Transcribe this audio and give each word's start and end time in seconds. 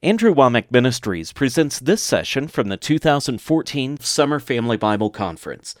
Andrew 0.00 0.32
Wommack 0.32 0.70
Ministries 0.70 1.32
presents 1.32 1.80
this 1.80 2.00
session 2.00 2.46
from 2.46 2.68
the 2.68 2.76
2014 2.76 3.98
Summer 3.98 4.38
Family 4.38 4.76
Bible 4.76 5.10
Conference. 5.10 5.74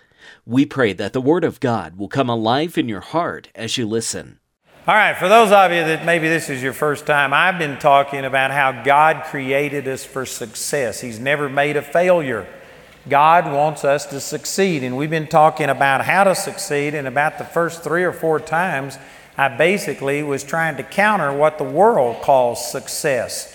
We 0.44 0.66
pray 0.66 0.92
that 0.94 1.12
the 1.12 1.20
Word 1.20 1.44
of 1.44 1.60
God 1.60 1.96
will 1.96 2.08
come 2.08 2.28
alive 2.28 2.76
in 2.76 2.88
your 2.88 3.00
heart 3.00 3.48
as 3.54 3.78
you 3.78 3.86
listen. 3.86 4.40
All 4.88 4.96
right, 4.96 5.16
for 5.16 5.28
those 5.28 5.52
of 5.52 5.70
you 5.70 5.84
that 5.84 6.04
maybe 6.04 6.28
this 6.28 6.50
is 6.50 6.60
your 6.60 6.72
first 6.72 7.06
time, 7.06 7.32
I've 7.32 7.60
been 7.60 7.78
talking 7.78 8.24
about 8.24 8.50
how 8.50 8.82
God 8.82 9.22
created 9.26 9.86
us 9.86 10.04
for 10.04 10.26
success. 10.26 11.00
He's 11.00 11.20
never 11.20 11.48
made 11.48 11.76
a 11.76 11.82
failure. 11.82 12.52
God 13.08 13.46
wants 13.46 13.84
us 13.84 14.04
to 14.06 14.18
succeed, 14.18 14.82
and 14.82 14.96
we've 14.96 15.08
been 15.08 15.28
talking 15.28 15.70
about 15.70 16.04
how 16.06 16.24
to 16.24 16.34
succeed, 16.34 16.92
and 16.92 17.06
about 17.06 17.38
the 17.38 17.44
first 17.44 17.84
three 17.84 18.02
or 18.02 18.12
four 18.12 18.40
times, 18.40 18.98
I 19.36 19.46
basically 19.46 20.24
was 20.24 20.42
trying 20.42 20.76
to 20.78 20.82
counter 20.82 21.32
what 21.32 21.58
the 21.58 21.62
world 21.62 22.20
calls 22.20 22.68
success. 22.68 23.54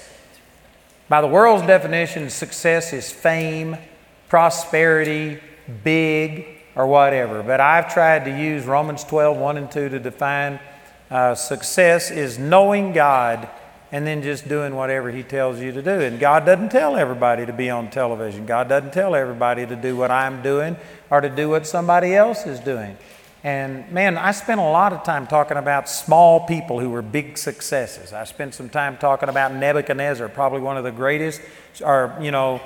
By 1.13 1.21
the 1.21 1.27
world's 1.27 1.67
definition, 1.67 2.27
success 2.31 2.91
is 2.91 3.11
fame, 3.11 3.77
prosperity, 4.29 5.39
big, 5.83 6.47
or 6.73 6.87
whatever. 6.87 7.43
But 7.43 7.59
I've 7.59 7.93
tried 7.93 8.25
to 8.25 8.31
use 8.31 8.65
Romans 8.65 9.03
12, 9.03 9.37
1 9.37 9.57
and 9.57 9.71
2 9.71 9.89
to 9.89 9.99
define 9.99 10.59
uh, 11.11 11.35
success 11.35 12.09
is 12.09 12.39
knowing 12.39 12.93
God 12.93 13.47
and 13.91 14.07
then 14.07 14.23
just 14.23 14.49
doing 14.49 14.73
whatever 14.73 15.11
He 15.11 15.21
tells 15.21 15.59
you 15.59 15.71
to 15.73 15.83
do. 15.83 16.01
And 16.01 16.19
God 16.19 16.47
doesn't 16.47 16.69
tell 16.69 16.95
everybody 16.95 17.45
to 17.45 17.53
be 17.53 17.69
on 17.69 17.91
television. 17.91 18.47
God 18.47 18.67
doesn't 18.67 18.93
tell 18.93 19.13
everybody 19.13 19.67
to 19.67 19.75
do 19.75 19.95
what 19.95 20.09
I'm 20.09 20.41
doing 20.41 20.77
or 21.11 21.21
to 21.21 21.29
do 21.29 21.47
what 21.47 21.67
somebody 21.67 22.15
else 22.15 22.47
is 22.47 22.59
doing. 22.59 22.97
And 23.43 23.91
man, 23.91 24.17
I 24.17 24.31
spent 24.31 24.61
a 24.61 24.63
lot 24.63 24.93
of 24.93 25.03
time 25.03 25.27
talking 25.27 25.57
about 25.57 25.89
small 25.89 26.47
people 26.47 26.79
who 26.79 26.89
were 26.89 27.01
big 27.01 27.37
successes. 27.37 28.13
I 28.13 28.23
spent 28.23 28.53
some 28.53 28.69
time 28.69 28.97
talking 28.97 29.27
about 29.27 29.53
Nebuchadnezzar, 29.53 30.29
probably 30.29 30.61
one 30.61 30.77
of 30.77 30.85
the 30.85 30.91
greatest 30.91 31.41
or, 31.83 32.17
you 32.21 32.31
know, 32.31 32.61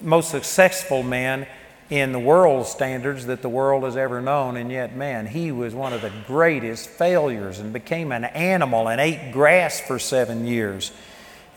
most 0.00 0.30
successful 0.30 1.02
men 1.02 1.46
in 1.90 2.12
the 2.12 2.18
world 2.18 2.66
standards 2.66 3.26
that 3.26 3.42
the 3.42 3.48
world 3.50 3.84
has 3.84 3.98
ever 3.98 4.22
known. 4.22 4.56
And 4.56 4.72
yet, 4.72 4.96
man, 4.96 5.26
he 5.26 5.52
was 5.52 5.74
one 5.74 5.92
of 5.92 6.00
the 6.00 6.12
greatest 6.26 6.88
failures 6.88 7.58
and 7.58 7.70
became 7.70 8.10
an 8.10 8.24
animal 8.24 8.88
and 8.88 9.02
ate 9.02 9.32
grass 9.32 9.80
for 9.80 9.98
seven 9.98 10.46
years. 10.46 10.92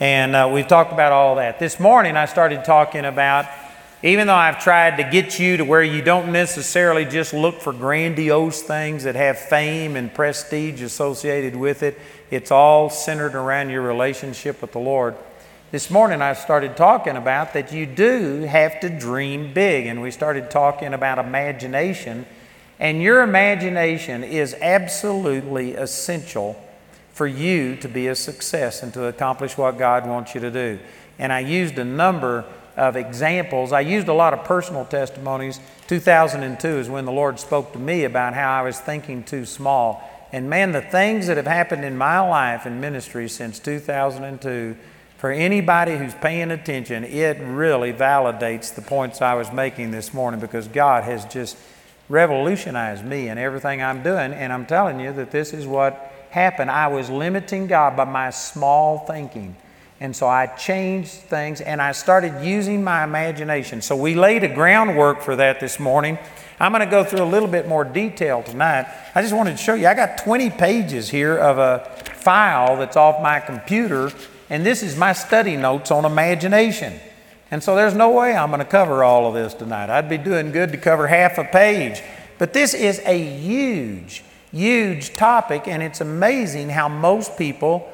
And 0.02 0.36
uh, 0.36 0.50
we've 0.54 0.68
talked 0.68 0.92
about 0.92 1.14
all 1.14 1.36
that. 1.36 1.60
This 1.60 1.80
morning, 1.80 2.18
I 2.18 2.26
started 2.26 2.66
talking 2.66 3.06
about 3.06 3.46
even 4.04 4.28
though 4.28 4.36
I've 4.36 4.62
tried 4.62 4.98
to 4.98 5.04
get 5.04 5.40
you 5.40 5.58
to 5.58 5.64
where 5.64 5.84
you 5.84 6.02
don't 6.02 6.32
necessarily 6.32 7.06
just 7.06 7.34
look 7.34 7.62
for 7.62 7.74
grandiose 7.74 8.62
things 8.62 9.04
that 9.06 9.16
have 9.16 9.40
fame 9.40 9.96
and 9.96 10.14
prestige 10.14 10.82
associated 10.82 11.56
with 11.56 11.82
it, 11.82 12.00
it's 12.30 12.52
all 12.52 12.90
centered 12.90 13.36
around 13.36 13.70
your 13.70 13.82
relationship 13.82 14.62
with 14.62 14.74
the 14.74 14.80
Lord. 14.80 15.16
This 15.72 15.90
morning 15.90 16.22
I 16.22 16.34
started 16.34 16.78
talking 16.78 17.16
about 17.16 17.54
that 17.54 17.74
you 17.74 17.86
do 17.86 18.42
have 18.42 18.80
to 18.82 18.90
dream 18.90 19.54
big, 19.54 19.88
and 19.88 20.02
we 20.02 20.12
started 20.12 20.52
talking 20.52 20.94
about 20.94 21.18
imagination. 21.18 22.26
And 22.80 23.02
your 23.02 23.24
imagination 23.24 24.24
is 24.24 24.54
absolutely 24.62 25.74
essential 25.74 26.62
for 27.14 27.28
you 27.28 27.78
to 27.78 27.88
be 27.88 28.08
a 28.08 28.16
success 28.16 28.84
and 28.84 28.94
to 28.94 29.06
accomplish 29.06 29.58
what 29.58 29.78
God 29.78 30.06
wants 30.06 30.36
you 30.36 30.42
to 30.42 30.52
do. 30.52 30.80
And 31.18 31.32
I 31.32 31.40
used 31.40 31.80
a 31.80 31.86
number 31.86 32.46
of 32.76 32.96
examples. 32.96 33.72
I 33.72 33.82
used 33.82 34.08
a 34.08 34.14
lot 34.14 34.34
of 34.34 34.44
personal 34.44 34.86
testimonies. 34.86 35.60
2002 35.88 36.68
is 36.68 36.90
when 36.90 37.06
the 37.06 37.12
Lord 37.12 37.40
spoke 37.40 37.74
to 37.74 37.80
me 37.80 38.04
about 38.04 38.34
how 38.34 38.52
I 38.52 38.62
was 38.64 38.80
thinking 38.80 39.24
too 39.24 39.46
small. 39.46 40.04
And 40.32 40.50
man, 40.50 40.72
the 40.72 40.82
things 40.82 41.28
that 41.28 41.38
have 41.38 41.48
happened 41.48 41.86
in 41.86 41.98
my 41.98 42.20
life 42.20 42.66
and 42.66 42.82
ministry 42.82 43.30
since 43.30 43.60
2002, 43.60 44.76
for 45.18 45.32
anybody 45.32 45.96
who's 45.98 46.14
paying 46.16 46.52
attention, 46.52 47.04
it 47.04 47.38
really 47.40 47.94
validates 47.94 48.76
the 48.76 48.82
points 48.82 49.22
I 49.22 49.36
was 49.36 49.52
making 49.52 49.92
this 49.92 50.14
morning 50.14 50.40
because 50.40 50.68
God 50.68 51.04
has 51.06 51.26
just 51.26 51.58
revolutionized 52.10 53.06
me 53.06 53.30
and 53.30 53.40
everything 53.40 53.82
I'm 53.82 54.04
doing. 54.04 54.34
And 54.34 54.52
I'm 54.52 54.66
telling 54.66 55.00
you 55.00 55.14
that 55.14 55.32
this 55.32 55.54
is 55.54 55.66
what 55.66 56.12
happened. 56.32 56.70
I 56.70 56.88
was 56.88 57.10
limiting 57.10 57.68
God 57.68 57.96
by 57.96 58.04
my 58.04 58.30
small 58.30 59.00
thinking. 59.00 59.56
And 60.00 60.16
so 60.16 60.28
I 60.28 60.48
changed 60.48 61.12
things 61.12 61.62
and 61.62 61.82
I 61.82 61.94
started 61.94 62.44
using 62.44 62.84
my 62.84 63.04
imagination. 63.04 63.82
So 63.82 63.96
we 63.96 64.14
laid 64.14 64.44
a 64.44 64.54
groundwork 64.54 65.22
for 65.22 65.36
that 65.38 65.60
this 65.60 65.80
morning. 65.80 66.18
I'm 66.60 66.72
going 66.72 66.84
to 66.84 66.90
go 66.90 67.04
through 67.04 67.24
a 67.24 67.26
little 67.26 67.48
bit 67.48 67.68
more 67.68 67.84
detail 67.84 68.44
tonight. 68.44 68.88
I 69.14 69.22
just 69.22 69.34
wanted 69.34 69.52
to 69.52 69.58
show 69.58 69.74
you, 69.74 69.88
I 69.88 69.94
got 69.94 70.18
20 70.18 70.50
pages 70.52 71.10
here 71.10 71.38
of 71.38 71.58
a 71.58 71.90
file 72.14 72.78
that's 72.78 72.98
off 72.98 73.22
my 73.22 73.40
computer, 73.40 74.12
and 74.50 74.66
this 74.66 74.82
is 74.82 74.98
my 74.98 75.14
study 75.14 75.58
notes 75.58 75.92
on 75.92 76.06
imagination. 76.06 77.00
And 77.52 77.62
so 77.62 77.76
there's 77.76 77.94
no 77.94 78.12
way 78.12 78.36
I'm 78.36 78.50
going 78.50 78.60
to 78.60 78.66
cover 78.66 79.04
all 79.04 79.28
of 79.28 79.34
this 79.34 79.54
tonight. 79.54 79.90
I'd 79.90 80.10
be 80.10 80.18
doing 80.18 80.52
good 80.52 80.72
to 80.72 80.78
cover 80.78 81.08
half 81.08 81.38
a 81.38 81.44
page. 81.44 82.02
But 82.38 82.54
this 82.54 82.74
is 82.74 83.02
a 83.06 83.18
huge, 83.18 84.24
huge 84.52 85.16
topic, 85.16 85.68
and 85.68 85.84
it's 85.84 86.02
amazing 86.02 86.70
how 86.70 86.90
most 86.90 87.38
people 87.38 87.90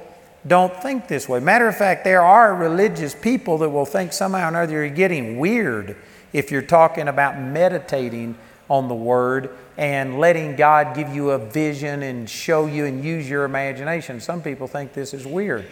don't 0.48 0.76
think 0.82 1.08
this 1.08 1.30
way. 1.30 1.40
Matter 1.40 1.68
of 1.68 1.78
fact, 1.78 2.04
there 2.04 2.22
are 2.22 2.56
religious 2.56 3.14
people 3.14 3.60
that 3.60 3.70
will 3.70 3.86
think 3.86 4.12
somehow 4.12 4.46
or 4.46 4.50
another 4.50 4.74
you're 4.74 4.90
getting 4.90 5.38
weird 5.38 5.96
if 6.34 6.52
you're 6.52 6.62
talking 6.62 7.08
about 7.08 7.40
meditating 7.40 8.36
on 8.70 8.88
the 8.88 8.96
Word 8.96 9.56
and 9.78 10.20
letting 10.20 10.56
God 10.56 10.96
give 10.96 11.14
you 11.14 11.32
a 11.32 11.38
vision 11.38 12.04
and 12.04 12.30
show 12.30 12.66
you 12.66 12.86
and 12.86 13.04
use 13.04 13.30
your 13.30 13.44
imagination. 13.44 14.20
Some 14.20 14.42
people 14.42 14.68
think 14.68 14.94
this 14.94 15.14
is 15.14 15.26
weird. 15.26 15.66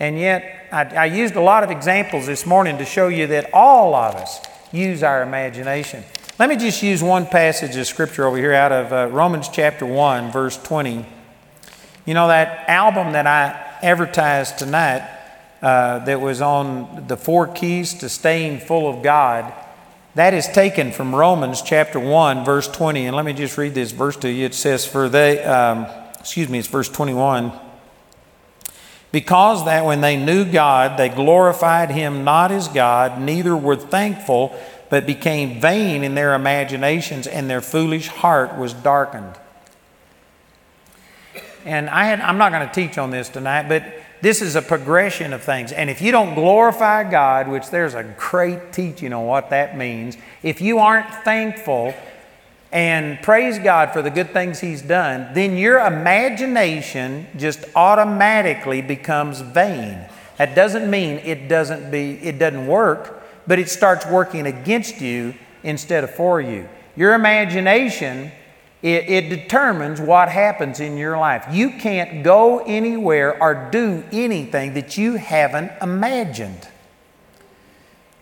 And 0.00 0.18
yet, 0.18 0.68
I, 0.72 0.84
I 0.84 1.04
used 1.06 1.36
a 1.36 1.40
lot 1.40 1.62
of 1.62 1.70
examples 1.70 2.26
this 2.26 2.46
morning 2.46 2.78
to 2.78 2.84
show 2.84 3.08
you 3.08 3.26
that 3.28 3.50
all 3.52 3.94
of 3.94 4.14
us 4.14 4.40
use 4.72 5.02
our 5.02 5.22
imagination. 5.22 6.02
Let 6.38 6.48
me 6.48 6.56
just 6.56 6.82
use 6.82 7.02
one 7.02 7.26
passage 7.26 7.76
of 7.76 7.86
Scripture 7.86 8.26
over 8.26 8.36
here 8.36 8.54
out 8.54 8.72
of 8.72 8.92
uh, 8.92 9.06
Romans 9.12 9.48
chapter 9.48 9.86
1, 9.86 10.32
verse 10.32 10.56
20. 10.56 11.06
You 12.06 12.14
know, 12.14 12.28
that 12.28 12.68
album 12.68 13.12
that 13.12 13.26
I 13.26 13.73
advertised 13.84 14.58
tonight 14.58 15.08
uh, 15.62 15.98
that 16.00 16.20
was 16.20 16.40
on 16.40 17.06
the 17.06 17.16
four 17.16 17.46
keys 17.46 17.94
to 17.94 18.08
staying 18.08 18.60
full 18.60 18.88
of 18.88 19.02
God. 19.02 19.52
That 20.14 20.32
is 20.32 20.46
taken 20.48 20.90
from 20.90 21.14
Romans 21.14 21.60
chapter 21.60 22.00
1, 22.00 22.44
verse 22.44 22.66
20. 22.68 23.06
And 23.06 23.16
let 23.16 23.24
me 23.24 23.32
just 23.32 23.58
read 23.58 23.74
this 23.74 23.92
verse 23.92 24.16
to 24.18 24.30
you. 24.30 24.46
It 24.46 24.54
says, 24.54 24.86
For 24.86 25.08
they, 25.08 25.42
um, 25.42 25.86
excuse 26.18 26.48
me, 26.48 26.58
it's 26.58 26.68
verse 26.68 26.88
21. 26.88 27.52
Because 29.12 29.64
that 29.66 29.84
when 29.84 30.00
they 30.00 30.16
knew 30.16 30.44
God, 30.44 30.98
they 30.98 31.08
glorified 31.08 31.90
him 31.90 32.24
not 32.24 32.50
as 32.50 32.68
God, 32.68 33.20
neither 33.20 33.56
were 33.56 33.76
thankful, 33.76 34.58
but 34.90 35.06
became 35.06 35.60
vain 35.60 36.02
in 36.02 36.14
their 36.14 36.34
imaginations, 36.34 37.26
and 37.26 37.48
their 37.48 37.60
foolish 37.60 38.08
heart 38.08 38.58
was 38.58 38.72
darkened. 38.72 39.38
And 41.64 41.88
I 41.88 42.04
had, 42.04 42.20
I'm 42.20 42.38
not 42.38 42.52
going 42.52 42.66
to 42.66 42.74
teach 42.74 42.98
on 42.98 43.10
this 43.10 43.28
tonight, 43.28 43.68
but 43.68 43.84
this 44.20 44.40
is 44.40 44.56
a 44.56 44.62
progression 44.62 45.32
of 45.32 45.42
things. 45.42 45.72
And 45.72 45.90
if 45.90 46.00
you 46.00 46.12
don't 46.12 46.34
glorify 46.34 47.10
God, 47.10 47.48
which 47.48 47.68
there's 47.70 47.94
a 47.94 48.04
great 48.16 48.72
teaching 48.72 49.12
on 49.12 49.26
what 49.26 49.50
that 49.50 49.76
means, 49.76 50.16
if 50.42 50.60
you 50.60 50.78
aren't 50.78 51.12
thankful 51.24 51.94
and 52.72 53.20
praise 53.22 53.58
God 53.58 53.92
for 53.92 54.02
the 54.02 54.10
good 54.10 54.32
things 54.32 54.60
He's 54.60 54.82
done, 54.82 55.32
then 55.34 55.56
your 55.56 55.78
imagination 55.78 57.26
just 57.36 57.64
automatically 57.76 58.82
becomes 58.82 59.40
vain. 59.40 60.06
That 60.38 60.54
doesn't 60.54 60.90
mean 60.90 61.18
it 61.18 61.48
doesn't 61.48 61.90
be 61.90 62.12
it 62.22 62.38
doesn't 62.38 62.66
work, 62.66 63.22
but 63.46 63.58
it 63.58 63.68
starts 63.68 64.06
working 64.06 64.46
against 64.46 65.00
you 65.00 65.34
instead 65.62 66.02
of 66.02 66.14
for 66.14 66.40
you. 66.40 66.68
Your 66.96 67.14
imagination 67.14 68.32
it, 68.84 69.08
it 69.08 69.28
determines 69.30 69.98
what 69.98 70.28
happens 70.28 70.78
in 70.78 70.98
your 70.98 71.16
life. 71.16 71.46
You 71.50 71.70
can't 71.70 72.22
go 72.22 72.58
anywhere 72.58 73.42
or 73.42 73.70
do 73.70 74.04
anything 74.12 74.74
that 74.74 74.98
you 74.98 75.14
haven't 75.14 75.72
imagined. 75.80 76.68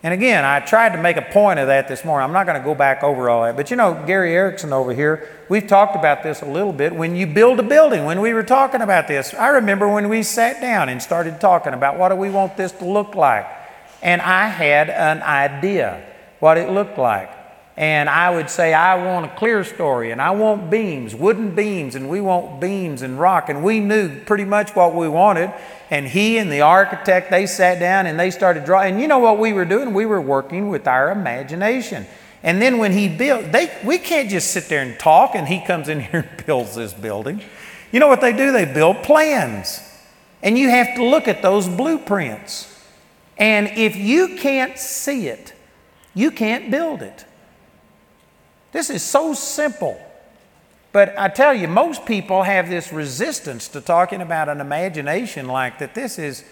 And 0.03 0.13
again, 0.13 0.45
I 0.45 0.61
tried 0.61 0.93
to 0.93 1.01
make 1.01 1.17
a 1.17 1.21
point 1.21 1.59
of 1.59 1.67
that 1.67 1.89
this 1.89 2.05
morning. 2.05 2.23
I'm 2.23 2.31
not 2.31 2.45
going 2.45 2.57
to 2.57 2.63
go 2.63 2.75
back 2.75 3.03
over 3.03 3.29
all 3.29 3.43
that. 3.43 3.57
But 3.57 3.71
you 3.71 3.75
know, 3.75 4.05
Gary 4.07 4.33
Erickson 4.33 4.71
over 4.71 4.93
here, 4.93 5.29
we've 5.49 5.67
talked 5.67 5.97
about 5.97 6.23
this 6.23 6.41
a 6.41 6.45
little 6.45 6.71
bit. 6.71 6.95
When 6.95 7.17
you 7.17 7.27
build 7.27 7.59
a 7.59 7.63
building, 7.63 8.05
when 8.05 8.21
we 8.21 8.33
were 8.33 8.43
talking 8.43 8.79
about 8.79 9.09
this, 9.09 9.33
I 9.33 9.49
remember 9.49 9.89
when 9.89 10.07
we 10.07 10.23
sat 10.23 10.61
down 10.61 10.87
and 10.87 11.01
started 11.01 11.41
talking 11.41 11.73
about 11.73 11.99
what 11.99 12.07
do 12.07 12.15
we 12.15 12.29
want 12.29 12.55
this 12.55 12.71
to 12.73 12.85
look 12.85 13.15
like. 13.15 13.45
And 14.01 14.21
I 14.21 14.47
had 14.47 14.89
an 14.89 15.23
idea 15.23 16.05
what 16.39 16.57
it 16.57 16.69
looked 16.69 16.97
like 16.97 17.42
and 17.75 18.07
I 18.07 18.29
would 18.29 18.51
say, 18.51 18.71
I 18.73 19.03
want 19.03 19.25
a 19.25 19.29
clerestory, 19.29 20.11
and 20.11 20.21
I 20.21 20.29
want 20.31 20.69
beams, 20.69 21.15
wooden 21.15 21.55
beams, 21.55 21.95
and 21.95 22.07
we 22.07 22.21
want 22.21 22.61
beams 22.61 23.01
and 23.01 23.19
rock. 23.19 23.49
And 23.49 23.63
we 23.63 23.79
knew 23.79 24.19
pretty 24.25 24.45
much 24.45 24.75
what 24.75 24.93
we 24.93 25.09
wanted. 25.09 25.51
And 25.89 26.07
he 26.07 26.37
and 26.37 26.51
the 26.51 26.61
architect, 26.61 27.31
they 27.31 27.47
sat 27.47 27.79
down 27.79 28.05
and 28.05 28.19
they 28.19 28.29
started 28.29 28.65
drawing. 28.65 28.93
And 28.93 29.01
you 29.01 29.07
know 29.07 29.19
what 29.19 29.39
we 29.39 29.53
were 29.53 29.65
doing? 29.65 29.93
We 29.93 30.05
were 30.05 30.21
working 30.21 30.69
with 30.69 30.87
our 30.87 31.11
imagination. 31.11 32.05
And 32.43 32.61
then 32.61 32.77
when 32.77 32.91
he 32.91 33.09
built, 33.09 33.51
they, 33.51 33.75
we 33.83 33.97
can't 33.97 34.29
just 34.29 34.51
sit 34.51 34.65
there 34.65 34.83
and 34.83 34.99
talk 34.99 35.33
and 35.33 35.47
he 35.47 35.59
comes 35.65 35.89
in 35.89 35.99
here 36.11 36.29
and 36.29 36.45
builds 36.45 36.75
this 36.75 36.93
building. 36.93 37.41
You 37.91 37.99
know 37.99 38.07
what 38.07 38.21
they 38.21 38.33
do? 38.33 38.51
They 38.51 38.65
build 38.65 39.01
plans. 39.01 39.79
And 40.43 40.57
you 40.57 40.69
have 40.69 40.95
to 40.95 41.03
look 41.03 41.27
at 41.27 41.41
those 41.41 41.67
blueprints. 41.67 42.69
And 43.37 43.67
if 43.69 43.95
you 43.95 44.35
can't 44.37 44.77
see 44.77 45.27
it, 45.27 45.53
you 46.13 46.29
can't 46.29 46.69
build 46.69 47.01
it. 47.01 47.25
This 48.73 48.89
is 48.89 49.03
so 49.03 49.33
simple. 49.33 49.99
But 50.91 51.17
I 51.17 51.27
tell 51.27 51.53
you, 51.53 51.67
most 51.67 52.05
people 52.05 52.43
have 52.43 52.69
this 52.69 52.91
resistance 52.91 53.67
to 53.69 53.81
talking 53.81 54.21
about 54.21 54.49
an 54.49 54.59
imagination 54.59 55.47
like 55.47 55.79
that. 55.79 55.95
This 55.95 56.19
is, 56.19 56.43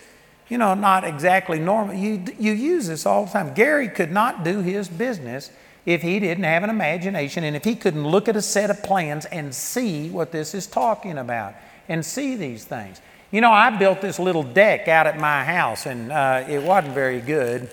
you 0.50 0.58
know, 0.58 0.74
not 0.74 1.04
exactly 1.04 1.60
normal. 1.60 1.96
You, 1.96 2.24
you 2.40 2.54
use 2.54 2.88
this 2.88 3.06
all 3.06 3.26
the 3.26 3.32
time. 3.32 3.54
Gary 3.54 3.90
could 3.90 4.12
not 4.12 4.44
do 4.44 4.62
his 4.62 4.88
business 4.88 5.52
if 5.86 6.02
he 6.02 6.20
didn't 6.20 6.44
have 6.44 6.64
an 6.64 6.70
imagination 6.70 7.44
and 7.44 7.56
if 7.56 7.64
he 7.64 7.76
couldn't 7.76 8.08
look 8.08 8.28
at 8.28 8.36
a 8.36 8.42
set 8.42 8.70
of 8.70 8.82
plans 8.84 9.26
and 9.26 9.54
see 9.54 10.10
what 10.10 10.32
this 10.32 10.54
is 10.54 10.68
talking 10.68 11.18
about 11.18 11.54
and 11.88 12.04
see 12.06 12.36
these 12.36 12.66
things. 12.66 13.02
You 13.32 13.42
know, 13.42 13.52
I 13.52 13.70
built 13.78 14.02
this 14.02 14.20
little 14.20 14.44
deck 14.44 14.88
out 14.88 15.08
at 15.08 15.20
my 15.20 15.44
house 15.44 15.86
and 15.86 16.12
uh, 16.12 16.46
it 16.48 16.62
wasn't 16.62 16.94
very 16.94 17.22
good. 17.22 17.70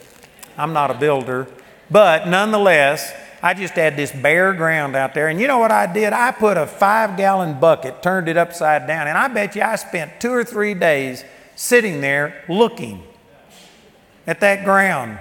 I'm 0.56 0.72
not 0.72 0.90
a 0.90 0.94
builder. 0.94 1.48
But 1.90 2.28
nonetheless, 2.28 3.12
I 3.42 3.54
just 3.54 3.74
had 3.74 3.96
this 3.96 4.10
bare 4.10 4.52
ground 4.52 4.96
out 4.96 5.14
there. 5.14 5.28
And 5.28 5.40
you 5.40 5.46
know 5.46 5.58
what 5.58 5.70
I 5.70 5.90
did? 5.92 6.12
I 6.12 6.32
put 6.32 6.56
a 6.56 6.66
five 6.66 7.16
gallon 7.16 7.60
bucket, 7.60 8.02
turned 8.02 8.28
it 8.28 8.36
upside 8.36 8.86
down, 8.86 9.06
and 9.06 9.16
I 9.16 9.28
bet 9.28 9.54
you 9.54 9.62
I 9.62 9.76
spent 9.76 10.20
two 10.20 10.32
or 10.32 10.44
three 10.44 10.74
days 10.74 11.24
sitting 11.54 12.00
there 12.00 12.44
looking 12.48 13.02
at 14.26 14.40
that 14.40 14.64
ground. 14.64 15.18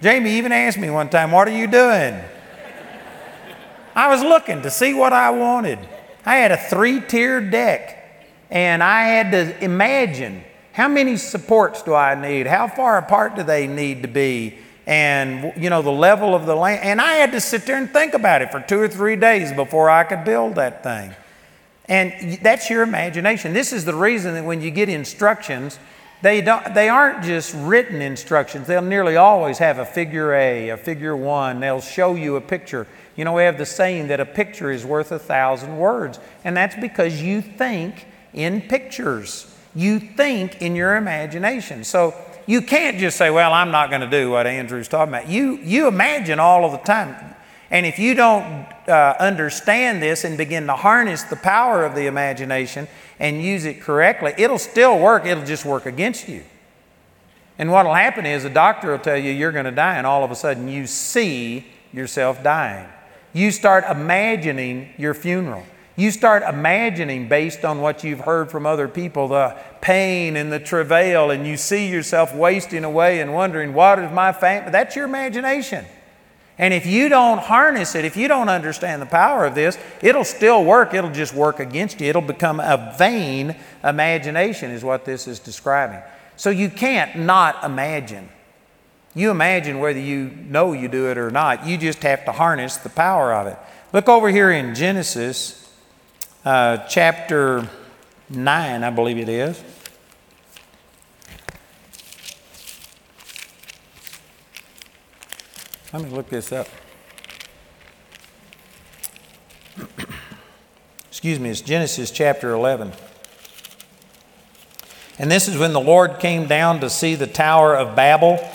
Jamie 0.00 0.38
even 0.38 0.52
asked 0.52 0.78
me 0.78 0.90
one 0.90 1.08
time, 1.08 1.30
What 1.30 1.48
are 1.48 1.56
you 1.56 1.66
doing? 1.66 2.20
I 3.94 4.08
was 4.08 4.22
looking 4.22 4.62
to 4.62 4.70
see 4.70 4.92
what 4.92 5.12
I 5.12 5.30
wanted. 5.30 5.78
I 6.24 6.36
had 6.36 6.52
a 6.52 6.56
three 6.56 7.00
tier 7.00 7.40
deck, 7.40 8.26
and 8.50 8.82
I 8.82 9.04
had 9.04 9.30
to 9.32 9.64
imagine 9.64 10.44
how 10.72 10.88
many 10.88 11.16
supports 11.16 11.82
do 11.82 11.94
I 11.94 12.14
need? 12.14 12.46
How 12.46 12.68
far 12.68 12.98
apart 12.98 13.36
do 13.36 13.42
they 13.42 13.66
need 13.66 14.02
to 14.02 14.08
be? 14.08 14.58
And 14.86 15.52
you 15.60 15.68
know 15.68 15.82
the 15.82 15.90
level 15.90 16.34
of 16.34 16.46
the 16.46 16.54
land. 16.54 16.82
And 16.84 17.00
i 17.00 17.14
had 17.14 17.32
to 17.32 17.40
sit 17.40 17.66
there 17.66 17.76
and 17.76 17.90
think 17.90 18.14
about 18.14 18.42
it 18.42 18.50
for 18.50 18.60
two 18.60 18.80
or 18.80 18.88
three 18.88 19.16
days 19.16 19.52
before 19.52 19.90
i 19.90 20.04
could 20.04 20.24
build 20.24 20.54
that 20.56 20.82
thing. 20.82 21.14
And 21.88 22.40
that's 22.42 22.68
your 22.68 22.82
imagination. 22.82 23.52
This 23.52 23.72
is 23.72 23.84
the 23.84 23.94
reason 23.94 24.34
that 24.34 24.44
when 24.44 24.60
you 24.60 24.70
get 24.70 24.88
instructions 24.88 25.78
they, 26.22 26.40
don't, 26.40 26.74
they 26.74 26.88
aren't 26.88 27.24
just 27.24 27.54
written 27.54 28.00
instructions. 28.00 28.66
They'll 28.66 28.80
nearly 28.80 29.16
always 29.16 29.58
have 29.58 29.78
a 29.78 29.84
figure 29.84 30.32
a 30.34 30.70
a 30.70 30.76
figure 30.76 31.16
one. 31.16 31.60
They'll 31.60 31.80
show 31.80 32.14
you 32.14 32.36
a 32.36 32.40
picture. 32.40 32.86
You 33.16 33.24
know 33.24 33.32
we 33.32 33.42
have 33.42 33.58
the 33.58 33.66
saying 33.66 34.08
that 34.08 34.20
a 34.20 34.26
picture 34.26 34.70
is 34.70 34.84
worth 34.84 35.12
a 35.12 35.18
thousand 35.18 35.76
words 35.76 36.18
and 36.44 36.56
that's 36.56 36.76
because 36.76 37.20
you 37.22 37.42
think 37.42 38.06
in 38.32 38.60
pictures. 38.62 39.52
You 39.74 40.00
think 40.00 40.62
in 40.62 40.74
your 40.74 40.96
imagination. 40.96 41.84
So 41.84 42.14
you 42.46 42.62
can't 42.62 42.98
just 42.98 43.16
say, 43.16 43.30
well, 43.30 43.52
I'm 43.52 43.70
not 43.70 43.90
going 43.90 44.02
to 44.02 44.10
do 44.10 44.30
what 44.30 44.46
Andrew's 44.46 44.88
talking 44.88 45.12
about. 45.12 45.28
You, 45.28 45.58
you 45.58 45.88
imagine 45.88 46.38
all 46.38 46.64
of 46.64 46.72
the 46.72 46.78
time. 46.78 47.34
And 47.70 47.84
if 47.84 47.98
you 47.98 48.14
don't 48.14 48.66
uh, 48.88 49.16
understand 49.18 50.00
this 50.00 50.22
and 50.24 50.38
begin 50.38 50.66
to 50.68 50.74
harness 50.74 51.24
the 51.24 51.36
power 51.36 51.84
of 51.84 51.96
the 51.96 52.06
imagination 52.06 52.86
and 53.18 53.42
use 53.42 53.64
it 53.64 53.80
correctly, 53.80 54.32
it'll 54.38 54.58
still 54.58 54.98
work, 54.98 55.26
it'll 55.26 55.44
just 55.44 55.64
work 55.64 55.86
against 55.86 56.28
you. 56.28 56.44
And 57.58 57.72
what 57.72 57.86
will 57.86 57.94
happen 57.94 58.26
is 58.26 58.44
a 58.44 58.50
doctor 58.50 58.92
will 58.92 58.98
tell 58.98 59.16
you 59.16 59.32
you're 59.32 59.52
going 59.52 59.64
to 59.64 59.70
die, 59.72 59.96
and 59.96 60.06
all 60.06 60.22
of 60.22 60.30
a 60.30 60.36
sudden 60.36 60.68
you 60.68 60.86
see 60.86 61.66
yourself 61.92 62.42
dying. 62.42 62.86
You 63.32 63.50
start 63.50 63.84
imagining 63.90 64.90
your 64.96 65.14
funeral. 65.14 65.64
You 65.96 66.10
start 66.10 66.42
imagining, 66.42 67.26
based 67.26 67.64
on 67.64 67.80
what 67.80 68.04
you've 68.04 68.20
heard 68.20 68.50
from 68.50 68.66
other 68.66 68.86
people, 68.86 69.28
the 69.28 69.56
pain 69.86 70.34
and 70.34 70.52
the 70.52 70.58
travail, 70.58 71.30
and 71.30 71.46
you 71.46 71.56
see 71.56 71.88
yourself 71.88 72.34
wasting 72.34 72.82
away 72.82 73.20
and 73.20 73.32
wondering, 73.32 73.72
what 73.72 74.00
is 74.00 74.10
my 74.10 74.32
family? 74.32 74.72
That's 74.72 74.96
your 74.96 75.04
imagination. 75.04 75.84
And 76.58 76.74
if 76.74 76.86
you 76.86 77.08
don't 77.08 77.38
harness 77.38 77.94
it, 77.94 78.04
if 78.04 78.16
you 78.16 78.26
don't 78.26 78.48
understand 78.48 79.00
the 79.00 79.06
power 79.06 79.44
of 79.44 79.54
this, 79.54 79.78
it'll 80.02 80.24
still 80.24 80.64
work. 80.64 80.92
It'll 80.92 81.12
just 81.12 81.34
work 81.34 81.60
against 81.60 82.00
you. 82.00 82.08
It'll 82.08 82.20
become 82.20 82.58
a 82.58 82.96
vain 82.98 83.54
imagination, 83.84 84.72
is 84.72 84.82
what 84.82 85.04
this 85.04 85.28
is 85.28 85.38
describing. 85.38 86.00
So 86.36 86.50
you 86.50 86.68
can't 86.68 87.20
not 87.20 87.62
imagine. 87.62 88.28
You 89.14 89.30
imagine 89.30 89.78
whether 89.78 90.00
you 90.00 90.30
know 90.48 90.72
you 90.72 90.88
do 90.88 91.12
it 91.12 91.16
or 91.16 91.30
not. 91.30 91.64
You 91.64 91.78
just 91.78 92.02
have 92.02 92.24
to 92.24 92.32
harness 92.32 92.76
the 92.76 92.88
power 92.88 93.32
of 93.32 93.46
it. 93.46 93.58
Look 93.92 94.08
over 94.08 94.30
here 94.30 94.50
in 94.50 94.74
Genesis 94.74 95.72
uh, 96.44 96.78
chapter 96.88 97.68
9, 98.30 98.82
I 98.82 98.90
believe 98.90 99.18
it 99.18 99.28
is. 99.28 99.62
Let 105.96 106.04
me 106.04 106.14
look 106.14 106.28
this 106.28 106.52
up. 106.52 106.68
Excuse 111.08 111.40
me, 111.40 111.48
it's 111.48 111.62
Genesis 111.62 112.10
chapter 112.10 112.52
11. 112.52 112.92
And 115.18 115.30
this 115.30 115.48
is 115.48 115.56
when 115.56 115.72
the 115.72 115.80
Lord 115.80 116.18
came 116.18 116.46
down 116.46 116.80
to 116.80 116.90
see 116.90 117.14
the 117.14 117.26
Tower 117.26 117.74
of 117.74 117.96
Babel 117.96 118.46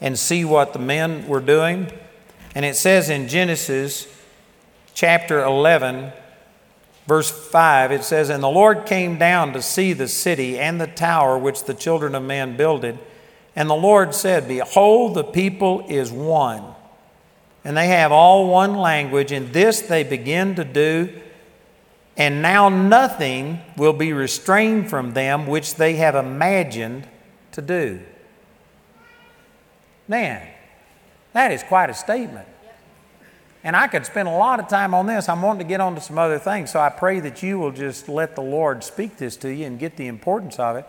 and 0.00 0.18
see 0.18 0.46
what 0.46 0.72
the 0.72 0.78
men 0.78 1.28
were 1.28 1.40
doing. 1.40 1.92
And 2.54 2.64
it 2.64 2.76
says 2.76 3.10
in 3.10 3.28
Genesis 3.28 4.08
chapter 4.94 5.44
11, 5.44 6.10
Verse 7.06 7.30
5, 7.30 7.92
it 7.92 8.02
says, 8.02 8.30
And 8.30 8.42
the 8.42 8.48
Lord 8.48 8.86
came 8.86 9.18
down 9.18 9.52
to 9.52 9.60
see 9.60 9.92
the 9.92 10.08
city 10.08 10.58
and 10.58 10.80
the 10.80 10.86
tower 10.86 11.36
which 11.36 11.64
the 11.64 11.74
children 11.74 12.14
of 12.14 12.22
man 12.22 12.56
builded. 12.56 12.98
And 13.56 13.70
the 13.70 13.74
Lord 13.74 14.14
said, 14.14 14.48
Behold, 14.48 15.14
the 15.14 15.24
people 15.24 15.84
is 15.88 16.10
one. 16.10 16.64
And 17.64 17.76
they 17.76 17.86
have 17.88 18.12
all 18.12 18.48
one 18.48 18.76
language, 18.76 19.32
and 19.32 19.52
this 19.52 19.80
they 19.80 20.04
begin 20.04 20.54
to 20.56 20.64
do. 20.64 21.20
And 22.16 22.42
now 22.42 22.68
nothing 22.68 23.60
will 23.76 23.92
be 23.92 24.12
restrained 24.12 24.90
from 24.90 25.14
them 25.14 25.46
which 25.46 25.76
they 25.76 25.94
have 25.96 26.14
imagined 26.14 27.08
to 27.52 27.62
do. 27.62 28.00
Man, 30.06 30.46
that 31.32 31.50
is 31.50 31.62
quite 31.62 31.90
a 31.90 31.94
statement. 31.94 32.46
And 33.64 33.74
I 33.74 33.88
could 33.88 34.04
spend 34.04 34.28
a 34.28 34.32
lot 34.32 34.60
of 34.60 34.68
time 34.68 34.92
on 34.92 35.06
this. 35.06 35.28
I'm 35.28 35.40
wanting 35.40 35.66
to 35.66 35.68
get 35.68 35.80
on 35.80 35.94
to 35.94 36.00
some 36.00 36.18
other 36.18 36.38
things. 36.38 36.70
So 36.70 36.78
I 36.78 36.90
pray 36.90 37.20
that 37.20 37.42
you 37.42 37.58
will 37.58 37.72
just 37.72 38.10
let 38.10 38.36
the 38.36 38.42
Lord 38.42 38.84
speak 38.84 39.16
this 39.16 39.36
to 39.38 39.48
you 39.48 39.66
and 39.66 39.78
get 39.78 39.96
the 39.96 40.06
importance 40.06 40.58
of 40.58 40.76
it. 40.76 40.86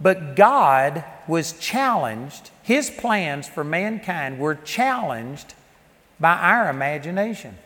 But 0.00 0.36
God 0.36 1.04
was 1.26 1.52
challenged, 1.54 2.50
His 2.62 2.90
plans 2.90 3.48
for 3.48 3.64
mankind 3.64 4.38
were 4.38 4.54
challenged 4.54 5.54
by 6.20 6.36
our 6.36 6.68
imagination. 6.68 7.56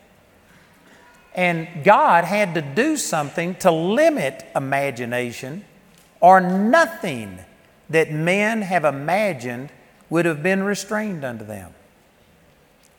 And 1.33 1.83
God 1.83 2.25
had 2.25 2.53
to 2.55 2.61
do 2.61 2.97
something 2.97 3.55
to 3.55 3.71
limit 3.71 4.45
imagination, 4.55 5.65
or 6.19 6.39
nothing 6.41 7.39
that 7.89 8.11
men 8.11 8.61
have 8.61 8.85
imagined 8.85 9.69
would 10.09 10.25
have 10.25 10.43
been 10.43 10.63
restrained 10.63 11.23
unto 11.23 11.45
them. 11.45 11.73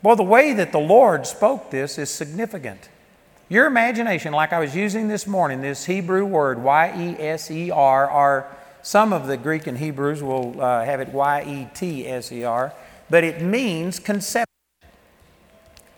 Well, 0.01 0.15
the 0.15 0.23
way 0.23 0.53
that 0.53 0.71
the 0.71 0.79
Lord 0.79 1.25
spoke 1.25 1.71
this 1.71 1.97
is 1.97 2.09
significant. 2.09 2.89
Your 3.49 3.67
imagination, 3.67 4.33
like 4.33 4.51
I 4.51 4.59
was 4.59 4.75
using 4.75 5.07
this 5.07 5.27
morning, 5.27 5.61
this 5.61 5.85
Hebrew 5.85 6.25
word, 6.25 6.61
Y 6.61 7.15
E 7.17 7.23
S 7.23 7.51
E 7.51 7.71
R, 7.71 8.09
or 8.09 8.47
some 8.83 9.13
of 9.13 9.27
the 9.27 9.37
Greek 9.37 9.65
and 9.65 9.77
Hebrews 9.77 10.21
will 10.21 10.61
uh, 10.61 10.83
have 10.83 10.99
it 10.99 11.09
Y 11.09 11.41
E 11.47 11.67
T 11.73 12.07
S 12.07 12.31
E 12.31 12.43
R, 12.43 12.73
but 13.09 13.23
it 13.23 13.41
means 13.41 13.97
conception. 13.97 14.45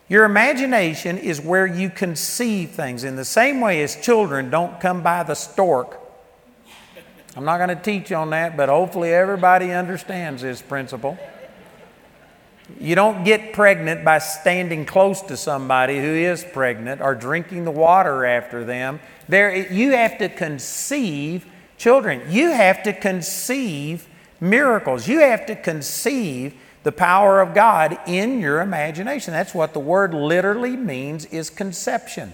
Your 0.08 0.24
imagination 0.24 1.18
is 1.18 1.42
where 1.42 1.66
you 1.66 1.90
conceive 1.90 2.70
things. 2.70 3.04
In 3.04 3.16
the 3.16 3.26
same 3.26 3.60
way 3.60 3.82
as 3.82 3.96
children 3.96 4.52
don't 4.52 4.80
come 4.80 5.02
by 5.02 5.24
the 5.24 5.34
stork. 5.34 6.00
I'm 7.36 7.44
not 7.44 7.58
going 7.58 7.76
to 7.76 7.84
teach 7.84 8.12
on 8.12 8.30
that, 8.30 8.56
but 8.56 8.70
hopefully 8.70 9.12
everybody 9.12 9.72
understands 9.72 10.44
this 10.44 10.62
principle. 10.62 11.18
You 12.80 12.94
don't 12.94 13.24
get 13.24 13.52
pregnant 13.52 14.06
by 14.06 14.20
standing 14.20 14.86
close 14.86 15.22
to 15.24 15.36
somebody 15.36 15.98
who 15.98 16.14
is 16.14 16.44
pregnant 16.44 17.02
or 17.02 17.16
drinking 17.16 17.66
the 17.66 17.72
water 17.72 18.26
after 18.26 18.64
them. 18.64 19.00
There, 19.28 19.72
you 19.72 19.92
have 19.92 20.20
to 20.20 20.30
conceive 20.30 21.48
children. 21.78 22.22
You 22.30 22.52
have 22.52 22.84
to 22.84 22.94
conceive 22.94 24.08
miracles. 24.40 25.08
You 25.08 25.20
have 25.20 25.46
to 25.48 25.56
conceive 25.56 26.54
the 26.84 26.92
power 26.92 27.42
of 27.42 27.54
God 27.54 27.98
in 28.06 28.40
your 28.40 28.62
imagination. 28.62 29.34
That's 29.34 29.56
what 29.56 29.74
the 29.74 29.80
word 29.80 30.14
literally 30.14 30.76
means 30.76 31.26
is 31.26 31.50
conception. 31.50 32.34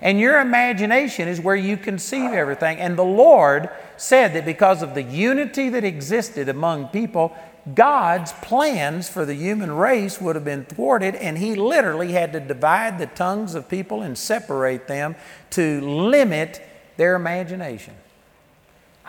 And 0.00 0.20
your 0.20 0.38
imagination 0.40 1.26
is 1.28 1.40
where 1.40 1.56
you 1.56 1.76
conceive 1.76 2.32
everything. 2.32 2.78
And 2.78 2.96
the 2.96 3.04
Lord 3.04 3.70
said 3.96 4.34
that 4.34 4.44
because 4.44 4.82
of 4.82 4.94
the 4.94 5.02
unity 5.02 5.70
that 5.70 5.82
existed 5.82 6.48
among 6.48 6.88
people, 6.88 7.36
God's 7.74 8.32
plans 8.32 9.08
for 9.08 9.24
the 9.24 9.34
human 9.34 9.72
race 9.72 10.20
would 10.20 10.36
have 10.36 10.44
been 10.44 10.64
thwarted, 10.64 11.16
and 11.16 11.36
He 11.36 11.54
literally 11.54 12.12
had 12.12 12.32
to 12.32 12.40
divide 12.40 12.98
the 12.98 13.06
tongues 13.06 13.54
of 13.54 13.68
people 13.68 14.02
and 14.02 14.16
separate 14.16 14.86
them 14.86 15.16
to 15.50 15.80
limit 15.80 16.62
their 16.96 17.14
imagination. 17.14 17.94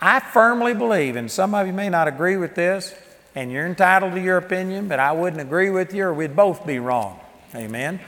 I 0.00 0.20
firmly 0.20 0.72
believe, 0.72 1.16
and 1.16 1.30
some 1.30 1.54
of 1.54 1.66
you 1.66 1.74
may 1.74 1.90
not 1.90 2.08
agree 2.08 2.38
with 2.38 2.54
this, 2.54 2.94
and 3.34 3.52
you're 3.52 3.66
entitled 3.66 4.14
to 4.14 4.20
your 4.20 4.38
opinion, 4.38 4.88
but 4.88 4.98
I 4.98 5.12
wouldn't 5.12 5.42
agree 5.42 5.70
with 5.70 5.92
you 5.92 6.04
or 6.04 6.14
we'd 6.14 6.34
both 6.34 6.66
be 6.66 6.78
wrong. 6.78 7.20
Amen. 7.54 8.00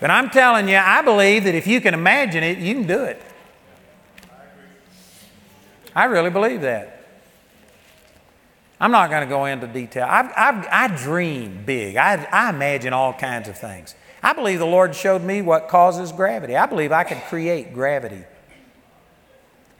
But 0.00 0.10
I'm 0.10 0.30
telling 0.30 0.68
you, 0.68 0.76
I 0.76 1.02
believe 1.02 1.44
that 1.44 1.54
if 1.54 1.66
you 1.66 1.80
can 1.80 1.94
imagine 1.94 2.42
it, 2.42 2.58
you 2.58 2.74
can 2.74 2.86
do 2.86 3.04
it. 3.04 3.22
I 5.94 6.04
really 6.04 6.30
believe 6.30 6.62
that. 6.62 7.06
I'm 8.80 8.90
not 8.90 9.10
going 9.10 9.22
to 9.22 9.28
go 9.28 9.44
into 9.44 9.66
detail. 9.68 10.06
I, 10.08 10.22
I, 10.34 10.84
I 10.84 10.88
dream 10.88 11.62
big, 11.64 11.96
I, 11.96 12.26
I 12.32 12.50
imagine 12.50 12.92
all 12.92 13.12
kinds 13.12 13.48
of 13.48 13.56
things. 13.56 13.94
I 14.22 14.32
believe 14.32 14.58
the 14.58 14.66
Lord 14.66 14.94
showed 14.94 15.22
me 15.22 15.42
what 15.42 15.68
causes 15.68 16.10
gravity. 16.10 16.56
I 16.56 16.66
believe 16.66 16.90
I 16.90 17.04
could 17.04 17.20
create 17.28 17.74
gravity. 17.74 18.24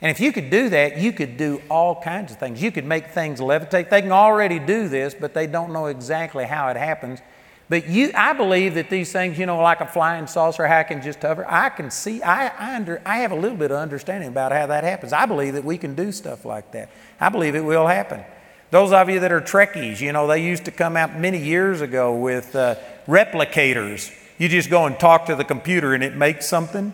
And 0.03 0.11
if 0.11 0.19
you 0.19 0.33
could 0.33 0.49
do 0.49 0.67
that, 0.67 0.97
you 0.97 1.13
could 1.13 1.37
do 1.37 1.61
all 1.69 2.01
kinds 2.01 2.33
of 2.33 2.37
things. 2.37 2.61
You 2.61 2.71
could 2.71 2.83
make 2.83 3.07
things 3.07 3.39
levitate. 3.39 3.89
They 3.89 4.01
can 4.01 4.11
already 4.11 4.59
do 4.59 4.89
this, 4.89 5.13
but 5.13 5.33
they 5.33 5.47
don't 5.47 5.71
know 5.71 5.85
exactly 5.85 6.43
how 6.43 6.67
it 6.67 6.75
happens. 6.75 7.21
But 7.69 7.87
you, 7.87 8.11
I 8.13 8.33
believe 8.33 8.73
that 8.75 8.89
these 8.89 9.13
things, 9.13 9.39
you 9.39 9.45
know, 9.45 9.61
like 9.61 9.79
a 9.79 9.87
flying 9.87 10.27
saucer, 10.27 10.67
how 10.67 10.79
I 10.79 10.83
can 10.83 11.01
just 11.01 11.21
hover, 11.21 11.49
I 11.49 11.69
can 11.69 11.89
see, 11.89 12.21
I, 12.21 12.47
I, 12.47 12.75
under, 12.75 13.01
I 13.05 13.19
have 13.19 13.31
a 13.31 13.35
little 13.35 13.57
bit 13.57 13.71
of 13.71 13.77
understanding 13.77 14.27
about 14.27 14.51
how 14.51 14.67
that 14.67 14.83
happens. 14.83 15.13
I 15.13 15.25
believe 15.25 15.53
that 15.53 15.63
we 15.63 15.77
can 15.77 15.95
do 15.95 16.11
stuff 16.11 16.43
like 16.43 16.73
that. 16.73 16.89
I 17.21 17.29
believe 17.29 17.55
it 17.55 17.63
will 17.63 17.87
happen. 17.87 18.25
Those 18.71 18.91
of 18.91 19.09
you 19.09 19.21
that 19.21 19.31
are 19.31 19.39
Trekkies, 19.39 20.01
you 20.01 20.11
know, 20.11 20.27
they 20.27 20.43
used 20.43 20.65
to 20.65 20.71
come 20.71 20.97
out 20.97 21.17
many 21.17 21.41
years 21.41 21.79
ago 21.79 22.13
with 22.13 22.53
uh, 22.57 22.75
replicators. 23.07 24.13
You 24.37 24.49
just 24.49 24.69
go 24.69 24.85
and 24.85 24.99
talk 24.99 25.27
to 25.27 25.35
the 25.37 25.45
computer 25.45 25.93
and 25.93 26.03
it 26.03 26.17
makes 26.17 26.45
something. 26.45 26.91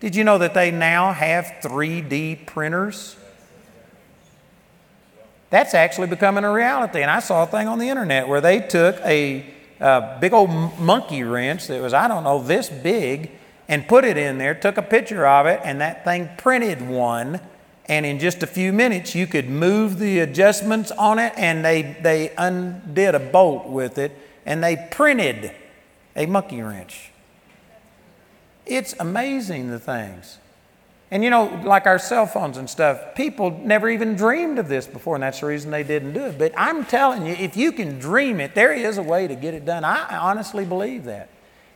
Did 0.00 0.14
you 0.14 0.24
know 0.24 0.38
that 0.38 0.54
they 0.54 0.70
now 0.70 1.12
have 1.12 1.44
3D 1.62 2.46
printers? 2.46 3.16
That's 5.50 5.74
actually 5.74 6.08
becoming 6.08 6.44
a 6.44 6.52
reality. 6.52 7.02
And 7.02 7.10
I 7.10 7.20
saw 7.20 7.44
a 7.44 7.46
thing 7.46 7.68
on 7.68 7.78
the 7.78 7.88
internet 7.88 8.28
where 8.28 8.40
they 8.40 8.60
took 8.60 8.96
a, 9.04 9.46
a 9.80 10.18
big 10.20 10.32
old 10.32 10.50
monkey 10.78 11.22
wrench 11.22 11.66
that 11.68 11.80
was, 11.80 11.94
I 11.94 12.08
don't 12.08 12.24
know, 12.24 12.42
this 12.42 12.68
big, 12.68 13.30
and 13.68 13.86
put 13.88 14.04
it 14.04 14.16
in 14.16 14.38
there, 14.38 14.54
took 14.54 14.76
a 14.76 14.82
picture 14.82 15.26
of 15.26 15.46
it, 15.46 15.60
and 15.64 15.80
that 15.80 16.04
thing 16.04 16.28
printed 16.36 16.86
one 16.86 17.40
and 17.88 18.04
in 18.04 18.18
just 18.18 18.42
a 18.42 18.46
few 18.46 18.72
minutes 18.72 19.14
you 19.14 19.26
could 19.26 19.48
move 19.48 19.98
the 19.98 20.18
adjustments 20.18 20.90
on 20.92 21.18
it 21.18 21.32
and 21.36 21.64
they, 21.64 21.96
they 22.02 22.32
undid 22.36 23.14
a 23.14 23.20
bolt 23.20 23.68
with 23.68 23.96
it 23.98 24.12
and 24.44 24.62
they 24.62 24.88
printed 24.90 25.52
a 26.14 26.26
monkey 26.26 26.60
wrench 26.60 27.10
it's 28.66 28.94
amazing 28.98 29.70
the 29.70 29.78
things. 29.78 30.38
And 31.10 31.22
you 31.22 31.30
know 31.30 31.62
like 31.64 31.86
our 31.86 32.00
cell 32.00 32.26
phones 32.26 32.56
and 32.56 32.68
stuff 32.68 33.14
people 33.14 33.50
never 33.62 33.88
even 33.88 34.16
dreamed 34.16 34.58
of 34.58 34.66
this 34.66 34.88
before 34.88 35.14
and 35.14 35.22
that's 35.22 35.38
the 35.38 35.46
reason 35.46 35.70
they 35.70 35.84
didn't 35.84 36.14
do 36.14 36.24
it. 36.24 36.38
But 36.38 36.52
i'm 36.56 36.84
telling 36.84 37.24
you 37.26 37.32
if 37.32 37.56
you 37.56 37.70
can 37.70 37.98
dream 37.98 38.40
it 38.40 38.54
there 38.54 38.72
is 38.72 38.98
a 38.98 39.02
way 39.02 39.28
to 39.28 39.36
get 39.36 39.54
it 39.54 39.64
done. 39.64 39.84
I 39.84 40.18
honestly 40.18 40.64
believe 40.64 41.04
that. 41.04 41.30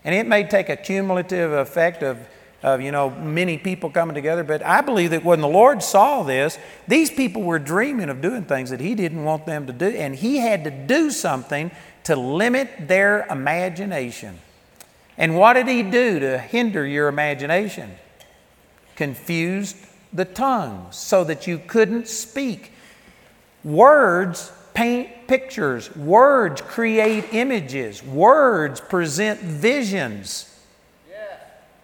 And 0.04 0.14
it 0.14 0.26
may 0.26 0.44
take 0.44 0.68
a 0.68 0.76
cumulative 0.76 1.52
effect 1.52 2.02
of 2.02 2.18
of 2.62 2.80
you 2.80 2.92
know 2.92 3.10
many 3.10 3.56
people 3.56 3.88
coming 3.88 4.14
together 4.14 4.44
but 4.44 4.62
i 4.62 4.80
believe 4.80 5.10
that 5.10 5.24
when 5.24 5.40
the 5.40 5.48
lord 5.48 5.82
saw 5.82 6.22
this 6.22 6.58
these 6.86 7.10
people 7.10 7.42
were 7.42 7.58
dreaming 7.58 8.10
of 8.10 8.20
doing 8.20 8.44
things 8.44 8.70
that 8.70 8.80
he 8.80 8.94
didn't 8.94 9.24
want 9.24 9.46
them 9.46 9.66
to 9.66 9.72
do 9.72 9.86
and 9.86 10.14
he 10.16 10.36
had 10.36 10.64
to 10.64 10.70
do 10.70 11.10
something 11.10 11.70
to 12.04 12.14
limit 12.16 12.68
their 12.86 13.26
imagination 13.30 14.38
and 15.20 15.36
what 15.36 15.52
did 15.52 15.68
he 15.68 15.82
do 15.82 16.18
to 16.18 16.38
hinder 16.38 16.86
your 16.86 17.06
imagination? 17.06 17.92
Confused 18.96 19.76
the 20.14 20.24
tongue 20.24 20.86
so 20.92 21.24
that 21.24 21.46
you 21.46 21.58
couldn't 21.58 22.08
speak. 22.08 22.72
Words 23.62 24.50
paint 24.72 25.28
pictures. 25.28 25.94
Words 25.94 26.62
create 26.62 27.34
images. 27.34 28.02
Words 28.02 28.80
present 28.80 29.40
visions. 29.40 30.46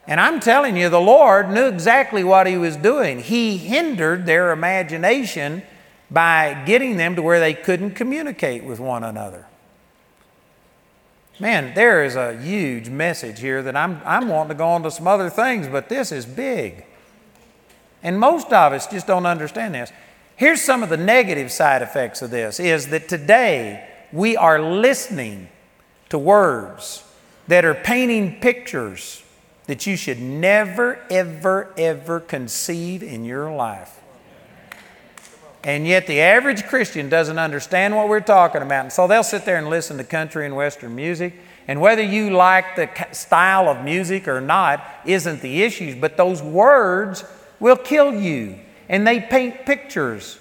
And 0.08 0.18
I'm 0.18 0.40
telling 0.40 0.76
you, 0.76 0.88
the 0.88 0.98
Lord 0.98 1.50
knew 1.50 1.66
exactly 1.66 2.24
what 2.24 2.46
He 2.46 2.56
was 2.56 2.76
doing. 2.76 3.18
He 3.20 3.58
hindered 3.58 4.24
their 4.24 4.50
imagination 4.50 5.62
by 6.10 6.62
getting 6.64 6.96
them 6.96 7.16
to 7.16 7.22
where 7.22 7.40
they 7.40 7.52
couldn't 7.52 7.90
communicate 7.90 8.64
with 8.64 8.80
one 8.80 9.04
another. 9.04 9.44
Man, 11.38 11.74
there 11.74 12.02
is 12.02 12.16
a 12.16 12.38
huge 12.38 12.88
message 12.88 13.40
here 13.40 13.62
that 13.62 13.76
I'm, 13.76 14.00
I'm 14.04 14.28
wanting 14.28 14.50
to 14.50 14.54
go 14.54 14.68
on 14.68 14.82
to 14.84 14.90
some 14.90 15.06
other 15.06 15.28
things, 15.28 15.68
but 15.68 15.88
this 15.88 16.10
is 16.10 16.24
big. 16.24 16.86
And 18.02 18.18
most 18.18 18.46
of 18.46 18.72
us 18.72 18.86
just 18.86 19.06
don't 19.06 19.26
understand 19.26 19.74
this. 19.74 19.92
Here's 20.36 20.62
some 20.62 20.82
of 20.82 20.88
the 20.88 20.96
negative 20.96 21.52
side 21.52 21.82
effects 21.82 22.22
of 22.22 22.30
this 22.30 22.58
is 22.58 22.88
that 22.88 23.08
today 23.08 23.88
we 24.12 24.36
are 24.36 24.60
listening 24.60 25.48
to 26.08 26.18
words 26.18 27.04
that 27.48 27.64
are 27.64 27.74
painting 27.74 28.40
pictures 28.40 29.22
that 29.66 29.86
you 29.86 29.96
should 29.96 30.20
never, 30.20 31.00
ever, 31.10 31.72
ever 31.76 32.20
conceive 32.20 33.02
in 33.02 33.24
your 33.24 33.50
life. 33.50 34.00
And 35.66 35.84
yet, 35.84 36.06
the 36.06 36.20
average 36.20 36.64
Christian 36.66 37.08
doesn't 37.08 37.40
understand 37.40 37.96
what 37.96 38.08
we're 38.08 38.20
talking 38.20 38.62
about. 38.62 38.84
And 38.84 38.92
so 38.92 39.08
they'll 39.08 39.24
sit 39.24 39.44
there 39.44 39.56
and 39.56 39.68
listen 39.68 39.96
to 39.96 40.04
country 40.04 40.46
and 40.46 40.54
Western 40.54 40.94
music. 40.94 41.34
And 41.66 41.80
whether 41.80 42.02
you 42.02 42.30
like 42.30 42.76
the 42.76 42.88
style 43.10 43.68
of 43.68 43.82
music 43.82 44.28
or 44.28 44.40
not 44.40 44.80
isn't 45.04 45.40
the 45.42 45.64
issue, 45.64 46.00
but 46.00 46.16
those 46.16 46.40
words 46.40 47.24
will 47.58 47.74
kill 47.76 48.14
you. 48.14 48.60
And 48.88 49.04
they 49.04 49.18
paint 49.18 49.66
pictures 49.66 50.38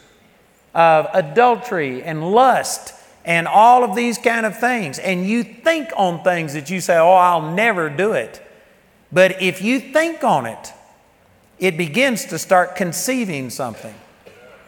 of 0.75 1.07
adultery 1.11 2.03
and 2.03 2.31
lust 2.31 2.93
and 3.25 3.47
all 3.47 3.83
of 3.83 3.95
these 3.95 4.19
kind 4.19 4.45
of 4.45 4.59
things. 4.59 4.99
And 4.99 5.25
you 5.25 5.43
think 5.43 5.89
on 5.97 6.23
things 6.23 6.53
that 6.53 6.69
you 6.69 6.79
say, 6.79 6.99
oh, 6.99 7.13
I'll 7.13 7.51
never 7.51 7.89
do 7.89 8.11
it. 8.11 8.47
But 9.11 9.41
if 9.41 9.59
you 9.59 9.79
think 9.79 10.23
on 10.23 10.45
it, 10.45 10.71
it 11.57 11.77
begins 11.77 12.25
to 12.25 12.37
start 12.37 12.75
conceiving 12.75 13.49
something. 13.49 13.95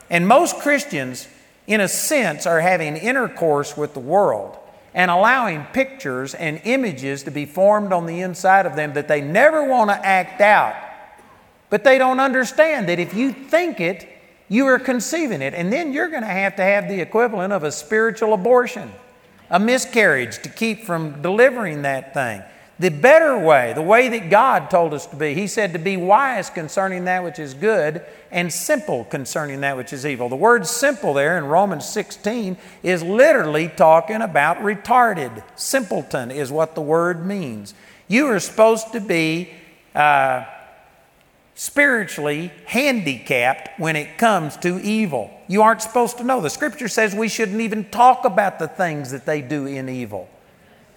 And 0.09 0.27
most 0.27 0.57
Christians, 0.57 1.27
in 1.65 1.81
a 1.81 1.87
sense, 1.87 2.45
are 2.45 2.61
having 2.61 2.95
intercourse 2.95 3.75
with 3.75 3.93
the 3.93 3.99
world 3.99 4.57
and 4.93 5.11
allowing 5.11 5.63
pictures 5.65 6.33
and 6.33 6.61
images 6.63 7.23
to 7.23 7.31
be 7.31 7.45
formed 7.45 7.93
on 7.93 8.05
the 8.05 8.21
inside 8.21 8.65
of 8.65 8.75
them 8.75 8.93
that 8.93 9.07
they 9.07 9.21
never 9.21 9.63
want 9.63 9.89
to 9.89 10.05
act 10.05 10.41
out. 10.41 10.75
But 11.69 11.83
they 11.83 11.97
don't 11.97 12.19
understand 12.19 12.87
that 12.89 12.99
if 12.99 13.13
you 13.13 13.31
think 13.31 13.79
it, 13.79 14.07
you 14.49 14.65
are 14.67 14.79
conceiving 14.79 15.41
it. 15.41 15.53
And 15.53 15.71
then 15.71 15.91
you're 15.91 16.09
going 16.09 16.23
to 16.23 16.27
have 16.27 16.55
to 16.55 16.63
have 16.63 16.87
the 16.87 17.01
equivalent 17.01 17.51
of 17.51 17.63
a 17.63 17.71
spiritual 17.71 18.33
abortion, 18.33 18.91
a 19.49 19.59
miscarriage 19.59 20.41
to 20.43 20.49
keep 20.49 20.85
from 20.85 21.21
delivering 21.21 21.81
that 21.81 22.13
thing 22.13 22.41
the 22.79 22.89
better 22.89 23.37
way, 23.37 23.73
the 23.73 23.81
way 23.81 24.09
that 24.09 24.29
God 24.29 24.69
told 24.69 24.93
us 24.93 25.07
to 25.07 25.15
be. 25.15 25.33
He 25.33 25.47
said 25.47 25.73
to 25.73 25.79
be 25.79 25.97
wise 25.97 26.49
concerning 26.49 27.05
that 27.05 27.23
which 27.23 27.39
is 27.39 27.53
good 27.53 28.05
and 28.31 28.51
simple 28.51 29.05
concerning 29.05 29.61
that 29.61 29.77
which 29.77 29.93
is 29.93 30.05
evil. 30.05 30.29
The 30.29 30.35
word 30.35 30.67
simple 30.67 31.13
there 31.13 31.37
in 31.37 31.45
Romans 31.45 31.87
16 31.87 32.57
is 32.83 33.03
literally 33.03 33.67
talking 33.67 34.21
about 34.21 34.57
retarded. 34.57 35.43
Simpleton 35.55 36.31
is 36.31 36.51
what 36.51 36.75
the 36.75 36.81
word 36.81 37.25
means. 37.25 37.73
You 38.07 38.27
are 38.27 38.39
supposed 38.39 38.91
to 38.93 38.99
be 38.99 39.51
uh, 39.95 40.45
spiritually 41.55 42.51
handicapped 42.65 43.79
when 43.79 43.95
it 43.95 44.17
comes 44.17 44.55
to 44.57 44.79
evil. 44.79 45.31
You 45.47 45.63
aren't 45.63 45.81
supposed 45.81 46.17
to 46.19 46.23
know. 46.23 46.39
The 46.39 46.49
scripture 46.49 46.87
says 46.87 47.15
we 47.15 47.29
shouldn't 47.29 47.61
even 47.61 47.85
talk 47.89 48.25
about 48.25 48.59
the 48.59 48.67
things 48.67 49.11
that 49.11 49.25
they 49.25 49.41
do 49.41 49.65
in 49.65 49.89
evil. 49.89 50.29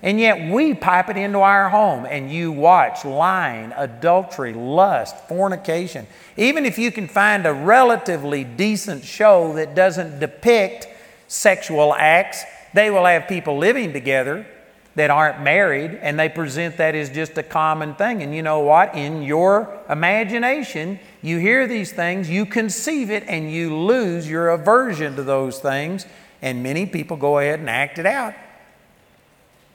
And 0.03 0.19
yet 0.19 0.51
we 0.51 0.73
pipe 0.73 1.11
it 1.11 1.19
into 1.19 1.41
our 1.41 1.69
home 1.69 2.07
and 2.07 2.31
you 2.31 2.53
watch 2.53 3.05
lying, 3.05 3.73
adultery, 3.77 4.55
lust, 4.55 5.17
fornication. 5.29 6.07
Even 6.39 6.65
if 6.65 6.79
you 6.79 6.91
can 6.91 7.07
find 7.07 7.45
a 7.45 7.53
relatively 7.53 8.43
decent 8.43 9.05
show 9.05 9.53
that 9.55 9.75
doesn't 9.75 10.19
depict 10.19 10.89
sexual 11.29 11.95
acts, 11.95 12.45
they 12.73 12.89
will 12.89 13.05
have 13.05 13.29
people 13.29 13.59
living 13.59 13.93
together 13.93 14.47
that 14.95 15.11
aren't 15.11 15.43
married 15.43 15.99
and 16.03 16.19
they 16.19 16.29
present 16.29 16.79
that 16.79 16.95
as 16.95 17.11
just 17.11 17.37
a 17.37 17.43
common 17.43 17.95
thing. 17.95 18.23
And 18.23 18.35
you 18.35 18.43
know 18.43 18.61
what? 18.61 18.95
In 18.95 19.23
your 19.23 19.79
imagination, 19.89 20.99
you 21.21 21.39
hear 21.39 21.67
these 21.67 21.93
things, 21.93 22.31
you 22.31 22.47
conceive 22.47 23.11
it, 23.11 23.25
and 23.27 23.53
you 23.53 23.77
lose 23.77 24.29
your 24.29 24.49
aversion 24.49 25.15
to 25.17 25.23
those 25.23 25.59
things. 25.59 26.07
And 26.41 26.63
many 26.63 26.87
people 26.87 27.19
go 27.19 27.39
ahead 27.39 27.61
and 27.61 27.69
act 27.69 27.99
it 27.99 28.07
out 28.07 28.35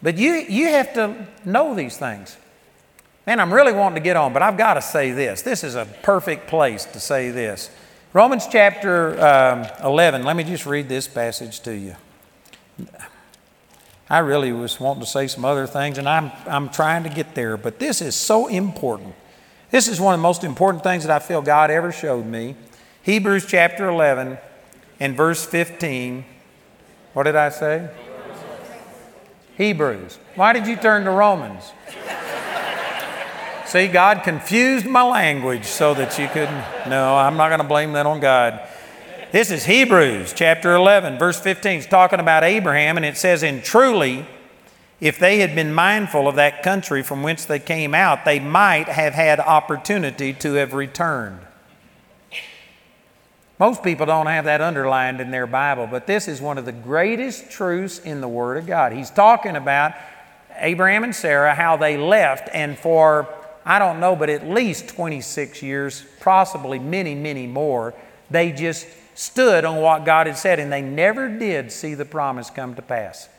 but 0.06 0.20
you, 0.20 0.34
you 0.34 0.68
have 0.68 0.94
to 0.94 1.26
know 1.46 1.74
these 1.74 1.98
things. 1.98 2.38
Man, 3.26 3.40
I'm 3.40 3.52
really 3.52 3.74
wanting 3.74 3.96
to 3.96 4.02
get 4.02 4.16
on, 4.16 4.34
but 4.34 4.44
I've 4.44 4.56
got 4.56 4.76
to 4.76 4.82
say 4.84 5.10
this. 5.10 5.42
This 5.42 5.64
is 5.64 5.74
a 5.74 5.86
perfect 6.04 6.46
place 6.46 6.86
to 6.86 7.00
say 7.00 7.32
this. 7.32 7.72
Romans 8.14 8.46
chapter 8.48 9.20
um, 9.20 9.66
11, 9.84 10.22
let 10.22 10.36
me 10.36 10.44
just 10.44 10.68
read 10.68 10.88
this 10.90 11.08
passage 11.08 11.60
to 11.62 11.76
you. 11.76 11.96
I 14.08 14.20
really 14.20 14.52
was 14.52 14.80
wanting 14.80 15.02
to 15.02 15.10
say 15.10 15.26
some 15.26 15.44
other 15.44 15.66
things, 15.66 15.98
and 15.98 16.08
I'm, 16.08 16.32
I'm 16.46 16.70
trying 16.70 17.02
to 17.06 17.10
get 17.10 17.34
there, 17.34 17.58
but 17.58 17.80
this 17.80 18.00
is 18.00 18.16
so 18.16 18.46
important. 18.46 19.16
This 19.72 19.88
is 19.88 20.00
one 20.00 20.14
of 20.14 20.20
the 20.20 20.24
most 20.24 20.44
important 20.44 20.84
things 20.84 21.04
that 21.04 21.12
I 21.12 21.18
feel 21.18 21.42
God 21.42 21.72
ever 21.72 21.92
showed 21.92 22.28
me. 22.28 22.56
Hebrews 23.02 23.48
chapter 23.48 23.90
11 23.90 24.38
and 25.00 25.18
verse 25.18 25.44
15. 25.44 26.26
What 27.14 27.24
did 27.24 27.36
I 27.36 27.50
say? 27.50 27.90
Hebrews. 29.58 30.20
Why 30.36 30.54
did 30.54 30.68
you 30.68 30.76
turn 30.76 31.06
to 31.06 31.12
Romans? 31.12 31.72
See, 33.66 33.88
God 33.88 34.24
confused 34.24 34.86
my 34.86 35.04
language 35.04 35.66
so 35.66 35.94
that 35.96 36.20
you 36.20 36.28
couldn't. 36.28 36.64
No, 36.90 37.16
I'm 37.16 37.36
not 37.36 37.50
going 37.50 37.62
to 37.62 37.68
blame 37.68 37.94
that 37.94 38.06
on 38.06 38.20
God. 38.20 38.62
This 39.32 39.52
is 39.52 39.66
Hebrews 39.66 40.34
chapter 40.34 40.76
11, 40.76 41.18
verse 41.18 41.40
15. 41.40 41.80
It's 41.80 41.88
talking 41.88 42.20
about 42.20 42.44
Abraham, 42.44 42.96
and 42.96 43.06
it 43.06 43.18
says, 43.18 43.44
And 43.44 43.64
truly, 43.64 44.26
if 45.02 45.20
they 45.20 45.40
had 45.40 45.56
been 45.56 45.74
mindful 45.74 46.28
of 46.28 46.36
that 46.36 46.64
country 46.64 47.02
from 47.02 47.24
whence 47.24 47.46
they 47.46 47.60
came 47.60 47.94
out, 47.94 48.24
they 48.24 48.40
might 48.40 48.88
have 48.88 49.14
had 49.14 49.40
opportunity 49.40 50.32
to 50.34 50.54
have 50.54 50.74
returned. 50.74 51.40
Most 53.58 53.84
people 53.84 54.06
don't 54.06 54.26
have 54.26 54.46
that 54.46 54.60
underlined 54.60 55.22
in 55.22 55.32
their 55.32 55.48
Bible, 55.48 55.88
but 55.88 56.08
this 56.08 56.28
is 56.28 56.42
one 56.42 56.58
of 56.58 56.66
the 56.66 56.74
greatest 56.74 57.50
truths 57.50 58.00
in 58.00 58.20
the 58.20 58.28
Word 58.28 58.58
of 58.58 58.68
God. 58.68 58.92
He's 58.92 59.10
talking 59.10 59.56
about 59.56 59.94
Abraham 60.58 61.06
and 61.06 61.16
Sarah, 61.16 61.56
how 61.56 61.78
they 61.78 61.96
left, 61.96 62.50
and 62.54 62.78
for, 62.78 63.30
I 63.66 63.80
don't 63.80 64.02
know, 64.02 64.16
but 64.16 64.30
at 64.30 64.46
least 64.46 64.90
26 64.90 65.62
years, 65.62 66.06
possibly 66.20 66.80
many, 66.80 67.16
many 67.16 67.48
more, 67.48 67.94
they 68.30 68.52
just 68.52 68.88
stood 69.14 69.64
on 69.64 69.78
what 69.78 70.04
God 70.04 70.28
had 70.28 70.38
said, 70.38 70.60
and 70.60 70.72
they 70.72 70.82
never 70.82 71.30
did 71.30 71.72
see 71.72 71.94
the 71.94 72.04
promise 72.04 72.50
come 72.50 72.76
to 72.76 72.82
pass. 72.82 73.30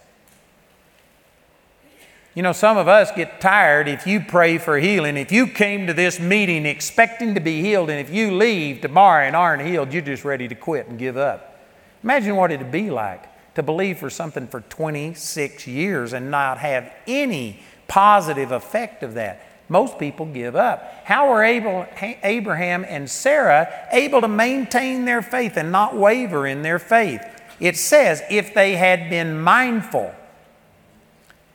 You 2.36 2.42
know, 2.42 2.52
some 2.52 2.76
of 2.76 2.86
us 2.86 3.10
get 3.12 3.40
tired 3.40 3.88
if 3.88 4.06
you 4.06 4.20
pray 4.20 4.58
for 4.58 4.76
healing. 4.76 5.16
If 5.16 5.32
you 5.32 5.46
came 5.46 5.86
to 5.86 5.94
this 5.94 6.20
meeting 6.20 6.66
expecting 6.66 7.34
to 7.34 7.40
be 7.40 7.62
healed, 7.62 7.88
and 7.88 7.98
if 7.98 8.14
you 8.14 8.36
leave 8.36 8.82
tomorrow 8.82 9.24
and 9.24 9.34
aren't 9.34 9.66
healed, 9.66 9.90
you're 9.90 10.02
just 10.02 10.22
ready 10.22 10.46
to 10.46 10.54
quit 10.54 10.86
and 10.86 10.98
give 10.98 11.16
up. 11.16 11.58
Imagine 12.04 12.36
what 12.36 12.52
it'd 12.52 12.70
be 12.70 12.90
like 12.90 13.24
to 13.54 13.62
believe 13.62 13.96
for 13.96 14.10
something 14.10 14.46
for 14.48 14.60
26 14.60 15.66
years 15.66 16.12
and 16.12 16.30
not 16.30 16.58
have 16.58 16.92
any 17.06 17.60
positive 17.88 18.52
effect 18.52 19.02
of 19.02 19.14
that. 19.14 19.40
Most 19.70 19.98
people 19.98 20.26
give 20.26 20.54
up. 20.54 20.92
How 21.04 21.30
were 21.30 21.42
Abraham 21.42 22.84
and 22.86 23.10
Sarah 23.10 23.88
able 23.92 24.20
to 24.20 24.28
maintain 24.28 25.06
their 25.06 25.22
faith 25.22 25.56
and 25.56 25.72
not 25.72 25.96
waver 25.96 26.46
in 26.46 26.60
their 26.60 26.78
faith? 26.78 27.22
It 27.60 27.78
says, 27.78 28.22
if 28.28 28.52
they 28.52 28.76
had 28.76 29.08
been 29.08 29.40
mindful 29.40 30.14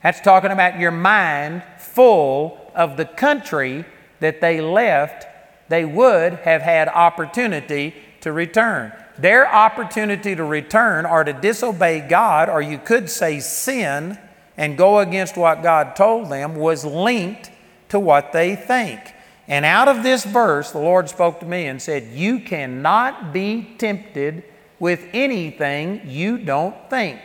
that's 0.04 0.22
talking 0.22 0.52
about 0.52 0.80
your 0.80 0.92
mind 0.92 1.64
full 1.78 2.72
of 2.74 2.98
the 2.98 3.06
country 3.06 3.86
that 4.20 4.42
they 4.42 4.62
left, 4.62 5.26
they 5.70 5.86
would 5.86 6.34
have 6.34 6.62
had 6.62 6.88
opportunity 6.88 7.96
to 8.22 8.32
return. 8.32 8.94
Their 9.18 9.48
opportunity 9.48 10.36
to 10.36 10.44
return 10.44 11.06
or 11.06 11.24
to 11.24 11.34
disobey 11.34 12.00
God, 12.02 12.50
or 12.50 12.62
you 12.62 12.78
could 12.78 13.10
say 13.10 13.40
sin 13.40 14.18
and 14.58 14.78
go 14.78 15.00
against 15.00 15.38
what 15.38 15.64
God 15.64 15.96
told 15.96 16.30
them, 16.30 16.56
was 16.56 16.86
linked 16.86 17.52
to 17.90 18.00
what 18.00 18.32
they 18.32 18.56
think. 18.56 19.00
And 19.48 19.66
out 19.66 19.88
of 19.88 20.04
this 20.04 20.24
verse, 20.24 20.72
the 20.72 20.80
Lord 20.80 21.10
spoke 21.10 21.40
to 21.42 21.46
me 21.46 21.66
and 21.66 21.82
said, 21.82 22.04
You 22.14 22.40
cannot 22.40 23.34
be 23.34 23.76
tempted 23.78 24.44
with 24.80 25.06
anything 25.14 26.02
you 26.06 26.38
don't 26.38 26.90
think. 26.90 27.20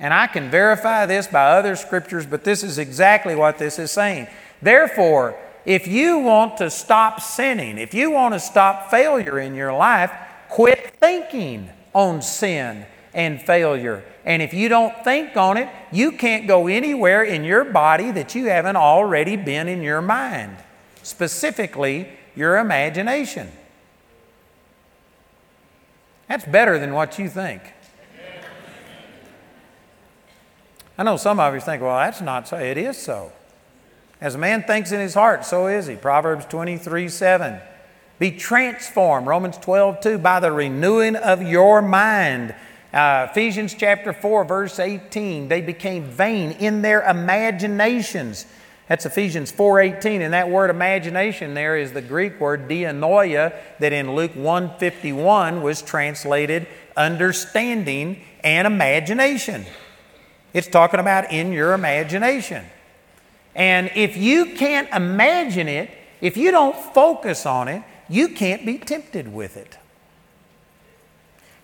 And 0.00 0.14
I 0.14 0.26
can 0.28 0.50
verify 0.50 1.06
this 1.06 1.26
by 1.26 1.52
other 1.52 1.74
scriptures, 1.76 2.24
but 2.24 2.44
this 2.44 2.62
is 2.62 2.78
exactly 2.78 3.34
what 3.34 3.58
this 3.58 3.78
is 3.78 3.90
saying. 3.90 4.28
Therefore, 4.62 5.36
if 5.64 5.86
you 5.86 6.18
want 6.18 6.56
to 6.58 6.70
stop 6.70 7.20
sinning, 7.20 7.78
if 7.78 7.92
you 7.94 8.10
want 8.10 8.34
to 8.34 8.40
stop 8.40 8.90
failure 8.90 9.38
in 9.38 9.54
your 9.54 9.72
life, 9.72 10.12
quit 10.48 10.94
thinking 11.00 11.68
on 11.92 12.22
sin 12.22 12.86
and 13.12 13.42
failure. 13.42 14.04
And 14.24 14.40
if 14.40 14.54
you 14.54 14.68
don't 14.68 14.94
think 15.04 15.36
on 15.36 15.56
it, 15.56 15.68
you 15.90 16.12
can't 16.12 16.46
go 16.46 16.68
anywhere 16.68 17.24
in 17.24 17.44
your 17.44 17.64
body 17.64 18.10
that 18.12 18.34
you 18.34 18.46
haven't 18.46 18.76
already 18.76 19.36
been 19.36 19.68
in 19.68 19.82
your 19.82 20.00
mind, 20.00 20.56
specifically 21.02 22.08
your 22.36 22.56
imagination. 22.58 23.50
That's 26.28 26.44
better 26.44 26.78
than 26.78 26.92
what 26.92 27.18
you 27.18 27.28
think. 27.28 27.62
I 30.98 31.04
know 31.04 31.16
some 31.16 31.38
of 31.38 31.54
you 31.54 31.60
think, 31.60 31.80
well, 31.80 31.96
that's 31.96 32.20
not 32.20 32.48
so. 32.48 32.58
It 32.58 32.76
is 32.76 32.98
so. 32.98 33.30
As 34.20 34.34
a 34.34 34.38
man 34.38 34.64
thinks 34.64 34.90
in 34.90 34.98
his 34.98 35.14
heart, 35.14 35.44
so 35.44 35.68
is 35.68 35.86
he. 35.86 35.94
Proverbs 35.94 36.44
23 36.46 37.08
7. 37.08 37.60
Be 38.18 38.32
transformed, 38.32 39.28
Romans 39.28 39.56
12 39.58 40.00
2, 40.00 40.18
by 40.18 40.40
the 40.40 40.50
renewing 40.50 41.14
of 41.14 41.40
your 41.40 41.80
mind. 41.80 42.52
Uh, 42.92 43.28
Ephesians 43.30 43.74
chapter 43.78 44.12
4, 44.12 44.44
verse 44.44 44.80
18. 44.80 45.46
They 45.46 45.60
became 45.60 46.02
vain 46.02 46.50
in 46.52 46.82
their 46.82 47.02
imaginations. 47.02 48.46
That's 48.88 49.04
Ephesians 49.04 49.52
4:18 49.52 50.22
and 50.22 50.32
that 50.32 50.48
word 50.48 50.70
imagination 50.70 51.52
there 51.52 51.76
is 51.76 51.92
the 51.92 52.00
Greek 52.00 52.40
word 52.40 52.68
dianoia 52.68 53.52
that 53.80 53.92
in 53.92 54.14
Luke 54.14 54.34
151 54.34 55.62
was 55.62 55.82
translated 55.82 56.66
understanding 56.96 58.22
and 58.42 58.66
imagination. 58.66 59.66
It's 60.52 60.68
talking 60.68 61.00
about 61.00 61.32
in 61.32 61.52
your 61.52 61.74
imagination. 61.74 62.64
And 63.54 63.90
if 63.94 64.16
you 64.16 64.54
can't 64.54 64.88
imagine 64.90 65.68
it, 65.68 65.90
if 66.20 66.36
you 66.36 66.50
don't 66.50 66.76
focus 66.94 67.46
on 67.46 67.68
it, 67.68 67.82
you 68.08 68.28
can't 68.28 68.64
be 68.64 68.78
tempted 68.78 69.32
with 69.32 69.56
it. 69.56 69.78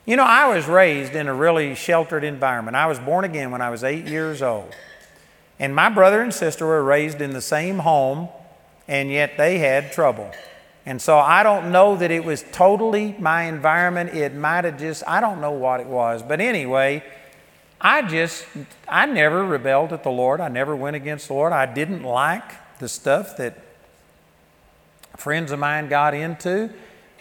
You 0.07 0.17
know, 0.17 0.25
I 0.25 0.55
was 0.55 0.67
raised 0.67 1.15
in 1.15 1.29
a 1.29 1.35
really 1.35 1.75
sheltered 1.75 2.25
environment. 2.25 2.77
I 2.77 2.87
was 2.87 2.99
born 2.99 3.25
again 3.25 3.51
when 3.51 3.63
I 3.63 3.71
was 3.71 3.83
eight 3.83 4.07
years 4.07 4.43
old. 4.43 4.75
And 5.59 5.75
my 5.75 5.89
brother 5.89 6.21
and 6.21 6.35
sister 6.35 6.67
were 6.67 6.83
raised 6.83 7.23
in 7.23 7.33
the 7.33 7.41
same 7.41 7.79
home, 7.79 8.29
and 8.87 9.11
yet 9.11 9.39
they 9.39 9.59
had 9.59 9.93
trouble. 9.93 10.31
And 10.85 11.01
so 11.01 11.19
I 11.19 11.43
don't 11.43 11.73
know 11.73 11.97
that 11.97 12.11
it 12.11 12.25
was 12.25 12.45
totally 12.53 13.17
my 13.19 13.45
environment. 13.45 14.15
It 14.15 14.35
might 14.35 14.65
have 14.65 14.79
just, 14.79 15.03
I 15.07 15.21
don't 15.21 15.41
know 15.41 15.53
what 15.53 15.81
it 15.81 15.87
was. 15.87 16.23
But 16.23 16.41
anyway, 16.41 17.03
I 17.85 18.01
just, 18.01 18.47
I 18.89 19.05
never 19.05 19.45
rebelled 19.45 19.93
at 19.93 20.03
the 20.05 20.11
Lord. 20.11 20.41
I 20.41 20.49
never 20.49 20.75
went 20.75 20.97
against 20.97 21.29
the 21.29 21.35
Lord. 21.35 21.53
I 21.53 21.67
didn't 21.67 22.03
like 22.03 22.79
the 22.79 22.89
stuff 22.89 23.37
that 23.37 23.59
friends 25.19 25.53
of 25.53 25.59
mine 25.59 25.91
got 25.91 26.15
into. 26.15 26.71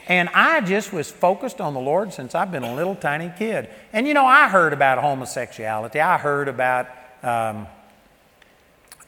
And 0.08 0.30
I 0.30 0.62
just 0.62 0.93
was 0.93 1.12
focused 1.12 1.60
on 1.60 1.73
the 1.73 1.82
Lord 1.82 2.13
since 2.13 2.34
I've 2.34 2.49
been 2.49 2.63
a 2.63 2.73
little 2.73 2.95
tiny 2.95 3.30
kid. 3.38 3.69
And 3.91 4.08
you 4.08 4.13
know, 4.13 4.26
I 4.26 4.47
heard 4.47 4.71
about 4.71 4.99
homosexuality. 4.99 5.99
I 5.99 6.17
heard 6.17 6.47
about, 6.47 6.88
um, 7.23 7.67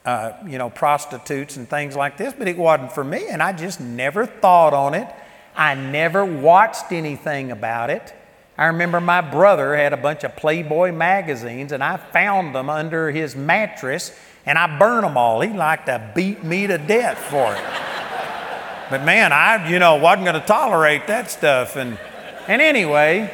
uh, 0.03 0.33
you 0.45 0.57
know, 0.57 0.69
prostitutes 0.69 1.55
and 1.55 1.69
things 1.69 1.95
like 1.95 2.17
this, 2.17 2.33
but 2.33 2.49
it 2.49 2.57
wasn't 2.57 2.91
for 2.91 3.03
me. 3.05 3.27
And 3.29 3.41
I 3.41 3.53
just 3.53 3.79
never 3.79 4.25
thought 4.25 4.73
on 4.73 4.93
it. 4.93 5.07
I 5.55 5.73
never 5.73 6.25
watched 6.25 6.91
anything 6.91 7.51
about 7.51 7.89
it. 7.89 8.13
I 8.57 8.67
remember 8.67 9.01
my 9.01 9.19
brother 9.19 9.75
had 9.75 9.91
a 9.91 9.97
bunch 9.97 10.23
of 10.23 10.35
Playboy 10.37 10.93
magazines, 10.93 11.73
and 11.73 11.83
I 11.83 11.97
found 11.97 12.55
them 12.55 12.69
under 12.69 13.11
his 13.11 13.35
mattress, 13.35 14.17
and 14.45 14.57
I 14.57 14.79
burned 14.79 15.03
them 15.03 15.17
all. 15.17 15.41
He 15.41 15.49
liked 15.49 15.87
to 15.87 16.11
beat 16.15 16.43
me 16.43 16.65
to 16.67 16.77
death 16.77 17.17
for 17.17 17.53
it. 17.53 17.63
but 18.89 19.03
man, 19.03 19.33
I, 19.33 19.69
you 19.69 19.77
know, 19.77 19.97
wasn't 19.97 20.25
going 20.25 20.39
to 20.39 20.47
tolerate 20.47 21.07
that 21.07 21.29
stuff. 21.29 21.75
And, 21.75 21.99
and 22.47 22.61
anyway, 22.61 23.33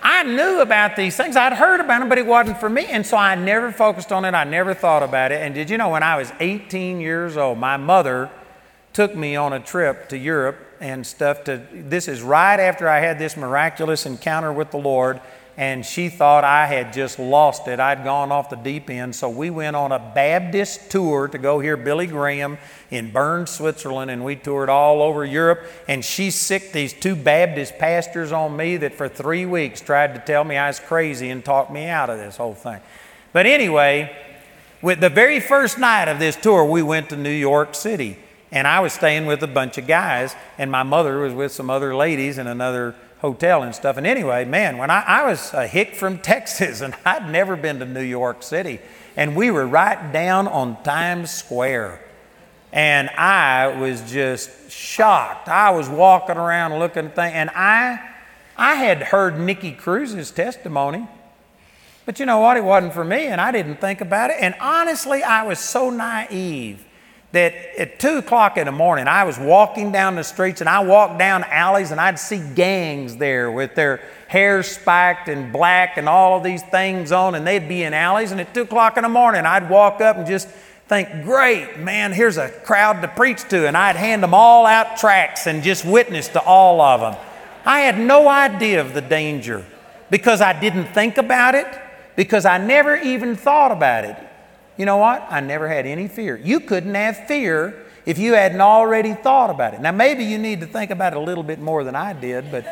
I 0.00 0.22
knew 0.22 0.60
about 0.60 0.94
these 0.94 1.16
things. 1.16 1.34
I'd 1.34 1.54
heard 1.54 1.80
about 1.80 1.98
them, 1.98 2.08
but 2.08 2.18
it 2.18 2.26
wasn't 2.26 2.60
for 2.60 2.68
me. 2.68 2.86
And 2.86 3.04
so 3.04 3.16
I 3.16 3.34
never 3.34 3.72
focused 3.72 4.12
on 4.12 4.24
it. 4.24 4.34
I 4.34 4.44
never 4.44 4.74
thought 4.74 5.02
about 5.02 5.32
it. 5.32 5.42
And 5.42 5.56
did 5.56 5.70
you 5.70 5.76
know, 5.76 5.88
when 5.88 6.04
I 6.04 6.16
was 6.16 6.32
18 6.38 7.00
years 7.00 7.36
old, 7.36 7.58
my 7.58 7.76
mother 7.76 8.30
took 8.92 9.16
me 9.16 9.34
on 9.34 9.52
a 9.52 9.58
trip 9.58 10.08
to 10.10 10.18
Europe 10.18 10.56
and 10.82 11.06
stuff 11.06 11.44
to 11.44 11.62
this 11.72 12.08
is 12.08 12.22
right 12.22 12.58
after 12.58 12.88
I 12.88 12.98
had 12.98 13.18
this 13.18 13.36
miraculous 13.36 14.04
encounter 14.04 14.52
with 14.52 14.70
the 14.70 14.78
Lord 14.78 15.20
and 15.56 15.84
she 15.84 16.08
thought 16.08 16.44
I 16.44 16.66
had 16.66 16.92
just 16.94 17.18
lost 17.18 17.68
it. 17.68 17.78
I'd 17.78 18.04
gone 18.04 18.32
off 18.32 18.48
the 18.48 18.56
deep 18.56 18.88
end. 18.88 19.14
So 19.14 19.28
we 19.28 19.50
went 19.50 19.76
on 19.76 19.92
a 19.92 19.98
Baptist 19.98 20.90
tour 20.90 21.28
to 21.28 21.36
go 21.36 21.60
hear 21.60 21.76
Billy 21.76 22.06
Graham 22.06 22.56
in 22.90 23.10
Bern, 23.10 23.46
Switzerland, 23.46 24.10
and 24.10 24.24
we 24.24 24.34
toured 24.34 24.70
all 24.70 25.02
over 25.02 25.24
Europe. 25.24 25.60
And 25.88 26.02
she 26.02 26.30
sicked 26.30 26.72
these 26.72 26.94
two 26.94 27.14
Baptist 27.14 27.78
pastors 27.78 28.32
on 28.32 28.56
me 28.56 28.78
that 28.78 28.94
for 28.94 29.08
three 29.08 29.44
weeks 29.44 29.82
tried 29.82 30.14
to 30.14 30.20
tell 30.20 30.42
me 30.42 30.56
I 30.56 30.68
was 30.68 30.80
crazy 30.80 31.28
and 31.28 31.44
talk 31.44 31.70
me 31.70 31.86
out 31.86 32.08
of 32.08 32.18
this 32.18 32.38
whole 32.38 32.54
thing. 32.54 32.80
But 33.34 33.44
anyway, 33.44 34.16
with 34.80 35.00
the 35.00 35.10
very 35.10 35.38
first 35.38 35.78
night 35.78 36.08
of 36.08 36.18
this 36.18 36.34
tour, 36.34 36.64
we 36.64 36.82
went 36.82 37.10
to 37.10 37.16
New 37.16 37.30
York 37.30 37.74
City. 37.74 38.16
And 38.52 38.68
I 38.68 38.80
was 38.80 38.92
staying 38.92 39.24
with 39.24 39.42
a 39.42 39.46
bunch 39.46 39.78
of 39.78 39.86
guys, 39.86 40.36
and 40.58 40.70
my 40.70 40.82
mother 40.82 41.18
was 41.20 41.32
with 41.32 41.52
some 41.52 41.70
other 41.70 41.96
ladies 41.96 42.36
in 42.36 42.46
another 42.46 42.94
hotel 43.22 43.62
and 43.62 43.74
stuff. 43.74 43.96
And 43.96 44.06
anyway, 44.06 44.44
man, 44.44 44.76
when 44.76 44.90
I, 44.90 45.02
I 45.06 45.24
was 45.24 45.54
a 45.54 45.66
hick 45.66 45.94
from 45.94 46.18
Texas, 46.22 46.82
and 46.82 46.94
I'd 47.06 47.30
never 47.30 47.56
been 47.56 47.78
to 47.78 47.86
New 47.86 48.02
York 48.02 48.42
City, 48.42 48.78
and 49.16 49.34
we 49.34 49.50
were 49.50 49.66
right 49.66 50.12
down 50.12 50.46
on 50.48 50.82
Times 50.82 51.30
Square. 51.30 52.04
And 52.74 53.08
I 53.10 53.68
was 53.68 54.10
just 54.10 54.70
shocked. 54.70 55.48
I 55.48 55.70
was 55.70 55.88
walking 55.88 56.36
around 56.36 56.78
looking 56.78 57.08
thing, 57.08 57.32
and 57.32 57.48
I, 57.50 58.00
I 58.56 58.74
had 58.74 59.02
heard 59.02 59.40
Nicky 59.40 59.72
Cruz's 59.72 60.30
testimony. 60.30 61.06
But 62.04 62.20
you 62.20 62.26
know 62.26 62.40
what? 62.40 62.58
It 62.58 62.64
wasn't 62.64 62.92
for 62.92 63.04
me, 63.04 63.26
and 63.26 63.40
I 63.40 63.50
didn't 63.50 63.76
think 63.76 64.02
about 64.02 64.28
it. 64.28 64.36
And 64.40 64.54
honestly, 64.60 65.22
I 65.22 65.44
was 65.44 65.58
so 65.58 65.88
naive 65.88 66.84
that 67.32 67.54
at 67.78 67.98
two 67.98 68.18
o'clock 68.18 68.56
in 68.58 68.66
the 68.66 68.72
morning, 68.72 69.08
I 69.08 69.24
was 69.24 69.38
walking 69.38 69.90
down 69.90 70.16
the 70.16 70.24
streets 70.24 70.60
and 70.60 70.68
I 70.68 70.80
walked 70.80 71.18
down 71.18 71.44
alleys 71.44 71.90
and 71.90 72.00
I'd 72.00 72.18
see 72.18 72.42
gangs 72.54 73.16
there 73.16 73.50
with 73.50 73.74
their 73.74 74.00
hair 74.28 74.62
spiked 74.62 75.28
and 75.28 75.52
black 75.52 75.96
and 75.96 76.08
all 76.08 76.38
of 76.38 76.44
these 76.44 76.62
things 76.62 77.12
on, 77.12 77.34
and 77.34 77.46
they'd 77.46 77.68
be 77.68 77.82
in 77.82 77.94
alleys. 77.94 78.32
And 78.32 78.40
at 78.40 78.54
two 78.54 78.62
o'clock 78.62 78.96
in 78.96 79.02
the 79.02 79.08
morning, 79.08 79.44
I'd 79.44 79.68
walk 79.68 80.00
up 80.00 80.16
and 80.16 80.26
just 80.26 80.48
think, 80.88 81.24
great, 81.24 81.78
man, 81.78 82.12
here's 82.12 82.36
a 82.36 82.48
crowd 82.48 83.02
to 83.02 83.08
preach 83.08 83.48
to. 83.48 83.66
And 83.66 83.76
I'd 83.76 83.96
hand 83.96 84.22
them 84.22 84.34
all 84.34 84.66
out 84.66 84.98
tracts 84.98 85.46
and 85.46 85.62
just 85.62 85.84
witness 85.84 86.28
to 86.28 86.40
all 86.40 86.80
of 86.80 87.00
them. 87.00 87.16
I 87.64 87.80
had 87.80 87.98
no 87.98 88.28
idea 88.28 88.80
of 88.80 88.92
the 88.92 89.00
danger 89.00 89.64
because 90.10 90.40
I 90.40 90.58
didn't 90.58 90.86
think 90.88 91.16
about 91.16 91.54
it, 91.54 91.66
because 92.16 92.44
I 92.44 92.58
never 92.58 92.96
even 92.96 93.36
thought 93.36 93.72
about 93.72 94.04
it. 94.04 94.16
You 94.76 94.86
know 94.86 94.96
what? 94.96 95.26
I 95.30 95.40
never 95.40 95.68
had 95.68 95.86
any 95.86 96.08
fear. 96.08 96.36
You 96.36 96.60
couldn't 96.60 96.94
have 96.94 97.26
fear 97.26 97.86
if 98.06 98.18
you 98.18 98.34
hadn't 98.34 98.60
already 98.60 99.14
thought 99.14 99.50
about 99.50 99.74
it. 99.74 99.80
Now, 99.80 99.92
maybe 99.92 100.24
you 100.24 100.38
need 100.38 100.60
to 100.60 100.66
think 100.66 100.90
about 100.90 101.12
it 101.12 101.16
a 101.16 101.20
little 101.20 101.44
bit 101.44 101.60
more 101.60 101.84
than 101.84 101.94
I 101.94 102.12
did, 102.14 102.50
but 102.50 102.66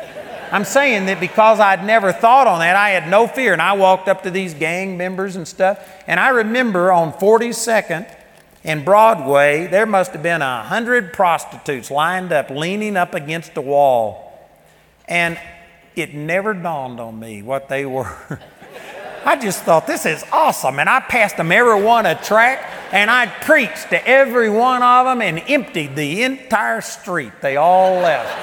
I'm 0.51 0.65
saying 0.65 1.05
that 1.05 1.19
because 1.19 1.59
I'd 1.59 1.85
never 1.85 2.11
thought 2.11 2.47
on 2.47 2.59
that, 2.59 2.75
I 2.75 2.89
had 2.89 3.09
no 3.09 3.27
fear. 3.27 3.53
And 3.53 3.61
I 3.61 3.73
walked 3.73 4.09
up 4.09 4.23
to 4.23 4.31
these 4.31 4.53
gang 4.53 4.97
members 4.97 5.35
and 5.35 5.47
stuff, 5.47 5.79
and 6.07 6.19
I 6.19 6.29
remember 6.29 6.91
on 6.91 7.13
42nd 7.13 8.17
and 8.63 8.85
Broadway, 8.85 9.67
there 9.67 9.85
must 9.85 10.11
have 10.11 10.21
been 10.21 10.41
a 10.41 10.63
hundred 10.63 11.13
prostitutes 11.13 11.89
lined 11.89 12.31
up, 12.31 12.49
leaning 12.49 12.95
up 12.95 13.15
against 13.15 13.55
the 13.55 13.61
wall. 13.61 14.27
And 15.07 15.39
it 15.95 16.13
never 16.13 16.53
dawned 16.53 16.99
on 16.99 17.19
me 17.19 17.41
what 17.41 17.69
they 17.69 17.85
were. 17.87 18.39
I 19.23 19.37
just 19.37 19.63
thought, 19.63 19.87
this 19.87 20.05
is 20.05 20.23
awesome. 20.31 20.79
And 20.79 20.89
I 20.89 20.99
passed 20.99 21.37
them 21.37 21.51
every 21.51 21.81
one 21.81 22.05
a 22.05 22.15
tract, 22.15 22.93
and 22.93 23.09
I 23.11 23.27
preached 23.27 23.89
to 23.89 24.07
every 24.07 24.49
one 24.49 24.81
of 24.81 25.05
them 25.05 25.21
and 25.21 25.43
emptied 25.47 25.95
the 25.95 26.23
entire 26.23 26.81
street. 26.81 27.33
They 27.41 27.55
all 27.57 27.95
left. 28.01 28.35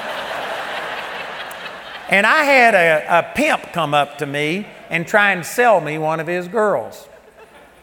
and 2.11 2.27
I 2.27 2.45
had 2.45 2.75
a, 2.75 3.19
a 3.19 3.35
pimp 3.35 3.73
come 3.73 3.93
up 3.93 4.19
to 4.19 4.27
me 4.27 4.67
and 4.89 5.07
try 5.07 5.33
and 5.33 5.45
sell 5.45 5.81
me 5.81 5.99
one 5.99 6.21
of 6.21 6.27
his 6.27 6.49
girls. 6.49 7.09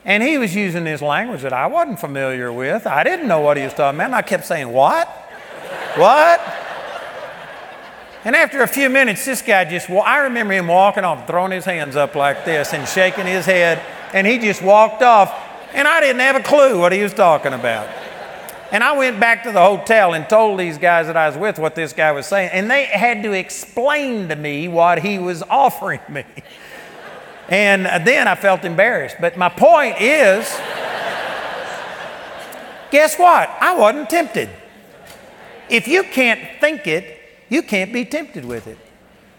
And 0.06 0.22
he 0.22 0.38
was 0.38 0.56
using 0.56 0.84
this 0.84 1.02
language 1.02 1.42
that 1.42 1.54
I 1.54 1.68
wasn't 1.68 2.00
familiar 2.00 2.54
with. 2.54 2.86
I 2.86 3.04
didn't 3.04 3.28
know 3.28 3.42
what 3.42 3.58
he 3.58 3.64
was 3.64 3.74
talking 3.74 3.98
about. 3.98 4.06
And 4.06 4.16
I 4.16 4.22
kept 4.22 4.46
saying, 4.46 4.70
What? 4.70 5.08
What? 5.96 6.65
And 8.26 8.36
after 8.36 8.64
a 8.64 8.68
few 8.68 8.90
minutes, 8.90 9.24
this 9.24 9.44
guy 9.44 9.66
just, 9.66 9.88
well, 9.88 10.02
I 10.02 10.18
remember 10.18 10.54
him 10.54 10.66
walking 10.66 11.04
off, 11.04 11.28
throwing 11.28 11.52
his 11.52 11.64
hands 11.64 11.96
up 11.96 12.16
like 12.16 12.44
this 12.44 12.74
and 12.74 12.88
shaking 12.88 13.28
his 13.28 13.46
head. 13.46 13.80
And 14.16 14.26
he 14.26 14.40
just 14.40 14.64
walked 14.64 15.04
off. 15.04 15.32
And 15.74 15.88
I 15.88 16.00
didn't 16.00 16.22
have 16.22 16.36
a 16.36 16.42
clue 16.42 16.80
what 16.80 16.92
he 16.92 17.04
was 17.04 17.14
talking 17.14 17.54
about. 17.54 17.88
And 18.72 18.84
I 18.84 18.98
went 18.98 19.20
back 19.20 19.44
to 19.44 19.52
the 19.52 19.62
hotel 19.62 20.16
and 20.16 20.28
told 20.28 20.60
these 20.60 20.80
guys 20.80 21.06
that 21.06 21.16
I 21.16 21.30
was 21.30 21.38
with 21.38 21.60
what 21.60 21.76
this 21.76 21.94
guy 21.94 22.12
was 22.14 22.26
saying. 22.26 22.50
And 22.52 22.70
they 22.70 22.86
had 22.86 23.22
to 23.22 23.32
explain 23.32 24.28
to 24.30 24.36
me 24.36 24.68
what 24.68 25.04
he 25.04 25.20
was 25.20 25.44
offering 25.50 26.02
me. 26.10 26.26
And 27.48 27.86
then 28.08 28.28
I 28.28 28.34
felt 28.34 28.66
embarrassed. 28.66 29.18
But 29.22 29.38
my 29.38 29.50
point 29.50 30.02
is 30.02 30.50
guess 32.90 33.20
what? 33.20 33.50
I 33.62 33.76
wasn't 33.78 34.10
tempted. 34.10 34.50
If 35.70 35.88
you 35.88 36.02
can't 36.04 36.42
think 36.60 36.88
it, 36.88 37.15
you 37.50 37.62
can't 37.62 37.94
be 37.94 38.06
tempted 38.06 38.46
with 38.46 38.68
it. 38.68 38.78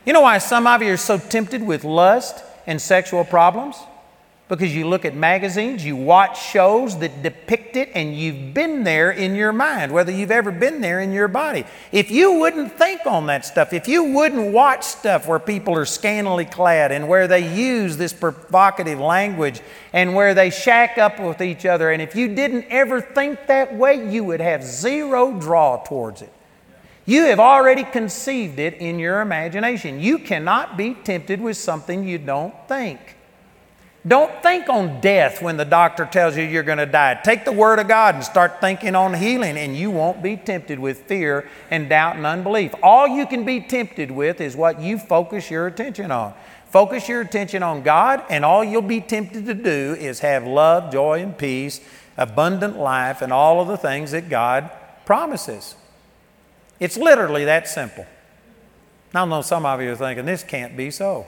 You 0.05 0.13
know 0.13 0.21
why 0.21 0.39
some 0.39 0.67
of 0.67 0.83
you 0.83 0.93
are 0.93 0.97
so 0.97 1.19
tempted 1.19 1.63
with 1.63 1.83
lust 1.85 2.45
and 2.67 2.81
sexual 2.81 3.25
problems? 3.25 3.77
Because 4.49 4.73
you 4.73 4.87
look 4.87 5.05
at 5.05 5.17
magazines, 5.17 5.85
you 5.85 5.97
watch 5.97 6.41
shows 6.41 6.97
that 7.01 7.25
depict 7.25 7.75
it, 7.75 7.91
and 7.97 8.15
you've 8.15 8.55
been 8.55 8.85
there 8.85 9.11
in 9.11 9.35
your 9.35 9.53
mind, 9.53 9.91
whether 9.91 10.13
you've 10.13 10.31
ever 10.31 10.53
been 10.53 10.81
there 10.81 11.01
in 11.01 11.11
your 11.11 11.27
body. 11.27 11.65
If 11.91 12.13
you 12.13 12.39
wouldn't 12.39 12.73
think 12.75 13.01
on 13.07 13.27
that 13.27 13.45
stuff, 13.45 13.73
if 13.73 13.89
you 13.89 14.05
wouldn't 14.05 14.53
watch 14.53 14.85
stuff 14.85 15.27
where 15.27 15.41
people 15.41 15.75
are 15.75 15.85
scantily 15.85 16.45
clad 16.45 16.93
and 16.93 17.09
where 17.09 17.27
they 17.27 17.53
use 17.53 17.97
this 17.97 18.13
provocative 18.13 19.01
language 19.01 19.61
and 19.93 20.15
where 20.15 20.33
they 20.33 20.51
shack 20.51 20.97
up 20.97 21.19
with 21.19 21.41
each 21.41 21.67
other, 21.67 21.91
and 21.91 22.01
if 22.01 22.15
you 22.15 22.33
didn't 22.33 22.67
ever 22.71 23.01
think 23.01 23.49
that 23.49 23.75
way, 23.75 24.09
you 24.09 24.23
would 24.23 24.41
have 24.41 24.63
zero 24.63 25.33
draw 25.33 25.83
towards 25.83 26.23
it. 26.23 26.33
You 27.07 27.27
have 27.27 27.39
already 27.39 27.85
conceived 27.85 28.59
it 28.59 28.75
in 28.75 28.99
your 28.99 29.21
imagination. 29.21 30.01
You 30.01 30.19
cannot 30.19 30.77
be 30.77 30.95
tempted 30.95 31.41
with 31.41 31.57
something 31.57 32.07
you 32.07 32.19
don't 32.19 32.55
think. 32.67 33.17
Don't 34.07 34.41
think 34.43 34.69
on 34.69 35.01
death 35.01 35.43
when 35.43 35.57
the 35.57 35.65
doctor 35.65 36.05
tells 36.05 36.37
you 36.37 36.45
you're 36.45 36.63
going 36.63 36.79
to 36.79 36.87
die. 36.87 37.19
Take 37.25 37.45
the 37.45 37.53
Word 37.53 37.81
of 37.81 37.89
God 37.89 38.17
and 38.17 38.25
start 38.25 38.61
thinking 38.61 38.95
on 38.95 39.15
healing, 39.15 39.57
and 39.57 39.77
you 39.77 39.91
won't 39.91 40.23
be 40.23 40.37
tempted 40.37 40.79
with 40.79 41.03
fear 41.03 41.49
and 41.71 41.89
doubt 41.89 42.17
and 42.17 42.27
unbelief. 42.27 42.73
All 42.83 43.09
you 43.09 43.27
can 43.27 43.45
be 43.45 43.61
tempted 43.61 44.11
with 44.11 44.41
is 44.41 44.55
what 44.55 44.81
you 44.81 44.99
focus 44.99 45.51
your 45.51 45.67
attention 45.67 46.13
on. 46.13 46.35
Focus 46.67 47.09
your 47.09 47.21
attention 47.21 47.63
on 47.65 47.83
God, 47.83 48.23
and 48.29 48.45
all 48.45 48.63
you'll 48.63 48.83
be 48.83 49.01
tempted 49.01 49.47
to 49.47 49.55
do 49.55 49.97
is 49.99 50.21
have 50.21 50.47
love, 50.47 50.93
joy, 50.93 51.23
and 51.23 51.37
peace, 51.37 51.81
abundant 52.17 52.77
life, 52.79 53.23
and 53.23 53.33
all 53.33 53.61
of 53.61 53.67
the 53.67 53.77
things 53.77 54.13
that 54.13 54.29
God 54.29 54.71
promises. 55.05 55.75
It's 56.79 56.97
literally 56.97 57.45
that 57.47 57.69
simple. 57.69 58.07
I 59.15 59.25
know 59.25 59.43
some 59.43 59.65
of 59.65 59.81
you 59.81 59.93
are 59.93 59.97
thinking, 59.97 60.27
this 60.27 60.43
can't 60.43 60.77
be 60.77 60.91
so. 60.91 61.27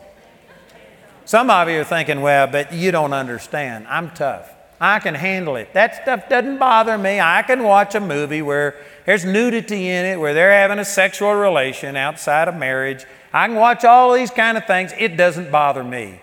Some 1.25 1.51
of 1.51 1.69
you 1.69 1.81
are 1.81 1.85
thinking, 1.85 2.21
well, 2.21 2.47
but 2.47 2.73
you 2.73 2.91
don't 2.91 3.13
understand. 3.13 3.87
I'm 3.89 4.11
tough. 4.11 4.51
I 4.81 4.99
can 5.01 5.15
handle 5.15 5.57
it. 5.57 5.73
That 5.73 6.03
stuff 6.03 6.29
doesn't 6.29 6.59
bother 6.59 6.97
me. 6.97 7.21
I 7.21 7.43
can 7.43 7.65
watch 7.65 7.95
a 7.95 8.01
movie 8.01 8.43
where 8.43 8.77
there's 9.07 9.25
nudity 9.25 9.89
in 9.89 10.05
it, 10.05 10.21
where 10.21 10.35
they're 10.35 10.53
having 10.53 10.79
a 10.79 10.85
sexual 10.85 11.35
relation 11.35 11.97
outside 11.97 12.47
of 12.47 12.55
marriage. 12.55 13.05
I 13.33 13.47
can 13.47 13.57
watch 13.57 13.85
all 13.85 14.13
these 14.13 14.31
kind 14.31 14.57
of 14.57 14.67
things. 14.67 14.93
It 14.99 15.17
doesn't 15.17 15.51
bother 15.51 15.83
me. 15.83 16.21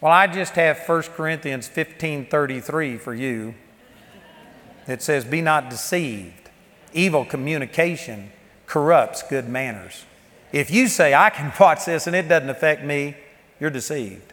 Well, 0.00 0.12
I 0.12 0.28
just 0.28 0.54
have 0.54 0.78
1 0.78 1.14
Corinthians 1.16 1.68
15:33 1.68 2.96
for 2.98 3.14
you. 3.14 3.54
It 4.86 5.02
says, 5.02 5.24
"Be 5.24 5.42
not 5.42 5.68
deceived. 5.68 6.50
Evil 6.92 7.24
communication 7.24 8.30
corrupts 8.68 9.22
good 9.22 9.48
manners. 9.48 10.04
If 10.52 10.70
you 10.70 10.86
say, 10.88 11.14
I 11.14 11.30
can 11.30 11.52
watch 11.58 11.86
this 11.86 12.06
and 12.06 12.14
it 12.14 12.28
doesn't 12.28 12.50
affect 12.50 12.84
me, 12.84 13.16
you're 13.58 13.70
deceived. 13.70 14.32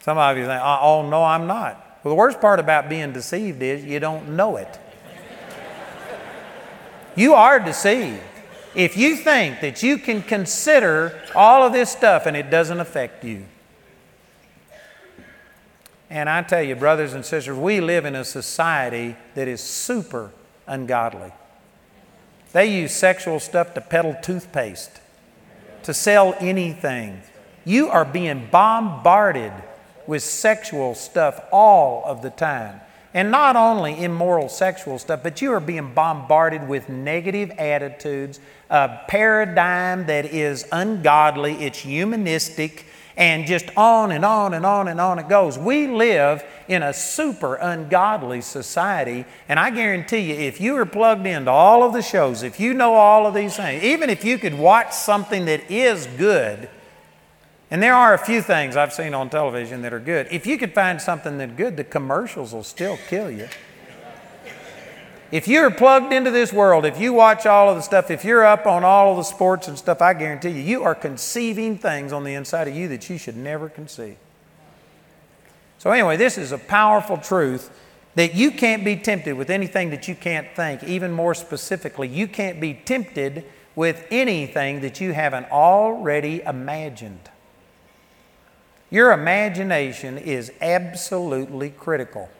Some 0.00 0.16
of 0.16 0.36
you 0.36 0.46
think, 0.46 0.60
oh, 0.62 0.78
oh, 0.80 1.08
no, 1.08 1.24
I'm 1.24 1.46
not. 1.46 2.00
Well, 2.02 2.12
the 2.12 2.18
worst 2.18 2.40
part 2.40 2.60
about 2.60 2.88
being 2.88 3.12
deceived 3.12 3.62
is 3.62 3.84
you 3.84 3.98
don't 3.98 4.36
know 4.36 4.56
it. 4.56 4.78
you 7.16 7.34
are 7.34 7.58
deceived. 7.58 8.22
If 8.74 8.96
you 8.96 9.16
think 9.16 9.60
that 9.60 9.82
you 9.82 9.98
can 9.98 10.22
consider 10.22 11.20
all 11.34 11.64
of 11.64 11.72
this 11.72 11.90
stuff 11.90 12.26
and 12.26 12.36
it 12.36 12.50
doesn't 12.50 12.78
affect 12.78 13.24
you. 13.24 13.44
And 16.10 16.30
I 16.30 16.42
tell 16.42 16.62
you, 16.62 16.76
brothers 16.76 17.12
and 17.12 17.24
sisters, 17.24 17.58
we 17.58 17.80
live 17.80 18.04
in 18.04 18.14
a 18.14 18.24
society 18.24 19.16
that 19.34 19.48
is 19.48 19.60
super 19.60 20.30
ungodly. 20.66 21.32
They 22.52 22.66
use 22.66 22.92
sexual 22.92 23.40
stuff 23.40 23.74
to 23.74 23.80
peddle 23.80 24.16
toothpaste, 24.22 25.00
to 25.82 25.92
sell 25.92 26.34
anything. 26.40 27.22
You 27.64 27.88
are 27.88 28.04
being 28.04 28.48
bombarded 28.50 29.52
with 30.06 30.22
sexual 30.22 30.94
stuff 30.94 31.40
all 31.52 32.02
of 32.06 32.22
the 32.22 32.30
time. 32.30 32.80
And 33.14 33.30
not 33.30 33.56
only 33.56 34.02
immoral 34.02 34.48
sexual 34.48 34.98
stuff, 34.98 35.22
but 35.22 35.40
you 35.42 35.52
are 35.52 35.60
being 35.60 35.92
bombarded 35.94 36.68
with 36.68 36.88
negative 36.88 37.50
attitudes, 37.58 38.38
a 38.70 39.00
paradigm 39.08 40.06
that 40.06 40.26
is 40.26 40.66
ungodly, 40.72 41.54
it's 41.54 41.78
humanistic, 41.78 42.86
and 43.18 43.46
just 43.46 43.68
on 43.76 44.12
and 44.12 44.24
on 44.24 44.54
and 44.54 44.64
on 44.64 44.86
and 44.86 45.00
on 45.00 45.18
it 45.18 45.28
goes. 45.28 45.58
We 45.58 45.88
live 45.88 46.44
in 46.68 46.84
a 46.84 46.92
super 46.92 47.56
ungodly 47.56 48.40
society, 48.40 49.24
and 49.48 49.58
I 49.58 49.70
guarantee 49.70 50.32
you, 50.32 50.34
if 50.34 50.60
you 50.60 50.76
are 50.76 50.86
plugged 50.86 51.26
into 51.26 51.50
all 51.50 51.82
of 51.82 51.92
the 51.92 52.00
shows, 52.00 52.44
if 52.44 52.60
you 52.60 52.72
know 52.72 52.94
all 52.94 53.26
of 53.26 53.34
these 53.34 53.56
things, 53.56 53.82
even 53.82 54.08
if 54.08 54.24
you 54.24 54.38
could 54.38 54.54
watch 54.54 54.92
something 54.92 55.46
that 55.46 55.68
is 55.68 56.06
good, 56.16 56.70
and 57.72 57.82
there 57.82 57.94
are 57.94 58.14
a 58.14 58.18
few 58.18 58.40
things 58.40 58.76
I've 58.76 58.92
seen 58.92 59.12
on 59.14 59.28
television 59.30 59.82
that 59.82 59.92
are 59.92 60.00
good, 60.00 60.28
if 60.30 60.46
you 60.46 60.56
could 60.56 60.72
find 60.72 61.02
something 61.02 61.38
that's 61.38 61.52
good, 61.52 61.76
the 61.76 61.84
commercials 61.84 62.52
will 62.52 62.62
still 62.62 62.96
kill 63.08 63.30
you. 63.30 63.48
If 65.30 65.46
you're 65.46 65.70
plugged 65.70 66.12
into 66.12 66.30
this 66.30 66.52
world, 66.52 66.86
if 66.86 66.98
you 66.98 67.12
watch 67.12 67.44
all 67.44 67.68
of 67.68 67.76
the 67.76 67.82
stuff, 67.82 68.10
if 68.10 68.24
you're 68.24 68.46
up 68.46 68.66
on 68.66 68.82
all 68.82 69.10
of 69.10 69.18
the 69.18 69.24
sports 69.24 69.68
and 69.68 69.76
stuff, 69.76 70.00
I 70.00 70.14
guarantee 70.14 70.50
you, 70.50 70.62
you 70.62 70.82
are 70.84 70.94
conceiving 70.94 71.76
things 71.76 72.12
on 72.12 72.24
the 72.24 72.32
inside 72.32 72.66
of 72.66 72.74
you 72.74 72.88
that 72.88 73.10
you 73.10 73.18
should 73.18 73.36
never 73.36 73.68
conceive. 73.68 74.16
So, 75.78 75.90
anyway, 75.90 76.16
this 76.16 76.38
is 76.38 76.50
a 76.50 76.58
powerful 76.58 77.18
truth 77.18 77.70
that 78.14 78.34
you 78.34 78.50
can't 78.50 78.84
be 78.84 78.96
tempted 78.96 79.36
with 79.36 79.50
anything 79.50 79.90
that 79.90 80.08
you 80.08 80.14
can't 80.14 80.48
think. 80.56 80.82
Even 80.82 81.12
more 81.12 81.34
specifically, 81.34 82.08
you 82.08 82.26
can't 82.26 82.58
be 82.58 82.74
tempted 82.74 83.44
with 83.76 84.06
anything 84.10 84.80
that 84.80 85.00
you 85.00 85.12
haven't 85.12 85.50
already 85.52 86.40
imagined. 86.40 87.30
Your 88.90 89.12
imagination 89.12 90.16
is 90.16 90.50
absolutely 90.60 91.70
critical. 91.70 92.30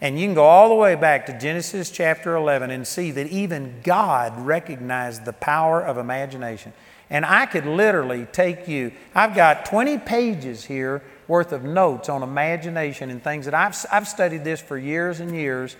And 0.00 0.18
you 0.18 0.26
can 0.26 0.34
go 0.34 0.44
all 0.44 0.68
the 0.68 0.76
way 0.76 0.94
back 0.94 1.26
to 1.26 1.38
Genesis 1.38 1.90
chapter 1.90 2.36
11 2.36 2.70
and 2.70 2.86
see 2.86 3.10
that 3.12 3.26
even 3.28 3.80
God 3.82 4.38
recognized 4.46 5.24
the 5.24 5.32
power 5.32 5.80
of 5.80 5.98
imagination. 5.98 6.72
And 7.10 7.24
I 7.24 7.46
could 7.46 7.66
literally 7.66 8.26
take 8.26 8.68
you, 8.68 8.92
I've 9.14 9.34
got 9.34 9.64
20 9.64 9.98
pages 9.98 10.64
here 10.64 11.02
worth 11.26 11.52
of 11.52 11.64
notes 11.64 12.08
on 12.08 12.22
imagination 12.22 13.10
and 13.10 13.22
things 13.22 13.46
that 13.46 13.54
I've, 13.54 13.76
I've 13.90 14.06
studied 14.06 14.44
this 14.44 14.60
for 14.60 14.78
years 14.78 15.20
and 15.20 15.34
years, 15.34 15.76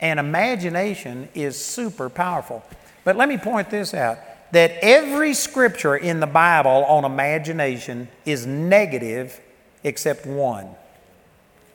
and 0.00 0.20
imagination 0.20 1.28
is 1.34 1.62
super 1.62 2.10
powerful. 2.10 2.62
But 3.04 3.16
let 3.16 3.28
me 3.28 3.38
point 3.38 3.70
this 3.70 3.94
out 3.94 4.18
that 4.52 4.72
every 4.82 5.34
scripture 5.34 5.96
in 5.96 6.20
the 6.20 6.26
Bible 6.26 6.84
on 6.84 7.04
imagination 7.04 8.08
is 8.24 8.46
negative 8.46 9.40
except 9.82 10.26
one. 10.26 10.68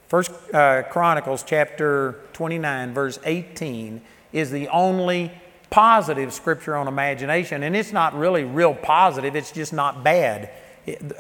First 0.10 0.32
uh, 0.56 0.82
Chronicles 0.90 1.44
chapter 1.44 2.16
29, 2.34 2.96
verse 2.96 3.20
18, 3.24 4.02
is 4.34 4.50
the 4.50 4.68
only 4.70 5.32
positive 5.70 6.34
scripture 6.34 6.76
on 6.76 6.88
imagination, 6.88 7.62
and 7.62 7.76
it's 7.76 7.94
not 7.94 8.18
really 8.18 8.44
real 8.44 8.74
positive, 8.74 9.36
it's 9.36 9.52
just 9.52 9.72
not 9.72 10.04
bad. 10.04 10.50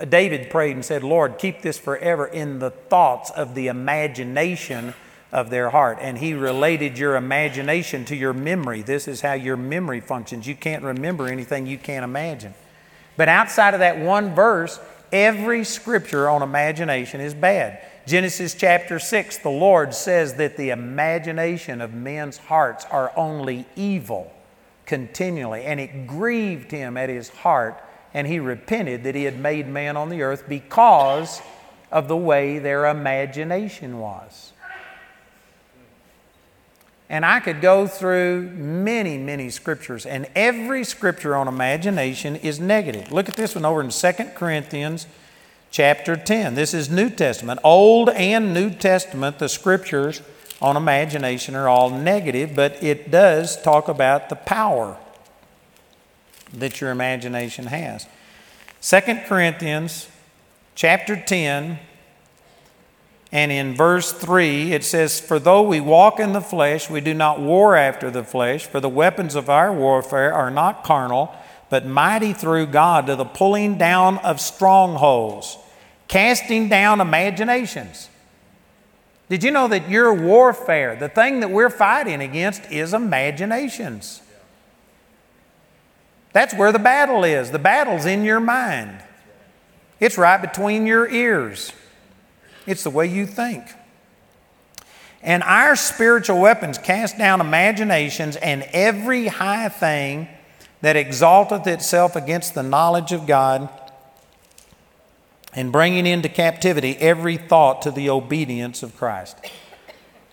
David 0.09 0.49
prayed 0.49 0.75
and 0.75 0.83
said, 0.83 1.03
Lord, 1.03 1.37
keep 1.37 1.61
this 1.61 1.77
forever 1.77 2.25
in 2.25 2.57
the 2.57 2.71
thoughts 2.71 3.29
of 3.29 3.53
the 3.53 3.67
imagination 3.67 4.95
of 5.31 5.51
their 5.51 5.69
heart. 5.69 5.99
And 6.01 6.17
he 6.17 6.33
related 6.33 6.97
your 6.97 7.15
imagination 7.15 8.05
to 8.05 8.15
your 8.15 8.33
memory. 8.33 8.81
This 8.81 9.07
is 9.07 9.21
how 9.21 9.33
your 9.33 9.57
memory 9.57 9.99
functions. 9.99 10.47
You 10.47 10.55
can't 10.55 10.83
remember 10.83 11.27
anything 11.27 11.67
you 11.67 11.77
can't 11.77 12.03
imagine. 12.03 12.55
But 13.17 13.29
outside 13.29 13.75
of 13.75 13.81
that 13.81 13.99
one 13.99 14.33
verse, 14.33 14.79
every 15.11 15.63
scripture 15.63 16.27
on 16.27 16.41
imagination 16.41 17.21
is 17.21 17.35
bad. 17.35 17.83
Genesis 18.07 18.53
chapter 18.53 18.99
6, 18.99 19.37
the 19.39 19.49
Lord 19.49 19.93
says 19.93 20.35
that 20.35 20.57
the 20.57 20.69
imagination 20.69 21.81
of 21.81 21.93
men's 21.93 22.37
hearts 22.37 22.85
are 22.85 23.11
only 23.15 23.65
evil 23.75 24.33
continually, 24.85 25.63
and 25.63 25.79
it 25.79 26.07
grieved 26.07 26.71
him 26.71 26.97
at 26.97 27.09
his 27.09 27.29
heart 27.29 27.83
and 28.13 28.27
he 28.27 28.39
repented 28.39 29.03
that 29.03 29.15
he 29.15 29.23
had 29.23 29.39
made 29.39 29.67
man 29.67 29.95
on 29.95 30.09
the 30.09 30.21
earth 30.21 30.45
because 30.47 31.41
of 31.91 32.07
the 32.07 32.17
way 32.17 32.59
their 32.59 32.85
imagination 32.85 33.99
was. 33.99 34.53
And 37.11 37.25
I 37.25 37.39
could 37.39 37.59
go 37.59 37.87
through 37.87 38.51
many, 38.51 39.17
many 39.17 39.49
scriptures, 39.49 40.05
and 40.05 40.27
every 40.35 40.83
scripture 40.83 41.35
on 41.35 41.47
imagination 41.47 42.35
is 42.35 42.59
negative. 42.59 43.11
Look 43.11 43.27
at 43.27 43.35
this 43.35 43.55
one 43.55 43.65
over 43.65 43.81
in 43.81 43.89
2 43.89 44.11
Corinthians 44.35 45.07
chapter 45.71 46.15
10. 46.15 46.55
This 46.55 46.73
is 46.73 46.89
New 46.89 47.09
Testament. 47.09 47.59
Old 47.63 48.09
and 48.09 48.53
New 48.53 48.69
Testament, 48.69 49.39
the 49.39 49.49
scriptures 49.49 50.21
on 50.61 50.75
imagination 50.75 51.55
are 51.55 51.69
all 51.69 51.89
negative, 51.89 52.55
but 52.55 52.81
it 52.83 53.11
does 53.11 53.61
talk 53.61 53.87
about 53.87 54.29
the 54.29 54.35
power 54.35 54.97
that 56.53 56.81
your 56.81 56.91
imagination 56.91 57.67
has. 57.67 58.07
2 58.81 58.99
Corinthians 59.27 60.07
chapter 60.75 61.15
10 61.15 61.79
and 63.31 63.51
in 63.51 63.75
verse 63.75 64.13
3 64.13 64.71
it 64.71 64.83
says 64.83 65.19
for 65.19 65.37
though 65.37 65.61
we 65.61 65.81
walk 65.81 66.19
in 66.19 66.31
the 66.31 66.41
flesh 66.41 66.89
we 66.89 67.01
do 67.01 67.13
not 67.13 67.39
war 67.39 67.75
after 67.75 68.09
the 68.09 68.23
flesh 68.23 68.65
for 68.65 68.79
the 68.79 68.87
weapons 68.87 69.35
of 69.35 69.49
our 69.49 69.73
warfare 69.73 70.33
are 70.33 70.49
not 70.49 70.85
carnal 70.85 71.35
but 71.69 71.85
mighty 71.85 72.33
through 72.33 72.67
God 72.67 73.07
to 73.07 73.15
the 73.15 73.25
pulling 73.25 73.77
down 73.77 74.17
of 74.19 74.39
strongholds 74.41 75.57
casting 76.07 76.69
down 76.69 77.01
imaginations 77.01 78.09
did 79.29 79.43
you 79.43 79.51
know 79.51 79.67
that 79.67 79.89
your 79.89 80.13
warfare 80.13 80.95
the 80.95 81.09
thing 81.09 81.39
that 81.41 81.51
we're 81.51 81.69
fighting 81.69 82.21
against 82.21 82.63
is 82.71 82.93
imaginations 82.93 84.21
that's 86.31 86.53
where 86.53 86.71
the 86.71 86.79
battle 86.79 87.23
is. 87.23 87.51
The 87.51 87.59
battle's 87.59 88.05
in 88.05 88.23
your 88.23 88.39
mind, 88.39 89.01
it's 89.99 90.17
right 90.17 90.41
between 90.41 90.85
your 90.85 91.09
ears. 91.09 91.73
It's 92.65 92.83
the 92.83 92.89
way 92.89 93.07
you 93.07 93.25
think. 93.25 93.65
And 95.21 95.43
our 95.43 95.75
spiritual 95.75 96.39
weapons 96.39 96.77
cast 96.77 97.17
down 97.17 97.41
imaginations 97.41 98.35
and 98.35 98.63
every 98.71 99.27
high 99.27 99.69
thing 99.69 100.27
that 100.81 100.95
exalteth 100.95 101.67
itself 101.67 102.15
against 102.15 102.53
the 102.53 102.63
knowledge 102.63 103.11
of 103.11 103.27
God, 103.27 103.69
and 105.53 105.71
bringing 105.71 106.05
into 106.05 106.29
captivity 106.29 106.95
every 106.97 107.35
thought 107.35 107.81
to 107.81 107.91
the 107.91 108.09
obedience 108.09 108.83
of 108.83 108.95
Christ. 108.95 109.37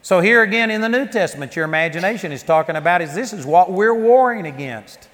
So, 0.03 0.21
here 0.21 0.43
again 0.43 0.71
in 0.71 0.83
the 0.83 0.89
New 0.89 1.07
Testament, 1.07 1.57
your 1.57 1.65
imagination 1.65 2.31
is 2.31 2.43
talking 2.43 2.77
about 2.77 3.03
is 3.03 3.15
this 3.15 3.33
is 3.33 3.45
what 3.45 3.73
we're 3.73 3.95
warring 3.95 4.47
against. 4.47 5.09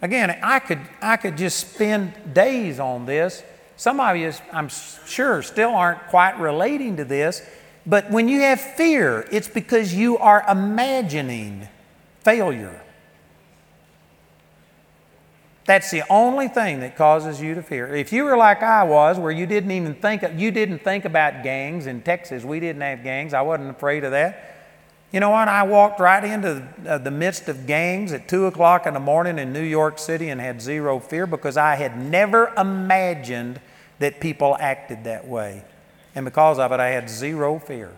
Again, 0.00 0.38
I 0.42 0.60
could, 0.60 0.80
I 1.02 1.16
could 1.16 1.36
just 1.36 1.74
spend 1.74 2.32
days 2.32 2.78
on 2.78 3.04
this. 3.04 3.42
Some 3.76 4.00
of 4.00 4.16
you, 4.16 4.32
I'm 4.52 4.68
sure, 5.06 5.42
still 5.42 5.70
aren't 5.70 6.06
quite 6.06 6.38
relating 6.38 6.96
to 6.96 7.04
this, 7.04 7.42
but 7.84 8.10
when 8.10 8.28
you 8.28 8.40
have 8.40 8.60
fear, 8.60 9.26
it's 9.30 9.48
because 9.48 9.92
you 9.92 10.16
are 10.18 10.44
imagining 10.48 11.68
failure. 12.20 12.80
That's 15.68 15.90
the 15.90 16.02
only 16.08 16.48
thing 16.48 16.80
that 16.80 16.96
causes 16.96 17.42
you 17.42 17.54
to 17.54 17.62
fear. 17.62 17.94
If 17.94 18.10
you 18.10 18.24
were 18.24 18.38
like 18.38 18.62
I 18.62 18.84
was, 18.84 19.18
where 19.18 19.30
you 19.30 19.44
didn't 19.44 19.70
even 19.70 19.94
think 19.96 20.22
of, 20.22 20.40
you 20.40 20.50
didn't 20.50 20.78
think 20.78 21.04
about 21.04 21.42
gangs 21.42 21.86
in 21.86 22.00
Texas, 22.00 22.42
we 22.42 22.58
didn't 22.58 22.80
have 22.80 23.04
gangs. 23.04 23.34
I 23.34 23.42
wasn't 23.42 23.68
afraid 23.68 24.02
of 24.04 24.12
that. 24.12 24.70
You 25.12 25.20
know 25.20 25.28
what? 25.28 25.46
I 25.46 25.64
walked 25.64 26.00
right 26.00 26.24
into 26.24 26.66
uh, 26.88 26.96
the 26.96 27.10
midst 27.10 27.50
of 27.50 27.66
gangs 27.66 28.14
at 28.14 28.28
2 28.28 28.46
o'clock 28.46 28.86
in 28.86 28.94
the 28.94 29.00
morning 29.00 29.38
in 29.38 29.52
New 29.52 29.62
York 29.62 29.98
City 29.98 30.30
and 30.30 30.40
had 30.40 30.62
zero 30.62 30.98
fear 30.98 31.26
because 31.26 31.58
I 31.58 31.74
had 31.74 32.02
never 32.02 32.50
imagined 32.56 33.60
that 33.98 34.20
people 34.20 34.56
acted 34.58 35.04
that 35.04 35.28
way. 35.28 35.64
And 36.14 36.24
because 36.24 36.58
of 36.58 36.72
it, 36.72 36.80
I 36.80 36.88
had 36.88 37.10
zero 37.10 37.58
fear. 37.58 37.92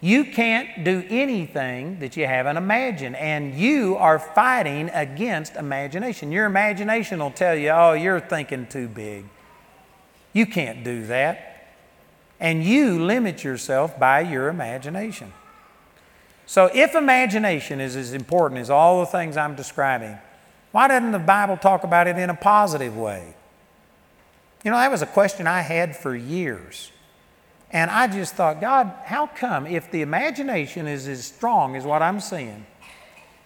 You 0.00 0.24
can't 0.24 0.84
do 0.84 1.04
anything 1.08 1.98
that 1.98 2.16
you 2.16 2.26
haven't 2.26 2.56
imagined, 2.56 3.16
and 3.16 3.54
you 3.54 3.96
are 3.96 4.18
fighting 4.18 4.90
against 4.90 5.56
imagination. 5.56 6.30
Your 6.30 6.46
imagination 6.46 7.18
will 7.18 7.32
tell 7.32 7.56
you, 7.56 7.70
oh, 7.70 7.94
you're 7.94 8.20
thinking 8.20 8.66
too 8.66 8.86
big. 8.86 9.24
You 10.32 10.46
can't 10.46 10.84
do 10.84 11.06
that 11.06 11.48
and 12.40 12.64
you 12.64 13.02
limit 13.04 13.42
yourself 13.42 13.98
by 13.98 14.20
your 14.20 14.48
imagination. 14.48 15.32
So, 16.46 16.70
if 16.72 16.94
imagination 16.94 17.80
is 17.80 17.94
as 17.96 18.14
important 18.14 18.60
as 18.60 18.70
all 18.70 19.00
the 19.00 19.06
things 19.06 19.36
I'm 19.36 19.54
describing, 19.54 20.16
why 20.72 20.88
doesn't 20.88 21.12
the 21.12 21.18
Bible 21.18 21.56
talk 21.56 21.84
about 21.84 22.06
it 22.06 22.16
in 22.16 22.30
a 22.30 22.34
positive 22.34 22.96
way? 22.96 23.34
You 24.64 24.70
know, 24.70 24.76
that 24.78 24.90
was 24.90 25.02
a 25.02 25.06
question 25.06 25.46
I 25.46 25.60
had 25.60 25.96
for 25.96 26.14
years. 26.14 26.90
And 27.70 27.90
I 27.90 28.06
just 28.06 28.34
thought, 28.34 28.60
God, 28.60 28.92
how 29.04 29.26
come 29.26 29.66
if 29.66 29.90
the 29.90 30.00
imagination 30.00 30.86
is 30.86 31.06
as 31.06 31.24
strong 31.24 31.76
as 31.76 31.84
what 31.84 32.02
I'm 32.02 32.20
seeing, 32.20 32.64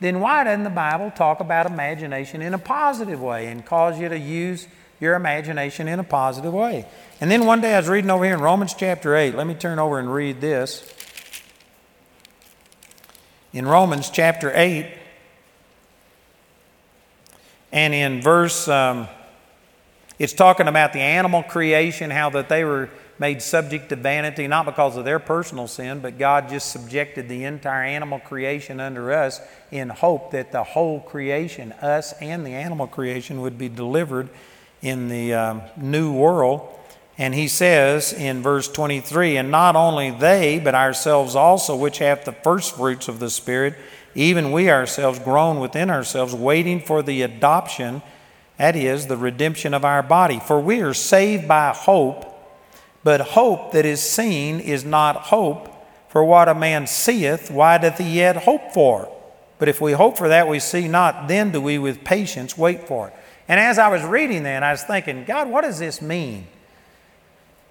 then 0.00 0.20
why 0.20 0.44
doesn't 0.44 0.64
the 0.64 0.70
Bible 0.70 1.10
talk 1.10 1.40
about 1.40 1.66
imagination 1.66 2.42
in 2.42 2.54
a 2.54 2.58
positive 2.58 3.20
way 3.20 3.46
and 3.46 3.64
cause 3.64 3.98
you 3.98 4.08
to 4.08 4.18
use 4.18 4.68
your 5.00 5.14
imagination 5.14 5.88
in 5.88 5.98
a 5.98 6.04
positive 6.04 6.52
way? 6.52 6.86
And 7.20 7.30
then 7.30 7.46
one 7.46 7.60
day 7.60 7.74
I 7.74 7.78
was 7.78 7.88
reading 7.88 8.10
over 8.10 8.24
here 8.24 8.34
in 8.34 8.40
Romans 8.40 8.74
chapter 8.74 9.16
8. 9.16 9.34
Let 9.34 9.46
me 9.46 9.54
turn 9.54 9.78
over 9.78 9.98
and 9.98 10.12
read 10.12 10.40
this. 10.40 10.84
In 13.52 13.66
Romans 13.66 14.08
chapter 14.08 14.50
8, 14.54 14.98
and 17.70 17.94
in 17.94 18.22
verse, 18.22 18.68
um, 18.68 19.08
it's 20.18 20.32
talking 20.32 20.68
about 20.68 20.92
the 20.92 21.00
animal 21.00 21.42
creation, 21.42 22.10
how 22.10 22.30
that 22.30 22.48
they 22.48 22.64
were 22.64 22.90
made 23.22 23.40
subject 23.40 23.88
to 23.88 23.94
vanity, 23.94 24.48
not 24.48 24.66
because 24.66 24.96
of 24.96 25.04
their 25.04 25.20
personal 25.20 25.68
sin, 25.68 26.00
but 26.00 26.18
God 26.18 26.48
just 26.48 26.72
subjected 26.72 27.28
the 27.28 27.44
entire 27.44 27.84
animal 27.84 28.18
creation 28.18 28.80
under 28.80 29.12
us 29.12 29.40
in 29.70 29.90
hope 29.90 30.32
that 30.32 30.50
the 30.50 30.64
whole 30.64 30.98
creation, 30.98 31.70
us 31.74 32.12
and 32.14 32.44
the 32.44 32.50
animal 32.50 32.88
creation, 32.88 33.40
would 33.40 33.56
be 33.56 33.68
delivered 33.68 34.28
in 34.82 35.06
the 35.06 35.34
um, 35.34 35.62
new 35.76 36.12
world. 36.12 36.68
And 37.16 37.32
he 37.32 37.46
says 37.46 38.12
in 38.12 38.42
verse 38.42 38.66
23 38.66 39.36
And 39.36 39.52
not 39.52 39.76
only 39.76 40.10
they, 40.10 40.58
but 40.58 40.74
ourselves 40.74 41.36
also, 41.36 41.76
which 41.76 41.98
have 41.98 42.24
the 42.24 42.32
first 42.32 42.74
fruits 42.74 43.06
of 43.06 43.20
the 43.20 43.30
Spirit, 43.30 43.76
even 44.16 44.50
we 44.50 44.68
ourselves 44.68 45.20
groan 45.20 45.60
within 45.60 45.90
ourselves, 45.90 46.34
waiting 46.34 46.80
for 46.80 47.04
the 47.04 47.22
adoption, 47.22 48.02
that 48.56 48.74
is, 48.74 49.06
the 49.06 49.16
redemption 49.16 49.74
of 49.74 49.84
our 49.84 50.02
body. 50.02 50.40
For 50.40 50.58
we 50.58 50.80
are 50.80 50.92
saved 50.92 51.46
by 51.46 51.72
hope, 51.72 52.31
but 53.04 53.20
hope 53.20 53.72
that 53.72 53.84
is 53.84 54.00
seen 54.00 54.60
is 54.60 54.84
not 54.84 55.16
hope. 55.16 55.68
For 56.08 56.24
what 56.24 56.48
a 56.48 56.54
man 56.54 56.86
seeth, 56.86 57.50
why 57.50 57.78
doth 57.78 57.98
he 57.98 58.18
yet 58.18 58.36
hope 58.36 58.72
for? 58.72 59.10
But 59.58 59.68
if 59.68 59.80
we 59.80 59.92
hope 59.92 60.18
for 60.18 60.28
that 60.28 60.48
we 60.48 60.58
see 60.58 60.88
not, 60.88 61.28
then 61.28 61.52
do 61.52 61.60
we 61.60 61.78
with 61.78 62.04
patience 62.04 62.58
wait 62.58 62.86
for 62.86 63.08
it. 63.08 63.14
And 63.48 63.58
as 63.58 63.78
I 63.78 63.88
was 63.88 64.02
reading 64.02 64.42
that, 64.42 64.62
I 64.62 64.72
was 64.72 64.82
thinking, 64.82 65.24
God, 65.24 65.48
what 65.48 65.62
does 65.62 65.78
this 65.78 66.02
mean? 66.02 66.46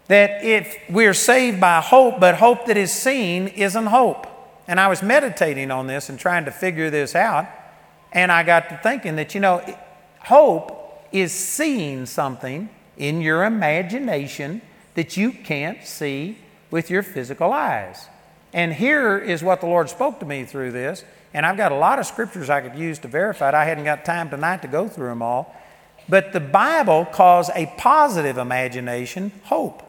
That 0.07 0.43
if 0.43 0.77
we're 0.89 1.13
saved 1.13 1.61
by 1.61 1.81
hope, 1.81 2.19
but 2.19 2.35
hope 2.35 2.65
that 2.65 2.77
is 2.77 2.91
seen 2.91 3.47
isn't 3.47 3.85
hope. 3.87 4.27
And 4.67 4.79
I 4.79 4.87
was 4.87 5.03
meditating 5.03 5.69
on 5.71 5.87
this 5.87 6.09
and 6.09 6.17
trying 6.17 6.45
to 6.45 6.51
figure 6.51 6.89
this 6.89 7.15
out. 7.15 7.47
And 8.11 8.31
I 8.31 8.43
got 8.43 8.69
to 8.69 8.79
thinking 8.81 9.15
that, 9.17 9.35
you 9.35 9.41
know, 9.41 9.63
hope 10.19 11.07
is 11.11 11.33
seeing 11.33 12.05
something 12.05 12.69
in 12.97 13.21
your 13.21 13.43
imagination 13.43 14.61
that 14.95 15.17
you 15.17 15.31
can't 15.31 15.83
see 15.85 16.37
with 16.69 16.89
your 16.89 17.03
physical 17.03 17.51
eyes. 17.51 18.07
And 18.53 18.73
here 18.73 19.17
is 19.17 19.43
what 19.43 19.61
the 19.61 19.67
Lord 19.67 19.89
spoke 19.89 20.19
to 20.19 20.25
me 20.25 20.43
through 20.43 20.71
this. 20.71 21.03
And 21.33 21.45
I've 21.45 21.57
got 21.57 21.71
a 21.71 21.75
lot 21.75 21.99
of 21.99 22.05
scriptures 22.05 22.49
I 22.49 22.61
could 22.61 22.77
use 22.77 22.99
to 22.99 23.07
verify 23.07 23.49
it. 23.49 23.53
I 23.53 23.65
hadn't 23.65 23.85
got 23.85 24.03
time 24.03 24.29
tonight 24.29 24.61
to 24.63 24.67
go 24.67 24.87
through 24.87 25.07
them 25.07 25.21
all. 25.21 25.55
But 26.09 26.33
the 26.33 26.39
Bible 26.39 27.05
calls 27.05 27.49
a 27.55 27.71
positive 27.77 28.37
imagination 28.37 29.31
hope. 29.43 29.83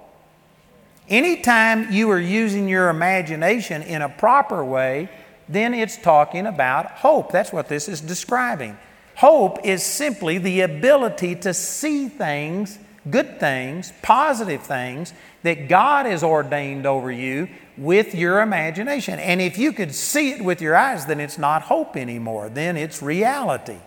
Anytime 1.08 1.92
you 1.92 2.10
are 2.10 2.20
using 2.20 2.68
your 2.68 2.88
imagination 2.88 3.82
in 3.82 4.02
a 4.02 4.08
proper 4.08 4.64
way, 4.64 5.08
then 5.48 5.74
it's 5.74 5.96
talking 5.96 6.46
about 6.46 6.86
hope. 6.92 7.32
That's 7.32 7.52
what 7.52 7.68
this 7.68 7.88
is 7.88 8.00
describing. 8.00 8.78
Hope 9.16 9.64
is 9.64 9.82
simply 9.82 10.38
the 10.38 10.60
ability 10.60 11.34
to 11.36 11.52
see 11.52 12.08
things, 12.08 12.78
good 13.10 13.40
things, 13.40 13.92
positive 14.02 14.62
things 14.62 15.12
that 15.42 15.68
God 15.68 16.06
has 16.06 16.22
ordained 16.22 16.86
over 16.86 17.10
you 17.10 17.48
with 17.76 18.14
your 18.14 18.40
imagination. 18.40 19.18
And 19.18 19.40
if 19.40 19.58
you 19.58 19.72
could 19.72 19.94
see 19.94 20.30
it 20.30 20.44
with 20.44 20.60
your 20.60 20.76
eyes, 20.76 21.06
then 21.06 21.20
it's 21.20 21.38
not 21.38 21.62
hope 21.62 21.96
anymore, 21.96 22.48
then 22.48 22.76
it's 22.76 23.02
reality. 23.02 23.78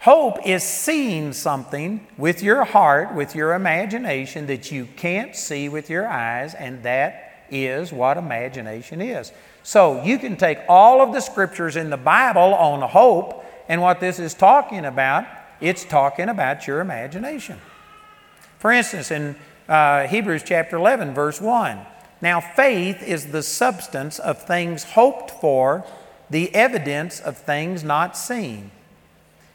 Hope 0.00 0.46
is 0.46 0.62
seeing 0.62 1.32
something 1.32 2.06
with 2.18 2.42
your 2.42 2.64
heart, 2.64 3.14
with 3.14 3.34
your 3.34 3.54
imagination 3.54 4.46
that 4.48 4.70
you 4.70 4.86
can't 4.96 5.34
see 5.34 5.70
with 5.70 5.88
your 5.88 6.06
eyes, 6.06 6.52
and 6.52 6.82
that 6.82 7.46
is 7.50 7.90
what 7.90 8.18
imagination 8.18 9.00
is. 9.00 9.32
So 9.62 10.02
you 10.02 10.18
can 10.18 10.36
take 10.36 10.58
all 10.68 11.00
of 11.00 11.14
the 11.14 11.20
scriptures 11.20 11.76
in 11.76 11.88
the 11.88 11.96
Bible 11.96 12.54
on 12.54 12.86
hope, 12.86 13.46
and 13.66 13.80
what 13.80 14.00
this 14.00 14.18
is 14.18 14.34
talking 14.34 14.84
about, 14.84 15.24
it's 15.62 15.86
talking 15.86 16.28
about 16.28 16.66
your 16.66 16.80
imagination. 16.80 17.58
For 18.64 18.72
instance, 18.72 19.10
in 19.10 19.36
uh, 19.68 20.06
Hebrews 20.06 20.42
chapter 20.42 20.76
11, 20.76 21.12
verse 21.12 21.38
1, 21.38 21.80
now 22.22 22.40
faith 22.40 23.02
is 23.02 23.26
the 23.26 23.42
substance 23.42 24.18
of 24.18 24.40
things 24.40 24.84
hoped 24.84 25.32
for, 25.32 25.84
the 26.30 26.54
evidence 26.54 27.20
of 27.20 27.36
things 27.36 27.84
not 27.84 28.16
seen. 28.16 28.70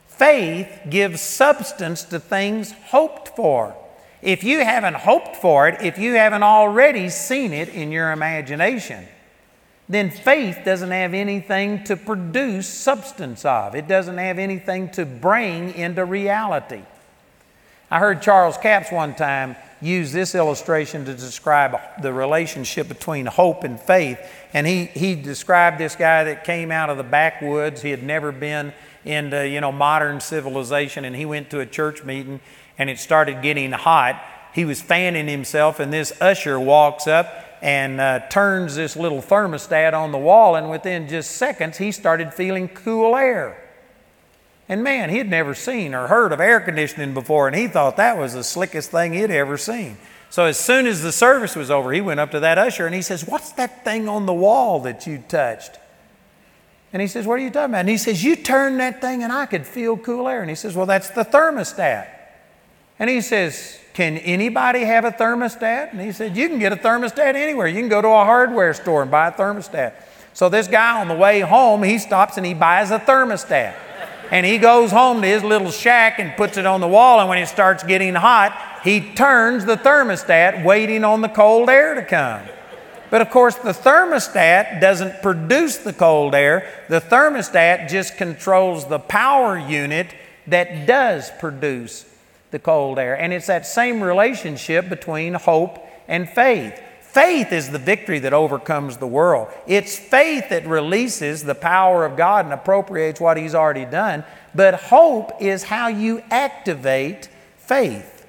Faith 0.05 0.81
gives 0.91 1.21
substance 1.21 2.03
to 2.03 2.19
things 2.19 2.73
hoped 2.89 3.29
for. 3.29 3.75
If 4.21 4.43
you 4.43 4.63
haven't 4.63 4.97
hoped 4.97 5.37
for 5.37 5.67
it, 5.67 5.81
if 5.81 5.97
you 5.97 6.13
haven't 6.13 6.43
already 6.43 7.09
seen 7.09 7.51
it 7.51 7.69
in 7.69 7.91
your 7.91 8.11
imagination, 8.11 9.07
then 9.89 10.11
faith 10.11 10.59
doesn't 10.63 10.91
have 10.91 11.15
anything 11.15 11.83
to 11.85 11.97
produce 11.97 12.67
substance 12.67 13.43
of. 13.43 13.73
It 13.73 13.87
doesn't 13.87 14.19
have 14.19 14.37
anything 14.37 14.91
to 14.91 15.03
bring 15.03 15.73
into 15.73 16.05
reality. 16.05 16.83
I 17.91 17.99
heard 17.99 18.21
Charles 18.21 18.57
Capps 18.57 18.91
one 18.91 19.15
time 19.15 19.55
use 19.81 20.11
this 20.11 20.35
illustration 20.35 21.05
to 21.05 21.13
describe 21.13 21.79
the 22.01 22.13
relationship 22.13 22.87
between 22.87 23.25
hope 23.25 23.63
and 23.63 23.79
faith. 23.79 24.19
And 24.53 24.67
he, 24.67 24.85
he 24.85 25.15
described 25.15 25.77
this 25.77 25.95
guy 25.95 26.25
that 26.25 26.43
came 26.43 26.71
out 26.71 26.89
of 26.89 26.97
the 26.97 27.03
backwoods. 27.03 27.81
He 27.81 27.91
had 27.91 28.03
never 28.03 28.31
been 28.31 28.73
into 29.05 29.47
you 29.47 29.61
know 29.61 29.71
modern 29.71 30.19
civilization 30.19 31.05
and 31.05 31.15
he 31.15 31.25
went 31.25 31.49
to 31.49 31.59
a 31.59 31.65
church 31.65 32.03
meeting 32.03 32.39
and 32.77 32.89
it 32.89 32.99
started 32.99 33.41
getting 33.41 33.71
hot 33.71 34.21
he 34.53 34.65
was 34.65 34.81
fanning 34.81 35.27
himself 35.27 35.79
and 35.79 35.93
this 35.93 36.11
usher 36.21 36.59
walks 36.59 37.07
up 37.07 37.45
and 37.61 37.99
uh, 37.99 38.19
turns 38.29 38.75
this 38.75 38.95
little 38.95 39.21
thermostat 39.21 39.93
on 39.93 40.11
the 40.11 40.17
wall 40.17 40.55
and 40.55 40.69
within 40.69 41.07
just 41.07 41.31
seconds 41.31 41.77
he 41.77 41.91
started 41.91 42.33
feeling 42.33 42.67
cool 42.67 43.15
air 43.15 43.68
and 44.69 44.83
man 44.83 45.09
he 45.09 45.17
had 45.17 45.29
never 45.29 45.53
seen 45.53 45.93
or 45.93 46.07
heard 46.07 46.31
of 46.31 46.39
air 46.39 46.61
conditioning 46.61 47.13
before 47.13 47.47
and 47.47 47.55
he 47.55 47.67
thought 47.67 47.97
that 47.97 48.17
was 48.17 48.33
the 48.33 48.43
slickest 48.43 48.91
thing 48.91 49.11
he'd 49.11 49.31
ever 49.31 49.57
seen 49.57 49.97
so 50.29 50.45
as 50.45 50.57
soon 50.57 50.87
as 50.87 51.01
the 51.01 51.11
service 51.11 51.55
was 51.55 51.69
over 51.69 51.91
he 51.91 51.99
went 51.99 52.19
up 52.19 52.31
to 52.31 52.39
that 52.39 52.57
usher 52.57 52.85
and 52.85 52.95
he 52.95 53.01
says 53.01 53.27
what's 53.27 53.51
that 53.53 53.83
thing 53.83 54.07
on 54.07 54.25
the 54.25 54.33
wall 54.33 54.79
that 54.79 55.05
you 55.05 55.21
touched 55.27 55.79
and 56.91 57.01
he 57.01 57.07
says, 57.07 57.27
What 57.27 57.35
are 57.35 57.43
you 57.43 57.51
talking 57.51 57.71
about? 57.71 57.81
And 57.81 57.89
he 57.89 57.97
says, 57.97 58.23
You 58.23 58.35
turned 58.35 58.79
that 58.79 59.01
thing 59.01 59.23
and 59.23 59.31
I 59.31 59.45
could 59.45 59.65
feel 59.65 59.97
cool 59.97 60.27
air. 60.27 60.41
And 60.41 60.49
he 60.49 60.55
says, 60.55 60.75
Well, 60.75 60.85
that's 60.85 61.09
the 61.09 61.23
thermostat. 61.23 62.07
And 62.97 63.09
he 63.09 63.21
says, 63.21 63.79
Can 63.93 64.17
anybody 64.17 64.81
have 64.81 65.05
a 65.05 65.11
thermostat? 65.11 65.91
And 65.91 66.01
he 66.01 66.11
said, 66.11 66.35
You 66.35 66.49
can 66.49 66.59
get 66.59 66.73
a 66.73 66.77
thermostat 66.77 67.35
anywhere. 67.35 67.67
You 67.67 67.79
can 67.79 67.89
go 67.89 68.01
to 68.01 68.07
a 68.07 68.25
hardware 68.25 68.73
store 68.73 69.03
and 69.03 69.11
buy 69.11 69.27
a 69.27 69.31
thermostat. 69.31 69.93
So 70.33 70.49
this 70.49 70.67
guy 70.67 70.99
on 70.99 71.07
the 71.07 71.15
way 71.15 71.41
home, 71.41 71.83
he 71.83 71.97
stops 71.99 72.37
and 72.37 72.45
he 72.45 72.53
buys 72.53 72.91
a 72.91 72.99
thermostat. 72.99 73.75
And 74.31 74.45
he 74.45 74.57
goes 74.57 74.91
home 74.91 75.21
to 75.21 75.27
his 75.27 75.43
little 75.43 75.71
shack 75.71 76.19
and 76.19 76.35
puts 76.35 76.57
it 76.57 76.65
on 76.65 76.81
the 76.81 76.87
wall. 76.87 77.19
And 77.19 77.29
when 77.29 77.39
it 77.39 77.47
starts 77.47 77.83
getting 77.83 78.13
hot, 78.13 78.81
he 78.83 79.13
turns 79.13 79.65
the 79.65 79.75
thermostat, 79.75 80.63
waiting 80.63 81.03
on 81.03 81.21
the 81.21 81.29
cold 81.29 81.69
air 81.69 81.95
to 81.95 82.05
come. 82.05 82.41
But 83.09 83.21
of 83.21 83.31
course, 83.31 83.55
the 83.55 83.71
thermostat 83.71 84.79
doesn't 84.81 85.21
produce 85.23 85.77
the 85.77 85.93
cold 85.93 86.35
air. 86.35 86.69
The 86.89 87.01
thermostat 87.01 87.89
just 87.89 88.17
controls 88.17 88.87
the 88.87 88.99
power 88.99 89.57
unit 89.57 90.13
that 90.47 90.85
does 90.85 91.31
produce 91.39 92.05
the 92.51 92.59
cold 92.59 92.99
air. 92.99 93.19
And 93.19 93.33
it's 93.33 93.47
that 93.47 93.65
same 93.65 94.01
relationship 94.01 94.89
between 94.89 95.33
hope 95.33 95.79
and 96.07 96.29
faith. 96.29 96.79
Faith 97.11 97.51
is 97.51 97.71
the 97.71 97.79
victory 97.79 98.19
that 98.19 98.33
overcomes 98.33 98.97
the 98.97 99.07
world. 99.07 99.47
It's 99.65 99.97
faith 99.97 100.49
that 100.49 100.67
releases 100.67 101.43
the 101.43 101.55
power 101.55 102.05
of 102.05 102.15
God 102.15 102.45
and 102.45 102.53
appropriates 102.53 103.19
what 103.19 103.35
He's 103.35 103.55
already 103.55 103.85
done. 103.85 104.23
But 104.53 104.75
hope 104.75 105.31
is 105.41 105.63
how 105.63 105.87
you 105.87 106.21
activate 106.29 107.27
faith. 107.57 108.27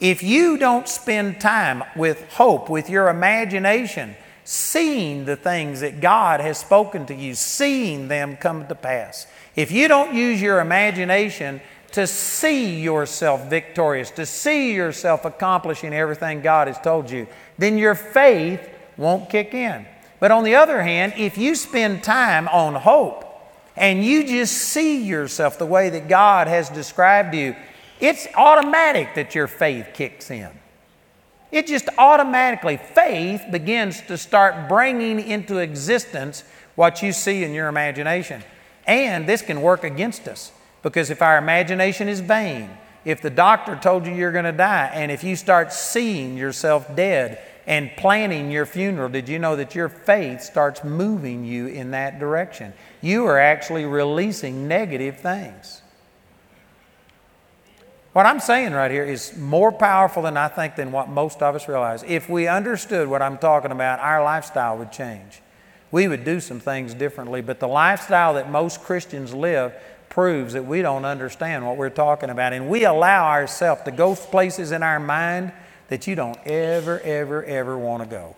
If 0.00 0.24
you 0.24 0.58
don't 0.58 0.88
spend 0.88 1.40
time 1.40 1.84
with 1.94 2.32
hope, 2.32 2.68
with 2.68 2.90
your 2.90 3.08
imagination, 3.08 4.16
seeing 4.42 5.24
the 5.24 5.36
things 5.36 5.80
that 5.80 6.00
God 6.00 6.40
has 6.40 6.58
spoken 6.58 7.06
to 7.06 7.14
you, 7.14 7.36
seeing 7.36 8.08
them 8.08 8.36
come 8.36 8.66
to 8.66 8.74
pass, 8.74 9.28
if 9.54 9.70
you 9.70 9.86
don't 9.86 10.14
use 10.14 10.42
your 10.42 10.58
imagination 10.58 11.60
to 11.96 12.06
see 12.06 12.78
yourself 12.78 13.48
victorious, 13.48 14.10
to 14.10 14.26
see 14.26 14.74
yourself 14.74 15.24
accomplishing 15.24 15.94
everything 15.94 16.42
God 16.42 16.68
has 16.68 16.78
told 16.78 17.10
you, 17.10 17.26
then 17.56 17.78
your 17.78 17.94
faith 17.94 18.68
won't 18.98 19.30
kick 19.30 19.54
in. 19.54 19.86
But 20.20 20.30
on 20.30 20.44
the 20.44 20.56
other 20.56 20.82
hand, 20.82 21.14
if 21.16 21.38
you 21.38 21.54
spend 21.54 22.04
time 22.04 22.48
on 22.48 22.74
hope 22.74 23.24
and 23.76 24.04
you 24.04 24.26
just 24.26 24.52
see 24.52 25.04
yourself 25.06 25.58
the 25.58 25.64
way 25.64 25.88
that 25.88 26.06
God 26.06 26.48
has 26.48 26.68
described 26.68 27.34
you, 27.34 27.56
it's 27.98 28.28
automatic 28.34 29.14
that 29.14 29.34
your 29.34 29.46
faith 29.46 29.88
kicks 29.94 30.30
in. 30.30 30.50
It 31.50 31.66
just 31.66 31.88
automatically, 31.96 32.76
faith 32.76 33.40
begins 33.50 34.02
to 34.02 34.18
start 34.18 34.68
bringing 34.68 35.18
into 35.18 35.56
existence 35.56 36.44
what 36.74 37.02
you 37.02 37.12
see 37.12 37.42
in 37.42 37.54
your 37.54 37.68
imagination. 37.68 38.44
And 38.86 39.26
this 39.26 39.40
can 39.40 39.62
work 39.62 39.82
against 39.82 40.28
us 40.28 40.52
because 40.86 41.10
if 41.10 41.20
our 41.20 41.36
imagination 41.36 42.08
is 42.08 42.20
vain, 42.20 42.70
if 43.04 43.20
the 43.20 43.28
doctor 43.28 43.74
told 43.74 44.06
you 44.06 44.14
you're 44.14 44.30
going 44.30 44.44
to 44.44 44.52
die, 44.52 44.88
and 44.94 45.10
if 45.10 45.24
you 45.24 45.34
start 45.34 45.72
seeing 45.72 46.36
yourself 46.36 46.94
dead 46.94 47.40
and 47.66 47.90
planning 47.96 48.52
your 48.52 48.66
funeral, 48.66 49.08
did 49.08 49.28
you 49.28 49.40
know 49.40 49.56
that 49.56 49.74
your 49.74 49.88
faith 49.88 50.42
starts 50.42 50.84
moving 50.84 51.44
you 51.44 51.66
in 51.66 51.90
that 51.90 52.20
direction? 52.20 52.72
You 53.00 53.26
are 53.26 53.36
actually 53.36 53.84
releasing 53.84 54.68
negative 54.68 55.18
things. 55.18 55.82
What 58.12 58.26
I'm 58.26 58.38
saying 58.38 58.72
right 58.72 58.92
here 58.92 59.04
is 59.04 59.36
more 59.36 59.72
powerful 59.72 60.22
than 60.22 60.36
I 60.36 60.46
think 60.46 60.76
than 60.76 60.92
what 60.92 61.08
most 61.08 61.42
of 61.42 61.56
us 61.56 61.66
realize. 61.66 62.04
If 62.04 62.28
we 62.28 62.46
understood 62.46 63.08
what 63.08 63.22
I'm 63.22 63.38
talking 63.38 63.72
about, 63.72 63.98
our 63.98 64.22
lifestyle 64.22 64.78
would 64.78 64.92
change. 64.92 65.42
We 65.90 66.06
would 66.06 66.24
do 66.24 66.38
some 66.38 66.60
things 66.60 66.94
differently, 66.94 67.40
but 67.40 67.58
the 67.58 67.66
lifestyle 67.66 68.34
that 68.34 68.50
most 68.50 68.82
Christians 68.82 69.34
live 69.34 69.74
proves 70.16 70.54
that 70.54 70.64
we 70.64 70.80
don't 70.80 71.04
understand 71.04 71.66
what 71.66 71.76
we're 71.76 71.90
talking 71.90 72.30
about. 72.30 72.54
And 72.54 72.70
we 72.70 72.86
allow 72.86 73.26
ourselves 73.26 73.82
to 73.82 73.90
go 73.90 74.14
places 74.14 74.72
in 74.72 74.82
our 74.82 74.98
mind 74.98 75.52
that 75.88 76.06
you 76.06 76.14
don't 76.14 76.38
ever, 76.46 76.98
ever, 77.00 77.44
ever 77.44 77.76
want 77.76 78.02
to 78.02 78.08
go. 78.08 78.34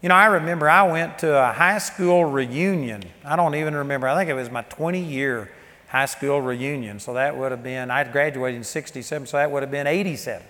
You 0.00 0.08
know, 0.08 0.14
I 0.14 0.26
remember 0.26 0.70
I 0.70 0.90
went 0.90 1.18
to 1.18 1.36
a 1.36 1.52
high 1.52 1.76
school 1.76 2.24
reunion. 2.24 3.02
I 3.22 3.36
don't 3.36 3.54
even 3.54 3.74
remember. 3.74 4.08
I 4.08 4.16
think 4.16 4.30
it 4.30 4.32
was 4.32 4.50
my 4.50 4.62
20 4.62 4.98
year 4.98 5.50
high 5.88 6.06
school 6.06 6.40
reunion. 6.40 6.98
So 6.98 7.12
that 7.12 7.36
would 7.36 7.50
have 7.52 7.62
been, 7.62 7.90
I'd 7.90 8.12
graduated 8.12 8.56
in 8.56 8.64
67, 8.64 9.26
so 9.26 9.36
that 9.36 9.50
would 9.50 9.62
have 9.62 9.70
been 9.70 9.86
87. 9.86 10.42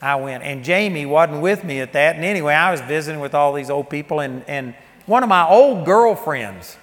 I 0.00 0.14
went. 0.14 0.44
And 0.44 0.62
Jamie 0.62 1.06
wasn't 1.06 1.42
with 1.42 1.64
me 1.64 1.80
at 1.80 1.92
that. 1.94 2.14
And 2.14 2.24
anyway, 2.24 2.54
I 2.54 2.70
was 2.70 2.82
visiting 2.82 3.20
with 3.20 3.34
all 3.34 3.52
these 3.52 3.68
old 3.68 3.90
people, 3.90 4.20
and, 4.20 4.44
and 4.46 4.76
one 5.06 5.24
of 5.24 5.28
my 5.28 5.44
old 5.44 5.84
girlfriends 5.84 6.76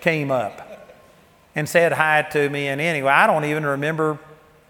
came 0.00 0.30
up 0.30 0.71
and 1.54 1.68
said 1.68 1.92
hi 1.92 2.22
to 2.22 2.48
me. 2.48 2.68
And 2.68 2.80
anyway, 2.80 3.10
I 3.10 3.26
don't 3.26 3.44
even 3.44 3.64
remember 3.64 4.18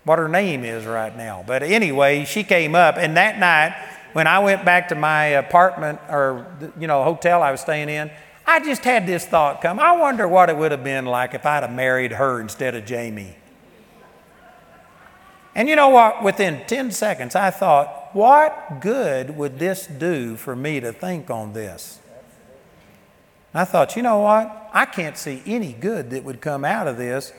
what 0.05 0.18
her 0.18 0.28
name 0.28 0.64
is 0.64 0.85
right 0.85 1.16
now. 1.16 1.45
But 1.47 1.62
anyway, 1.62 2.24
she 2.24 2.43
came 2.45 2.74
up, 2.74 2.97
and 2.97 3.16
that 3.16 3.39
night, 3.39 3.76
when 4.12 4.26
I 4.26 4.41
went 4.41 4.64
back 4.64 4.89
to 4.89 4.95
my 4.95 5.24
apartment 5.24 6.01
or, 6.09 6.47
you 6.78 6.87
know, 6.87 7.03
hotel 7.03 7.43
I 7.43 7.51
was 7.51 7.61
staying 7.61 7.89
in, 7.89 8.11
I 8.47 8.61
just 8.61 8.85
had 8.85 9.07
this 9.07 9.24
thought 9.24 9.62
come. 9.62 9.78
I 9.78 9.93
wonder 9.93 10.26
what 10.26 10.51
it 10.51 10.57
would 10.57 10.72
have 10.72 10.85
been 10.85 11.07
like 11.07 11.35
if 11.35 11.47
I'd 11.47 11.62
have 11.62 11.72
married 11.72 12.12
her 12.12 12.41
instead 12.41 12.74
of 12.74 12.85
Jamie. 12.85 13.37
And 15.55 15.68
you 15.68 15.76
know 15.76 15.91
what? 15.91 16.22
Within 16.22 16.62
10 16.66 16.91
seconds, 16.91 17.37
I 17.37 17.51
thought, 17.51 18.14
what 18.14 18.80
good 18.80 19.37
would 19.37 19.59
this 19.59 19.87
do 19.87 20.37
for 20.37 20.57
me 20.57 20.80
to 20.80 20.93
think 20.93 21.30
on 21.30 21.53
this? 21.53 22.01
I 23.55 23.64
thought, 23.64 23.97
you 23.97 24.03
know 24.03 24.18
what? 24.18 24.62
I 24.73 24.87
can't 24.87 25.16
see 25.16 25.43
any 25.47 25.73
good 25.73 26.11
that 26.11 26.25
would 26.25 26.41
come 26.41 26.64
out 26.64 26.89
of 26.89 26.97
this. 26.97 27.33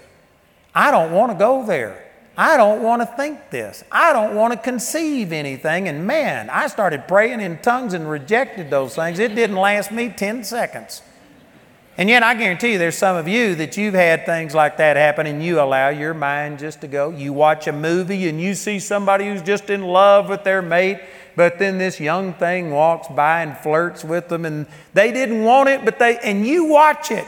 I 0.76 0.92
don't 0.92 1.12
want 1.12 1.32
to 1.32 1.38
go 1.38 1.66
there. 1.66 2.04
I 2.36 2.58
don't 2.58 2.82
want 2.82 3.02
to 3.02 3.06
think 3.06 3.52
this. 3.52 3.84
I 3.92 4.12
don't 4.12 4.36
want 4.36 4.54
to 4.54 4.60
conceive 4.60 5.32
anything. 5.32 5.88
And 5.88 6.08
man, 6.08 6.50
I 6.50 6.68
started 6.68 7.08
praying 7.08 7.42
in 7.42 7.60
tongues 7.60 7.94
and 7.94 8.10
rejected 8.10 8.70
those 8.70 8.96
things. 8.96 9.20
It 9.20 9.36
didn't 9.36 9.56
last 9.56 9.92
me 9.92 10.10
10 10.10 10.44
seconds. 10.44 11.04
And 11.96 12.10
yet, 12.10 12.24
I 12.24 12.34
guarantee 12.34 12.72
you, 12.74 12.78
there's 12.80 12.98
some 12.98 13.16
of 13.16 13.28
you 13.28 13.54
that 13.56 13.78
you've 13.78 13.94
had 13.94 14.26
things 14.26 14.56
like 14.56 14.78
that 14.78 14.98
happen 14.98 15.28
and 15.28 15.44
you 15.44 15.60
allow 15.60 15.90
your 15.90 16.16
mind 16.16 16.58
just 16.58 16.82
to 16.82 16.88
go. 16.88 17.12
You 17.12 17.34
watch 17.34 17.68
a 17.68 17.72
movie 17.72 18.28
and 18.28 18.42
you 18.42 18.56
see 18.56 18.80
somebody 18.80 19.28
who's 19.28 19.44
just 19.44 19.70
in 19.70 19.84
love 19.84 20.28
with 20.28 20.44
their 20.44 20.64
mate, 20.64 21.02
but 21.36 21.60
then 21.60 21.78
this 21.78 22.00
young 22.00 22.34
thing 22.34 22.72
walks 22.72 23.08
by 23.08 23.42
and 23.42 23.58
flirts 23.58 24.04
with 24.04 24.30
them 24.30 24.46
and 24.46 24.68
they 24.94 25.12
didn't 25.12 25.44
want 25.44 25.70
it, 25.70 25.84
but 25.86 26.00
they, 26.00 26.18
and 26.20 26.46
you 26.46 26.66
watch 26.66 27.12
it. 27.12 27.26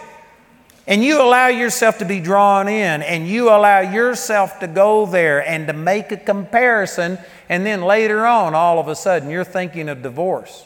And 0.88 1.04
you 1.04 1.20
allow 1.20 1.48
yourself 1.48 1.98
to 1.98 2.06
be 2.06 2.20
drawn 2.20 2.68
in, 2.68 3.02
and 3.02 3.28
you 3.28 3.50
allow 3.50 3.80
yourself 3.80 4.60
to 4.60 4.68
go 4.68 5.08
there 5.08 5.44
and 5.48 5.66
to 5.66 5.74
make 5.74 6.12
a 6.12 6.18
comparison, 6.18 7.18
and 7.50 7.66
then 7.66 7.82
later 7.82 8.24
on, 8.24 8.54
all 8.54 8.78
of 8.78 8.88
a 8.88 8.96
sudden, 8.96 9.32
you're 9.32 9.44
thinking 9.44 9.90
of 9.90 10.04
divorce. 10.04 10.64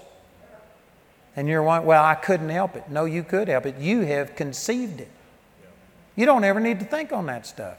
And 1.38 1.48
you're 1.48 1.64
wondering, 1.64 1.88
well, 1.88 2.04
I 2.04 2.16
couldn't 2.16 2.50
help 2.50 2.76
it. 2.76 2.90
No, 2.90 3.06
you 3.06 3.24
could 3.24 3.48
help 3.48 3.66
it. 3.66 3.78
You 3.78 4.02
have 4.02 4.36
conceived 4.36 5.00
it. 5.00 5.10
You 6.18 6.26
don't 6.26 6.44
ever 6.44 6.60
need 6.60 6.80
to 6.80 6.86
think 6.86 7.14
on 7.14 7.28
that 7.28 7.46
stuff. 7.46 7.78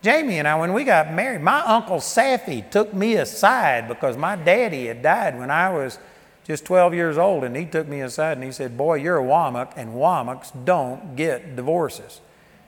Jamie 0.00 0.38
and 0.38 0.46
I, 0.46 0.54
when 0.58 0.72
we 0.72 0.84
got 0.84 1.12
married, 1.12 1.40
my 1.40 1.60
uncle 1.60 1.96
Safi 1.96 2.68
took 2.70 2.94
me 2.94 3.14
aside 3.14 3.88
because 3.88 4.16
my 4.16 4.36
daddy 4.36 4.86
had 4.86 5.02
died 5.02 5.38
when 5.38 5.50
I 5.50 5.70
was 5.70 5.98
just 6.44 6.64
12 6.64 6.94
years 6.94 7.18
old, 7.18 7.44
and 7.44 7.54
he 7.54 7.66
took 7.66 7.86
me 7.88 8.00
aside 8.00 8.38
and 8.38 8.44
he 8.44 8.52
said, 8.52 8.76
Boy, 8.76 8.94
you're 8.94 9.18
a 9.18 9.22
Wommack, 9.22 9.72
and 9.76 9.92
Wommacks 9.92 10.50
don't 10.64 11.14
get 11.14 11.56
divorces. 11.56 12.20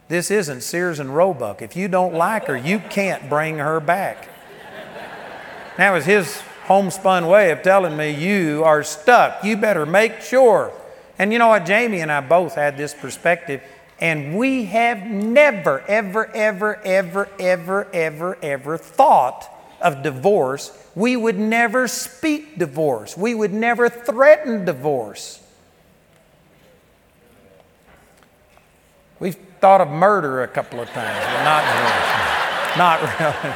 This 0.08 0.30
isn't 0.30 0.62
Sears 0.62 0.98
and 0.98 1.14
Roebuck. 1.14 1.62
If 1.62 1.76
you 1.76 1.86
don't 1.86 2.14
like 2.14 2.46
her, 2.46 2.56
you 2.56 2.80
can't 2.80 3.28
bring 3.28 3.58
her 3.58 3.78
back. 3.78 4.28
that 5.76 5.92
was 5.92 6.04
his 6.04 6.42
homespun 6.64 7.26
way 7.26 7.52
of 7.52 7.62
telling 7.62 7.96
me, 7.96 8.10
You 8.10 8.64
are 8.64 8.82
stuck. 8.82 9.44
You 9.44 9.56
better 9.56 9.86
make 9.86 10.20
sure. 10.20 10.72
And 11.18 11.32
you 11.32 11.38
know 11.38 11.48
what? 11.48 11.64
Jamie 11.64 12.00
and 12.00 12.10
I 12.10 12.20
both 12.20 12.56
had 12.56 12.76
this 12.76 12.92
perspective, 12.92 13.62
and 14.00 14.36
we 14.36 14.64
have 14.64 15.06
never, 15.06 15.82
ever, 15.82 16.26
ever, 16.34 16.80
ever, 16.84 17.28
ever, 17.38 17.88
ever, 17.92 18.38
ever 18.42 18.78
thought 18.78 19.48
of 19.80 20.02
divorce 20.02 20.76
we 20.94 21.16
would 21.16 21.38
never 21.38 21.86
speak 21.86 22.58
divorce. 22.58 23.16
We 23.16 23.34
would 23.34 23.52
never 23.52 23.88
threaten 23.88 24.64
divorce. 24.64 25.40
We've 29.20 29.36
thought 29.60 29.80
of 29.80 29.88
murder 29.88 30.42
a 30.42 30.48
couple 30.48 30.80
of 30.80 30.88
times, 30.88 31.24
but 31.24 31.44
not 31.44 31.62
really. 31.74 32.78
Not 32.78 33.00
really. 33.20 33.54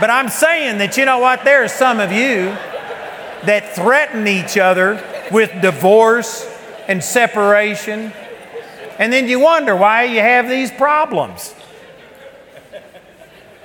But 0.00 0.10
I'm 0.10 0.28
saying 0.28 0.78
that, 0.78 0.96
you 0.96 1.04
know 1.04 1.18
what, 1.18 1.44
there 1.44 1.62
are 1.62 1.68
some 1.68 2.00
of 2.00 2.10
you 2.10 2.46
that 3.46 3.74
threaten 3.74 4.26
each 4.26 4.58
other 4.58 5.02
with 5.30 5.50
divorce 5.62 6.44
and 6.88 7.02
separation, 7.02 8.12
and 8.98 9.12
then 9.12 9.28
you 9.28 9.40
wonder 9.40 9.74
why 9.74 10.04
you 10.04 10.20
have 10.20 10.48
these 10.48 10.70
problems. 10.70 11.54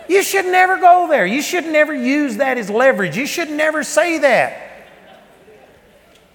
You 0.08 0.24
should 0.24 0.46
never 0.46 0.78
go 0.78 1.08
there. 1.08 1.26
You 1.26 1.42
should 1.42 1.66
never 1.66 1.94
use 1.94 2.38
that 2.38 2.58
as 2.58 2.70
leverage. 2.70 3.16
You 3.16 3.28
should 3.28 3.52
never 3.52 3.84
say 3.84 4.18
that. 4.18 4.70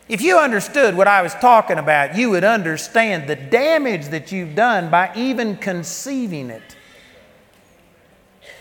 If 0.08 0.20
you 0.20 0.38
understood 0.38 0.96
what 0.96 1.08
I 1.08 1.22
was 1.22 1.34
talking 1.34 1.78
about, 1.78 2.16
you 2.16 2.30
would 2.30 2.44
understand 2.44 3.28
the 3.28 3.36
damage 3.36 4.08
that 4.08 4.30
you've 4.30 4.54
done 4.54 4.90
by 4.90 5.10
even 5.16 5.56
conceiving 5.56 6.50
it. 6.50 6.76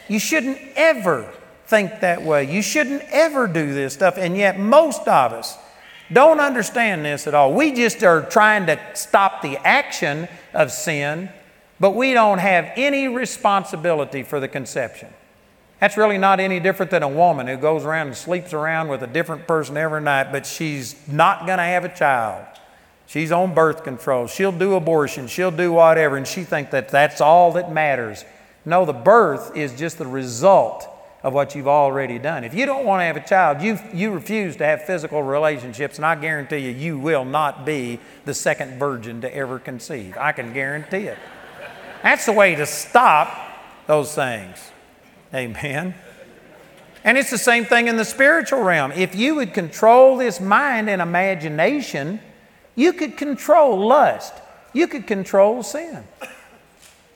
You 0.08 0.20
shouldn't 0.20 0.60
ever 0.76 1.32
think 1.68 2.00
that 2.00 2.24
way. 2.24 2.52
You 2.52 2.62
shouldn't 2.62 3.04
ever 3.12 3.48
do 3.48 3.74
this 3.74 3.94
stuff. 3.94 4.18
And 4.18 4.38
yet, 4.38 4.58
most 4.58 5.02
of 5.02 5.34
us 5.34 5.58
don't 6.14 6.40
understand 6.40 7.04
this 7.04 7.28
at 7.28 7.34
all. 7.34 7.54
We 7.54 7.74
just 7.74 8.04
are 8.04 8.22
trying 8.22 8.68
to 8.68 8.80
stop 8.94 9.42
the 9.42 9.58
action 9.58 10.28
of 10.54 10.72
sin 10.72 11.30
but 11.84 11.96
we 11.96 12.14
don't 12.14 12.38
have 12.38 12.72
any 12.78 13.10
responsibility 13.10 14.24
for 14.24 14.40
the 14.40 14.48
conception. 14.48 15.10
That's 15.82 15.98
really 15.98 16.18
not 16.18 16.40
any 16.40 16.62
different 16.62 16.92
than 16.92 17.04
a 17.04 17.10
woman 17.10 17.48
who 17.48 17.58
goes 17.58 17.84
around 17.84 18.08
and 18.08 18.16
sleeps 18.16 18.54
around 18.54 18.88
with 18.88 19.04
a 19.04 19.08
different 19.08 19.48
person 19.48 19.76
every 19.76 20.00
night, 20.00 20.32
but 20.32 20.46
she's 20.46 20.96
not 21.10 21.46
going 21.46 21.58
to 21.58 21.64
have 21.66 21.84
a 21.84 21.94
child. 21.94 22.46
She's 23.06 23.34
on 23.34 23.54
birth 23.54 23.84
control. 23.84 24.28
She'll 24.28 24.54
do 24.54 24.76
abortion. 24.76 25.28
She'll 25.28 25.52
do 25.52 25.74
whatever, 25.74 26.16
and 26.16 26.26
she 26.26 26.46
thinks 26.46 26.72
that 26.72 26.88
that's 26.88 27.20
all 27.20 27.52
that 27.52 27.70
matters. 27.70 28.24
No, 28.64 28.86
the 28.86 28.94
birth 28.94 29.58
is 29.58 29.78
just 29.78 29.98
the 29.98 30.08
result 30.08 30.88
of 31.24 31.34
what 31.34 31.56
you've 31.56 31.70
already 31.70 32.20
done. 32.20 32.44
If 32.44 32.54
you 32.54 32.66
don't 32.66 32.86
want 32.86 33.00
to 33.00 33.06
have 33.06 33.16
a 33.16 33.26
child, 33.26 33.62
you, 33.62 33.80
you 33.94 34.12
refuse 34.12 34.58
to 34.58 34.66
have 34.66 34.84
physical 34.84 35.24
relationships, 35.24 35.98
and 35.98 36.06
I 36.06 36.16
guarantee 36.16 36.58
you, 36.58 36.72
you 36.72 37.00
will 37.00 37.24
not 37.24 37.66
be 37.66 38.00
the 38.26 38.34
second 38.34 38.78
virgin 38.78 39.22
to 39.22 39.34
ever 39.34 39.58
conceive. 39.58 40.18
I 40.18 40.34
can 40.34 40.54
guarantee 40.54 41.08
it. 41.08 41.18
That's 42.02 42.26
the 42.26 42.34
way 42.34 42.56
to 42.56 42.66
stop 42.66 43.34
those 43.88 44.14
things. 44.14 44.72
Amen. 45.34 45.96
And 47.06 47.18
it's 47.18 47.32
the 47.32 47.38
same 47.38 47.66
thing 47.66 47.88
in 47.88 47.96
the 47.96 48.06
spiritual 48.06 48.62
realm. 48.62 48.92
If 48.92 49.16
you 49.16 49.36
would 49.36 49.54
control 49.54 50.18
this 50.18 50.42
mind 50.42 50.90
and 50.90 51.02
imagination, 51.02 52.20
you 52.76 52.94
could 52.94 53.18
control 53.18 53.78
lust. 53.88 54.34
You 54.74 54.88
could 54.88 55.08
control 55.08 55.64
sin. 55.64 56.04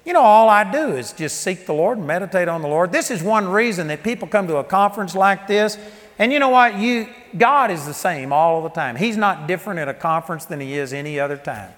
You 0.08 0.14
know, 0.14 0.22
all 0.22 0.48
I 0.48 0.64
do 0.64 0.96
is 0.96 1.12
just 1.12 1.42
seek 1.42 1.66
the 1.66 1.74
Lord 1.74 1.98
and 1.98 2.08
meditate 2.08 2.48
on 2.48 2.62
the 2.62 2.70
Lord. 2.70 2.94
This 2.94 3.12
is 3.12 3.22
one 3.22 3.46
reason 3.50 3.88
that 3.88 4.04
people 4.04 4.26
come 4.26 4.48
to 4.48 4.56
a 4.56 4.64
conference 4.64 5.14
like 5.14 5.48
this. 5.48 5.78
And 6.18 6.32
you 6.32 6.40
know 6.40 6.48
what? 6.48 6.78
You, 6.78 7.10
God 7.38 7.72
is 7.72 7.86
the 7.86 7.94
same 7.94 8.32
all 8.32 8.64
the 8.64 8.70
time. 8.70 8.96
He's 8.96 9.18
not 9.18 9.48
different 9.48 9.82
at 9.82 9.90
a 9.90 9.94
conference 9.94 10.46
than 10.46 10.62
He 10.62 10.76
is 10.76 10.94
any 10.94 11.20
other 11.20 11.36
time. 11.36 11.74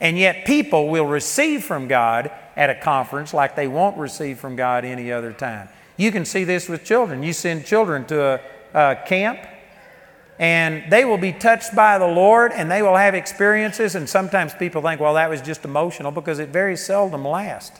And 0.00 0.16
yet, 0.16 0.46
people 0.46 0.88
will 0.88 1.04
receive 1.04 1.62
from 1.62 1.86
God 1.86 2.30
at 2.56 2.70
a 2.70 2.74
conference 2.74 3.34
like 3.34 3.56
they 3.56 3.68
won't 3.68 3.98
receive 3.98 4.38
from 4.38 4.56
God 4.56 4.86
any 4.86 5.12
other 5.12 5.34
time. 5.34 5.68
You 5.98 6.10
can 6.12 6.24
see 6.24 6.44
this 6.44 6.66
with 6.66 6.82
children. 6.82 7.22
You 7.22 7.34
send 7.34 7.66
children 7.66 8.06
to 8.06 8.40
a, 8.72 8.90
a 8.92 8.96
camp, 9.04 9.38
and 10.40 10.90
they 10.90 11.04
will 11.04 11.18
be 11.18 11.32
touched 11.32 11.76
by 11.76 11.98
the 11.98 12.06
Lord 12.06 12.52
and 12.52 12.70
they 12.70 12.80
will 12.80 12.96
have 12.96 13.14
experiences. 13.14 13.94
And 13.94 14.08
sometimes 14.08 14.54
people 14.54 14.80
think, 14.80 14.98
well, 14.98 15.14
that 15.14 15.28
was 15.28 15.42
just 15.42 15.66
emotional 15.66 16.10
because 16.10 16.38
it 16.38 16.48
very 16.48 16.78
seldom 16.78 17.28
lasts. 17.28 17.78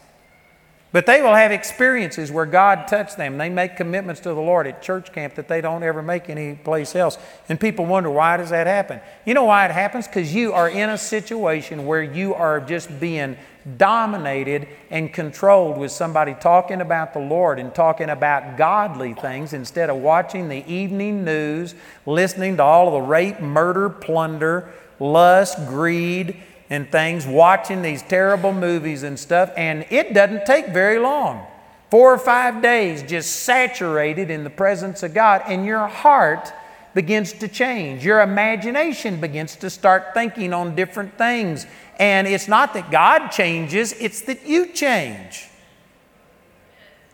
But 0.93 1.07
they 1.07 1.23
will 1.23 1.35
have 1.35 1.53
experiences 1.53 2.33
where 2.33 2.47
God 2.47 2.89
touched 2.89 3.17
them. 3.17 3.39
They 3.39 3.49
make 3.49 3.77
commitments 3.77 4.21
to 4.23 4.31
the 4.31 4.41
Lord 4.41 4.67
at 4.67 4.83
church 4.83 5.13
camp 5.13 5.37
that 5.37 5.47
they 5.47 5.61
don't 5.61 5.85
ever 5.85 6.03
make 6.03 6.29
any 6.29 6.57
place 6.57 6.97
else. 6.97 7.17
And 7.49 7.61
people 7.61 7.87
wonder, 7.87 8.11
why 8.11 8.37
does 8.37 8.51
that 8.51 8.67
happen? 8.67 9.01
You 9.25 9.35
know 9.35 9.45
why 9.45 9.67
it 9.67 9.71
happens? 9.71 10.09
Because 10.09 10.35
you 10.35 10.53
are 10.53 10.69
in 10.69 10.91
a 10.91 10.99
situation 10.99 11.87
where 11.87 12.03
you 12.03 12.35
are 12.35 12.61
just 12.61 12.99
being 12.99 13.37
dominated 13.77 14.67
and 14.91 15.13
controlled 15.13 15.79
with 15.79 15.93
somebody 15.93 16.35
talking 16.35 16.81
about 16.81 17.13
the 17.13 17.21
Lord 17.21 17.61
and 17.61 17.73
talking 17.73 18.09
about 18.09 18.57
godly 18.57 19.15
things 19.15 19.53
instead 19.53 19.91
of 19.91 19.99
watching 19.99 20.49
the 20.49 20.69
evening 20.73 21.25
news, 21.25 21.77
listening 22.05 22.57
to 22.57 22.65
all 22.65 22.89
of 22.89 22.95
the 22.95 23.09
rape, 23.09 23.39
murder, 23.39 23.91
plunder, 23.91 24.73
lust, 24.99 25.57
greed, 25.69 26.37
and 26.71 26.91
things, 26.91 27.27
watching 27.27 27.83
these 27.83 28.03
terrible 28.03 28.53
movies 28.53 29.03
and 29.03 29.19
stuff, 29.19 29.51
and 29.57 29.85
it 29.91 30.15
doesn't 30.15 30.47
take 30.47 30.69
very 30.69 30.99
long. 30.99 31.45
Four 31.91 32.15
or 32.15 32.19
five 32.19 32.63
days 32.63 33.03
just 33.03 33.41
saturated 33.41 34.31
in 34.31 34.45
the 34.45 34.51
presence 34.51 35.03
of 35.03 35.13
God, 35.13 35.43
and 35.47 35.67
your 35.67 35.89
heart 35.89 36.53
begins 36.95 37.33
to 37.35 37.49
change. 37.49 38.05
Your 38.05 38.21
imagination 38.21 39.21
begins 39.21 39.57
to 39.57 39.71
start 39.71 40.15
thinking 40.15 40.53
on 40.53 40.75
different 40.75 41.17
things. 41.19 41.67
And 41.99 42.27
it's 42.27 42.49
not 42.49 42.75
that 42.75 42.91
God 42.91 43.29
changes, 43.29 43.93
it's 43.95 44.23
that 44.23 44.47
you 44.47 44.67
change. 44.73 45.49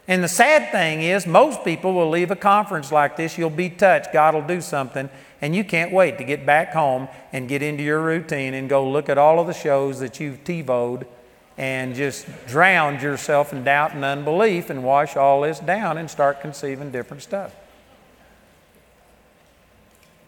And 0.08 0.22
the 0.22 0.28
sad 0.28 0.70
thing 0.70 1.02
is, 1.02 1.26
most 1.26 1.64
people 1.64 1.92
will 1.92 2.08
leave 2.08 2.30
a 2.30 2.36
conference 2.36 2.92
like 2.92 3.16
this, 3.16 3.36
you'll 3.36 3.50
be 3.50 3.68
touched, 3.68 4.12
God 4.12 4.34
will 4.34 4.46
do 4.46 4.60
something, 4.60 5.10
and 5.40 5.54
you 5.54 5.64
can't 5.64 5.92
wait 5.92 6.18
to 6.18 6.24
get 6.24 6.46
back 6.46 6.72
home 6.72 7.08
and 7.32 7.48
get 7.48 7.62
into 7.62 7.82
your 7.82 8.00
routine 8.00 8.54
and 8.54 8.68
go 8.68 8.88
look 8.88 9.08
at 9.08 9.18
all 9.18 9.38
of 9.38 9.46
the 9.46 9.54
shows 9.54 10.00
that 10.00 10.18
you've 10.20 10.42
TiVoed 10.44 11.06
and 11.58 11.94
just 11.94 12.26
drowned 12.46 13.02
yourself 13.02 13.52
in 13.52 13.64
doubt 13.64 13.94
and 13.94 14.04
unbelief 14.04 14.70
and 14.70 14.84
wash 14.84 15.16
all 15.16 15.42
this 15.42 15.58
down 15.58 15.98
and 15.98 16.10
start 16.10 16.40
conceiving 16.40 16.90
different 16.90 17.22
stuff. 17.22 17.54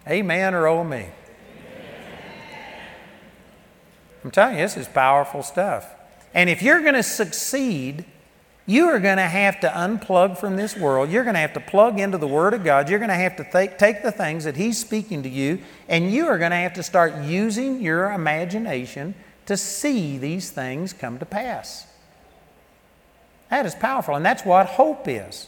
Amen 0.07 0.55
or 0.55 0.67
oh 0.67 0.85
me? 0.85 1.07
I'm 4.25 4.31
telling 4.31 4.57
you, 4.57 4.63
this 4.63 4.77
is 4.77 4.89
powerful 4.89 5.43
stuff. 5.43 5.95
And 6.35 6.51
if 6.51 6.63
you're 6.63 6.81
going 6.83 6.95
to 6.95 7.03
succeed, 7.03 8.05
you 8.69 8.87
are 8.89 9.01
going 9.01 9.17
to 9.17 9.23
have 9.23 9.61
to 9.61 9.69
unplug 9.69 10.37
from 10.37 10.57
this 10.57 10.77
world. 10.77 11.09
You're 11.09 11.25
going 11.25 11.33
to 11.33 11.41
have 11.41 11.55
to 11.55 11.61
plug 11.61 11.99
into 11.99 12.19
the 12.19 12.27
Word 12.27 12.53
of 12.53 12.65
God. 12.65 12.91
You're 12.91 12.99
going 12.99 13.09
to 13.09 13.15
have 13.15 13.35
to 13.37 13.45
th- 13.45 13.79
take 13.79 14.03
the 14.03 14.13
things 14.13 14.45
that 14.45 14.59
He's 14.59 14.77
speaking 14.77 15.23
to 15.23 15.29
you, 15.29 15.61
and 15.89 16.13
you 16.13 16.27
are 16.27 16.37
going 16.37 16.51
to 16.51 16.59
have 16.59 16.75
to 16.75 16.83
start 16.83 17.17
using 17.23 17.81
your 17.81 18.13
imagination 18.13 19.15
to 19.47 19.57
see 19.57 20.19
these 20.19 20.51
things 20.51 20.93
come 20.93 21.19
to 21.19 21.25
pass. 21.25 21.87
That 23.49 23.65
is 23.65 23.75
powerful, 23.75 24.15
and 24.15 24.27
that's 24.27 24.45
what 24.45 24.67
hope 24.67 25.09
is. 25.09 25.47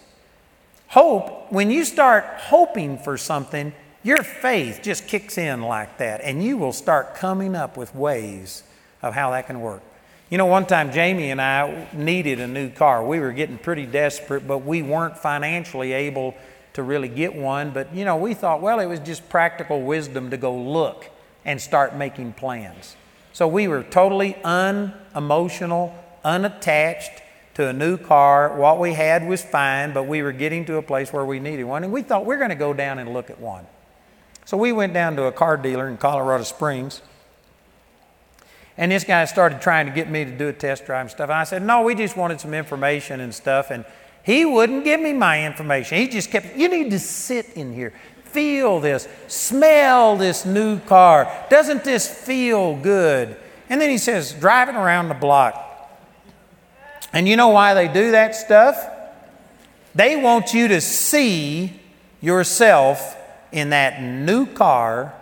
Hope, 0.88 1.52
when 1.52 1.70
you 1.70 1.84
start 1.84 2.24
hoping 2.24 2.96
for 2.96 3.18
something, 3.18 3.74
your 4.02 4.22
faith 4.22 4.80
just 4.82 5.06
kicks 5.06 5.36
in 5.36 5.60
like 5.60 5.98
that, 5.98 6.22
and 6.22 6.42
you 6.42 6.56
will 6.56 6.72
start 6.72 7.14
coming 7.16 7.54
up 7.54 7.76
with 7.76 7.94
ways 7.94 8.62
of 9.02 9.12
how 9.12 9.32
that 9.32 9.46
can 9.46 9.60
work. 9.60 9.82
You 10.30 10.38
know, 10.38 10.46
one 10.46 10.64
time 10.64 10.92
Jamie 10.92 11.32
and 11.32 11.42
I 11.42 11.88
needed 11.92 12.38
a 12.38 12.46
new 12.46 12.70
car. 12.70 13.04
We 13.04 13.18
were 13.18 13.32
getting 13.32 13.58
pretty 13.58 13.84
desperate, 13.84 14.46
but 14.46 14.58
we 14.58 14.80
weren't 14.80 15.18
financially 15.18 15.92
able 15.92 16.36
to 16.74 16.84
really 16.84 17.08
get 17.08 17.34
one. 17.34 17.72
But, 17.72 17.92
you 17.92 18.04
know, 18.04 18.16
we 18.16 18.34
thought, 18.34 18.62
well, 18.62 18.78
it 18.78 18.86
was 18.86 19.00
just 19.00 19.28
practical 19.28 19.82
wisdom 19.82 20.30
to 20.30 20.36
go 20.36 20.56
look 20.56 21.10
and 21.44 21.60
start 21.60 21.96
making 21.96 22.34
plans. 22.34 22.94
So 23.32 23.48
we 23.48 23.66
were 23.66 23.82
totally 23.82 24.36
unemotional, 24.44 25.96
unattached 26.22 27.22
to 27.54 27.66
a 27.66 27.72
new 27.72 27.96
car. 27.96 28.56
What 28.56 28.78
we 28.78 28.92
had 28.92 29.26
was 29.26 29.42
fine, 29.42 29.92
but 29.92 30.04
we 30.04 30.22
were 30.22 30.30
getting 30.30 30.64
to 30.66 30.76
a 30.76 30.82
place 30.82 31.12
where 31.12 31.24
we 31.24 31.40
needed 31.40 31.64
one. 31.64 31.82
And 31.82 31.92
we 31.92 32.02
thought, 32.02 32.24
we're 32.24 32.38
going 32.38 32.50
to 32.50 32.54
go 32.54 32.72
down 32.72 33.00
and 33.00 33.12
look 33.12 33.30
at 33.30 33.40
one. 33.40 33.66
So 34.44 34.56
we 34.56 34.70
went 34.70 34.94
down 34.94 35.16
to 35.16 35.24
a 35.24 35.32
car 35.32 35.56
dealer 35.56 35.88
in 35.88 35.96
Colorado 35.96 36.44
Springs 36.44 37.02
and 38.80 38.90
this 38.90 39.04
guy 39.04 39.26
started 39.26 39.60
trying 39.60 39.84
to 39.84 39.92
get 39.92 40.08
me 40.08 40.24
to 40.24 40.30
do 40.30 40.48
a 40.48 40.54
test 40.54 40.86
drive 40.86 41.02
and 41.02 41.10
stuff. 41.10 41.28
I 41.28 41.44
said, 41.44 41.62
No, 41.62 41.82
we 41.82 41.94
just 41.94 42.16
wanted 42.16 42.40
some 42.40 42.54
information 42.54 43.20
and 43.20 43.32
stuff. 43.32 43.70
And 43.70 43.84
he 44.22 44.46
wouldn't 44.46 44.84
give 44.84 44.98
me 44.98 45.12
my 45.12 45.44
information. 45.44 45.98
He 45.98 46.08
just 46.08 46.30
kept, 46.30 46.56
You 46.56 46.66
need 46.66 46.90
to 46.90 46.98
sit 46.98 47.50
in 47.56 47.74
here, 47.74 47.92
feel 48.24 48.80
this, 48.80 49.06
smell 49.28 50.16
this 50.16 50.46
new 50.46 50.80
car. 50.80 51.30
Doesn't 51.50 51.84
this 51.84 52.08
feel 52.08 52.74
good? 52.74 53.36
And 53.68 53.78
then 53.82 53.90
he 53.90 53.98
says, 53.98 54.32
Driving 54.32 54.76
around 54.76 55.08
the 55.08 55.14
block. 55.14 55.66
And 57.12 57.28
you 57.28 57.36
know 57.36 57.48
why 57.48 57.74
they 57.74 57.86
do 57.86 58.12
that 58.12 58.34
stuff? 58.34 58.82
They 59.94 60.16
want 60.16 60.54
you 60.54 60.68
to 60.68 60.80
see 60.80 61.78
yourself 62.22 63.14
in 63.52 63.70
that 63.70 64.00
new 64.02 64.46
car 64.46 65.19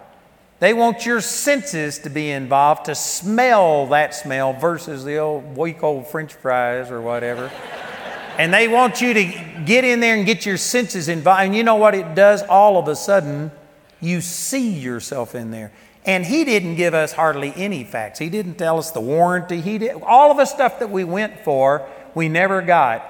they 0.61 0.75
want 0.75 1.07
your 1.07 1.21
senses 1.21 2.01
to 2.01 2.11
be 2.11 2.31
involved 2.31 2.87
to 2.87 2.95
smell 2.95 3.87
that 3.89 4.15
smell 4.15 4.53
versus 4.53 5.05
the 5.05 5.19
old 5.19 5.57
weak 5.57 5.83
old 5.83 6.09
French 6.09 6.35
fries 6.35 6.91
or 6.91 7.01
whatever. 7.01 7.51
and 8.39 8.53
they 8.53 8.67
want 8.67 9.01
you 9.01 9.15
to 9.15 9.25
get 9.65 9.85
in 9.85 10.01
there 10.01 10.17
and 10.17 10.27
get 10.27 10.45
your 10.45 10.57
senses 10.57 11.09
involved. 11.09 11.43
And 11.43 11.55
you 11.55 11.63
know 11.63 11.77
what 11.77 11.95
it 11.95 12.15
does? 12.15 12.43
All 12.43 12.77
of 12.77 12.89
a 12.89 12.97
sudden, 12.97 13.53
you 14.01 14.21
see 14.21 14.71
yourself 14.71 15.35
in 15.35 15.51
there. 15.51 15.73
And 16.05 16.25
he 16.25 16.45
didn't 16.45 16.77
give 16.77 16.95
us 16.95 17.13
hardly 17.13 17.53
any 17.55 17.85
facts. 17.85 18.19
He 18.19 18.29
didn't 18.31 18.55
tell 18.55 18.79
us 18.79 18.91
the 18.91 19.01
warranty. 19.01 19.61
He 19.61 19.79
did 19.79 20.03
all 20.03 20.31
of 20.31 20.39
the 20.39 20.47
stuff 20.47 20.79
that 20.79 20.91
we 20.91 21.05
went 21.05 21.41
for, 21.41 21.89
we 22.15 22.29
never 22.29 22.63
got. 22.63 23.05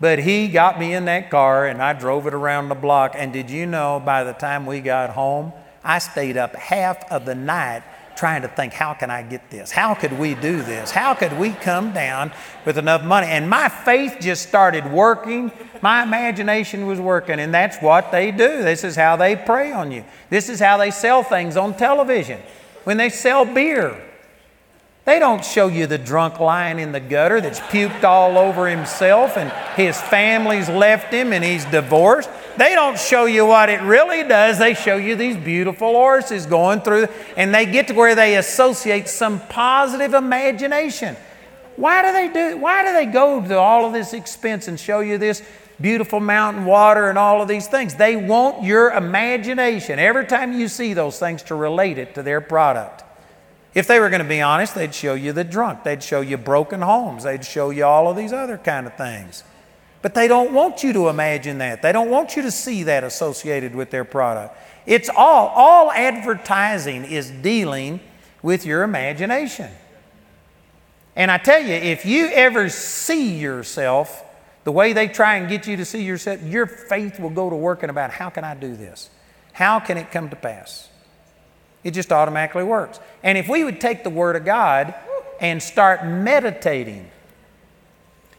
But 0.00 0.18
he 0.18 0.48
got 0.48 0.78
me 0.78 0.92
in 0.92 1.06
that 1.06 1.30
car 1.30 1.66
and 1.66 1.80
I 1.80 1.92
drove 1.92 2.26
it 2.26 2.34
around 2.34 2.68
the 2.68 2.74
block. 2.74 3.14
And 3.16 3.32
did 3.32 3.50
you 3.50 3.66
know 3.66 4.02
by 4.04 4.24
the 4.24 4.32
time 4.32 4.66
we 4.66 4.80
got 4.80 5.10
home, 5.10 5.52
I 5.84 5.98
stayed 5.98 6.36
up 6.36 6.56
half 6.56 7.10
of 7.10 7.26
the 7.26 7.34
night 7.34 7.82
trying 8.16 8.42
to 8.42 8.48
think, 8.48 8.72
how 8.72 8.94
can 8.94 9.10
I 9.10 9.22
get 9.22 9.50
this? 9.50 9.70
How 9.70 9.94
could 9.94 10.18
we 10.18 10.34
do 10.34 10.62
this? 10.62 10.90
How 10.90 11.14
could 11.14 11.36
we 11.38 11.50
come 11.50 11.92
down 11.92 12.32
with 12.64 12.78
enough 12.78 13.02
money? 13.02 13.26
And 13.26 13.50
my 13.50 13.68
faith 13.68 14.18
just 14.20 14.48
started 14.48 14.90
working. 14.90 15.50
My 15.82 16.02
imagination 16.02 16.86
was 16.86 17.00
working, 17.00 17.40
and 17.40 17.52
that's 17.52 17.76
what 17.78 18.12
they 18.12 18.30
do. 18.30 18.62
This 18.62 18.84
is 18.84 18.96
how 18.96 19.16
they 19.16 19.36
prey 19.36 19.72
on 19.72 19.90
you. 19.90 20.04
This 20.30 20.48
is 20.48 20.60
how 20.60 20.76
they 20.76 20.90
sell 20.90 21.22
things 21.22 21.56
on 21.56 21.76
television. 21.76 22.40
When 22.84 22.96
they 22.96 23.08
sell 23.08 23.44
beer, 23.44 24.00
they 25.04 25.18
don't 25.18 25.44
show 25.44 25.68
you 25.68 25.86
the 25.86 25.98
drunk 25.98 26.40
lying 26.40 26.78
in 26.78 26.92
the 26.92 27.00
gutter 27.00 27.40
that's 27.42 27.60
puked 27.60 28.04
all 28.04 28.38
over 28.38 28.66
himself 28.66 29.36
and 29.36 29.52
his 29.76 30.00
family's 30.00 30.68
left 30.68 31.12
him 31.12 31.34
and 31.34 31.44
he's 31.44 31.66
divorced. 31.66 32.30
They 32.56 32.74
don't 32.74 32.98
show 32.98 33.26
you 33.26 33.44
what 33.44 33.68
it 33.68 33.82
really 33.82 34.26
does. 34.26 34.58
They 34.58 34.72
show 34.72 34.96
you 34.96 35.14
these 35.14 35.36
beautiful 35.36 35.92
horses 35.92 36.46
going 36.46 36.80
through, 36.80 37.08
and 37.36 37.54
they 37.54 37.66
get 37.66 37.88
to 37.88 37.94
where 37.94 38.14
they 38.14 38.36
associate 38.36 39.08
some 39.08 39.40
positive 39.48 40.14
imagination. 40.14 41.16
Why 41.76 42.02
do 42.02 42.12
they 42.12 42.28
do 42.32 42.58
why 42.58 42.84
do 42.84 42.92
they 42.92 43.06
go 43.06 43.46
to 43.46 43.58
all 43.58 43.84
of 43.84 43.92
this 43.92 44.12
expense 44.12 44.68
and 44.68 44.78
show 44.78 45.00
you 45.00 45.18
this 45.18 45.42
beautiful 45.80 46.20
mountain 46.20 46.64
water 46.64 47.10
and 47.10 47.18
all 47.18 47.42
of 47.42 47.48
these 47.48 47.66
things? 47.66 47.96
They 47.96 48.14
want 48.16 48.62
your 48.62 48.92
imagination 48.92 49.98
every 49.98 50.26
time 50.26 50.58
you 50.58 50.68
see 50.68 50.94
those 50.94 51.18
things 51.18 51.42
to 51.44 51.56
relate 51.56 51.98
it 51.98 52.14
to 52.14 52.22
their 52.22 52.40
product. 52.40 53.03
If 53.74 53.88
they 53.88 53.98
were 53.98 54.08
going 54.08 54.22
to 54.22 54.28
be 54.28 54.40
honest, 54.40 54.74
they'd 54.74 54.94
show 54.94 55.14
you 55.14 55.32
the 55.32 55.44
drunk, 55.44 55.82
they'd 55.82 56.02
show 56.02 56.20
you 56.20 56.36
broken 56.36 56.80
homes, 56.80 57.24
they'd 57.24 57.44
show 57.44 57.70
you 57.70 57.84
all 57.84 58.08
of 58.08 58.16
these 58.16 58.32
other 58.32 58.56
kind 58.56 58.86
of 58.86 58.96
things. 58.96 59.42
But 60.00 60.14
they 60.14 60.28
don't 60.28 60.52
want 60.52 60.82
you 60.84 60.92
to 60.92 61.08
imagine 61.08 61.58
that. 61.58 61.82
They 61.82 61.90
don't 61.90 62.10
want 62.10 62.36
you 62.36 62.42
to 62.42 62.50
see 62.50 62.84
that 62.84 63.04
associated 63.04 63.74
with 63.74 63.90
their 63.90 64.04
product. 64.04 64.56
It's 64.86 65.08
all, 65.08 65.48
all 65.48 65.90
advertising 65.90 67.04
is 67.04 67.30
dealing 67.30 68.00
with 68.42 68.66
your 68.66 68.82
imagination. 68.82 69.70
And 71.16 71.30
I 71.30 71.38
tell 71.38 71.60
you, 71.60 71.72
if 71.72 72.04
you 72.04 72.26
ever 72.26 72.68
see 72.68 73.38
yourself 73.38 74.22
the 74.64 74.72
way 74.72 74.92
they 74.92 75.08
try 75.08 75.36
and 75.36 75.48
get 75.48 75.66
you 75.66 75.76
to 75.78 75.84
see 75.84 76.02
yourself, 76.02 76.42
your 76.42 76.66
faith 76.66 77.18
will 77.18 77.30
go 77.30 77.48
to 77.48 77.56
working 77.56 77.90
about 77.90 78.10
how 78.10 78.30
can 78.30 78.44
I 78.44 78.54
do 78.54 78.76
this? 78.76 79.10
How 79.52 79.80
can 79.80 79.96
it 79.96 80.10
come 80.10 80.28
to 80.30 80.36
pass? 80.36 80.88
It 81.84 81.92
just 81.92 82.10
automatically 82.10 82.64
works. 82.64 82.98
And 83.22 83.38
if 83.38 83.48
we 83.48 83.62
would 83.62 83.80
take 83.80 84.02
the 84.02 84.10
Word 84.10 84.34
of 84.34 84.44
God 84.44 84.94
and 85.40 85.62
start 85.62 86.04
meditating 86.04 87.10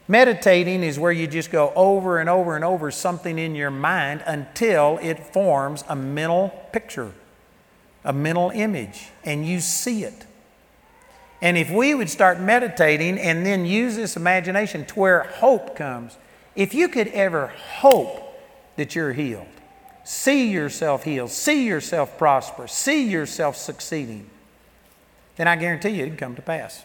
Meditating 0.08 0.84
is 0.84 0.98
where 0.98 1.10
you 1.10 1.26
just 1.26 1.50
go 1.50 1.72
over 1.74 2.18
and 2.18 2.30
over 2.30 2.54
and 2.54 2.64
over 2.64 2.90
something 2.90 3.38
in 3.38 3.56
your 3.56 3.72
mind 3.72 4.22
until 4.24 4.98
it 5.02 5.18
forms 5.32 5.82
a 5.88 5.96
mental 5.96 6.50
picture, 6.72 7.12
a 8.04 8.12
mental 8.12 8.50
image, 8.50 9.08
and 9.24 9.46
you 9.46 9.58
see 9.58 10.04
it. 10.04 10.26
And 11.42 11.58
if 11.58 11.70
we 11.70 11.92
would 11.94 12.08
start 12.08 12.40
meditating 12.40 13.18
and 13.18 13.44
then 13.44 13.66
use 13.66 13.96
this 13.96 14.16
imagination 14.16 14.86
to 14.86 14.94
where 14.94 15.24
hope 15.24 15.74
comes, 15.74 16.16
if 16.54 16.72
you 16.72 16.88
could 16.88 17.08
ever 17.08 17.48
hope 17.48 18.40
that 18.76 18.94
you're 18.94 19.12
healed, 19.12 19.46
see 20.06 20.52
yourself 20.52 21.02
healed, 21.02 21.30
see 21.30 21.66
yourself 21.66 22.16
prosperous, 22.16 22.72
see 22.72 23.08
yourself 23.08 23.56
succeeding, 23.56 24.30
then 25.34 25.48
I 25.48 25.56
guarantee 25.56 25.88
you 25.88 26.04
it'd 26.04 26.16
come 26.16 26.36
to 26.36 26.42
pass. 26.42 26.84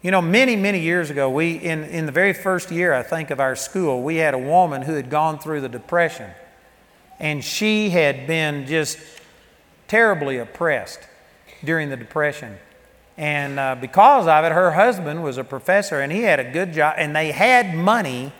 You 0.00 0.10
know, 0.10 0.22
many, 0.22 0.56
many 0.56 0.80
years 0.80 1.10
ago, 1.10 1.28
we, 1.28 1.52
in, 1.52 1.84
in 1.84 2.06
the 2.06 2.12
very 2.12 2.32
first 2.32 2.70
year, 2.70 2.94
I 2.94 3.02
think, 3.02 3.30
of 3.30 3.38
our 3.38 3.54
school, 3.54 4.02
we 4.02 4.16
had 4.16 4.32
a 4.32 4.38
woman 4.38 4.80
who 4.80 4.94
had 4.94 5.10
gone 5.10 5.38
through 5.38 5.60
the 5.60 5.68
Depression. 5.68 6.30
And 7.20 7.44
she 7.44 7.90
had 7.90 8.26
been 8.26 8.66
just 8.66 8.98
terribly 9.86 10.38
oppressed 10.38 11.00
during 11.62 11.90
the 11.90 11.98
Depression. 11.98 12.56
And 13.18 13.60
uh, 13.60 13.76
because 13.78 14.26
of 14.26 14.44
it, 14.44 14.52
her 14.52 14.72
husband 14.72 15.22
was 15.22 15.36
a 15.36 15.44
professor 15.44 16.00
and 16.00 16.10
he 16.10 16.22
had 16.22 16.40
a 16.40 16.50
good 16.50 16.72
job, 16.72 16.94
and 16.96 17.14
they 17.14 17.30
had 17.30 17.74
money, 17.76 18.32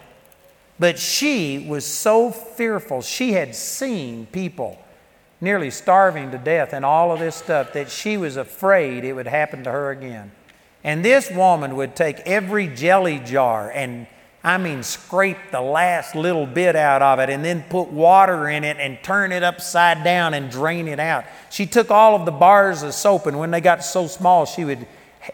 but 0.83 0.99
she 0.99 1.61
was 1.61 1.87
so 1.87 2.33
fearful. 2.33 3.03
She 3.03 3.35
had 3.35 3.55
seen 3.55 4.27
people 4.27 4.85
nearly 5.41 5.71
starving 5.71 6.33
to 6.33 6.39
death 6.39 6.73
and 6.73 6.85
all 6.85 7.13
of 7.13 7.21
this 7.21 7.37
stuff 7.37 7.73
that 7.75 7.89
she 7.89 8.17
was 8.17 8.37
afraid 8.37 9.05
it 9.05 9.13
would 9.13 9.29
happen 9.29 9.63
to 9.63 9.71
her 9.71 9.93
again. 9.93 10.33
And 10.83 11.05
this 11.05 11.31
woman 11.31 11.77
would 11.77 11.95
take 11.95 12.19
every 12.27 12.67
jelly 12.67 13.21
jar 13.21 13.71
and, 13.71 14.09
I 14.43 14.59
mean, 14.59 14.83
scrape 14.83 15.53
the 15.53 15.61
last 15.61 16.17
little 16.17 16.47
bit 16.47 16.75
out 16.75 17.01
of 17.01 17.21
it 17.21 17.31
and 17.31 17.45
then 17.45 17.63
put 17.71 17.93
water 17.93 18.49
in 18.49 18.65
it 18.65 18.79
and 18.81 19.01
turn 19.05 19.31
it 19.31 19.45
upside 19.45 20.03
down 20.03 20.35
and 20.35 20.51
drain 20.51 20.89
it 20.89 20.99
out. 20.99 21.25
She 21.49 21.65
took 21.65 21.93
all 21.93 22.17
of 22.17 22.25
the 22.25 22.33
bars 22.33 22.83
of 22.83 22.93
soap, 22.93 23.27
and 23.27 23.39
when 23.39 23.53
they 23.53 23.61
got 23.61 23.85
so 23.85 24.09
small, 24.09 24.47
she 24.47 24.65
would 24.65 24.85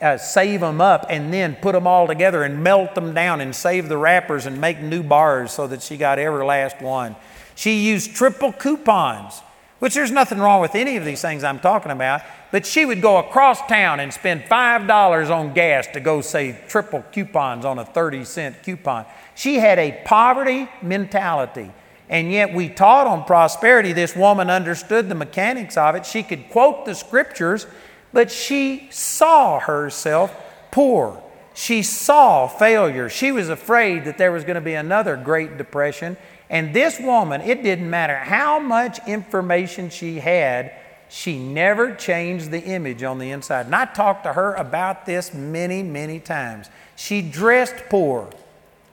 uh, 0.01 0.19
save 0.19 0.61
them 0.61 0.81
up 0.81 1.07
and 1.09 1.33
then 1.33 1.57
put 1.57 1.73
them 1.73 1.87
all 1.87 2.07
together 2.07 2.43
and 2.43 2.63
melt 2.63 2.95
them 2.95 3.15
down 3.15 3.41
and 3.41 3.55
save 3.55 3.89
the 3.89 3.97
wrappers 3.97 4.47
and 4.47 4.61
make 4.61 4.81
new 4.81 5.03
bars 5.03 5.53
so 5.53 5.67
that 5.67 5.83
she 5.83 5.97
got 5.97 6.19
every 6.19 6.45
last 6.45 6.81
one. 6.81 7.17
She 7.55 7.89
used 7.89 8.15
triple 8.15 8.53
coupons, 8.53 9.41
which 9.79 9.95
there's 9.95 10.11
nothing 10.11 10.39
wrong 10.39 10.61
with 10.61 10.75
any 10.75 10.97
of 10.97 11.05
these 11.05 11.23
things 11.23 11.43
I'm 11.43 11.59
talking 11.59 11.91
about, 11.91 12.23
but 12.53 12.67
she 12.67 12.85
would 12.85 13.03
go 13.03 13.17
across 13.17 13.67
town 13.67 14.01
and 14.01 14.13
spend 14.13 14.43
$5 14.43 15.31
on 15.31 15.55
gas 15.55 15.87
to 15.89 16.01
go 16.01 16.21
save 16.21 16.69
triple 16.69 17.03
coupons 17.13 17.65
on 17.65 17.79
a 17.79 17.85
30 17.85 18.25
cent 18.25 18.63
coupon. 18.63 19.07
She 19.35 19.57
had 19.57 19.79
a 19.79 20.03
poverty 20.05 20.69
mentality. 20.83 21.71
And 22.11 22.33
yet, 22.33 22.55
we 22.55 22.71
taught 22.71 23.07
on 23.07 23.25
prosperity. 23.25 23.93
This 23.93 24.17
woman 24.17 24.49
understood 24.49 25.11
the 25.11 25.15
mechanics 25.15 25.77
of 25.77 25.95
it. 25.95 26.07
She 26.07 26.23
could 26.23 26.49
quote 26.49 26.87
the 26.87 26.95
scriptures 26.95 27.67
but 28.13 28.31
she 28.31 28.89
saw 28.91 29.61
herself 29.61 30.35
poor. 30.71 31.23
She 31.55 31.83
saw 31.83 32.47
failure. 32.47 33.09
She 33.09 33.33
was 33.33 33.49
afraid 33.49 34.05
that 34.05 34.17
there 34.17 34.31
was 34.31 34.45
going 34.45 34.55
to 34.55 34.61
be 34.61 34.75
another 34.75 35.17
Great 35.17 35.59
Depression. 35.59 36.17
And 36.49 36.73
this 36.73 37.01
woman, 37.01 37.41
it 37.41 37.63
didn't 37.63 37.91
matter 37.91 38.17
how 38.17 38.59
much 38.59 39.01
information 39.07 39.91
she 39.91 40.21
had, 40.21 40.73
she 41.09 41.39
never 41.39 41.95
changed 41.95 42.51
the 42.51 42.63
image 42.63 43.03
on 43.03 43.19
the 43.19 43.31
inside. 43.31 43.67
And 43.67 43.75
I 43.75 43.87
talked 43.87 44.25
to 44.25 44.35
her 44.35 44.55
about 44.55 45.07
this 45.07 45.35
many, 45.35 45.83
many 45.83 46.21
times. 46.21 46.69
She 46.97 47.23
dressed 47.23 47.77
poor, 47.89 48.31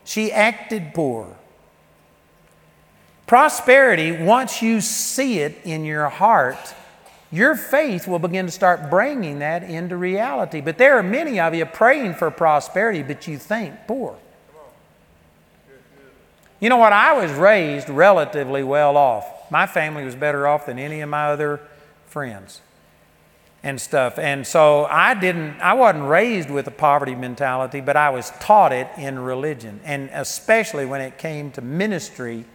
she 0.03 0.31
acted 0.31 0.93
poor. 0.93 1.37
Prosperity, 3.27 4.11
once 4.11 4.61
you 4.61 4.81
see 4.81 5.39
it 5.39 5.59
in 5.63 5.83
your 5.83 6.09
heart, 6.09 6.75
your 7.35 7.55
faith 7.55 8.07
will 8.07 8.19
begin 8.19 8.45
to 8.45 8.51
start 8.51 8.89
bringing 8.89 9.39
that 9.39 9.63
into 9.63 9.97
reality. 9.97 10.61
But 10.61 10.77
there 10.77 10.97
are 10.97 11.03
many 11.03 11.39
of 11.39 11.53
you 11.53 11.65
praying 11.65 12.13
for 12.13 12.31
prosperity, 12.31 13.03
but 13.03 13.27
you 13.27 13.37
think 13.37 13.75
poor. 13.87 14.17
You 16.61 16.69
know 16.69 16.77
what? 16.77 16.93
I 16.93 17.11
was 17.13 17.31
raised 17.33 17.89
relatively 17.89 18.63
well 18.63 18.95
off. 18.95 19.51
My 19.51 19.67
family 19.67 20.05
was 20.05 20.15
better 20.15 20.47
off 20.47 20.65
than 20.65 20.79
any 20.79 21.01
of 21.01 21.09
my 21.09 21.25
other 21.27 21.59
friends 22.07 22.61
and 23.61 23.81
stuff. 23.81 24.17
And 24.17 24.47
so 24.47 24.85
I 24.85 25.13
didn't, 25.13 25.59
I 25.59 25.73
wasn't 25.73 26.07
raised 26.07 26.49
with 26.49 26.67
a 26.67 26.71
poverty 26.71 27.15
mentality, 27.15 27.81
but 27.81 27.97
I 27.97 28.11
was 28.11 28.31
taught 28.39 28.71
it 28.71 28.87
in 28.97 29.19
religion. 29.19 29.81
And 29.83 30.09
especially 30.13 30.85
when 30.85 31.01
it 31.01 31.17
came 31.17 31.51
to 31.51 31.61
ministry, 31.61 32.45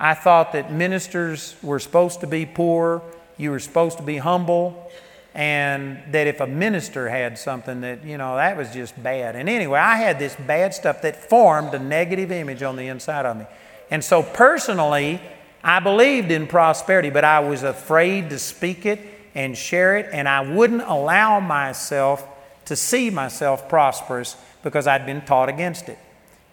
I 0.00 0.14
thought 0.14 0.52
that 0.52 0.72
ministers 0.72 1.56
were 1.62 1.78
supposed 1.78 2.20
to 2.20 2.26
be 2.26 2.46
poor 2.46 3.02
you 3.42 3.50
were 3.50 3.58
supposed 3.58 3.98
to 3.98 4.04
be 4.04 4.18
humble, 4.18 4.90
and 5.34 6.00
that 6.12 6.26
if 6.26 6.40
a 6.40 6.46
minister 6.46 7.08
had 7.08 7.38
something 7.38 7.80
that, 7.80 8.04
you 8.04 8.18
know, 8.18 8.36
that 8.36 8.56
was 8.56 8.72
just 8.72 9.00
bad. 9.02 9.34
And 9.34 9.48
anyway, 9.48 9.78
I 9.78 9.96
had 9.96 10.18
this 10.18 10.36
bad 10.36 10.74
stuff 10.74 11.02
that 11.02 11.28
formed 11.28 11.74
a 11.74 11.78
negative 11.78 12.30
image 12.30 12.62
on 12.62 12.76
the 12.76 12.88
inside 12.88 13.26
of 13.26 13.36
me. 13.38 13.46
And 13.90 14.04
so 14.04 14.22
personally, 14.22 15.20
I 15.64 15.80
believed 15.80 16.30
in 16.30 16.46
prosperity, 16.46 17.10
but 17.10 17.24
I 17.24 17.40
was 17.40 17.62
afraid 17.62 18.30
to 18.30 18.38
speak 18.38 18.84
it 18.86 19.00
and 19.34 19.56
share 19.56 19.96
it, 19.96 20.08
and 20.12 20.28
I 20.28 20.40
wouldn't 20.40 20.82
allow 20.82 21.40
myself 21.40 22.26
to 22.66 22.76
see 22.76 23.10
myself 23.10 23.68
prosperous 23.68 24.36
because 24.62 24.86
I'd 24.86 25.06
been 25.06 25.22
taught 25.22 25.48
against 25.48 25.88
it. 25.88 25.98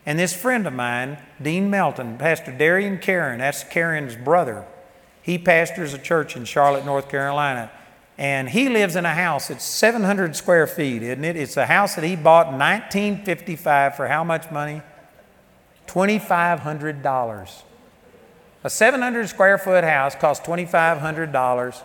And 0.06 0.18
this 0.18 0.34
friend 0.34 0.66
of 0.66 0.74
mine, 0.74 1.18
Dean 1.42 1.70
Melton, 1.70 2.18
Pastor 2.18 2.52
Darian 2.52 2.98
Karen, 2.98 3.40
that's 3.40 3.64
Karen's 3.64 4.16
brother, 4.16 4.66
he 5.22 5.38
pastors 5.38 5.93
a 5.93 5.97
church 5.97 6.36
in 6.36 6.45
Charlotte, 6.45 6.86
North 6.86 7.09
Carolina. 7.09 7.72
And 8.17 8.49
he 8.49 8.67
lives 8.67 8.95
in 8.97 9.05
a 9.05 9.13
house. 9.13 9.49
It's 9.49 9.63
700 9.63 10.36
square 10.36 10.67
feet, 10.67 11.01
isn't 11.01 11.24
it? 11.24 11.38
It's 11.38 11.55
a 11.55 11.65
house 11.65 11.95
that 11.95 12.03
he 12.03 12.17
bought 12.17 12.47
in 12.47 12.59
1955 12.59 13.95
for 13.95 14.07
how 14.07 14.26
much 14.26 14.51
money? 14.51 14.82
$2,500. 15.88 17.61
A 18.63 18.70
700 18.70 19.30
square 19.30 19.57
foot 19.57 19.86
house 19.86 20.15
costs 20.15 20.45
$2,500. 20.45 21.82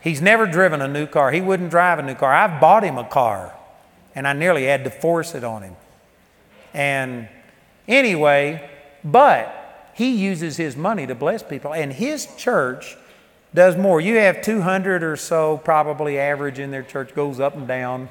He's 0.00 0.22
never 0.22 0.46
driven 0.46 0.80
a 0.80 0.88
new 0.88 1.06
car. 1.06 1.32
He 1.32 1.40
wouldn't 1.40 1.70
drive 1.70 1.98
a 1.98 2.02
new 2.02 2.14
car. 2.14 2.32
I've 2.32 2.60
bought 2.60 2.82
him 2.82 2.96
a 2.96 3.04
car, 3.04 3.54
and 4.14 4.26
I 4.26 4.32
nearly 4.32 4.64
had 4.64 4.84
to 4.84 4.90
force 4.90 5.34
it 5.34 5.44
on 5.44 5.62
him. 5.62 5.76
And 6.72 7.28
anyway, 7.86 8.70
but 9.04 9.65
he 9.96 10.10
uses 10.10 10.58
his 10.58 10.76
money 10.76 11.06
to 11.06 11.14
bless 11.14 11.42
people, 11.42 11.72
and 11.72 11.90
his 11.90 12.28
church 12.36 12.98
does 13.54 13.78
more. 13.78 13.98
You 13.98 14.16
have 14.16 14.42
200 14.42 15.02
or 15.02 15.16
so, 15.16 15.56
probably 15.56 16.18
average 16.18 16.58
in 16.58 16.70
their 16.70 16.82
church, 16.82 17.14
goes 17.14 17.40
up 17.40 17.56
and 17.56 17.66
down. 17.66 18.10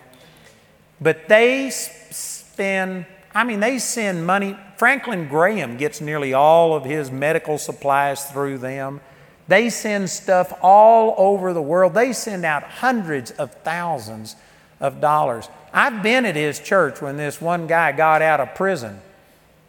But 1.00 1.30
they 1.30 1.70
spend, 1.70 3.06
I 3.36 3.44
mean, 3.44 3.60
they 3.60 3.78
send 3.78 4.26
money. 4.26 4.58
Franklin 4.78 5.28
Graham 5.28 5.78
gets 5.78 6.02
nearly 6.02 6.34
all 6.34 6.74
of 6.74 6.86
his 6.86 7.12
medical 7.12 7.60
supplies 7.60 8.26
through 8.32 8.58
them. 8.58 9.00
They 9.48 9.70
send 9.70 10.10
stuff 10.10 10.58
all 10.64 11.14
over 11.20 11.54
the 11.54 11.62
world. 11.62 11.94
They 11.94 12.14
send 12.14 12.46
out 12.46 12.64
hundreds 12.64 13.30
of 13.30 13.54
thousands 13.62 14.36
of 14.80 15.00
dollars. 15.00 15.50
I've 15.72 16.02
been 16.02 16.26
at 16.26 16.36
his 16.36 16.60
church 16.60 17.00
when 17.00 17.18
this 17.18 17.40
one 17.40 17.68
guy 17.68 17.92
got 17.92 18.24
out 18.24 18.40
of 18.40 18.56
prison 18.56 19.02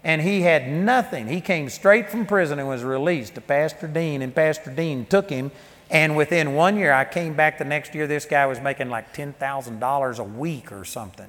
and 0.07 0.23
he 0.23 0.43
had 0.43 0.69
nothing. 0.69 1.27
He 1.27 1.41
came 1.41 1.69
straight 1.69 2.09
from 2.09 2.27
prison 2.27 2.61
and 2.61 2.69
was 2.69 2.85
released 2.85 3.35
to 3.35 3.41
Pastor 3.41 3.89
Dean, 3.89 4.23
and 4.23 4.33
Pastor 4.33 4.71
Dean 4.71 5.05
took 5.05 5.29
him. 5.29 5.51
And 5.91 6.17
within 6.17 6.55
one 6.55 6.79
year, 6.79 6.93
I 6.93 7.05
came 7.05 7.35
back 7.35 7.59
the 7.59 7.65
next 7.65 7.93
year, 7.93 8.07
this 8.07 8.25
guy 8.25 8.47
was 8.47 8.61
making 8.61 8.89
like 8.89 9.13
$10,000 9.13 10.19
a 10.19 10.23
week 10.23 10.71
or 10.71 10.85
something. 10.85 11.29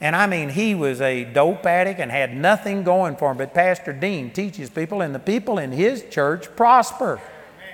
And 0.00 0.16
I 0.16 0.26
mean, 0.26 0.48
he 0.48 0.74
was 0.74 1.02
a 1.02 1.24
dope 1.24 1.66
addict 1.66 2.00
and 2.00 2.10
had 2.10 2.34
nothing 2.34 2.82
going 2.82 3.16
for 3.16 3.30
him. 3.30 3.36
But 3.36 3.52
Pastor 3.52 3.92
Dean 3.92 4.30
teaches 4.30 4.70
people, 4.70 5.02
and 5.02 5.14
the 5.14 5.18
people 5.18 5.58
in 5.58 5.72
his 5.72 6.02
church 6.08 6.56
prosper. 6.56 7.20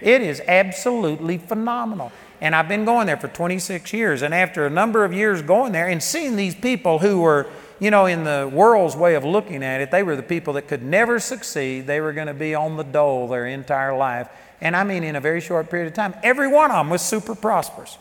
It 0.03 0.20
is 0.20 0.43
absolutely 0.49 1.39
phenomenal. 1.39 2.11
And 2.41 2.57
I've 2.57 2.68
been 2.68 2.85
going 2.85 3.07
there 3.07 3.16
for 3.16 3.28
26 3.28 3.93
years. 3.93 4.22
And 4.22 4.35
after 4.35 4.66
a 4.66 4.70
number 4.70 5.05
of 5.05 5.12
years 5.12 5.43
going 5.43 5.70
there 5.70 5.87
and 5.87 6.03
seeing 6.03 6.35
these 6.35 6.57
people 6.57 6.99
who 6.99 7.20
were 7.20 7.47
you 7.81 7.91
know, 7.91 8.07
in 8.07 8.25
the 8.25 8.51
world's 8.53 8.97
way 8.97 9.14
of 9.14 9.25
looking 9.25 9.62
at 9.62 9.81
it, 9.81 9.91
they 9.91 10.03
were 10.03 10.16
the 10.16 10.22
people 10.22 10.55
that 10.55 10.68
could 10.68 10.83
never 10.83 11.18
succeed. 11.18 11.87
They 11.87 12.01
were 12.01 12.12
going 12.12 12.29
to 12.29 12.35
be 12.35 12.55
on 12.55 12.77
the 12.77 12.85
dole 12.85 13.29
their 13.29 13.47
entire 13.47 13.97
life. 13.97 14.29
And 14.61 14.77
I 14.77 14.85
mean, 14.85 15.03
in 15.03 15.16
a 15.16 15.20
very 15.20 15.41
short 15.41 15.70
period 15.70 15.89
of 15.89 15.95
time, 15.95 16.14
every 16.22 16.49
one 16.49 16.70
of 16.70 16.77
them 16.79 16.91
was 16.91 17.03
super 17.03 17.35
prosperous. 17.35 17.99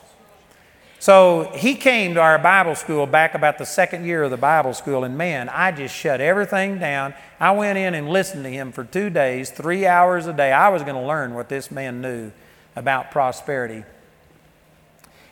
So 1.00 1.52
he 1.56 1.76
came 1.76 2.14
to 2.14 2.22
our 2.22 2.40
Bible 2.40 2.76
school 2.76 3.06
back 3.06 3.36
about 3.36 3.58
the 3.58 3.66
second 3.66 4.06
year 4.06 4.24
of 4.24 4.32
the 4.32 4.38
Bible 4.38 4.74
school, 4.74 5.04
and 5.04 5.18
man, 5.18 5.50
I 5.50 5.74
just 5.74 5.94
shut 5.94 6.22
everything 6.22 6.80
down. 6.80 7.14
I 7.42 7.52
went 7.52 7.78
in 7.78 7.94
and 7.94 8.08
listened 8.08 8.46
to 8.46 8.50
him 8.50 8.72
for 8.72 8.86
two 8.86 9.10
days, 9.10 9.50
three 9.50 9.86
hours 9.86 10.28
a 10.28 10.34
day. 10.34 10.54
I 10.54 10.70
was 10.70 10.82
going 10.82 10.96
to 10.96 11.02
learn 11.02 11.34
what 11.34 11.50
this 11.50 11.72
man 11.72 12.00
knew 12.00 12.32
about 12.78 13.12
prosperity. 13.12 13.84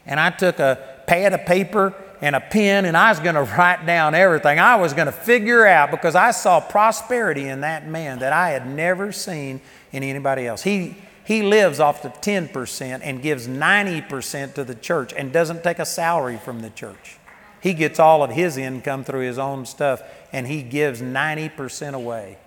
And 0.06 0.20
I 0.20 0.32
took 0.32 0.60
a 0.60 1.04
pad 1.08 1.32
of 1.32 1.46
paper 1.46 1.94
and 2.22 2.36
a 2.36 2.40
pen 2.40 2.86
and 2.86 2.96
I 2.96 3.10
was 3.10 3.20
going 3.20 3.36
to 3.36 3.44
write 3.44 3.86
down 3.86 4.14
everything. 4.14 4.60
I 4.60 4.76
was 4.76 4.94
going 4.94 5.08
to 5.08 5.12
figure 5.12 5.66
out 5.66 5.90
because 5.90 6.16
I 6.16 6.32
saw 6.32 6.60
prosperity 6.60 7.48
in 7.48 7.62
that 7.62 7.88
man 7.88 8.20
that 8.20 8.32
I 8.32 8.52
had 8.52 8.68
never 8.68 9.12
seen 9.12 9.60
in 9.92 10.04
anybody 10.04 10.46
else. 10.46 10.62
He, 10.62 10.96
he 11.26 11.42
lives 11.42 11.80
off 11.80 12.04
the 12.04 12.10
10% 12.10 13.02
and 13.04 13.22
gives 13.22 13.48
90% 13.48 14.54
to 14.54 14.64
the 14.64 14.76
church 14.76 15.14
and 15.14 15.34
doesn't 15.34 15.64
take 15.64 15.80
a 15.80 15.86
salary 15.86 16.38
from 16.38 16.62
the 16.62 16.70
church. 16.70 17.18
He 17.60 17.74
gets 17.74 18.00
all 18.00 18.24
of 18.24 18.32
his 18.32 18.58
income 18.58 19.04
through 19.04 19.22
his 19.22 19.40
own 19.40 19.66
stuff 19.66 20.02
and 20.32 20.48
he 20.48 20.62
gives 20.62 21.02
90% 21.02 21.94
away. 21.94 22.38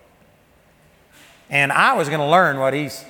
And 1.50 1.72
I 1.72 1.94
was 1.94 2.08
going 2.08 2.20
to 2.20 2.26
learn 2.26 2.58
what, 2.58 2.74
he's, 2.74 3.04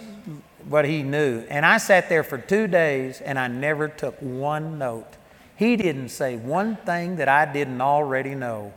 what 0.69 0.85
he 0.85 1.03
knew. 1.03 1.45
And 1.49 1.65
I 1.65 1.77
sat 1.77 2.09
there 2.09 2.25
for 2.25 2.39
two 2.39 2.67
days 2.67 3.21
and 3.21 3.39
I 3.39 3.49
never 3.49 3.89
took 3.89 4.17
one 4.21 4.79
note. 4.79 5.17
He 5.57 5.76
didn't 5.76 6.09
say 6.09 6.36
one 6.36 6.76
thing 6.76 7.16
that 7.16 7.28
I 7.28 7.50
didn't 7.50 7.80
already 7.80 8.34
know. 8.34 8.72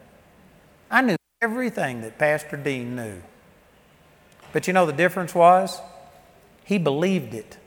I 0.89 1.01
knew 1.01 1.17
everything 1.41 2.01
that 2.01 2.17
Pastor 2.17 2.57
Dean 2.57 2.95
knew. 2.95 3.21
But 4.53 4.67
you 4.67 4.73
know 4.73 4.85
the 4.85 4.93
difference 4.93 5.33
was? 5.35 5.81
He 6.63 6.77
believed 6.77 7.33
it. 7.33 7.57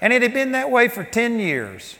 And 0.00 0.14
it 0.14 0.22
had 0.22 0.32
been 0.32 0.52
that 0.52 0.70
way 0.70 0.88
for 0.88 1.04
10 1.04 1.38
years. 1.38 1.96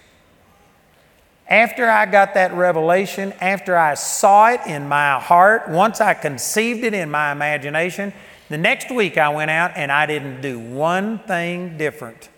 After 1.48 1.88
I 1.88 2.06
got 2.06 2.34
that 2.34 2.52
revelation, 2.54 3.32
after 3.40 3.76
I 3.76 3.94
saw 3.94 4.48
it 4.50 4.60
in 4.66 4.88
my 4.88 5.20
heart, 5.20 5.68
once 5.68 6.00
I 6.00 6.14
conceived 6.14 6.82
it 6.82 6.92
in 6.92 7.08
my 7.08 7.30
imagination, 7.30 8.12
the 8.48 8.58
next 8.58 8.90
week 8.90 9.16
I 9.16 9.28
went 9.28 9.50
out 9.50 9.72
and 9.76 9.92
I 9.92 10.06
didn't 10.06 10.40
do 10.40 10.58
one 10.58 11.20
thing 11.20 11.78
different. 11.78 12.30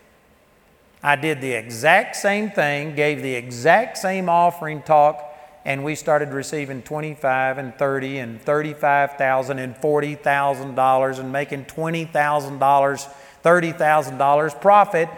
I 1.02 1.16
did 1.16 1.40
the 1.40 1.52
exact 1.52 2.16
same 2.16 2.50
thing, 2.50 2.94
gave 2.94 3.22
the 3.22 3.34
exact 3.34 3.96
same 3.96 4.28
offering 4.28 4.82
talk, 4.82 5.24
and 5.64 5.84
we 5.84 5.94
started 5.94 6.30
receiving 6.30 6.82
25 6.82 7.56
and 7.56 7.74
30 7.78 8.18
and 8.18 8.42
35,000 8.42 9.58
and 9.58 9.76
40,000 9.76 10.74
dollars 10.74 11.18
and 11.18 11.32
making 11.32 11.64
20,000 11.64 12.58
dollars, 12.58 13.06
30,000 13.42 14.18
dollars 14.18 14.54
profit 14.54 15.08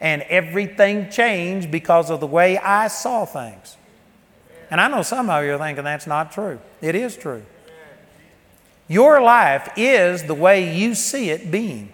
and 0.00 0.22
everything 0.22 1.10
changed 1.10 1.70
because 1.70 2.10
of 2.10 2.20
the 2.20 2.26
way 2.26 2.58
I 2.58 2.88
saw 2.88 3.26
things. 3.26 3.76
And 4.70 4.80
I 4.80 4.88
know 4.88 5.02
some 5.02 5.28
of 5.28 5.44
you 5.44 5.54
are 5.54 5.58
thinking 5.58 5.84
that's 5.84 6.06
not 6.06 6.32
true. 6.32 6.60
It 6.80 6.94
is 6.94 7.16
true. 7.16 7.42
Your 8.88 9.20
life 9.20 9.68
is 9.76 10.24
the 10.24 10.34
way 10.34 10.76
you 10.76 10.94
see 10.94 11.30
it 11.30 11.50
being. 11.50 11.92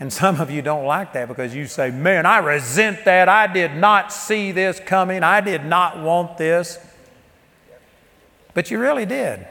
And 0.00 0.12
some 0.12 0.40
of 0.40 0.50
you 0.50 0.62
don't 0.62 0.84
like 0.84 1.12
that 1.14 1.26
because 1.26 1.54
you 1.54 1.66
say, 1.66 1.90
Man, 1.90 2.24
I 2.24 2.38
resent 2.38 3.04
that. 3.04 3.28
I 3.28 3.52
did 3.52 3.74
not 3.74 4.12
see 4.12 4.52
this 4.52 4.78
coming. 4.78 5.22
I 5.22 5.40
did 5.40 5.64
not 5.64 6.02
want 6.02 6.38
this. 6.38 6.78
But 8.54 8.70
you 8.70 8.78
really 8.78 9.06
did. 9.06 9.46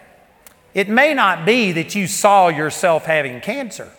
It 0.73 0.87
may 0.89 1.13
not 1.13 1.45
be 1.45 1.71
that 1.73 1.95
you 1.95 2.07
saw 2.07 2.47
yourself 2.49 3.05
having 3.05 3.41
cancer. 3.41 3.91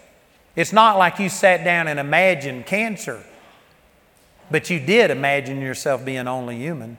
It's 0.59 0.73
not 0.73 0.99
like 0.99 1.21
you 1.21 1.29
sat 1.29 1.63
down 1.63 1.87
and 1.87 2.01
imagined 2.01 2.67
cancer, 2.67 3.23
but 4.51 4.69
you 4.71 4.81
did 4.81 5.13
imagine 5.13 5.61
yourself 5.61 6.05
being 6.05 6.27
only 6.27 6.57
human. 6.57 6.99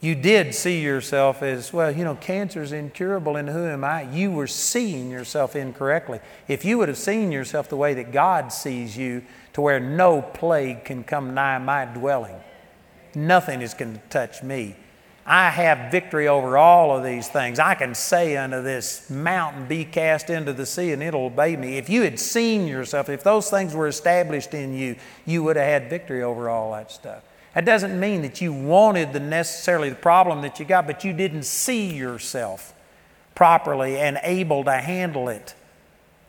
You 0.00 0.14
did 0.14 0.54
see 0.54 0.80
yourself 0.80 1.42
as, 1.42 1.70
well, 1.70 1.94
you 1.94 2.02
know, 2.02 2.14
cancer 2.14 2.62
is 2.62 2.72
incurable, 2.72 3.36
and 3.36 3.46
who 3.46 3.66
am 3.66 3.84
I? 3.84 4.10
You 4.10 4.30
were 4.30 4.46
seeing 4.46 5.10
yourself 5.10 5.54
incorrectly. 5.54 6.20
If 6.48 6.64
you 6.64 6.78
would 6.78 6.88
have 6.88 6.96
seen 6.96 7.30
yourself 7.30 7.68
the 7.68 7.76
way 7.76 7.92
that 7.92 8.10
God 8.10 8.50
sees 8.54 8.96
you, 8.96 9.22
to 9.52 9.60
where 9.60 9.78
no 9.78 10.22
plague 10.22 10.86
can 10.86 11.04
come 11.04 11.34
nigh 11.34 11.58
my 11.58 11.84
dwelling, 11.84 12.40
nothing 13.14 13.60
is 13.60 13.74
going 13.74 13.92
to 13.92 14.00
touch 14.08 14.42
me. 14.42 14.76
I 15.24 15.50
have 15.50 15.92
victory 15.92 16.26
over 16.26 16.58
all 16.58 16.96
of 16.96 17.04
these 17.04 17.28
things. 17.28 17.60
I 17.60 17.74
can 17.74 17.94
say 17.94 18.36
unto 18.36 18.60
this 18.60 19.08
mountain, 19.08 19.66
Be 19.66 19.84
cast 19.84 20.30
into 20.30 20.52
the 20.52 20.66
sea, 20.66 20.92
and 20.92 21.02
it'll 21.02 21.26
obey 21.26 21.56
me. 21.56 21.78
If 21.78 21.88
you 21.88 22.02
had 22.02 22.18
seen 22.18 22.66
yourself, 22.66 23.08
if 23.08 23.22
those 23.22 23.48
things 23.48 23.74
were 23.74 23.86
established 23.86 24.52
in 24.52 24.74
you, 24.74 24.96
you 25.24 25.44
would 25.44 25.56
have 25.56 25.66
had 25.66 25.90
victory 25.90 26.22
over 26.24 26.48
all 26.48 26.72
that 26.72 26.90
stuff. 26.90 27.22
That 27.54 27.64
doesn't 27.64 27.98
mean 27.98 28.22
that 28.22 28.40
you 28.40 28.52
wanted 28.52 29.12
the 29.12 29.20
necessarily 29.20 29.90
the 29.90 29.96
problem 29.96 30.42
that 30.42 30.58
you 30.58 30.64
got, 30.64 30.86
but 30.86 31.04
you 31.04 31.12
didn't 31.12 31.44
see 31.44 31.94
yourself 31.94 32.74
properly 33.34 33.98
and 33.98 34.18
able 34.22 34.64
to 34.64 34.72
handle 34.72 35.28
it. 35.28 35.54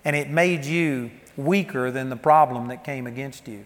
And 0.06 0.16
it 0.16 0.30
made 0.30 0.66
you 0.66 1.12
weaker 1.38 1.90
than 1.90 2.10
the 2.10 2.16
problem 2.16 2.68
that 2.68 2.84
came 2.84 3.08
against 3.08 3.48
you. 3.48 3.66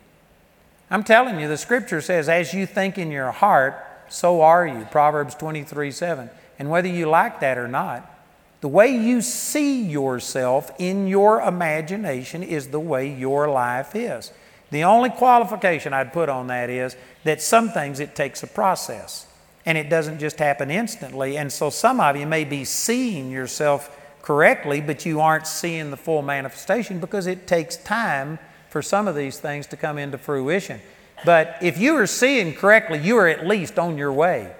I'm 0.89 1.03
telling 1.03 1.39
you, 1.39 1.47
the 1.47 1.57
scripture 1.57 1.99
says, 1.99 2.29
as 2.29 2.53
you 2.53 2.65
think 2.65 2.97
in 2.97 3.11
your 3.11 3.31
heart, 3.31 3.86
so 4.09 4.41
are 4.41 4.65
you. 4.65 4.85
Proverbs 4.91 5.35
23 5.35 5.91
7. 5.91 6.29
And 6.59 6.69
whether 6.69 6.87
you 6.87 7.07
like 7.07 7.39
that 7.41 7.57
or 7.57 7.67
not, 7.67 8.13
the 8.61 8.67
way 8.67 8.89
you 8.89 9.21
see 9.21 9.83
yourself 9.83 10.71
in 10.79 11.07
your 11.07 11.41
imagination 11.41 12.41
is 12.41 12.69
the 12.69 12.79
way 12.79 13.11
your 13.11 13.49
life 13.49 13.95
is. 13.95 14.31
The 14.71 14.83
only 14.83 15.09
qualification 15.09 15.93
I'd 15.93 16.11
put 16.11 16.29
on 16.29 16.47
that 16.47 16.69
is 16.69 16.95
that 17.23 17.41
some 17.41 17.69
things 17.69 17.99
it 17.99 18.15
takes 18.15 18.43
a 18.43 18.47
process 18.47 19.27
and 19.65 19.77
it 19.77 19.89
doesn't 19.89 20.19
just 20.19 20.39
happen 20.39 20.71
instantly. 20.71 21.37
And 21.37 21.51
so 21.51 21.69
some 21.69 21.99
of 21.99 22.17
you 22.17 22.25
may 22.25 22.43
be 22.45 22.65
seeing 22.65 23.29
yourself 23.29 23.95
correctly, 24.21 24.81
but 24.81 25.05
you 25.05 25.21
aren't 25.21 25.47
seeing 25.47 25.91
the 25.91 25.97
full 25.97 26.21
manifestation 26.21 26.99
because 26.99 27.27
it 27.27 27.47
takes 27.47 27.77
time 27.77 28.39
for 28.69 28.81
some 28.81 29.07
of 29.07 29.15
these 29.15 29.39
things 29.39 29.67
to 29.67 29.77
come 29.77 29.97
into 29.97 30.17
fruition. 30.17 30.81
But 31.25 31.57
if 31.61 31.77
you 31.77 31.95
are 31.97 32.07
seeing 32.07 32.53
correctly, 32.53 32.99
you 32.99 33.17
are 33.17 33.27
at 33.27 33.47
least 33.47 33.79
on 33.79 33.97
your 33.97 34.13
way. 34.13 34.53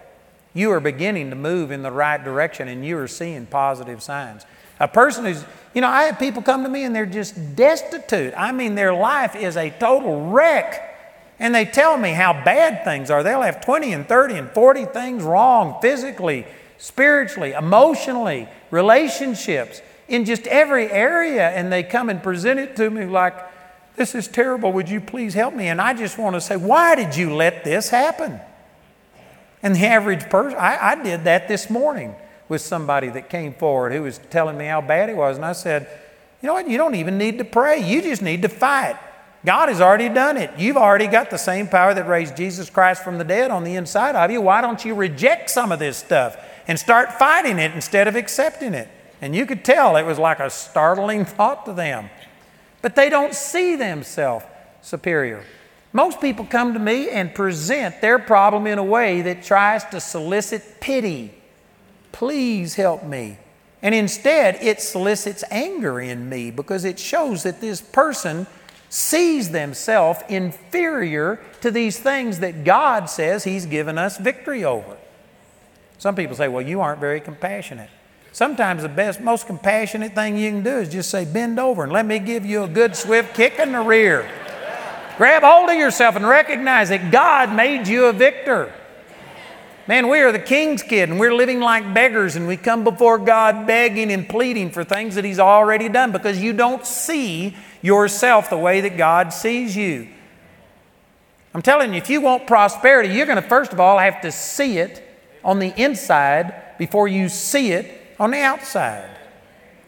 You 0.53 0.71
are 0.71 0.79
beginning 0.79 1.29
to 1.29 1.35
move 1.35 1.71
in 1.71 1.83
the 1.83 1.91
right 1.91 2.23
direction 2.23 2.67
and 2.67 2.85
you 2.85 2.97
are 2.97 3.07
seeing 3.07 3.45
positive 3.45 4.01
signs. 4.01 4.45
A 4.79 4.87
person 4.87 5.25
who's, 5.25 5.43
you 5.73 5.81
know, 5.81 5.87
I 5.87 6.03
have 6.03 6.19
people 6.19 6.41
come 6.41 6.63
to 6.63 6.69
me 6.69 6.83
and 6.83 6.95
they're 6.95 7.05
just 7.05 7.55
destitute. 7.55 8.33
I 8.35 8.51
mean, 8.51 8.75
their 8.75 8.93
life 8.93 9.35
is 9.35 9.55
a 9.55 9.69
total 9.69 10.29
wreck. 10.29 10.83
And 11.39 11.53
they 11.53 11.65
tell 11.65 11.97
me 11.97 12.11
how 12.11 12.33
bad 12.33 12.83
things 12.83 13.11
are. 13.11 13.21
They'll 13.21 13.43
have 13.43 13.63
20 13.63 13.93
and 13.93 14.07
30 14.07 14.35
and 14.35 14.49
40 14.49 14.85
things 14.85 15.23
wrong 15.23 15.79
physically, 15.81 16.47
spiritually, 16.79 17.51
emotionally, 17.51 18.49
relationships, 18.71 19.81
in 20.07 20.25
just 20.25 20.47
every 20.47 20.89
area. 20.89 21.49
And 21.49 21.71
they 21.71 21.83
come 21.83 22.09
and 22.09 22.23
present 22.23 22.59
it 22.59 22.75
to 22.77 22.89
me 22.89 23.05
like, 23.05 23.35
this 23.97 24.13
is 24.13 24.27
terrible. 24.27 24.71
Would 24.73 24.89
you 24.89 25.01
please 25.01 25.33
help 25.33 25.55
me? 25.55 25.67
And 25.67 25.81
I 25.81 25.93
just 25.93 26.17
want 26.19 26.35
to 26.35 26.41
say, 26.41 26.55
Why 26.55 26.95
did 26.95 27.17
you 27.17 27.33
let 27.33 27.63
this 27.63 27.89
happen? 27.89 28.39
And 29.63 29.75
the 29.75 29.85
average 29.85 30.29
person, 30.29 30.57
I, 30.57 30.91
I 30.91 31.03
did 31.03 31.23
that 31.23 31.47
this 31.47 31.69
morning 31.69 32.15
with 32.47 32.61
somebody 32.61 33.09
that 33.09 33.29
came 33.29 33.53
forward 33.55 33.91
who 33.91 34.03
was 34.03 34.19
telling 34.29 34.55
me 34.55 34.65
how 34.65 34.81
bad 34.81 35.09
it 35.09 35.17
was. 35.17 35.35
And 35.35 35.45
I 35.45 35.53
said, 35.53 35.89
You 36.41 36.47
know 36.47 36.53
what? 36.53 36.69
You 36.69 36.77
don't 36.77 36.93
even 36.93 37.17
need 37.17 37.39
to 37.39 37.43
pray. 37.43 37.79
You 37.79 38.03
just 38.03 38.21
need 38.21 38.43
to 38.43 38.49
fight. 38.49 38.97
God 39.43 39.69
has 39.69 39.81
already 39.81 40.09
done 40.09 40.37
it. 40.37 40.51
You've 40.59 40.77
already 40.77 41.07
got 41.07 41.31
the 41.31 41.37
same 41.37 41.67
power 41.67 41.93
that 41.93 42.07
raised 42.07 42.37
Jesus 42.37 42.69
Christ 42.69 43.03
from 43.03 43.17
the 43.17 43.23
dead 43.23 43.49
on 43.49 43.63
the 43.63 43.75
inside 43.75 44.15
of 44.15 44.29
you. 44.29 44.41
Why 44.41 44.61
don't 44.61 44.83
you 44.85 44.93
reject 44.93 45.49
some 45.49 45.71
of 45.71 45.79
this 45.79 45.97
stuff 45.97 46.37
and 46.67 46.77
start 46.77 47.13
fighting 47.13 47.57
it 47.57 47.73
instead 47.73 48.07
of 48.07 48.15
accepting 48.15 48.75
it? 48.75 48.89
And 49.21 49.35
you 49.35 49.47
could 49.47 49.65
tell 49.65 49.95
it 49.95 50.03
was 50.03 50.19
like 50.19 50.39
a 50.39 50.51
startling 50.51 51.25
thought 51.37 51.65
to 51.65 51.73
them 51.73 52.11
but 52.87 52.95
they 52.95 53.09
don't 53.09 53.35
see 53.35 53.75
themselves 53.75 54.45
superior. 54.81 55.43
Most 55.91 56.21
people 56.21 56.45
come 56.45 56.71
to 56.71 56.79
me 56.79 57.09
and 57.09 57.35
present 57.35 57.99
their 57.99 58.17
problem 58.17 58.65
in 58.65 58.79
a 58.79 58.83
way 58.83 59.21
that 59.23 59.43
tries 59.43 59.83
to 59.89 59.99
solicit 59.99 60.79
pity. 60.79 61.33
Please 62.13 62.75
help 62.75 63.03
me. 63.03 63.39
And 63.81 63.93
instead, 63.93 64.55
it 64.61 64.79
solicits 64.79 65.43
anger 65.51 65.99
in 65.99 66.29
me 66.29 66.49
because 66.49 66.85
it 66.85 66.97
shows 66.97 67.43
that 67.43 67.59
this 67.59 67.81
person 67.81 68.47
sees 68.87 69.51
themselves 69.51 70.21
inferior 70.29 71.41
to 71.59 71.71
these 71.71 71.99
things 71.99 72.39
that 72.39 72.63
God 72.63 73.09
says 73.09 73.43
He's 73.43 73.65
given 73.65 73.97
us 73.97 74.17
victory 74.17 74.63
over. 74.63 74.95
Some 75.97 76.15
people 76.15 76.37
say, 76.37 76.47
Well, 76.47 76.65
you 76.65 76.79
aren't 76.79 77.01
very 77.01 77.19
compassionate. 77.19 77.89
Sometimes 78.37 78.83
the 78.83 78.89
best, 78.89 79.19
most 79.19 79.47
compassionate 79.47 80.13
thing 80.13 80.37
you 80.37 80.51
can 80.51 80.61
do 80.61 80.77
is 80.77 80.89
just 80.89 81.09
say, 81.09 81.25
bend 81.25 81.59
over 81.59 81.81
and 81.81 81.91
let 81.91 82.05
me 82.05 82.19
give 82.19 82.45
you 82.45 82.61
a 82.61 82.67
good 82.67 82.95
swift 82.95 83.33
kick 83.33 83.57
in 83.57 83.71
the 83.71 83.81
rear. 83.81 84.29
Grab 85.17 85.41
hold 85.41 85.71
of 85.71 85.75
yourself 85.75 86.15
and 86.15 86.23
recognize 86.23 86.89
that 86.89 87.09
God 87.11 87.51
made 87.51 87.87
you 87.87 88.05
a 88.05 88.13
victor. 88.13 88.71
Man, 89.87 90.07
we 90.07 90.19
are 90.19 90.31
the 90.31 90.37
king's 90.37 90.83
kid 90.83 91.09
and 91.09 91.19
we're 91.19 91.33
living 91.33 91.59
like 91.59 91.95
beggars 91.95 92.35
and 92.35 92.47
we 92.47 92.57
come 92.57 92.83
before 92.83 93.17
God 93.17 93.65
begging 93.65 94.11
and 94.11 94.29
pleading 94.29 94.69
for 94.69 94.83
things 94.83 95.15
that 95.15 95.25
He's 95.25 95.39
already 95.39 95.89
done 95.89 96.11
because 96.11 96.39
you 96.39 96.53
don't 96.53 96.85
see 96.85 97.57
yourself 97.81 98.51
the 98.51 98.57
way 98.59 98.81
that 98.81 98.97
God 98.97 99.33
sees 99.33 99.75
you. 99.75 100.09
I'm 101.55 101.63
telling 101.63 101.91
you, 101.91 101.97
if 101.97 102.07
you 102.11 102.21
want 102.21 102.45
prosperity, 102.45 103.15
you're 103.15 103.25
going 103.25 103.41
to 103.41 103.49
first 103.49 103.73
of 103.73 103.79
all 103.79 103.97
have 103.97 104.21
to 104.21 104.31
see 104.31 104.77
it 104.77 105.01
on 105.43 105.57
the 105.57 105.73
inside 105.75 106.77
before 106.77 107.07
you 107.07 107.29
see 107.29 107.71
it 107.71 108.03
on 108.19 108.31
the 108.31 108.39
outside. 108.39 109.09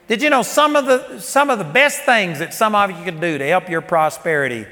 Did 0.07 0.21
you 0.21 0.30
know 0.30 0.41
some 0.41 0.75
of 0.75 0.86
the, 0.86 1.19
some 1.19 1.49
of 1.49 1.59
the 1.59 1.65
best 1.65 2.03
things 2.03 2.39
that 2.39 2.53
some 2.53 2.73
of 2.73 2.89
you 2.91 3.03
can 3.03 3.19
do 3.19 3.38
to 3.38 3.45
help 3.45 3.69
your 3.69 3.82
prosperity 3.82 4.65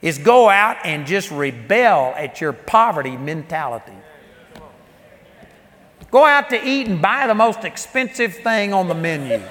is 0.00 0.18
go 0.18 0.48
out 0.48 0.78
and 0.84 1.06
just 1.06 1.30
rebel 1.30 2.14
at 2.16 2.40
your 2.40 2.52
poverty 2.52 3.16
mentality? 3.16 3.92
Go 6.10 6.24
out 6.24 6.48
to 6.50 6.66
eat 6.66 6.86
and 6.86 7.02
buy 7.02 7.26
the 7.26 7.34
most 7.34 7.64
expensive 7.64 8.34
thing 8.36 8.72
on 8.72 8.88
the 8.88 8.94
menu. 8.94 9.42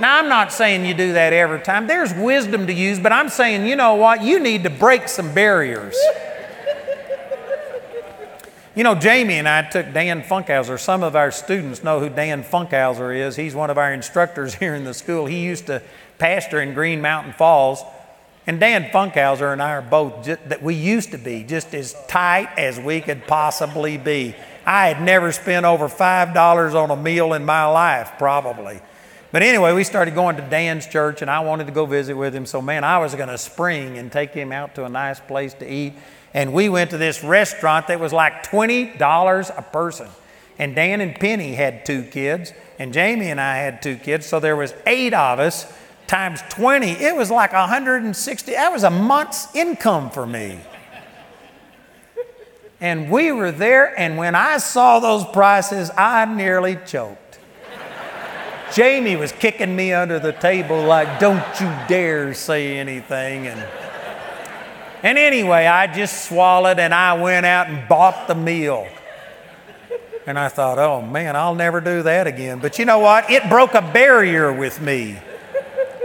Now, 0.00 0.18
I'm 0.18 0.30
not 0.30 0.50
saying 0.50 0.86
you 0.86 0.94
do 0.94 1.12
that 1.12 1.34
every 1.34 1.60
time. 1.60 1.86
There's 1.86 2.14
wisdom 2.14 2.66
to 2.68 2.72
use, 2.72 2.98
but 2.98 3.12
I'm 3.12 3.28
saying, 3.28 3.66
you 3.66 3.76
know 3.76 3.96
what? 3.96 4.22
You 4.22 4.40
need 4.40 4.62
to 4.62 4.70
break 4.70 5.08
some 5.08 5.34
barriers. 5.34 5.94
You 8.76 8.84
know, 8.84 8.94
Jamie 8.94 9.34
and 9.34 9.48
I 9.48 9.62
took 9.62 9.92
Dan 9.92 10.22
Funkhauser. 10.22 10.78
Some 10.78 11.02
of 11.02 11.16
our 11.16 11.32
students 11.32 11.82
know 11.82 11.98
who 11.98 12.08
Dan 12.08 12.44
Funkhauser 12.44 13.16
is. 13.16 13.34
He's 13.34 13.52
one 13.52 13.68
of 13.68 13.78
our 13.78 13.92
instructors 13.92 14.54
here 14.60 14.76
in 14.76 14.84
the 14.84 14.94
school. 14.94 15.26
He 15.26 15.40
used 15.40 15.66
to 15.66 15.82
pastor 16.18 16.60
in 16.60 16.72
Green 16.72 17.00
Mountain 17.00 17.32
Falls. 17.32 17.82
And 18.46 18.60
Dan 18.60 18.84
Funkhauser 18.84 19.52
and 19.52 19.60
I 19.60 19.72
are 19.72 19.82
both 19.82 20.24
just, 20.24 20.48
that 20.48 20.62
we 20.62 20.74
used 20.74 21.10
to 21.10 21.18
be 21.18 21.42
just 21.42 21.74
as 21.74 21.96
tight 22.06 22.48
as 22.56 22.78
we 22.78 23.00
could 23.00 23.26
possibly 23.26 23.98
be. 23.98 24.36
I 24.64 24.86
had 24.86 25.02
never 25.02 25.32
spent 25.32 25.66
over 25.66 25.88
$5 25.88 26.74
on 26.74 26.90
a 26.90 26.96
meal 26.96 27.32
in 27.32 27.44
my 27.44 27.64
life, 27.66 28.12
probably. 28.18 28.80
But 29.32 29.42
anyway, 29.42 29.72
we 29.72 29.84
started 29.84 30.14
going 30.14 30.36
to 30.36 30.42
Dan's 30.42 30.86
church, 30.86 31.22
and 31.22 31.30
I 31.30 31.40
wanted 31.40 31.66
to 31.66 31.72
go 31.72 31.86
visit 31.86 32.14
with 32.14 32.34
him. 32.34 32.46
So, 32.46 32.62
man, 32.62 32.82
I 32.84 32.98
was 32.98 33.14
going 33.14 33.28
to 33.28 33.38
spring 33.38 33.98
and 33.98 34.10
take 34.10 34.32
him 34.32 34.52
out 34.52 34.74
to 34.76 34.84
a 34.84 34.88
nice 34.88 35.20
place 35.20 35.54
to 35.54 35.72
eat. 35.72 35.94
And 36.32 36.52
we 36.52 36.68
went 36.68 36.90
to 36.90 36.98
this 36.98 37.24
restaurant 37.24 37.88
that 37.88 37.98
was 37.98 38.12
like 38.12 38.44
$20 38.46 39.58
a 39.58 39.62
person. 39.62 40.08
And 40.58 40.74
Dan 40.74 41.00
and 41.00 41.14
Penny 41.14 41.54
had 41.54 41.86
two 41.86 42.02
kids, 42.04 42.52
and 42.78 42.92
Jamie 42.92 43.30
and 43.30 43.40
I 43.40 43.56
had 43.56 43.82
two 43.82 43.96
kids. 43.96 44.26
So 44.26 44.40
there 44.40 44.56
was 44.56 44.74
eight 44.86 45.14
of 45.14 45.38
us 45.38 45.72
times 46.06 46.42
20. 46.50 46.90
It 46.90 47.16
was 47.16 47.30
like 47.30 47.52
160. 47.52 48.52
That 48.52 48.72
was 48.72 48.84
a 48.84 48.90
month's 48.90 49.54
income 49.54 50.10
for 50.10 50.26
me. 50.26 50.58
And 52.80 53.10
we 53.10 53.32
were 53.32 53.52
there, 53.52 53.98
and 53.98 54.16
when 54.16 54.34
I 54.34 54.58
saw 54.58 55.00
those 55.00 55.24
prices, 55.24 55.90
I 55.96 56.24
nearly 56.24 56.78
choked. 56.86 57.38
Jamie 58.72 59.16
was 59.16 59.32
kicking 59.32 59.74
me 59.74 59.92
under 59.92 60.18
the 60.18 60.32
table 60.32 60.82
like, 60.84 61.18
don't 61.18 61.44
you 61.60 61.66
dare 61.88 62.32
say 62.34 62.78
anything. 62.78 63.48
And, 63.48 63.66
and 65.02 65.18
anyway, 65.18 65.66
I 65.66 65.92
just 65.92 66.28
swallowed 66.28 66.78
and 66.78 66.92
I 66.92 67.20
went 67.20 67.46
out 67.46 67.68
and 67.68 67.88
bought 67.88 68.28
the 68.28 68.34
meal. 68.34 68.86
And 70.26 70.38
I 70.38 70.48
thought, 70.48 70.78
oh 70.78 71.00
man, 71.02 71.34
I'll 71.36 71.54
never 71.54 71.80
do 71.80 72.02
that 72.02 72.26
again. 72.26 72.58
But 72.58 72.78
you 72.78 72.84
know 72.84 72.98
what? 72.98 73.30
It 73.30 73.48
broke 73.48 73.74
a 73.74 73.82
barrier 73.82 74.52
with 74.52 74.80
me. 74.80 75.18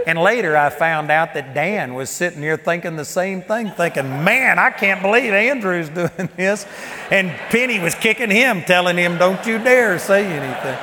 And 0.06 0.18
later 0.20 0.56
I 0.56 0.70
found 0.70 1.10
out 1.10 1.34
that 1.34 1.52
Dan 1.52 1.94
was 1.94 2.10
sitting 2.10 2.40
here 2.40 2.56
thinking 2.56 2.94
the 2.94 3.04
same 3.04 3.42
thing, 3.42 3.70
thinking, 3.70 4.24
man, 4.24 4.58
I 4.58 4.70
can't 4.70 5.02
believe 5.02 5.32
Andrew's 5.32 5.88
doing 6.18 6.28
this. 6.36 6.64
And 7.10 7.30
Penny 7.50 7.80
was 7.80 7.94
kicking 7.94 8.30
him, 8.30 8.62
telling 8.62 8.96
him, 8.96 9.18
don't 9.18 9.44
you 9.46 9.58
dare 9.58 9.98
say 9.98 10.24
anything. 10.24 10.78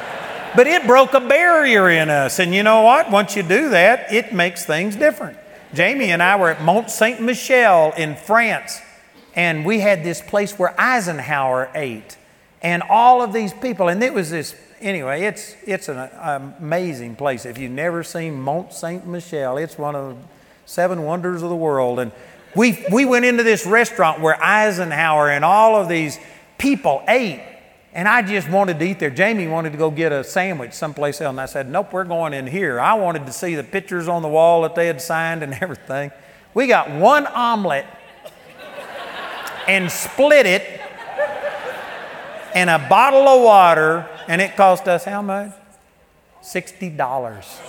But 0.56 0.68
it 0.68 0.86
broke 0.86 1.14
a 1.14 1.20
barrier 1.20 1.90
in 1.90 2.10
us. 2.10 2.40
And 2.40 2.54
you 2.54 2.64
know 2.64 2.82
what? 2.82 3.10
Once 3.10 3.36
you 3.36 3.44
do 3.44 3.70
that, 3.70 4.12
it 4.14 4.34
makes 4.34 4.66
things 4.66 4.96
different. 4.96 5.38
Jamie 5.74 6.12
and 6.12 6.22
I 6.22 6.36
were 6.36 6.52
at 6.52 6.64
Mont 6.64 6.92
Saint 6.92 7.20
Michel 7.20 7.94
in 7.98 8.16
France, 8.16 8.80
and 9.36 9.66
we 9.66 9.80
had 9.80 10.04
this 10.04 10.22
place 10.22 10.58
where 10.60 10.80
Eisenhower 10.80 11.72
ate. 11.74 12.18
And 12.62 12.84
all 12.84 13.24
of 13.24 13.34
these 13.34 13.54
people, 13.54 13.90
and 13.90 14.02
it 14.04 14.14
was 14.14 14.30
this, 14.30 14.56
anyway, 14.80 15.24
it's, 15.24 15.56
it's 15.66 15.90
an 15.90 15.98
amazing 16.60 17.16
place. 17.16 17.46
If 17.46 17.58
you've 17.58 17.72
never 17.72 18.04
seen 18.04 18.40
Mont 18.40 18.72
Saint 18.72 19.08
Michel, 19.08 19.58
it's 19.58 19.78
one 19.78 19.96
of 19.96 20.16
the 20.16 20.22
seven 20.66 21.04
wonders 21.04 21.42
of 21.42 21.50
the 21.50 21.56
world. 21.56 22.00
And 22.00 22.12
we, 22.56 22.86
we 22.92 23.06
went 23.06 23.26
into 23.26 23.44
this 23.44 23.66
restaurant 23.66 24.22
where 24.22 24.42
Eisenhower 24.42 25.30
and 25.30 25.44
all 25.44 25.76
of 25.76 25.90
these 25.90 26.20
people 26.58 27.04
ate. 27.08 27.42
And 27.94 28.08
I 28.08 28.24
just 28.24 28.50
wanted 28.50 28.80
to 28.80 28.86
eat 28.86 29.00
there. 29.00 29.12
Jamie 29.12 29.48
wanted 29.48 29.72
to 29.72 29.78
go 29.78 29.92
get 29.92 30.12
a 30.12 30.24
sandwich 30.24 30.74
someplace 30.74 31.22
else. 31.22 31.30
And 31.30 31.40
I 31.40 31.46
said, 31.46 31.70
Nope, 31.70 31.94
we're 31.94 32.04
going 32.04 32.34
in 32.34 32.48
here. 32.48 32.80
I 32.80 32.96
wanted 32.96 33.26
to 33.28 33.32
see 33.32 33.56
the 33.56 33.64
pictures 33.64 34.08
on 34.08 34.24
the 34.24 34.28
wall 34.28 34.64
that 34.64 34.76
they 34.76 34.88
had 34.88 35.00
signed 35.00 35.44
and 35.44 35.54
everything. 35.62 36.12
We 36.54 36.68
got 36.68 36.90
one 36.90 37.28
omelet 37.28 37.86
and 39.68 39.92
split 39.92 40.46
it 40.46 40.82
and 42.54 42.70
a 42.70 42.78
bottle 42.78 43.28
of 43.28 43.42
water, 43.42 44.08
and 44.28 44.42
it 44.42 44.56
cost 44.56 44.88
us 44.88 45.04
how 45.06 45.22
much? 45.22 45.52
$60. 46.44 47.60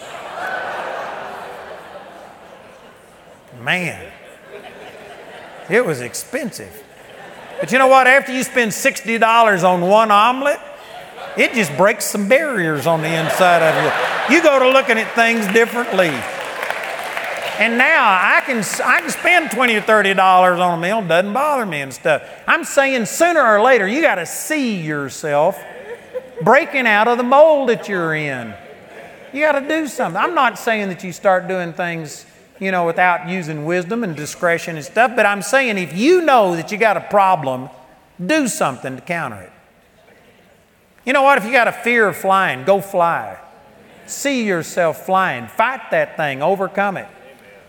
Man, 3.62 4.12
it 5.70 5.86
was 5.86 6.00
expensive. 6.00 6.83
But 7.64 7.72
you 7.72 7.78
know 7.78 7.86
what? 7.86 8.06
After 8.06 8.30
you 8.30 8.42
spend 8.42 8.72
$60 8.72 9.64
on 9.64 9.80
one 9.80 10.10
omelet, 10.10 10.60
it 11.38 11.54
just 11.54 11.74
breaks 11.78 12.04
some 12.04 12.28
barriers 12.28 12.86
on 12.86 13.00
the 13.00 13.08
inside 13.08 13.62
of 13.62 14.28
you. 14.28 14.36
You 14.36 14.42
go 14.42 14.58
to 14.58 14.68
looking 14.68 14.98
at 14.98 15.14
things 15.14 15.50
differently. 15.50 16.08
And 17.58 17.78
now 17.78 18.04
I 18.04 18.42
can, 18.44 18.58
I 18.84 19.00
can 19.00 19.08
spend 19.08 19.50
20 19.50 19.76
or 19.76 19.80
$30 19.80 20.58
on 20.60 20.78
a 20.78 20.82
meal, 20.82 21.00
doesn't 21.08 21.32
bother 21.32 21.64
me 21.64 21.80
and 21.80 21.94
stuff. 21.94 22.22
I'm 22.46 22.64
saying 22.64 23.06
sooner 23.06 23.42
or 23.42 23.62
later, 23.62 23.88
you 23.88 24.02
got 24.02 24.16
to 24.16 24.26
see 24.26 24.82
yourself 24.82 25.58
breaking 26.42 26.86
out 26.86 27.08
of 27.08 27.16
the 27.16 27.24
mold 27.24 27.70
that 27.70 27.88
you're 27.88 28.14
in. 28.14 28.52
You 29.32 29.40
got 29.40 29.58
to 29.58 29.66
do 29.66 29.86
something. 29.86 30.20
I'm 30.20 30.34
not 30.34 30.58
saying 30.58 30.90
that 30.90 31.02
you 31.02 31.12
start 31.12 31.48
doing 31.48 31.72
things 31.72 32.26
you 32.60 32.70
know, 32.70 32.86
without 32.86 33.28
using 33.28 33.64
wisdom 33.64 34.04
and 34.04 34.14
discretion 34.14 34.76
and 34.76 34.84
stuff. 34.84 35.12
But 35.16 35.26
I'm 35.26 35.42
saying 35.42 35.78
if 35.78 35.96
you 35.96 36.22
know 36.22 36.56
that 36.56 36.70
you 36.70 36.78
got 36.78 36.96
a 36.96 37.00
problem, 37.00 37.68
do 38.24 38.48
something 38.48 38.96
to 38.96 39.02
counter 39.02 39.40
it. 39.40 39.52
You 41.04 41.12
know 41.12 41.22
what? 41.22 41.38
If 41.38 41.44
you 41.44 41.52
got 41.52 41.68
a 41.68 41.72
fear 41.72 42.08
of 42.08 42.16
flying, 42.16 42.64
go 42.64 42.80
fly. 42.80 43.38
See 44.06 44.44
yourself 44.44 45.04
flying. 45.04 45.48
Fight 45.48 45.90
that 45.90 46.16
thing, 46.16 46.42
overcome 46.42 46.96
it. 46.96 47.08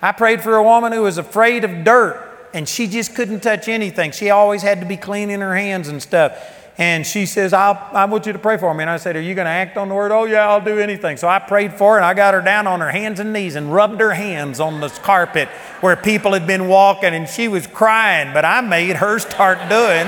I 0.02 0.12
prayed 0.12 0.42
for 0.42 0.56
a 0.56 0.64
woman 0.64 0.92
who 0.92 1.02
was 1.02 1.18
afraid 1.18 1.64
of 1.64 1.84
dirt 1.84 2.50
and 2.54 2.70
she 2.70 2.88
just 2.88 3.16
couldn't 3.16 3.42
touch 3.42 3.68
anything. 3.68 4.12
She 4.12 4.30
always 4.30 4.62
had 4.62 4.80
to 4.80 4.86
be 4.86 4.98
cleaning 4.98 5.42
her 5.42 5.56
hands 5.56 5.88
and 5.90 6.02
stuff. 6.02 6.64
And 6.78 7.08
she 7.08 7.26
says, 7.26 7.54
i 7.54 8.04
want 8.06 8.26
you 8.26 8.34
to 8.34 8.40
pray 8.40 8.58
for 8.58 8.74
me. 8.74 8.84
And 8.84 8.90
I 8.90 8.98
said, 8.98 9.16
Are 9.16 9.22
you 9.22 9.34
going 9.34 9.46
to 9.46 9.52
act 9.52 9.78
on 9.78 9.88
the 9.88 9.96
word? 9.96 10.12
Oh, 10.12 10.26
yeah, 10.26 10.50
I'll 10.50 10.64
do 10.64 10.78
anything. 10.78 11.16
So 11.16 11.28
I 11.28 11.40
prayed 11.40 11.74
for 11.74 11.94
her 11.94 11.98
and 11.98 12.06
I 12.06 12.14
got 12.14 12.34
her 12.34 12.42
down 12.42 12.68
on 12.68 12.82
her 12.82 12.92
hands 12.92 13.22
and 13.22 13.32
knees 13.32 13.56
and 13.56 13.74
rubbed 13.74 14.02
her 14.02 14.14
hands 14.14 14.60
on 14.60 14.82
this 14.82 15.00
carpet 15.00 15.48
where 15.80 15.96
people 15.96 16.34
had 16.34 16.46
been 16.46 16.68
walking 16.68 17.14
and 17.14 17.30
she 17.30 17.48
was 17.48 17.66
crying, 17.66 18.34
but 18.34 18.44
I 18.44 18.60
made 18.60 18.98
her 18.98 19.20
start 19.20 19.58
doing 19.70 20.08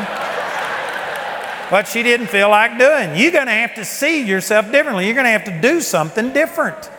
what 1.70 1.88
she 1.88 2.04
didn't 2.04 2.28
feel 2.28 2.50
like 2.50 2.78
doing. 2.78 3.16
You're 3.16 3.32
going 3.32 3.48
to 3.48 3.52
have 3.52 3.76
to 3.76 3.86
see 3.86 4.24
yourself 4.24 4.70
differently. 4.72 5.06
You're 5.06 5.16
going 5.16 5.26
to 5.26 5.32
have 5.32 5.46
to 5.46 5.62
do 5.62 5.80
something 5.80 6.34
different. 6.34 6.90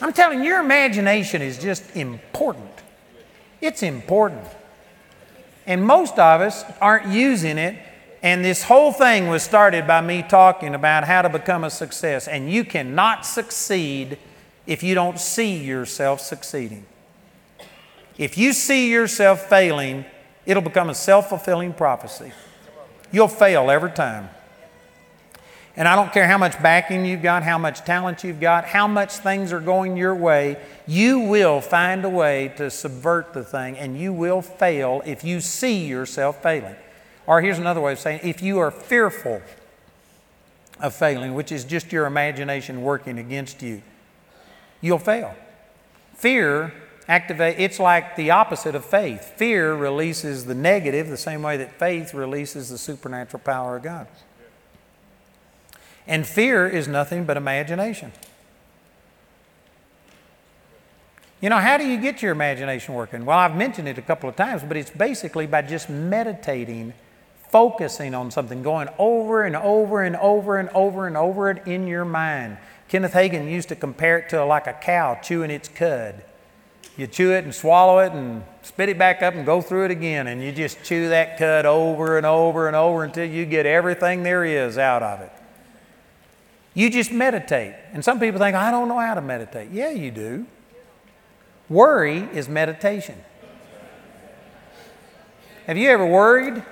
I'm 0.00 0.12
telling 0.12 0.40
you, 0.40 0.46
your 0.46 0.60
imagination 0.60 1.42
is 1.42 1.58
just 1.58 1.94
important. 1.94 2.70
It's 3.60 3.82
important. 3.82 4.46
And 5.70 5.86
most 5.86 6.18
of 6.18 6.40
us 6.40 6.64
aren't 6.80 7.06
using 7.14 7.56
it. 7.56 7.78
And 8.24 8.44
this 8.44 8.64
whole 8.64 8.90
thing 8.90 9.28
was 9.28 9.44
started 9.44 9.86
by 9.86 10.00
me 10.00 10.24
talking 10.28 10.74
about 10.74 11.04
how 11.04 11.22
to 11.22 11.28
become 11.28 11.62
a 11.62 11.70
success. 11.70 12.26
And 12.26 12.50
you 12.50 12.64
cannot 12.64 13.24
succeed 13.24 14.18
if 14.66 14.82
you 14.82 14.96
don't 14.96 15.20
see 15.20 15.58
yourself 15.58 16.20
succeeding. 16.20 16.86
If 18.18 18.36
you 18.36 18.52
see 18.52 18.90
yourself 18.90 19.42
failing, 19.42 20.06
it'll 20.44 20.60
become 20.60 20.90
a 20.90 20.94
self 20.94 21.28
fulfilling 21.28 21.72
prophecy. 21.72 22.32
You'll 23.12 23.28
fail 23.28 23.70
every 23.70 23.92
time. 23.92 24.28
And 25.80 25.88
I 25.88 25.96
don't 25.96 26.12
care 26.12 26.28
how 26.28 26.36
much 26.36 26.62
backing 26.62 27.06
you've 27.06 27.22
got, 27.22 27.42
how 27.42 27.56
much 27.56 27.86
talent 27.86 28.22
you've 28.22 28.38
got, 28.38 28.66
how 28.66 28.86
much 28.86 29.14
things 29.14 29.50
are 29.50 29.60
going 29.60 29.96
your 29.96 30.14
way, 30.14 30.58
you 30.86 31.20
will 31.20 31.62
find 31.62 32.04
a 32.04 32.08
way 32.10 32.52
to 32.58 32.70
subvert 32.70 33.32
the 33.32 33.42
thing 33.42 33.78
and 33.78 33.98
you 33.98 34.12
will 34.12 34.42
fail 34.42 35.00
if 35.06 35.24
you 35.24 35.40
see 35.40 35.86
yourself 35.86 36.42
failing. 36.42 36.76
Or 37.26 37.40
here's 37.40 37.58
another 37.58 37.80
way 37.80 37.92
of 37.92 37.98
saying 37.98 38.20
if 38.22 38.42
you 38.42 38.58
are 38.58 38.70
fearful 38.70 39.40
of 40.80 40.94
failing, 40.94 41.32
which 41.32 41.50
is 41.50 41.64
just 41.64 41.92
your 41.92 42.04
imagination 42.04 42.82
working 42.82 43.18
against 43.18 43.62
you, 43.62 43.80
you'll 44.82 44.98
fail. 44.98 45.34
Fear 46.14 46.74
activate 47.08 47.58
it's 47.58 47.80
like 47.80 48.16
the 48.16 48.32
opposite 48.32 48.74
of 48.74 48.84
faith. 48.84 49.32
Fear 49.36 49.76
releases 49.76 50.44
the 50.44 50.54
negative 50.54 51.08
the 51.08 51.16
same 51.16 51.40
way 51.42 51.56
that 51.56 51.78
faith 51.78 52.12
releases 52.12 52.68
the 52.68 52.76
supernatural 52.76 53.42
power 53.42 53.76
of 53.76 53.82
God. 53.82 54.06
And 56.10 56.26
fear 56.26 56.68
is 56.68 56.88
nothing 56.88 57.24
but 57.24 57.36
imagination. 57.36 58.10
You 61.40 61.48
know, 61.48 61.58
how 61.58 61.78
do 61.78 61.86
you 61.86 61.98
get 61.98 62.20
your 62.20 62.32
imagination 62.32 62.94
working? 62.94 63.24
Well, 63.24 63.38
I've 63.38 63.54
mentioned 63.54 63.86
it 63.86 63.96
a 63.96 64.02
couple 64.02 64.28
of 64.28 64.34
times, 64.34 64.64
but 64.64 64.76
it's 64.76 64.90
basically 64.90 65.46
by 65.46 65.62
just 65.62 65.88
meditating 65.88 66.92
focusing 67.48 68.14
on 68.14 68.30
something, 68.30 68.62
going 68.62 68.88
over 68.98 69.44
and 69.44 69.56
over 69.56 70.02
and 70.02 70.16
over 70.16 70.58
and 70.58 70.68
over 70.70 71.06
and 71.06 71.16
over 71.16 71.50
it 71.50 71.66
in 71.66 71.86
your 71.86 72.04
mind. 72.04 72.58
Kenneth 72.88 73.12
Hagin 73.12 73.48
used 73.48 73.68
to 73.68 73.76
compare 73.76 74.18
it 74.18 74.28
to 74.30 74.44
like 74.44 74.66
a 74.66 74.72
cow 74.72 75.14
chewing 75.22 75.50
its 75.50 75.68
cud. 75.68 76.24
You 76.96 77.06
chew 77.06 77.32
it 77.32 77.44
and 77.44 77.54
swallow 77.54 78.00
it 78.00 78.12
and 78.12 78.42
spit 78.62 78.88
it 78.88 78.98
back 78.98 79.22
up 79.22 79.34
and 79.34 79.46
go 79.46 79.60
through 79.60 79.84
it 79.86 79.90
again, 79.92 80.26
and 80.26 80.42
you 80.42 80.50
just 80.50 80.82
chew 80.82 81.08
that 81.10 81.38
cud 81.38 81.66
over 81.66 82.16
and 82.16 82.26
over 82.26 82.66
and 82.66 82.74
over 82.74 83.04
until 83.04 83.28
you 83.28 83.46
get 83.46 83.64
everything 83.64 84.24
there 84.24 84.44
is 84.44 84.76
out 84.76 85.04
of 85.04 85.20
it. 85.20 85.32
You 86.74 86.90
just 86.90 87.12
meditate. 87.12 87.74
And 87.92 88.04
some 88.04 88.20
people 88.20 88.38
think, 88.38 88.56
I 88.56 88.70
don't 88.70 88.88
know 88.88 88.98
how 88.98 89.14
to 89.14 89.20
meditate. 89.20 89.70
Yeah, 89.70 89.90
you 89.90 90.10
do. 90.10 90.46
Worry 91.68 92.28
is 92.32 92.48
meditation. 92.48 93.16
Have 95.66 95.76
you 95.76 95.88
ever 95.90 96.06
worried? 96.06 96.62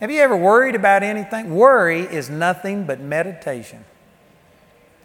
Have 0.00 0.10
you 0.10 0.20
ever 0.20 0.36
worried 0.36 0.74
about 0.74 1.02
anything? 1.02 1.54
Worry 1.54 2.00
is 2.00 2.30
nothing 2.30 2.84
but 2.84 3.00
meditation. 3.00 3.84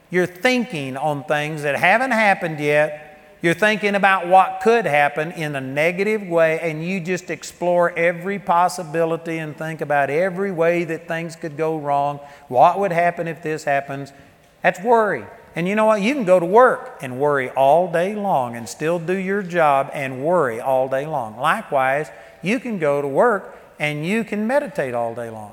You're 0.09 0.27
thinking 0.27 0.95
on 0.95 1.23
things 1.23 1.63
that 1.63 1.75
haven't 1.75 2.11
happened 2.11 2.59
yet. 2.59 3.02
You're 3.43 3.53
thinking 3.53 3.93
about 3.93 4.25
what 4.25 4.61
could 4.63 4.85
happen 4.85 5.33
in 5.33 5.53
a 5.57 5.59
negative 5.59 6.25
way, 6.25 6.61
and 6.61 6.81
you 6.81 7.01
just 7.01 7.29
explore 7.29 7.91
every 7.99 8.39
possibility 8.39 9.37
and 9.37 9.53
think 9.57 9.81
about 9.81 10.09
every 10.09 10.49
way 10.49 10.85
that 10.85 11.09
things 11.09 11.35
could 11.35 11.57
go 11.57 11.77
wrong. 11.77 12.21
What 12.47 12.79
would 12.79 12.93
happen 12.93 13.27
if 13.27 13.43
this 13.43 13.65
happens? 13.65 14.13
That's 14.61 14.81
worry. 14.81 15.25
And 15.57 15.67
you 15.67 15.75
know 15.75 15.83
what? 15.83 16.01
You 16.01 16.13
can 16.13 16.23
go 16.23 16.39
to 16.39 16.45
work 16.45 16.99
and 17.01 17.19
worry 17.19 17.49
all 17.49 17.91
day 17.91 18.15
long 18.15 18.55
and 18.55 18.67
still 18.69 18.97
do 18.97 19.17
your 19.17 19.43
job 19.43 19.91
and 19.93 20.23
worry 20.23 20.61
all 20.61 20.87
day 20.87 21.05
long. 21.05 21.37
Likewise, 21.37 22.09
you 22.41 22.61
can 22.61 22.79
go 22.79 23.01
to 23.01 23.07
work 23.09 23.59
and 23.77 24.05
you 24.05 24.23
can 24.23 24.47
meditate 24.47 24.93
all 24.93 25.13
day 25.13 25.29
long. 25.29 25.51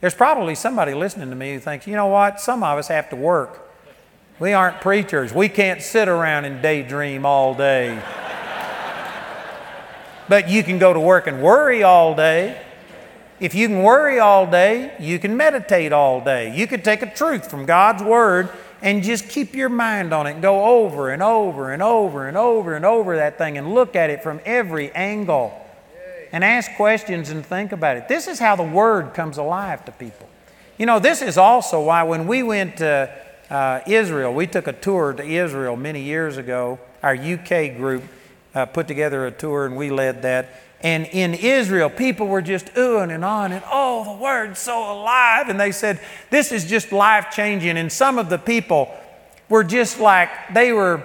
There's 0.00 0.14
probably 0.14 0.54
somebody 0.54 0.94
listening 0.94 1.30
to 1.30 1.36
me 1.36 1.54
who 1.54 1.58
thinks, 1.58 1.88
you 1.88 1.96
know 1.96 2.06
what, 2.06 2.40
some 2.40 2.62
of 2.62 2.78
us 2.78 2.86
have 2.86 3.10
to 3.10 3.16
work. 3.16 3.67
We 4.40 4.52
aren't 4.52 4.80
preachers. 4.80 5.34
We 5.34 5.48
can't 5.48 5.82
sit 5.82 6.06
around 6.06 6.44
and 6.44 6.62
daydream 6.62 7.26
all 7.26 7.54
day. 7.54 8.00
but 10.28 10.48
you 10.48 10.62
can 10.62 10.78
go 10.78 10.92
to 10.92 11.00
work 11.00 11.26
and 11.26 11.42
worry 11.42 11.82
all 11.82 12.14
day. 12.14 12.62
If 13.40 13.56
you 13.56 13.66
can 13.66 13.82
worry 13.82 14.20
all 14.20 14.48
day, 14.48 14.94
you 15.00 15.18
can 15.18 15.36
meditate 15.36 15.92
all 15.92 16.20
day. 16.20 16.56
You 16.56 16.68
could 16.68 16.84
take 16.84 17.02
a 17.02 17.12
truth 17.12 17.50
from 17.50 17.66
God's 17.66 18.02
Word 18.04 18.48
and 18.80 19.02
just 19.02 19.28
keep 19.28 19.56
your 19.56 19.68
mind 19.68 20.12
on 20.12 20.28
it 20.28 20.34
and 20.34 20.42
go 20.42 20.64
over 20.64 21.10
and 21.10 21.20
over 21.20 21.72
and 21.72 21.82
over 21.82 22.28
and 22.28 22.36
over 22.36 22.76
and 22.76 22.84
over 22.84 23.16
that 23.16 23.38
thing 23.38 23.58
and 23.58 23.74
look 23.74 23.96
at 23.96 24.08
it 24.08 24.22
from 24.22 24.40
every 24.44 24.92
angle 24.92 25.52
and 26.30 26.44
ask 26.44 26.70
questions 26.76 27.30
and 27.30 27.44
think 27.44 27.72
about 27.72 27.96
it. 27.96 28.06
This 28.06 28.28
is 28.28 28.38
how 28.38 28.54
the 28.54 28.62
Word 28.62 29.14
comes 29.14 29.36
alive 29.36 29.84
to 29.86 29.92
people. 29.92 30.28
You 30.76 30.86
know, 30.86 31.00
this 31.00 31.22
is 31.22 31.36
also 31.36 31.82
why 31.82 32.04
when 32.04 32.28
we 32.28 32.44
went 32.44 32.76
to 32.76 33.12
uh, 33.50 33.80
Israel, 33.86 34.34
we 34.34 34.46
took 34.46 34.66
a 34.66 34.72
tour 34.72 35.12
to 35.12 35.24
Israel 35.24 35.76
many 35.76 36.02
years 36.02 36.36
ago. 36.36 36.78
Our 37.02 37.14
UK 37.14 37.76
group 37.76 38.04
uh, 38.54 38.66
put 38.66 38.86
together 38.88 39.26
a 39.26 39.30
tour 39.30 39.66
and 39.66 39.76
we 39.76 39.90
led 39.90 40.22
that. 40.22 40.48
And 40.80 41.06
in 41.06 41.34
Israel, 41.34 41.90
people 41.90 42.28
were 42.28 42.42
just 42.42 42.66
oohing 42.74 43.12
and 43.12 43.24
on 43.24 43.52
and, 43.52 43.64
oh, 43.70 44.04
the 44.04 44.22
Word's 44.22 44.60
so 44.60 44.78
alive. 44.78 45.48
And 45.48 45.58
they 45.58 45.72
said, 45.72 46.00
this 46.30 46.52
is 46.52 46.66
just 46.66 46.92
life 46.92 47.28
changing. 47.32 47.76
And 47.76 47.90
some 47.90 48.18
of 48.18 48.28
the 48.28 48.38
people 48.38 48.94
were 49.48 49.64
just 49.64 49.98
like, 49.98 50.30
they 50.52 50.72
were, 50.72 51.02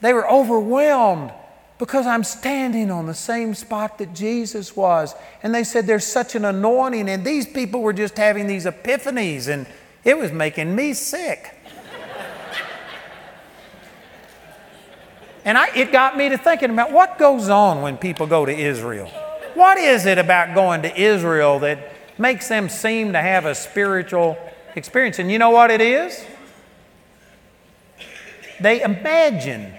they 0.00 0.12
were 0.12 0.28
overwhelmed 0.30 1.32
because 1.78 2.06
I'm 2.06 2.22
standing 2.22 2.90
on 2.90 3.06
the 3.06 3.14
same 3.14 3.54
spot 3.54 3.98
that 3.98 4.14
Jesus 4.14 4.76
was. 4.76 5.14
And 5.42 5.54
they 5.54 5.64
said 5.64 5.86
there's 5.86 6.06
such 6.06 6.34
an 6.34 6.44
anointing, 6.44 7.08
and 7.08 7.24
these 7.24 7.46
people 7.46 7.80
were 7.80 7.92
just 7.92 8.16
having 8.16 8.46
these 8.46 8.66
epiphanies, 8.66 9.48
and 9.48 9.66
it 10.04 10.18
was 10.18 10.32
making 10.32 10.74
me 10.74 10.94
sick. 10.94 11.54
and 15.44 15.56
I, 15.56 15.74
it 15.76 15.92
got 15.92 16.16
me 16.16 16.28
to 16.28 16.38
thinking 16.38 16.70
about 16.70 16.92
what 16.92 17.18
goes 17.18 17.48
on 17.48 17.82
when 17.82 17.96
people 17.96 18.26
go 18.26 18.44
to 18.44 18.52
Israel. 18.52 19.06
What 19.54 19.78
is 19.78 20.06
it 20.06 20.18
about 20.18 20.54
going 20.54 20.82
to 20.82 21.00
Israel 21.00 21.58
that 21.60 21.92
makes 22.18 22.48
them 22.48 22.68
seem 22.68 23.12
to 23.12 23.20
have 23.20 23.44
a 23.44 23.54
spiritual 23.54 24.36
experience? 24.74 25.18
And 25.18 25.30
you 25.30 25.38
know 25.38 25.50
what 25.50 25.70
it 25.70 25.80
is? 25.80 26.24
They 28.60 28.82
imagine 28.82 29.74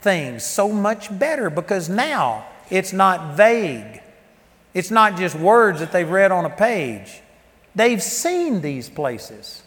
things 0.00 0.44
so 0.44 0.70
much 0.70 1.16
better 1.18 1.50
because 1.50 1.88
now 1.88 2.46
it's 2.70 2.92
not 2.92 3.36
vague. 3.36 4.02
It's 4.74 4.90
not 4.90 5.16
just 5.16 5.34
words 5.34 5.80
that 5.80 5.92
they've 5.92 6.08
read 6.08 6.32
on 6.32 6.44
a 6.44 6.50
page. 6.50 7.22
They've 7.74 8.02
seen 8.02 8.60
these 8.60 8.88
places. 8.88 9.63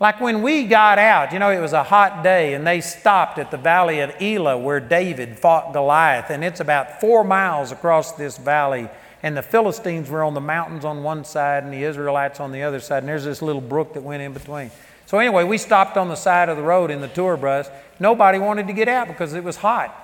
Like 0.00 0.18
when 0.18 0.40
we 0.40 0.64
got 0.64 0.98
out, 0.98 1.30
you 1.30 1.38
know, 1.38 1.50
it 1.50 1.60
was 1.60 1.74
a 1.74 1.82
hot 1.82 2.24
day 2.24 2.54
and 2.54 2.66
they 2.66 2.80
stopped 2.80 3.38
at 3.38 3.50
the 3.50 3.58
valley 3.58 4.00
of 4.00 4.10
Elah 4.18 4.56
where 4.56 4.80
David 4.80 5.38
fought 5.38 5.74
Goliath. 5.74 6.30
And 6.30 6.42
it's 6.42 6.60
about 6.60 7.02
four 7.02 7.22
miles 7.22 7.70
across 7.70 8.12
this 8.12 8.38
valley. 8.38 8.88
And 9.22 9.36
the 9.36 9.42
Philistines 9.42 10.08
were 10.08 10.24
on 10.24 10.32
the 10.32 10.40
mountains 10.40 10.86
on 10.86 11.02
one 11.02 11.22
side 11.24 11.64
and 11.64 11.72
the 11.72 11.84
Israelites 11.84 12.40
on 12.40 12.50
the 12.50 12.62
other 12.62 12.80
side. 12.80 13.00
And 13.00 13.08
there's 13.08 13.24
this 13.24 13.42
little 13.42 13.60
brook 13.60 13.92
that 13.92 14.02
went 14.02 14.22
in 14.22 14.32
between. 14.32 14.70
So, 15.04 15.18
anyway, 15.18 15.44
we 15.44 15.58
stopped 15.58 15.98
on 15.98 16.08
the 16.08 16.14
side 16.14 16.48
of 16.48 16.56
the 16.56 16.62
road 16.62 16.90
in 16.90 17.02
the 17.02 17.08
tour 17.08 17.36
bus. 17.36 17.68
Nobody 17.98 18.38
wanted 18.38 18.68
to 18.68 18.72
get 18.72 18.88
out 18.88 19.08
because 19.08 19.34
it 19.34 19.44
was 19.44 19.56
hot. 19.56 19.94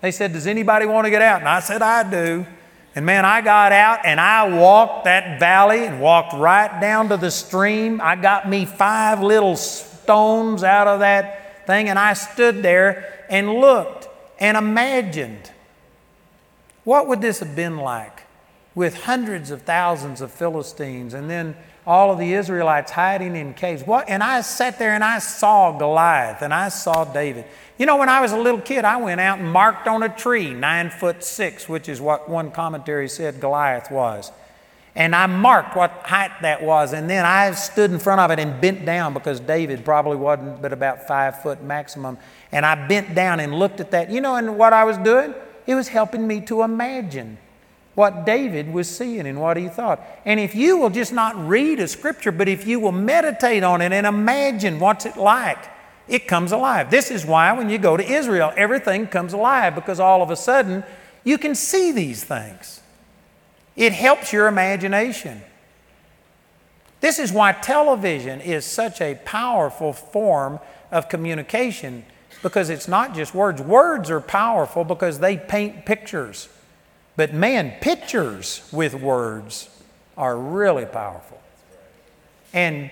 They 0.00 0.12
said, 0.12 0.32
Does 0.32 0.46
anybody 0.46 0.86
want 0.86 1.04
to 1.04 1.10
get 1.10 1.20
out? 1.20 1.40
And 1.40 1.48
I 1.48 1.60
said, 1.60 1.82
I 1.82 2.08
do. 2.08 2.46
And 2.94 3.06
man, 3.06 3.24
I 3.24 3.40
got 3.40 3.72
out 3.72 4.00
and 4.04 4.20
I 4.20 4.48
walked 4.48 5.04
that 5.04 5.40
valley 5.40 5.86
and 5.86 6.00
walked 6.00 6.34
right 6.34 6.80
down 6.80 7.08
to 7.08 7.16
the 7.16 7.30
stream. 7.30 8.00
I 8.02 8.16
got 8.16 8.48
me 8.48 8.66
five 8.66 9.22
little 9.22 9.56
stones 9.56 10.62
out 10.62 10.86
of 10.86 11.00
that 11.00 11.66
thing 11.66 11.88
and 11.88 11.98
I 11.98 12.12
stood 12.12 12.62
there 12.62 13.24
and 13.30 13.54
looked 13.54 14.08
and 14.38 14.56
imagined 14.56 15.50
what 16.84 17.08
would 17.08 17.20
this 17.20 17.38
have 17.40 17.56
been 17.56 17.78
like 17.78 18.24
with 18.74 19.04
hundreds 19.04 19.50
of 19.50 19.62
thousands 19.62 20.20
of 20.20 20.30
Philistines 20.30 21.14
and 21.14 21.30
then 21.30 21.56
all 21.86 22.10
of 22.10 22.18
the 22.18 22.34
Israelites 22.34 22.92
hiding 22.92 23.36
in 23.36 23.54
caves. 23.54 23.84
What? 23.84 24.08
And 24.08 24.22
I 24.22 24.40
sat 24.42 24.78
there 24.78 24.94
and 24.94 25.02
I 25.02 25.18
saw 25.18 25.76
Goliath 25.76 26.42
and 26.42 26.54
I 26.54 26.68
saw 26.68 27.04
David. 27.04 27.44
You 27.78 27.86
know, 27.86 27.96
when 27.96 28.08
I 28.08 28.20
was 28.20 28.32
a 28.32 28.38
little 28.38 28.60
kid, 28.60 28.84
I 28.84 28.96
went 28.96 29.20
out 29.20 29.38
and 29.38 29.50
marked 29.50 29.88
on 29.88 30.02
a 30.02 30.08
tree 30.08 30.52
nine 30.52 30.90
foot 30.90 31.24
six, 31.24 31.68
which 31.68 31.88
is 31.88 32.00
what 32.00 32.28
one 32.28 32.50
commentary 32.50 33.08
said 33.08 33.40
Goliath 33.40 33.90
was. 33.90 34.30
And 34.94 35.16
I 35.16 35.26
marked 35.26 35.74
what 35.74 35.90
height 36.04 36.42
that 36.42 36.62
was, 36.62 36.92
and 36.92 37.08
then 37.08 37.24
I 37.24 37.52
stood 37.52 37.90
in 37.90 37.98
front 37.98 38.20
of 38.20 38.30
it 38.30 38.38
and 38.38 38.60
bent 38.60 38.84
down 38.84 39.14
because 39.14 39.40
David 39.40 39.86
probably 39.86 40.18
wasn't 40.18 40.60
but 40.60 40.72
about 40.72 41.08
five 41.08 41.42
foot 41.42 41.62
maximum. 41.62 42.18
And 42.52 42.66
I 42.66 42.86
bent 42.86 43.14
down 43.14 43.40
and 43.40 43.58
looked 43.58 43.80
at 43.80 43.90
that. 43.92 44.10
You 44.10 44.20
know, 44.20 44.36
and 44.36 44.58
what 44.58 44.74
I 44.74 44.84
was 44.84 44.98
doing? 44.98 45.34
It 45.66 45.74
was 45.74 45.88
helping 45.88 46.26
me 46.26 46.42
to 46.42 46.62
imagine 46.62 47.38
what 47.94 48.26
David 48.26 48.72
was 48.72 48.88
seeing 48.88 49.26
and 49.26 49.40
what 49.40 49.56
he 49.56 49.68
thought. 49.68 50.00
And 50.24 50.40
if 50.40 50.54
you 50.54 50.78
will 50.78 50.90
just 50.90 51.12
not 51.12 51.36
read 51.46 51.80
a 51.80 51.88
scripture, 51.88 52.32
but 52.32 52.48
if 52.48 52.66
you 52.66 52.80
will 52.80 52.92
meditate 52.92 53.62
on 53.62 53.80
it 53.80 53.92
and 53.92 54.06
imagine 54.06 54.78
what's 54.78 55.06
it 55.06 55.16
like, 55.16 55.58
it 56.08 56.26
comes 56.26 56.52
alive. 56.52 56.90
This 56.90 57.10
is 57.10 57.24
why 57.24 57.52
when 57.52 57.70
you 57.70 57.78
go 57.78 57.96
to 57.96 58.04
Israel, 58.04 58.52
everything 58.56 59.06
comes 59.06 59.32
alive 59.32 59.74
because 59.74 60.00
all 60.00 60.22
of 60.22 60.30
a 60.30 60.36
sudden 60.36 60.84
you 61.24 61.38
can 61.38 61.54
see 61.54 61.92
these 61.92 62.24
things. 62.24 62.80
It 63.76 63.92
helps 63.92 64.32
your 64.32 64.48
imagination. 64.48 65.42
This 67.00 67.18
is 67.18 67.32
why 67.32 67.52
television 67.52 68.40
is 68.40 68.64
such 68.64 69.00
a 69.00 69.18
powerful 69.24 69.92
form 69.92 70.60
of 70.90 71.08
communication 71.08 72.04
because 72.42 72.70
it's 72.70 72.88
not 72.88 73.14
just 73.14 73.34
words. 73.34 73.62
Words 73.62 74.10
are 74.10 74.20
powerful 74.20 74.84
because 74.84 75.20
they 75.20 75.36
paint 75.36 75.86
pictures. 75.86 76.48
But 77.16 77.32
man, 77.32 77.74
pictures 77.80 78.68
with 78.72 78.94
words 78.94 79.68
are 80.16 80.36
really 80.36 80.86
powerful. 80.86 81.40
And 82.52 82.90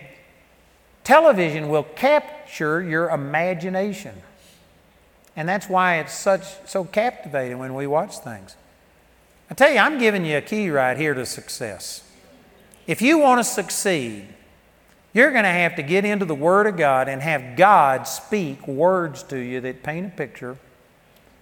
television 1.05 1.68
will 1.68 1.82
capture 1.82 2.82
your 2.82 3.11
imagination. 3.11 4.14
And 5.36 5.48
that's 5.48 5.68
why 5.68 5.98
it's 5.98 6.12
such 6.12 6.44
so 6.68 6.84
captivating 6.84 7.59
when 7.59 7.74
we 7.74 7.86
watch 7.86 8.18
things. 8.18 8.57
I 9.51 9.55
tell 9.55 9.70
you, 9.70 9.78
I'm 9.78 9.98
giving 9.98 10.24
you 10.24 10.38
a 10.38 10.42
key 10.42 10.70
right 10.70 10.96
here 10.96 11.14
to 11.14 11.26
success. 11.26 12.09
If 12.86 13.03
you 13.03 13.18
want 13.18 13.40
to 13.40 13.44
succeed, 13.44 14.26
you're 15.12 15.32
going 15.32 15.44
to 15.44 15.51
have 15.51 15.76
to 15.76 15.82
get 15.82 16.05
into 16.05 16.24
the 16.24 16.34
Word 16.34 16.66
of 16.66 16.76
God 16.76 17.09
and 17.09 17.20
have 17.22 17.57
God 17.57 18.07
speak 18.07 18.66
words 18.68 19.22
to 19.24 19.38
you 19.38 19.61
that 19.61 19.82
paint 19.82 20.07
a 20.07 20.11
picture 20.11 20.57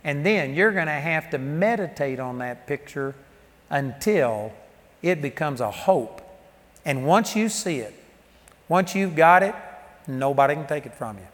and 0.05 0.25
then 0.25 0.55
you're 0.55 0.73
going 0.73 0.87
to 0.87 0.93
have 0.93 1.31
to 1.31 1.39
meditate 1.39 2.21
on 2.21 2.39
that 2.39 2.67
picture 2.67 3.15
until 3.69 4.53
it 5.03 5.21
becomes 5.21 5.61
a 5.61 5.71
hope. 5.71 6.23
And 6.85 7.07
once 7.07 7.37
you 7.37 7.49
see 7.49 7.79
it, 7.79 7.95
once 8.69 8.95
you've 8.95 9.17
got 9.17 9.43
it, 9.43 9.55
nobody 10.07 10.55
can 10.55 10.67
take 10.67 10.87
it 10.87 10.95
from 10.95 11.17
you. 11.19 11.27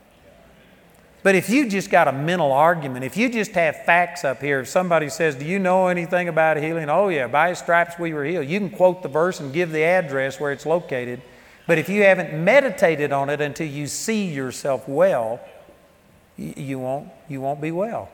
But 1.24 1.34
if 1.34 1.48
you 1.48 1.68
just 1.70 1.90
got 1.90 2.06
a 2.06 2.12
mental 2.12 2.52
argument, 2.52 3.02
if 3.02 3.16
you 3.16 3.30
just 3.30 3.52
have 3.52 3.84
facts 3.84 4.24
up 4.24 4.42
here, 4.42 4.60
if 4.60 4.68
somebody 4.68 5.08
says, 5.08 5.34
Do 5.34 5.46
you 5.46 5.58
know 5.58 5.88
anything 5.88 6.28
about 6.28 6.58
healing? 6.58 6.90
Oh, 6.90 7.08
yeah, 7.08 7.26
by 7.26 7.48
his 7.48 7.58
stripes 7.58 7.98
we 7.98 8.12
were 8.12 8.24
healed. 8.24 8.46
You 8.46 8.58
can 8.58 8.68
quote 8.68 9.02
the 9.02 9.08
verse 9.08 9.40
and 9.40 9.50
give 9.50 9.72
the 9.72 9.82
address 9.82 10.38
where 10.38 10.52
it's 10.52 10.66
located. 10.66 11.22
But 11.66 11.78
if 11.78 11.88
you 11.88 12.02
haven't 12.02 12.44
meditated 12.44 13.10
on 13.10 13.30
it 13.30 13.40
until 13.40 13.66
you 13.66 13.86
see 13.86 14.26
yourself 14.26 14.86
well, 14.86 15.40
you 16.36 16.78
won't, 16.78 17.08
you 17.26 17.40
won't 17.40 17.60
be 17.60 17.72
well. 17.72 18.10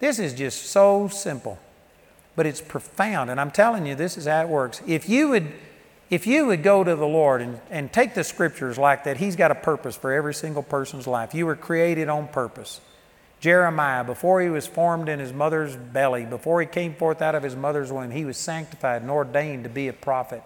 This 0.00 0.18
is 0.18 0.34
just 0.34 0.66
so 0.66 1.06
simple, 1.06 1.60
but 2.34 2.44
it's 2.44 2.60
profound. 2.60 3.30
And 3.30 3.40
I'm 3.40 3.52
telling 3.52 3.86
you, 3.86 3.94
this 3.94 4.16
is 4.16 4.26
how 4.26 4.40
it 4.40 4.48
works. 4.48 4.82
If 4.84 5.08
you 5.08 5.28
would 5.28 5.52
if 6.10 6.26
you 6.26 6.46
would 6.46 6.64
go 6.64 6.82
to 6.82 6.96
the 6.96 7.06
Lord 7.06 7.40
and, 7.40 7.60
and 7.70 7.92
take 7.92 8.14
the 8.14 8.24
scriptures 8.24 8.76
like 8.76 9.04
that, 9.04 9.16
He's 9.16 9.36
got 9.36 9.52
a 9.52 9.54
purpose 9.54 9.96
for 9.96 10.12
every 10.12 10.34
single 10.34 10.62
person's 10.62 11.06
life. 11.06 11.34
You 11.34 11.46
were 11.46 11.56
created 11.56 12.08
on 12.08 12.28
purpose. 12.28 12.80
Jeremiah, 13.38 14.04
before 14.04 14.42
he 14.42 14.50
was 14.50 14.66
formed 14.66 15.08
in 15.08 15.18
his 15.18 15.32
mother's 15.32 15.74
belly, 15.74 16.26
before 16.26 16.60
he 16.60 16.66
came 16.66 16.94
forth 16.94 17.22
out 17.22 17.34
of 17.34 17.42
his 17.42 17.56
mother's 17.56 17.90
womb, 17.90 18.10
he 18.10 18.26
was 18.26 18.36
sanctified 18.36 19.00
and 19.00 19.10
ordained 19.10 19.64
to 19.64 19.70
be 19.70 19.88
a 19.88 19.94
prophet. 19.94 20.42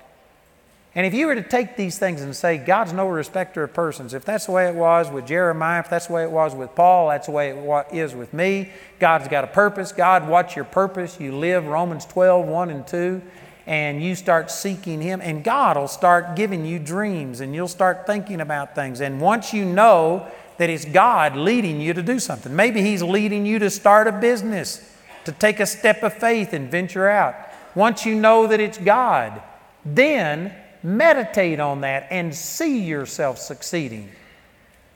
And 0.94 1.04
if 1.04 1.12
you 1.12 1.26
were 1.26 1.34
to 1.34 1.42
take 1.42 1.76
these 1.76 1.98
things 1.98 2.22
and 2.22 2.36
say, 2.36 2.56
God's 2.56 2.92
no 2.92 3.08
respecter 3.08 3.64
of 3.64 3.74
persons, 3.74 4.14
if 4.14 4.24
that's 4.24 4.46
the 4.46 4.52
way 4.52 4.68
it 4.68 4.76
was 4.76 5.10
with 5.10 5.26
Jeremiah, 5.26 5.80
if 5.80 5.90
that's 5.90 6.06
the 6.06 6.12
way 6.12 6.22
it 6.22 6.30
was 6.30 6.54
with 6.54 6.72
Paul, 6.76 7.08
that's 7.08 7.26
the 7.26 7.32
way 7.32 7.50
it 7.50 7.86
is 7.92 8.14
with 8.14 8.32
me, 8.32 8.70
God's 9.00 9.26
got 9.26 9.42
a 9.42 9.48
purpose. 9.48 9.90
God, 9.90 10.28
what's 10.28 10.54
your 10.54 10.64
purpose? 10.64 11.18
You 11.18 11.36
live 11.36 11.66
Romans 11.66 12.06
12, 12.06 12.46
1 12.46 12.70
and 12.70 12.86
2 12.86 13.22
and 13.66 14.02
you 14.02 14.14
start 14.14 14.50
seeking 14.50 15.00
Him, 15.00 15.20
and 15.22 15.42
God 15.42 15.76
will 15.76 15.88
start 15.88 16.36
giving 16.36 16.66
you 16.66 16.78
dreams, 16.78 17.40
and 17.40 17.54
you'll 17.54 17.68
start 17.68 18.06
thinking 18.06 18.40
about 18.40 18.74
things. 18.74 19.00
And 19.00 19.20
once 19.20 19.54
you 19.54 19.64
know 19.64 20.28
that 20.58 20.70
it's 20.70 20.84
God 20.84 21.36
leading 21.36 21.80
you 21.80 21.94
to 21.94 22.02
do 22.02 22.18
something, 22.18 22.54
maybe 22.54 22.82
He's 22.82 23.02
leading 23.02 23.46
you 23.46 23.58
to 23.60 23.70
start 23.70 24.06
a 24.06 24.12
business, 24.12 24.92
to 25.24 25.32
take 25.32 25.60
a 25.60 25.66
step 25.66 26.02
of 26.02 26.12
faith 26.12 26.52
and 26.52 26.70
venture 26.70 27.08
out. 27.08 27.34
Once 27.74 28.04
you 28.04 28.14
know 28.14 28.46
that 28.46 28.60
it's 28.60 28.78
God, 28.78 29.42
then 29.84 30.54
meditate 30.82 31.58
on 31.58 31.80
that 31.80 32.06
and 32.10 32.34
see 32.34 32.80
yourself 32.80 33.38
succeeding. 33.38 34.10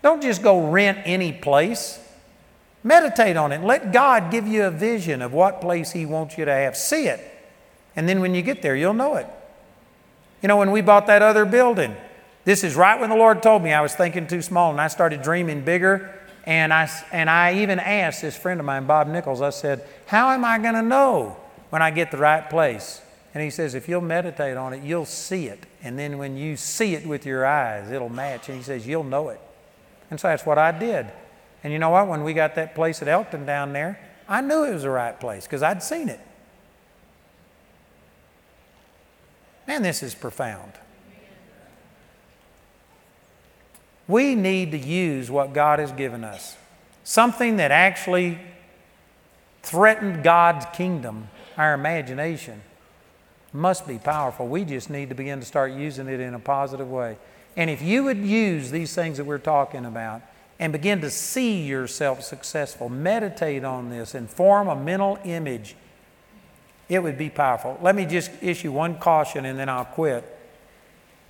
Don't 0.03 0.23
just 0.23 0.43
go 0.43 0.71
rent 0.71 0.99
any 1.05 1.33
place. 1.33 1.99
Meditate 2.85 3.37
on 3.37 3.51
it. 3.51 3.63
Let 3.63 3.93
God 3.93 4.31
give 4.31 4.47
you 4.47 4.65
a 4.65 4.71
vision 4.71 5.23
of 5.23 5.33
what 5.33 5.61
place 5.61 5.91
He 5.91 6.07
wants 6.07 6.39
you 6.39 6.45
to 6.45 6.53
have. 6.53 6.77
See 6.77 7.07
it. 7.07 7.38
And 7.99 8.09
then 8.09 8.21
when 8.21 8.33
you 8.33 8.43
get 8.43 8.63
there, 8.63 8.77
you'll 8.77 8.95
know 8.95 9.17
it. 9.17 9.27
You 10.41 10.47
know, 10.47 10.57
when 10.57 10.71
we 10.71 10.83
bought 10.83 11.09
that 11.09 11.21
other 11.21 11.45
building, 11.45 11.97
this 12.45 12.63
is 12.63 12.77
right 12.77 12.99
when 13.01 13.11
the 13.11 13.17
Lord 13.17 13.43
told 13.43 13.61
me 13.61 13.73
I 13.73 13.81
was 13.81 13.93
thinking 13.93 14.29
too 14.29 14.41
small 14.41 14.71
and 14.71 14.81
I 14.81 14.87
started 14.87 15.21
dreaming 15.21 15.65
bigger. 15.65 16.15
And 16.45 16.73
I, 16.73 16.89
and 17.11 17.29
I 17.29 17.55
even 17.55 17.81
asked 17.81 18.23
this 18.23 18.37
friend 18.37 18.61
of 18.61 18.67
mine, 18.67 18.87
Bob 18.87 19.09
Nichols, 19.09 19.43
I 19.43 19.51
said, 19.51 19.85
How 20.07 20.31
am 20.31 20.45
I 20.45 20.59
going 20.59 20.75
to 20.75 20.83
know 20.83 21.37
when 21.71 21.83
I 21.83 21.91
get 21.91 22.13
the 22.13 22.19
right 22.19 22.49
place? 22.49 23.03
And 23.35 23.43
he 23.43 23.51
says, 23.51 23.75
If 23.75 23.89
you'll 23.89 24.01
meditate 24.01 24.57
on 24.57 24.75
it, 24.75 24.85
you'll 24.85 25.05
see 25.05 25.49
it. 25.49 25.67
And 25.83 25.99
then 25.99 26.19
when 26.19 26.37
you 26.37 26.57
see 26.57 26.95
it 26.95 27.05
with 27.05 27.27
your 27.27 27.45
eyes, 27.45 27.91
it'll 27.91 28.11
match. 28.11 28.49
And 28.49 28.59
he 28.59 28.63
says, 28.63 28.87
You'll 28.87 29.03
know 29.03 29.31
it. 29.31 29.41
And 30.09 30.21
so 30.21 30.29
that's 30.29 30.47
what 30.47 30.57
I 30.57 30.71
did. 30.71 31.11
And 31.65 31.73
you 31.73 31.81
know 31.81 31.91
what? 31.91 32.07
When 32.07 32.23
we 32.23 32.33
got 32.33 32.55
that 32.55 32.77
place 32.77 33.03
at 33.03 33.09
Elkton 33.09 33.45
down 33.45 33.73
there, 33.73 33.99
I 34.29 34.41
knew 34.41 34.63
it 34.63 34.73
was 34.73 34.85
the 34.85 34.91
right 34.91 35.19
place 35.19 35.47
because 35.47 35.65
I'd 35.65 35.83
seen 35.83 36.09
it. 36.09 36.21
Man, 39.69 39.83
this 39.83 40.03
is 40.03 40.15
profound. 40.15 40.73
We 44.09 44.35
need 44.35 44.73
to 44.73 44.79
use 44.79 45.31
what 45.31 45.53
God 45.53 45.79
has 45.79 45.93
given 45.93 46.25
us. 46.25 46.57
Something 47.05 47.59
that 47.59 47.71
actually 47.71 48.39
threatened 49.63 50.25
God's 50.25 50.65
kingdom, 50.73 51.29
our 51.59 51.75
imagination, 51.75 52.63
must 53.53 53.87
be 53.87 53.99
powerful. 53.99 54.49
We 54.49 54.65
just 54.65 54.89
need 54.89 55.11
to 55.11 55.15
begin 55.15 55.41
to 55.41 55.47
start 55.47 55.73
using 55.73 56.09
it 56.09 56.21
in 56.21 56.33
a 56.33 56.39
positive 56.39 56.91
way. 56.91 57.19
And 57.55 57.69
if 57.69 57.83
you 57.83 58.05
would 58.05 58.19
use 58.19 58.71
these 58.71 58.95
things 58.95 59.19
that 59.19 59.25
we're 59.25 59.37
talking 59.37 59.85
about 59.85 60.23
and 60.59 60.73
begin 60.73 61.03
to 61.03 61.11
see 61.11 61.63
yourself 61.63 62.23
successful, 62.23 62.89
meditate 62.89 63.65
on 63.65 63.91
this, 63.91 64.15
and 64.15 64.31
form 64.31 64.69
a 64.69 64.77
mental 64.77 65.19
image 65.25 65.77
it 66.89 67.03
would 67.03 67.19
be 67.19 67.29
powerful. 67.29 67.79
Let 67.83 67.95
me 67.95 68.07
just 68.07 68.31
issue 68.43 68.73
one 68.73 68.99
caution 68.99 69.45
and 69.45 69.59
then 69.59 69.69
I'll 69.69 69.85
quit. 69.85 70.25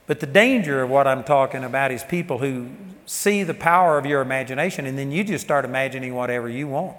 But 0.06 0.20
the 0.20 0.26
danger 0.26 0.82
of 0.82 0.90
what 0.90 1.06
I'm 1.06 1.24
talking 1.24 1.64
about 1.64 1.90
is 1.90 2.02
people 2.02 2.38
who 2.38 2.68
see 3.06 3.42
the 3.42 3.54
power 3.54 3.98
of 3.98 4.06
your 4.06 4.22
imagination 4.22 4.86
and 4.86 4.96
then 4.98 5.10
you 5.10 5.24
just 5.24 5.44
start 5.44 5.64
imagining 5.64 6.14
whatever 6.14 6.48
you 6.48 6.68
want. 6.68 6.96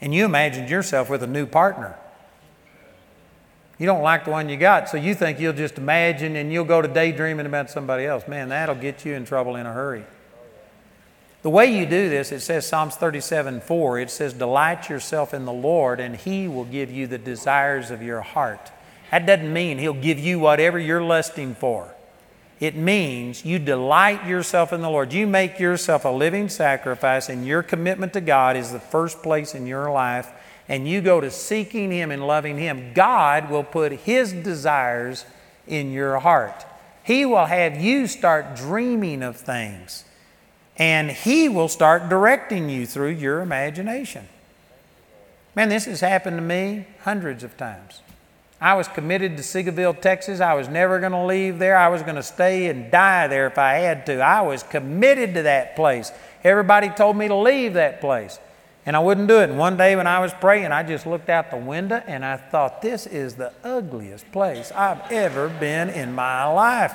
And 0.00 0.14
you 0.14 0.24
imagined 0.24 0.68
yourself 0.68 1.08
with 1.08 1.22
a 1.22 1.26
new 1.26 1.46
partner. 1.46 1.96
You 3.78 3.86
don't 3.86 4.02
like 4.02 4.24
the 4.24 4.30
one 4.30 4.48
you 4.48 4.56
got, 4.56 4.88
so 4.88 4.96
you 4.96 5.14
think 5.14 5.40
you'll 5.40 5.52
just 5.52 5.78
imagine 5.78 6.36
and 6.36 6.52
you'll 6.52 6.64
go 6.64 6.80
to 6.80 6.88
daydreaming 6.88 7.46
about 7.46 7.70
somebody 7.70 8.04
else. 8.04 8.28
Man, 8.28 8.50
that'll 8.50 8.74
get 8.74 9.04
you 9.04 9.14
in 9.14 9.24
trouble 9.24 9.56
in 9.56 9.66
a 9.66 9.72
hurry. 9.72 10.04
The 11.44 11.50
way 11.50 11.66
you 11.78 11.84
do 11.84 12.08
this, 12.08 12.32
it 12.32 12.40
says 12.40 12.66
Psalms 12.66 12.94
37 12.94 13.60
4, 13.60 13.98
it 13.98 14.10
says, 14.10 14.32
Delight 14.32 14.88
yourself 14.88 15.34
in 15.34 15.44
the 15.44 15.52
Lord, 15.52 16.00
and 16.00 16.16
He 16.16 16.48
will 16.48 16.64
give 16.64 16.90
you 16.90 17.06
the 17.06 17.18
desires 17.18 17.90
of 17.90 18.02
your 18.02 18.22
heart. 18.22 18.72
That 19.10 19.26
doesn't 19.26 19.52
mean 19.52 19.76
He'll 19.76 19.92
give 19.92 20.18
you 20.18 20.38
whatever 20.38 20.78
you're 20.78 21.02
lusting 21.02 21.54
for. 21.54 21.94
It 22.60 22.76
means 22.76 23.44
you 23.44 23.58
delight 23.58 24.26
yourself 24.26 24.72
in 24.72 24.80
the 24.80 24.88
Lord. 24.88 25.12
You 25.12 25.26
make 25.26 25.60
yourself 25.60 26.06
a 26.06 26.08
living 26.08 26.48
sacrifice, 26.48 27.28
and 27.28 27.46
your 27.46 27.62
commitment 27.62 28.14
to 28.14 28.22
God 28.22 28.56
is 28.56 28.72
the 28.72 28.80
first 28.80 29.22
place 29.22 29.54
in 29.54 29.66
your 29.66 29.92
life. 29.92 30.32
And 30.66 30.88
you 30.88 31.02
go 31.02 31.20
to 31.20 31.30
seeking 31.30 31.90
Him 31.92 32.10
and 32.10 32.26
loving 32.26 32.56
Him. 32.56 32.94
God 32.94 33.50
will 33.50 33.64
put 33.64 33.92
His 33.92 34.32
desires 34.32 35.26
in 35.66 35.92
your 35.92 36.20
heart. 36.20 36.64
He 37.02 37.26
will 37.26 37.44
have 37.44 37.78
you 37.78 38.06
start 38.06 38.56
dreaming 38.56 39.22
of 39.22 39.36
things 39.36 40.04
and 40.76 41.10
He 41.10 41.48
will 41.48 41.68
start 41.68 42.08
directing 42.08 42.68
you 42.68 42.86
through 42.86 43.10
your 43.10 43.40
imagination. 43.40 44.28
Man, 45.54 45.68
this 45.68 45.84
has 45.84 46.00
happened 46.00 46.36
to 46.36 46.42
me 46.42 46.86
hundreds 47.02 47.44
of 47.44 47.56
times. 47.56 48.00
I 48.60 48.74
was 48.74 48.88
committed 48.88 49.36
to 49.36 49.42
Seagoville, 49.42 50.00
Texas. 50.00 50.40
I 50.40 50.54
was 50.54 50.68
never 50.68 50.98
going 50.98 51.12
to 51.12 51.24
leave 51.24 51.58
there. 51.58 51.76
I 51.76 51.88
was 51.88 52.02
going 52.02 52.14
to 52.14 52.22
stay 52.22 52.68
and 52.68 52.90
die 52.90 53.26
there 53.26 53.46
if 53.46 53.58
I 53.58 53.74
had 53.74 54.06
to. 54.06 54.20
I 54.20 54.40
was 54.40 54.62
committed 54.62 55.34
to 55.34 55.42
that 55.42 55.76
place. 55.76 56.10
Everybody 56.42 56.88
told 56.88 57.16
me 57.16 57.28
to 57.28 57.36
leave 57.36 57.74
that 57.74 58.00
place, 58.00 58.38
and 58.86 58.96
I 58.96 59.00
wouldn't 59.00 59.28
do 59.28 59.40
it. 59.40 59.50
And 59.50 59.58
one 59.58 59.76
day 59.76 59.96
when 59.96 60.06
I 60.06 60.18
was 60.18 60.32
praying, 60.34 60.72
I 60.72 60.82
just 60.82 61.06
looked 61.06 61.28
out 61.28 61.50
the 61.50 61.56
window 61.56 62.02
and 62.06 62.24
I 62.24 62.36
thought, 62.36 62.82
this 62.82 63.06
is 63.06 63.34
the 63.34 63.52
ugliest 63.62 64.30
place 64.32 64.72
I've 64.72 65.12
ever 65.12 65.48
been 65.48 65.90
in 65.90 66.12
my 66.12 66.44
life. 66.46 66.94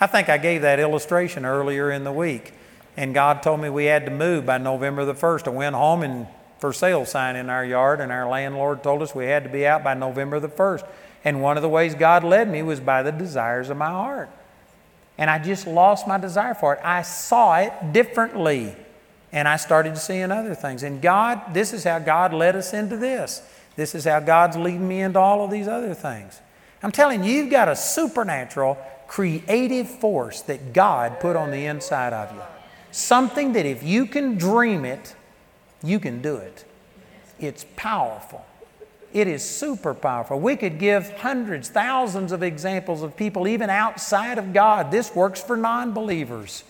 I 0.00 0.06
think 0.06 0.28
I 0.28 0.38
gave 0.38 0.62
that 0.62 0.80
illustration 0.80 1.44
earlier 1.44 1.90
in 1.90 2.04
the 2.04 2.12
week 2.12 2.52
and 2.98 3.14
God 3.14 3.44
told 3.44 3.60
me 3.60 3.70
we 3.70 3.84
had 3.84 4.06
to 4.06 4.10
move 4.10 4.44
by 4.44 4.58
November 4.58 5.04
the 5.04 5.14
1st. 5.14 5.46
I 5.46 5.50
went 5.50 5.76
home 5.76 6.02
and 6.02 6.26
for 6.58 6.72
sale 6.72 7.06
sign 7.06 7.36
in 7.36 7.48
our 7.48 7.64
yard, 7.64 8.00
and 8.00 8.10
our 8.10 8.28
landlord 8.28 8.82
told 8.82 9.02
us 9.02 9.14
we 9.14 9.26
had 9.26 9.44
to 9.44 9.48
be 9.48 9.64
out 9.64 9.84
by 9.84 9.94
November 9.94 10.40
the 10.40 10.48
1st. 10.48 10.84
And 11.22 11.40
one 11.40 11.56
of 11.56 11.62
the 11.62 11.68
ways 11.68 11.94
God 11.94 12.24
led 12.24 12.50
me 12.50 12.60
was 12.64 12.80
by 12.80 13.04
the 13.04 13.12
desires 13.12 13.70
of 13.70 13.76
my 13.76 13.86
heart. 13.86 14.30
And 15.16 15.30
I 15.30 15.38
just 15.38 15.64
lost 15.64 16.08
my 16.08 16.18
desire 16.18 16.54
for 16.54 16.74
it. 16.74 16.80
I 16.82 17.02
saw 17.02 17.60
it 17.60 17.92
differently. 17.92 18.74
And 19.30 19.46
I 19.46 19.58
started 19.58 19.96
seeing 19.96 20.32
other 20.32 20.56
things. 20.56 20.82
And 20.82 21.00
God, 21.00 21.54
this 21.54 21.72
is 21.72 21.84
how 21.84 22.00
God 22.00 22.34
led 22.34 22.56
us 22.56 22.74
into 22.74 22.96
this. 22.96 23.42
This 23.76 23.94
is 23.94 24.06
how 24.06 24.18
God's 24.18 24.56
leading 24.56 24.88
me 24.88 25.02
into 25.02 25.20
all 25.20 25.44
of 25.44 25.52
these 25.52 25.68
other 25.68 25.94
things. 25.94 26.40
I'm 26.82 26.90
telling 26.90 27.22
you, 27.22 27.32
you've 27.32 27.50
got 27.50 27.68
a 27.68 27.76
supernatural, 27.76 28.76
creative 29.06 29.88
force 29.88 30.42
that 30.42 30.72
God 30.72 31.20
put 31.20 31.36
on 31.36 31.52
the 31.52 31.66
inside 31.66 32.12
of 32.12 32.34
you. 32.34 32.42
Something 32.98 33.52
that 33.52 33.64
if 33.64 33.84
you 33.84 34.06
can 34.06 34.36
dream 34.36 34.84
it, 34.84 35.14
you 35.84 36.00
can 36.00 36.20
do 36.20 36.34
it. 36.34 36.64
It's 37.38 37.64
powerful. 37.76 38.44
It 39.12 39.28
is 39.28 39.44
super 39.44 39.94
powerful. 39.94 40.40
We 40.40 40.56
could 40.56 40.80
give 40.80 41.12
hundreds, 41.12 41.68
thousands 41.68 42.32
of 42.32 42.42
examples 42.42 43.04
of 43.04 43.16
people, 43.16 43.46
even 43.46 43.70
outside 43.70 44.36
of 44.36 44.52
God. 44.52 44.90
This 44.90 45.14
works 45.14 45.40
for 45.40 45.56
non 45.56 45.92
believers. 45.92 46.64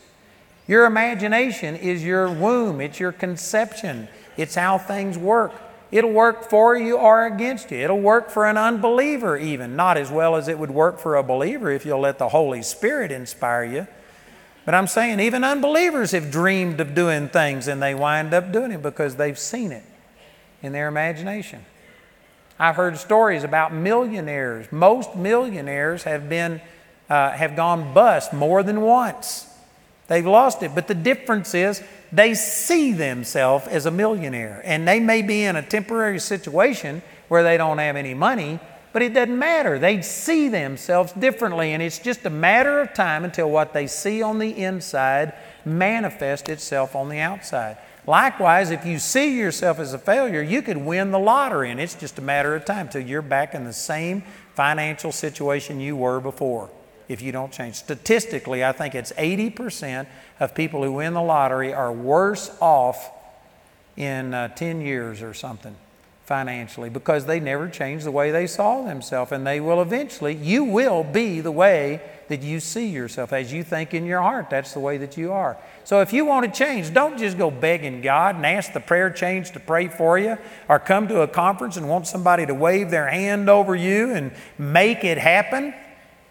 Your 0.67 0.85
imagination 0.85 1.75
is 1.75 2.05
your 2.05 2.31
womb, 2.31 2.83
it's 2.83 3.01
your 3.01 3.13
conception, 3.13 4.07
it's 4.37 4.55
how 4.55 4.77
things 4.77 5.17
work. 5.17 5.53
It'll 5.91 6.13
work 6.13 6.51
for 6.51 6.77
you 6.77 6.99
or 6.99 7.25
against 7.25 7.71
you. 7.71 7.79
It'll 7.79 8.03
work 8.03 8.29
for 8.29 8.47
an 8.47 8.59
unbeliever, 8.59 9.39
even. 9.39 9.77
Not 9.77 9.97
as 9.97 10.11
well 10.11 10.37
as 10.37 10.47
it 10.47 10.59
would 10.59 10.71
work 10.71 10.99
for 10.99 11.17
a 11.17 11.23
believer 11.23 11.71
if 11.71 11.87
you'll 11.87 12.01
let 12.01 12.19
the 12.19 12.29
Holy 12.29 12.61
Spirit 12.61 13.11
inspire 13.11 13.65
you. 13.65 13.87
But 14.69 14.75
I'm 14.75 14.87
saying 14.87 15.19
even 15.19 15.45
unbelievers 15.45 16.11
have 16.11 16.31
dreamed 16.31 16.79
of 16.79 16.95
doing 16.95 17.31
things 17.31 17.69
and 17.69 17.83
they 17.83 17.95
wind 17.95 18.35
up 18.35 18.53
doing 18.53 18.71
it 18.71 18.83
because 18.83 19.17
they've 19.17 19.39
seen 19.39 19.73
it 19.73 19.83
in 20.61 20.73
their 20.73 20.89
imagination. 20.89 21.65
I've 22.59 22.77
heard 22.77 22.99
stories 22.99 23.45
about 23.45 23.73
millionaires. 23.73 24.71
Most 24.71 25.17
millionaires 25.17 26.03
have 26.03 26.29
been 26.29 26.61
uh, 27.09 27.31
have 27.31 27.57
gone 27.57 27.95
bust 27.95 28.35
more 28.35 28.63
than 28.63 28.83
once. 28.83 29.51
They've 30.07 30.27
lost 30.27 30.63
it. 30.63 30.75
But 30.75 30.87
the 30.87 30.95
difference 30.95 31.55
is 31.55 31.83
they 32.13 32.35
see 32.35 32.93
themselves 32.93 33.67
as 33.69 33.87
a 33.87 33.91
millionaire. 33.91 34.61
And 34.67 34.87
they 34.87 35.01
may 35.01 35.23
be 35.23 35.45
in 35.45 35.57
a 35.57 35.63
temporary 35.63 36.21
situation 36.21 37.01
where 37.29 37.43
they 37.43 37.57
don't 37.57 37.79
have 37.79 37.97
any 37.97 38.13
money, 38.13 38.61
but 38.93 39.03
it 39.03 39.13
doesn't 39.15 39.39
matter. 39.39 39.79
They 39.79 40.03
see 40.03 40.49
themselves 40.49 41.13
differently. 41.13 41.73
And 41.73 41.83
it's 41.83 41.99
just 41.99 42.25
a 42.25 42.31
matter 42.31 42.81
of 42.81 42.95
time 42.95 43.25
until 43.25 43.51
what 43.51 43.73
they 43.73 43.87
see 43.87 44.23
on 44.23 44.39
the 44.39 44.51
inside 44.51 45.35
manifests 45.65 46.49
itself 46.49 46.97
on 46.97 47.09
the 47.09 47.19
outside. 47.19 47.77
Likewise, 48.07 48.71
if 48.71 48.87
you 48.87 48.99
see 48.99 49.37
yourself 49.37 49.79
as 49.79 49.93
a 49.93 49.99
failure, 49.99 50.41
you 50.41 50.63
could 50.63 50.79
win 50.79 51.11
the 51.11 51.19
lottery, 51.19 51.71
and 51.71 51.79
it's 51.79 51.95
just 51.95 52.19
a 52.19 52.23
matter 52.23 52.55
of 52.55 52.65
time 52.65 52.89
till 52.89 53.03
you're 53.03 53.21
back 53.21 53.55
in 53.55 53.65
the 53.65 53.73
same 53.73 54.23
financial 54.55 55.13
situation 55.13 55.79
you 55.79 55.95
were 55.95 56.19
before 56.19 56.71
if 57.09 57.21
you 57.21 57.33
don't 57.33 57.53
change. 57.53 57.75
Statistically, 57.75 58.65
I 58.65 58.73
think 58.73 58.95
it's 58.95 59.13
80% 59.13 60.07
of 60.41 60.55
people 60.55 60.83
who 60.83 60.93
win 60.93 61.13
the 61.13 61.23
lottery 61.23 61.75
are 61.75 61.93
worse 61.93 62.51
off 62.61 63.11
in 63.97 64.33
uh, 64.33 64.49
10 64.49 64.81
years 64.81 65.21
or 65.21 65.35
something 65.35 65.77
financially 66.29 66.91
because 66.91 67.25
they 67.25 67.41
never 67.41 67.69
changed 67.69 68.05
the 68.05 68.13
way 68.13 68.31
they 68.31 68.47
saw 68.47 68.83
themselves. 68.83 69.33
And 69.33 69.47
they 69.47 69.61
will 69.61 69.81
eventually, 69.81 70.35
you 70.35 70.63
will 70.63 71.03
be 71.03 71.41
the 71.41 71.51
way 71.51 72.03
that 72.29 72.43
you 72.43 72.61
see 72.61 72.87
yourself. 72.87 73.33
As 73.33 73.51
you 73.51 73.65
think 73.65 73.95
in 73.95 74.05
your 74.05 74.21
heart, 74.21 74.51
that's 74.51 74.75
the 74.75 74.81
way 74.81 74.99
that 74.99 75.17
you 75.17 75.33
are. 75.33 75.57
So 75.85 76.03
if 76.03 76.13
you 76.13 76.27
want 76.27 76.45
to 76.45 76.57
change, 76.57 76.93
don't 76.93 77.19
just 77.19 77.39
go 77.39 77.51
begging 77.51 78.03
God 78.03 78.37
and 78.37 78.45
ask 78.45 78.75
the 78.75 78.81
prayer 78.81 79.11
change 79.11 79.53
to 79.53 79.61
pray 79.61 79.89
for 79.89 80.19
you 80.19 80.37
or 80.69 80.79
come 80.79 81.09
to 81.09 81.23
a 81.23 81.29
conference 81.29 81.79
and 81.79 81.89
want 81.89 82.07
somebody 82.07 82.45
to 82.45 82.55
wave 82.55 82.91
their 82.91 83.09
hand 83.09 83.49
over 83.49 83.75
you 83.75 84.13
and 84.13 84.31
make 84.59 85.03
it 85.05 85.17
happen. 85.17 85.73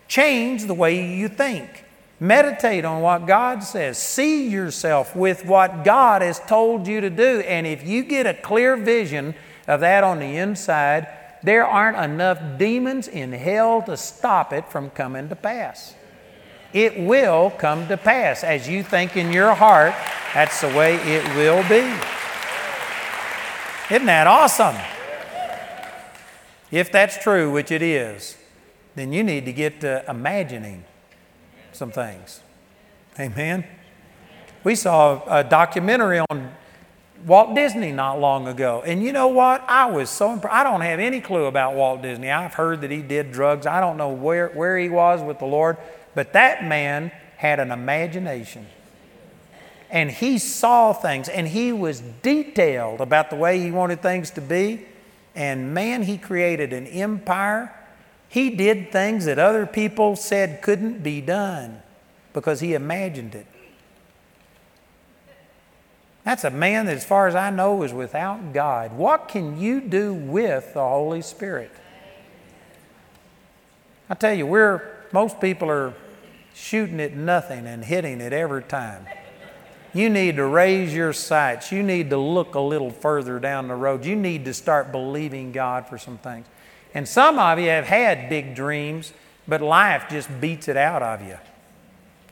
Change 0.08 0.66
the 0.66 0.76
way 0.76 1.16
you 1.16 1.28
think. 1.28 1.86
Meditate 2.20 2.86
on 2.86 3.02
what 3.02 3.28
God 3.28 3.64
says. 3.64 3.98
See 3.98 4.48
yourself 4.48 5.16
with 5.16 5.46
what 5.46 5.84
God 5.84 6.22
has 6.22 6.40
told 6.40 6.88
you 6.88 7.02
to 7.02 7.10
do. 7.10 7.42
And 7.42 7.66
if 7.68 7.86
you 7.86 8.04
get 8.04 8.26
a 8.26 8.34
clear 8.34 8.76
vision 8.76 9.36
of 9.68 9.82
that 9.82 10.04
on 10.04 10.20
the 10.20 10.38
inside, 10.38 11.08
there 11.44 11.66
aren't 11.66 11.98
enough 11.98 12.40
demons 12.58 13.08
in 13.08 13.32
hell 13.32 13.82
to 13.84 13.96
stop 13.98 14.54
it 14.54 14.70
from 14.70 14.90
coming 14.90 15.30
to 15.30 15.36
pass. 15.36 15.94
It 16.74 17.00
will 17.00 17.52
come 17.52 17.88
to 17.88 17.98
pass. 17.98 18.44
As 18.44 18.68
you 18.68 18.84
think 18.84 19.16
in 19.16 19.32
your 19.32 19.54
heart, 19.54 19.94
that's 20.34 20.62
the 20.62 20.68
way 20.70 20.96
it 20.96 21.24
will 21.36 21.64
be. 21.70 21.86
Isn't 23.94 24.08
that 24.08 24.28
awesome? 24.28 24.76
If 26.72 26.92
that's 26.92 27.18
true, 27.18 27.52
which 27.52 27.72
it 27.72 27.82
is, 27.82 28.38
then 28.96 29.14
you 29.14 29.24
need 29.24 29.46
to 29.46 29.54
get 29.54 29.80
to 29.82 30.04
imagining 30.10 30.84
some 31.72 31.92
things. 31.92 32.42
Amen. 33.20 33.64
We 34.64 34.76
saw 34.76 35.22
a 35.28 35.44
documentary 35.44 36.20
on 36.30 36.52
Walt 37.26 37.56
Disney 37.56 37.92
not 37.92 38.20
long 38.20 38.48
ago. 38.48 38.84
And 38.86 39.04
you 39.04 39.12
know 39.12 39.28
what? 39.28 39.64
I 39.68 39.88
was 39.88 40.10
so 40.10 40.34
impressed. 40.34 40.56
I 40.56 40.64
don't 40.64 40.82
have 40.82 41.00
any 41.00 41.20
clue 41.20 41.46
about 41.46 41.76
Walt 41.76 42.02
Disney. 42.02 42.30
I've 42.30 42.54
heard 42.54 42.82
that 42.82 42.92
he 42.92 43.02
did 43.02 43.32
drugs. 43.32 43.66
I 43.66 43.80
don't 43.80 43.98
know 43.98 44.10
where, 44.10 44.50
where 44.50 44.78
he 44.78 44.90
was 44.90 45.22
with 45.22 45.40
the 45.40 45.46
Lord. 45.46 45.78
But 46.16 46.34
that 46.34 46.64
man 46.64 47.12
had 47.38 47.60
an 47.60 47.72
imagination. 47.72 48.68
And 49.90 50.12
he 50.12 50.38
saw 50.38 50.94
things 50.94 51.30
and 51.30 51.48
he 51.48 51.72
was 51.72 52.02
detailed 52.02 53.02
about 53.02 53.30
the 53.30 53.36
way 53.36 53.60
he 53.60 53.72
wanted 53.72 54.02
things 54.02 54.32
to 54.32 54.42
be. 54.42 54.86
And 55.36 55.74
man, 55.74 56.04
he 56.04 56.18
created 56.18 56.74
an 56.74 56.88
empire 56.88 57.74
he 58.30 58.50
did 58.50 58.92
things 58.92 59.26
that 59.26 59.40
other 59.40 59.66
people 59.66 60.16
said 60.16 60.62
couldn't 60.62 61.02
be 61.02 61.22
done 61.22 61.82
because 62.34 62.60
he 62.60 62.74
imagined 62.74 63.36
it. 63.36 63.48
That's 66.28 66.44
a 66.44 66.52
man 66.52 66.88
that, 66.88 66.98
as 66.98 67.06
far 67.06 67.30
as 67.30 67.36
I 67.36 67.52
know, 67.52 67.84
is 67.84 67.94
without 67.94 68.52
God. 68.52 68.92
What 68.92 69.30
can 69.30 69.58
you 69.58 69.80
do 69.80 70.14
with 70.14 70.74
the 70.74 70.82
Holy 70.82 71.22
Spirit? 71.22 71.72
I 74.10 74.14
tell 74.14 74.34
you, 74.34 74.46
we're, 74.46 74.82
most 75.14 75.40
people 75.40 75.72
are 75.72 75.94
shooting 76.54 77.00
at 77.00 77.16
nothing 77.16 77.66
and 77.66 77.86
hitting 77.86 78.20
it 78.20 78.34
every 78.34 78.64
time. 78.64 79.06
You 79.94 80.10
need 80.10 80.36
to 80.36 80.44
raise 80.44 80.94
your 80.94 81.14
sights. 81.14 81.72
You 81.72 81.82
need 81.82 82.10
to 82.10 82.18
look 82.18 82.56
a 82.56 82.60
little 82.60 82.92
further 82.92 83.40
down 83.40 83.70
the 83.70 83.76
road. 83.76 84.04
You 84.04 84.18
need 84.18 84.44
to 84.44 84.54
start 84.54 84.92
believing 84.92 85.54
God 85.54 85.88
for 85.88 85.98
some 85.98 86.18
things. 86.18 86.46
And 86.94 87.08
some 87.08 87.40
of 87.40 87.58
you 87.58 87.70
have 87.70 87.86
had 87.86 88.28
big 88.28 88.54
dreams, 88.54 89.14
but 89.48 89.62
life 89.62 90.08
just 90.10 90.42
beats 90.42 90.68
it 90.68 90.76
out 90.76 91.02
of 91.02 91.26
you. 91.26 91.38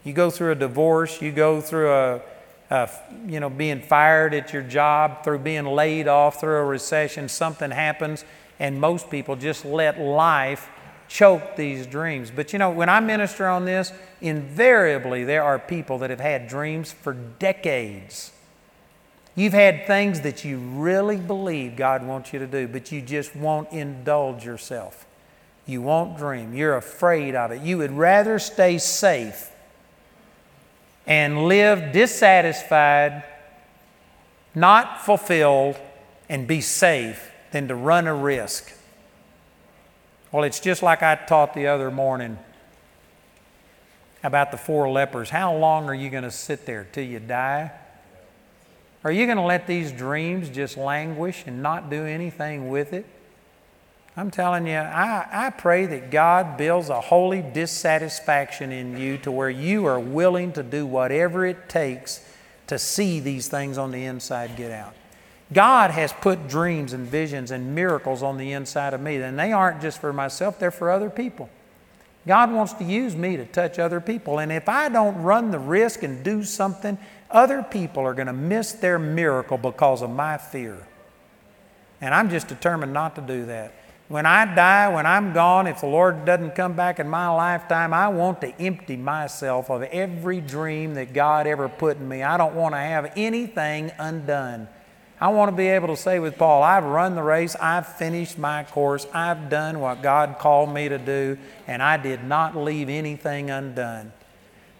You 0.03 0.11
go 0.11 0.29
through 0.29 0.51
a 0.51 0.55
divorce, 0.55 1.21
you 1.21 1.31
go 1.31 1.61
through 1.61 1.93
a, 1.93 2.21
a, 2.69 2.89
you 3.27 3.39
know, 3.39 3.49
being 3.49 3.81
fired 3.81 4.33
at 4.33 4.53
your 4.53 4.63
job, 4.63 5.23
through 5.23 5.39
being 5.39 5.65
laid 5.65 6.07
off, 6.07 6.39
through 6.39 6.57
a 6.57 6.65
recession, 6.65 7.29
something 7.29 7.71
happens, 7.71 8.25
and 8.59 8.79
most 8.79 9.09
people 9.09 9.35
just 9.35 9.65
let 9.65 9.99
life 9.99 10.69
choke 11.07 11.55
these 11.55 11.85
dreams. 11.85 12.31
But 12.35 12.53
you 12.53 12.59
know, 12.59 12.71
when 12.71 12.89
I 12.89 12.99
minister 12.99 13.47
on 13.47 13.65
this, 13.65 13.91
invariably 14.21 15.23
there 15.23 15.43
are 15.43 15.59
people 15.59 15.99
that 15.99 16.09
have 16.09 16.19
had 16.19 16.47
dreams 16.47 16.91
for 16.91 17.13
decades. 17.13 18.31
You've 19.35 19.53
had 19.53 19.85
things 19.85 20.21
that 20.21 20.45
you 20.45 20.57
really 20.57 21.17
believe 21.17 21.75
God 21.75 22.05
wants 22.05 22.31
you 22.31 22.39
to 22.39 22.47
do, 22.47 22.67
but 22.67 22.91
you 22.91 23.01
just 23.01 23.35
won't 23.35 23.71
indulge 23.71 24.45
yourself. 24.45 25.05
You 25.65 25.81
won't 25.81 26.17
dream. 26.17 26.53
You're 26.53 26.77
afraid 26.77 27.35
of 27.35 27.51
it. 27.51 27.61
You 27.61 27.79
would 27.79 27.91
rather 27.91 28.39
stay 28.39 28.77
safe 28.77 29.51
and 31.07 31.47
live 31.47 31.91
dissatisfied, 31.91 33.23
not 34.53 35.01
fulfilled, 35.01 35.77
and 36.29 36.47
be 36.47 36.61
safe 36.61 37.31
than 37.51 37.67
to 37.67 37.75
run 37.75 38.07
a 38.07 38.15
risk. 38.15 38.71
Well, 40.31 40.43
it's 40.43 40.59
just 40.59 40.83
like 40.83 41.03
I 41.03 41.15
taught 41.15 41.53
the 41.53 41.67
other 41.67 41.91
morning 41.91 42.37
about 44.23 44.51
the 44.51 44.57
four 44.57 44.89
lepers. 44.89 45.29
How 45.29 45.55
long 45.55 45.87
are 45.87 45.93
you 45.93 46.09
going 46.09 46.23
to 46.23 46.31
sit 46.31 46.65
there 46.65 46.87
till 46.91 47.05
you 47.05 47.19
die? 47.19 47.71
Are 49.03 49.11
you 49.11 49.27
going 49.27 49.37
to 49.37 49.43
let 49.43 49.67
these 49.67 49.91
dreams 49.91 50.49
just 50.49 50.77
languish 50.77 51.43
and 51.45 51.61
not 51.61 51.91
do 51.91 52.05
anything 52.05 52.69
with 52.69 52.91
it? 52.91 53.05
I'm 54.17 54.31
telling 54.31 54.65
you, 54.65 54.77
I, 54.77 55.27
I 55.29 55.49
pray 55.49 55.85
that 55.87 56.09
God 56.09 56.55
builds 56.55 56.89
a 56.89 57.01
holy 57.01 57.41
dissatisfaction 57.41 58.71
in 58.71 58.97
you 58.97 59.17
to 59.19 59.31
where 59.31 59.49
you 59.49 59.85
are 59.85 59.99
willing 59.99 60.53
to 60.53 60.63
do 60.63 60.85
whatever 60.85 61.45
it 61.45 61.67
takes 61.67 62.25
to 62.67 62.79
see 62.79 63.19
these 63.19 63.49
things 63.49 63.77
on 63.77 63.91
the 63.91 64.05
inside 64.05 64.55
get 64.55 64.71
out. 64.71 64.93
God 65.51 65.91
has 65.91 66.13
put 66.13 66.47
dreams 66.47 66.93
and 66.93 67.07
visions 67.07 67.51
and 67.51 67.75
miracles 67.75 68.23
on 68.23 68.37
the 68.37 68.53
inside 68.53 68.93
of 68.93 69.01
me, 69.01 69.17
and 69.17 69.37
they 69.37 69.51
aren't 69.51 69.81
just 69.81 69.99
for 69.99 70.13
myself, 70.13 70.59
they're 70.59 70.71
for 70.71 70.89
other 70.89 71.09
people. 71.09 71.49
God 72.25 72.51
wants 72.51 72.73
to 72.73 72.83
use 72.83 73.15
me 73.15 73.37
to 73.37 73.45
touch 73.45 73.77
other 73.77 74.01
people, 74.01 74.39
and 74.39 74.51
if 74.51 74.67
I 74.67 74.89
don't 74.89 75.21
run 75.21 75.51
the 75.51 75.59
risk 75.59 76.03
and 76.03 76.23
do 76.23 76.43
something 76.43 76.97
other 77.29 77.61
people 77.63 78.03
are 78.03 78.13
going 78.13 78.27
to 78.27 78.33
miss 78.33 78.71
their 78.71 78.97
miracle 78.97 79.57
because 79.57 80.01
of 80.01 80.09
my 80.09 80.37
fear. 80.37 80.87
And 82.01 82.13
I'm 82.13 82.29
just 82.29 82.47
determined 82.47 82.93
not 82.93 83.15
to 83.15 83.21
do 83.21 83.45
that. 83.47 83.73
When 84.07 84.27
I 84.27 84.53
die, 84.53 84.93
when 84.93 85.07
I'm 85.07 85.33
gone, 85.33 85.65
if 85.65 85.81
the 85.81 85.87
Lord 85.87 86.25
doesn't 86.25 86.53
come 86.53 86.73
back 86.73 86.99
in 86.99 87.09
my 87.09 87.27
lifetime, 87.27 87.91
I 87.91 88.07
want 88.09 88.39
to 88.41 88.61
empty 88.61 88.97
myself 88.97 89.71
of 89.71 89.81
every 89.81 90.41
dream 90.41 90.93
that 90.93 91.11
God 91.11 91.47
ever 91.47 91.67
put 91.67 91.97
in 91.97 92.07
me. 92.07 92.21
I 92.21 92.37
don't 92.37 92.53
want 92.53 92.75
to 92.75 92.79
have 92.79 93.11
anything 93.15 93.91
undone. 93.97 94.67
I 95.19 95.29
want 95.29 95.49
to 95.49 95.55
be 95.55 95.69
able 95.69 95.87
to 95.87 95.97
say 95.97 96.19
with 96.19 96.37
Paul, 96.37 96.61
I've 96.61 96.83
run 96.83 97.15
the 97.15 97.23
race, 97.23 97.55
I've 97.55 97.87
finished 97.87 98.37
my 98.37 98.63
course, 98.65 99.07
I've 99.13 99.49
done 99.49 99.79
what 99.79 100.03
God 100.03 100.37
called 100.37 100.71
me 100.71 100.87
to 100.89 100.99
do, 100.99 101.37
and 101.65 101.81
I 101.81 101.97
did 101.97 102.23
not 102.23 102.55
leave 102.55 102.89
anything 102.89 103.49
undone. 103.49 104.11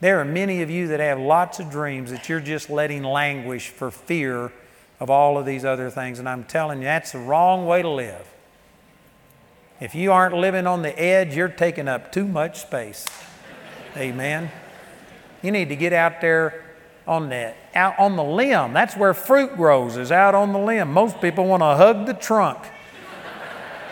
There 0.02 0.20
are 0.20 0.26
many 0.26 0.62
of 0.62 0.70
you 0.70 0.90
that 0.90 1.00
have 1.00 1.18
lots 1.18 1.60
of 1.60 1.72
dreams 1.72 2.12
that 2.12 2.30
you're 2.30 2.42
just 2.42 2.70
letting 2.70 3.02
languish 3.02 3.70
for 3.70 3.90
fear 3.90 4.52
of 5.00 5.10
all 5.10 5.38
of 5.38 5.46
these 5.48 5.66
other 5.66 5.90
things. 5.90 6.20
And 6.20 6.30
I'm 6.30 6.44
telling 6.44 6.80
you, 6.80 6.84
that's 6.84 7.14
the 7.14 7.20
wrong 7.20 7.66
way 7.66 7.82
to 7.82 7.90
live. 7.90 8.35
If 9.80 9.94
you 9.94 10.14
aren't 10.14 10.36
living 10.36 10.68
on 10.68 10.84
the 10.84 10.98
edge, 10.98 11.36
you're 11.36 11.50
taking 11.50 11.88
up 11.88 12.12
too 12.12 12.26
much 12.26 12.62
space. 12.62 13.06
Amen. 13.98 14.50
You 15.42 15.52
need 15.52 15.70
to 15.70 15.76
get 15.76 15.92
out 15.92 16.22
there 16.22 16.64
on 17.06 17.30
the 17.30 17.54
out 17.76 18.00
on 18.00 18.16
the 18.16 18.24
limb. 18.24 18.74
That's 18.74 18.96
where 18.96 19.14
fruit 19.14 19.58
grows, 19.58 19.98
is 19.98 20.12
out 20.12 20.34
on 20.34 20.54
the 20.54 20.60
limb. 20.60 20.92
Most 20.92 21.20
people 21.20 21.46
want 21.46 21.62
to 21.62 21.76
hug 21.76 22.06
the 22.06 22.14
trunk. 22.14 22.60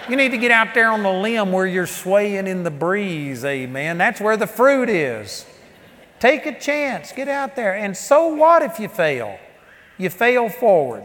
You 0.10 0.16
need 0.16 0.32
to 0.32 0.38
get 0.38 0.52
out 0.52 0.74
there 0.74 0.90
on 0.90 1.04
the 1.04 1.12
limb 1.12 1.52
where 1.52 1.66
you're 1.66 1.88
swaying 1.88 2.48
in 2.48 2.64
the 2.64 2.72
breeze, 2.72 3.46
amen. 3.46 3.98
That's 3.98 4.20
where 4.20 4.36
the 4.36 4.48
fruit 4.48 4.90
is. 4.90 5.46
Take 6.20 6.46
a 6.46 6.58
chance, 6.58 7.12
get 7.12 7.28
out 7.28 7.56
there. 7.56 7.76
And 7.76 7.96
so 7.96 8.28
what 8.28 8.62
if 8.62 8.80
you 8.80 8.88
fail? 8.88 9.38
You 9.98 10.10
fail 10.10 10.50
forward. 10.50 11.04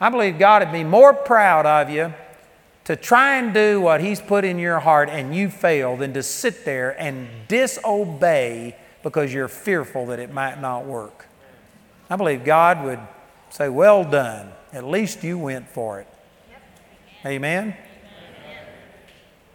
I 0.00 0.10
believe 0.10 0.38
God 0.38 0.62
would 0.62 0.72
be 0.72 0.84
more 0.84 1.14
proud 1.14 1.66
of 1.66 1.90
you 1.90 2.12
to 2.84 2.96
try 2.96 3.36
and 3.36 3.54
do 3.54 3.80
what 3.80 4.00
He's 4.00 4.20
put 4.20 4.44
in 4.44 4.58
your 4.58 4.80
heart 4.80 5.08
and 5.08 5.34
you 5.34 5.48
fail 5.48 5.96
than 5.96 6.12
to 6.14 6.22
sit 6.22 6.64
there 6.64 6.90
and 7.00 7.28
disobey 7.48 8.76
because 9.02 9.32
you're 9.32 9.48
fearful 9.48 10.06
that 10.06 10.18
it 10.18 10.32
might 10.32 10.60
not 10.60 10.84
work. 10.84 11.26
I 12.10 12.16
believe 12.16 12.44
God 12.44 12.84
would 12.84 13.00
say, 13.50 13.68
Well 13.68 14.04
done. 14.04 14.52
At 14.72 14.84
least 14.84 15.22
you 15.22 15.38
went 15.38 15.68
for 15.68 16.00
it. 16.00 16.08
Amen? 17.24 17.76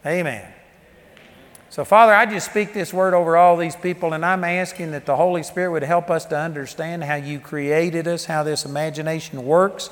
Amen. 0.05 0.53
So, 1.69 1.85
Father, 1.85 2.15
I 2.15 2.25
just 2.25 2.49
speak 2.49 2.73
this 2.73 2.93
word 2.93 3.13
over 3.13 3.37
all 3.37 3.55
these 3.55 3.75
people, 3.75 4.13
and 4.13 4.25
I'm 4.25 4.43
asking 4.43 4.91
that 4.91 5.05
the 5.05 5.15
Holy 5.15 5.43
Spirit 5.43 5.71
would 5.71 5.83
help 5.83 6.09
us 6.09 6.25
to 6.25 6.37
understand 6.37 7.03
how 7.03 7.15
you 7.15 7.39
created 7.39 8.07
us, 8.07 8.25
how 8.25 8.41
this 8.43 8.65
imagination 8.65 9.45
works. 9.45 9.91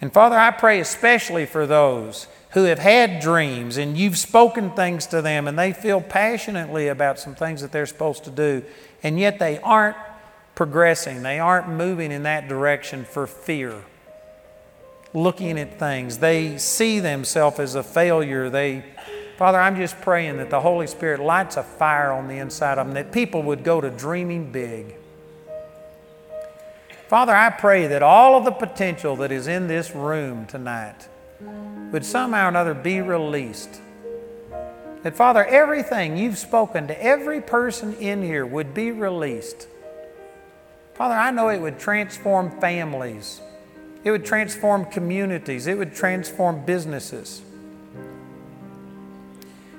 And, 0.00 0.12
Father, 0.12 0.36
I 0.36 0.50
pray 0.50 0.80
especially 0.80 1.46
for 1.46 1.66
those 1.66 2.26
who 2.54 2.64
have 2.64 2.78
had 2.78 3.20
dreams 3.20 3.76
and 3.76 3.98
you've 3.98 4.16
spoken 4.16 4.70
things 4.70 5.08
to 5.08 5.20
them 5.20 5.48
and 5.48 5.58
they 5.58 5.72
feel 5.72 6.00
passionately 6.00 6.86
about 6.86 7.18
some 7.18 7.34
things 7.34 7.60
that 7.60 7.72
they're 7.72 7.84
supposed 7.84 8.24
to 8.24 8.30
do, 8.30 8.62
and 9.02 9.18
yet 9.18 9.40
they 9.40 9.58
aren't 9.58 9.96
progressing, 10.54 11.22
they 11.22 11.40
aren't 11.40 11.68
moving 11.68 12.12
in 12.12 12.22
that 12.22 12.48
direction 12.48 13.04
for 13.04 13.26
fear. 13.26 13.82
Looking 15.12 15.58
at 15.58 15.80
things, 15.80 16.18
they 16.18 16.56
see 16.58 17.00
themselves 17.00 17.58
as 17.58 17.74
a 17.74 17.82
failure. 17.82 18.48
They, 18.48 18.84
Father, 19.36 19.58
I'm 19.58 19.76
just 19.76 20.00
praying 20.00 20.36
that 20.36 20.50
the 20.50 20.60
Holy 20.60 20.86
Spirit 20.86 21.20
lights 21.20 21.56
a 21.56 21.64
fire 21.64 22.12
on 22.12 22.28
the 22.28 22.38
inside 22.38 22.78
of 22.78 22.86
them, 22.86 22.94
that 22.94 23.10
people 23.10 23.42
would 23.42 23.64
go 23.64 23.80
to 23.80 23.90
dreaming 23.90 24.52
big. 24.52 24.94
Father, 27.08 27.34
I 27.34 27.50
pray 27.50 27.88
that 27.88 28.02
all 28.02 28.36
of 28.36 28.44
the 28.44 28.52
potential 28.52 29.16
that 29.16 29.32
is 29.32 29.48
in 29.48 29.66
this 29.66 29.92
room 29.92 30.46
tonight 30.46 31.08
would 31.40 32.04
somehow 32.04 32.46
or 32.46 32.48
another 32.48 32.74
be 32.74 33.00
released. 33.00 33.80
That, 35.02 35.16
Father, 35.16 35.44
everything 35.44 36.16
you've 36.16 36.38
spoken 36.38 36.88
to 36.88 37.02
every 37.02 37.40
person 37.40 37.94
in 37.94 38.22
here 38.22 38.46
would 38.46 38.72
be 38.72 38.90
released. 38.90 39.68
Father, 40.94 41.14
I 41.14 41.30
know 41.30 41.48
it 41.48 41.60
would 41.60 41.78
transform 41.78 42.60
families, 42.60 43.40
it 44.02 44.10
would 44.10 44.24
transform 44.24 44.86
communities, 44.86 45.66
it 45.66 45.76
would 45.76 45.94
transform 45.94 46.64
businesses. 46.64 47.42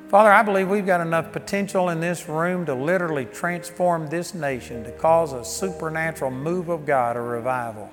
Father, 0.10 0.32
I 0.32 0.44
believe 0.44 0.70
we've 0.70 0.86
got 0.86 1.02
enough 1.02 1.32
potential 1.32 1.90
in 1.90 2.00
this 2.00 2.30
room 2.30 2.66
to 2.68 2.76
literally 2.76 3.26
transform 3.26 4.08
this 4.08 4.34
nation, 4.34 4.84
to 4.84 4.92
cause 4.92 5.34
a 5.34 5.44
supernatural 5.44 6.32
move 6.32 6.70
of 6.70 6.86
God, 6.86 7.18
a 7.18 7.22
revival. 7.22 7.90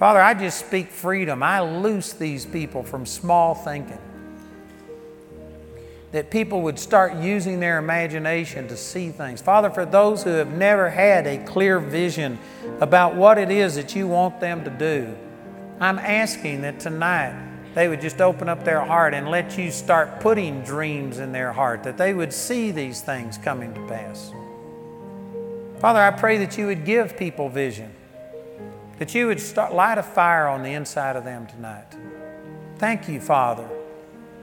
Father, 0.00 0.22
I 0.22 0.32
just 0.32 0.66
speak 0.66 0.88
freedom. 0.88 1.42
I 1.42 1.60
loose 1.60 2.14
these 2.14 2.46
people 2.46 2.82
from 2.82 3.04
small 3.04 3.54
thinking. 3.54 3.98
That 6.12 6.30
people 6.30 6.62
would 6.62 6.78
start 6.78 7.16
using 7.16 7.60
their 7.60 7.76
imagination 7.76 8.66
to 8.68 8.78
see 8.78 9.10
things. 9.10 9.42
Father, 9.42 9.68
for 9.68 9.84
those 9.84 10.22
who 10.22 10.30
have 10.30 10.52
never 10.54 10.88
had 10.88 11.26
a 11.26 11.36
clear 11.44 11.78
vision 11.78 12.38
about 12.80 13.14
what 13.14 13.36
it 13.36 13.50
is 13.50 13.74
that 13.74 13.94
you 13.94 14.08
want 14.08 14.40
them 14.40 14.64
to 14.64 14.70
do, 14.70 15.14
I'm 15.80 15.98
asking 15.98 16.62
that 16.62 16.80
tonight 16.80 17.34
they 17.74 17.86
would 17.86 18.00
just 18.00 18.22
open 18.22 18.48
up 18.48 18.64
their 18.64 18.80
heart 18.80 19.12
and 19.12 19.28
let 19.28 19.58
you 19.58 19.70
start 19.70 20.20
putting 20.20 20.62
dreams 20.62 21.18
in 21.18 21.30
their 21.30 21.52
heart, 21.52 21.82
that 21.82 21.98
they 21.98 22.14
would 22.14 22.32
see 22.32 22.70
these 22.70 23.02
things 23.02 23.36
coming 23.36 23.74
to 23.74 23.86
pass. 23.86 24.32
Father, 25.78 26.00
I 26.00 26.10
pray 26.10 26.38
that 26.38 26.56
you 26.56 26.68
would 26.68 26.86
give 26.86 27.18
people 27.18 27.50
vision 27.50 27.94
that 29.00 29.14
you 29.14 29.26
would 29.28 29.40
start, 29.40 29.72
light 29.74 29.96
a 29.96 30.02
fire 30.02 30.46
on 30.46 30.62
the 30.62 30.74
inside 30.74 31.16
of 31.16 31.24
them 31.24 31.46
tonight. 31.46 31.86
Thank 32.76 33.08
you, 33.08 33.18
Father. 33.18 33.66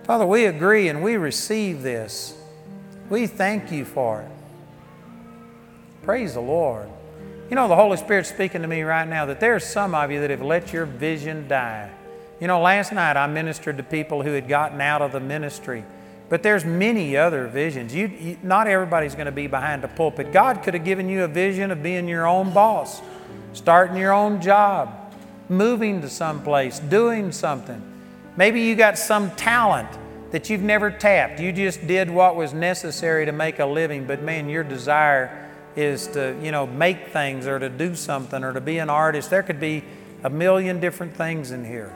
Father, 0.03 0.25
we 0.25 0.45
agree 0.45 0.89
and 0.89 1.03
we 1.03 1.15
receive 1.15 1.83
this. 1.83 2.35
We 3.07 3.27
thank 3.27 3.71
you 3.71 3.85
for 3.85 4.21
it. 4.21 4.31
Praise 6.01 6.33
the 6.33 6.41
Lord. 6.41 6.89
You 7.51 7.55
know, 7.55 7.67
the 7.67 7.75
Holy 7.75 7.97
Spirit's 7.97 8.29
speaking 8.29 8.63
to 8.63 8.67
me 8.67 8.81
right 8.81 9.07
now 9.07 9.27
that 9.27 9.39
there's 9.39 9.63
some 9.63 9.93
of 9.93 10.11
you 10.11 10.21
that 10.21 10.31
have 10.31 10.41
let 10.41 10.73
your 10.73 10.85
vision 10.85 11.47
die. 11.47 11.91
You 12.41 12.47
know, 12.47 12.59
last 12.59 12.91
night 12.91 13.15
I 13.15 13.27
ministered 13.27 13.77
to 13.77 13.83
people 13.83 14.23
who 14.23 14.31
had 14.31 14.47
gotten 14.47 14.81
out 14.81 15.03
of 15.03 15.11
the 15.11 15.19
ministry, 15.19 15.83
but 16.29 16.41
there's 16.41 16.65
many 16.65 17.15
other 17.15 17.45
visions. 17.45 17.93
You, 17.93 18.07
you 18.07 18.37
not 18.41 18.65
everybody's 18.65 19.13
going 19.13 19.27
to 19.27 19.31
be 19.31 19.45
behind 19.45 19.83
a 19.83 19.87
pulpit. 19.87 20.31
God 20.31 20.63
could 20.63 20.73
have 20.73 20.83
given 20.83 21.09
you 21.09 21.23
a 21.23 21.27
vision 21.27 21.69
of 21.69 21.83
being 21.83 22.07
your 22.07 22.25
own 22.25 22.53
boss 22.53 23.01
starting 23.53 23.97
your 23.97 24.13
own 24.13 24.41
job, 24.41 25.13
moving 25.49 26.01
to 26.01 26.09
some 26.09 26.41
place, 26.43 26.79
doing 26.79 27.31
something. 27.31 27.81
Maybe 28.35 28.61
you 28.61 28.75
got 28.75 28.97
some 28.97 29.31
talent 29.31 29.89
that 30.31 30.49
you've 30.49 30.61
never 30.61 30.91
tapped. 30.91 31.39
You 31.39 31.51
just 31.51 31.87
did 31.87 32.09
what 32.09 32.35
was 32.35 32.53
necessary 32.53 33.25
to 33.25 33.31
make 33.31 33.59
a 33.59 33.65
living, 33.65 34.05
but 34.05 34.21
man, 34.21 34.49
your 34.49 34.63
desire 34.63 35.49
is 35.75 36.07
to, 36.07 36.35
you 36.41 36.51
know, 36.51 36.65
make 36.67 37.07
things 37.09 37.47
or 37.47 37.59
to 37.59 37.69
do 37.69 37.95
something 37.95 38.43
or 38.43 38.53
to 38.53 38.61
be 38.61 38.79
an 38.79 38.89
artist. 38.89 39.29
There 39.29 39.43
could 39.43 39.59
be 39.59 39.83
a 40.23 40.29
million 40.29 40.79
different 40.79 41.15
things 41.15 41.51
in 41.51 41.63
here. 41.63 41.95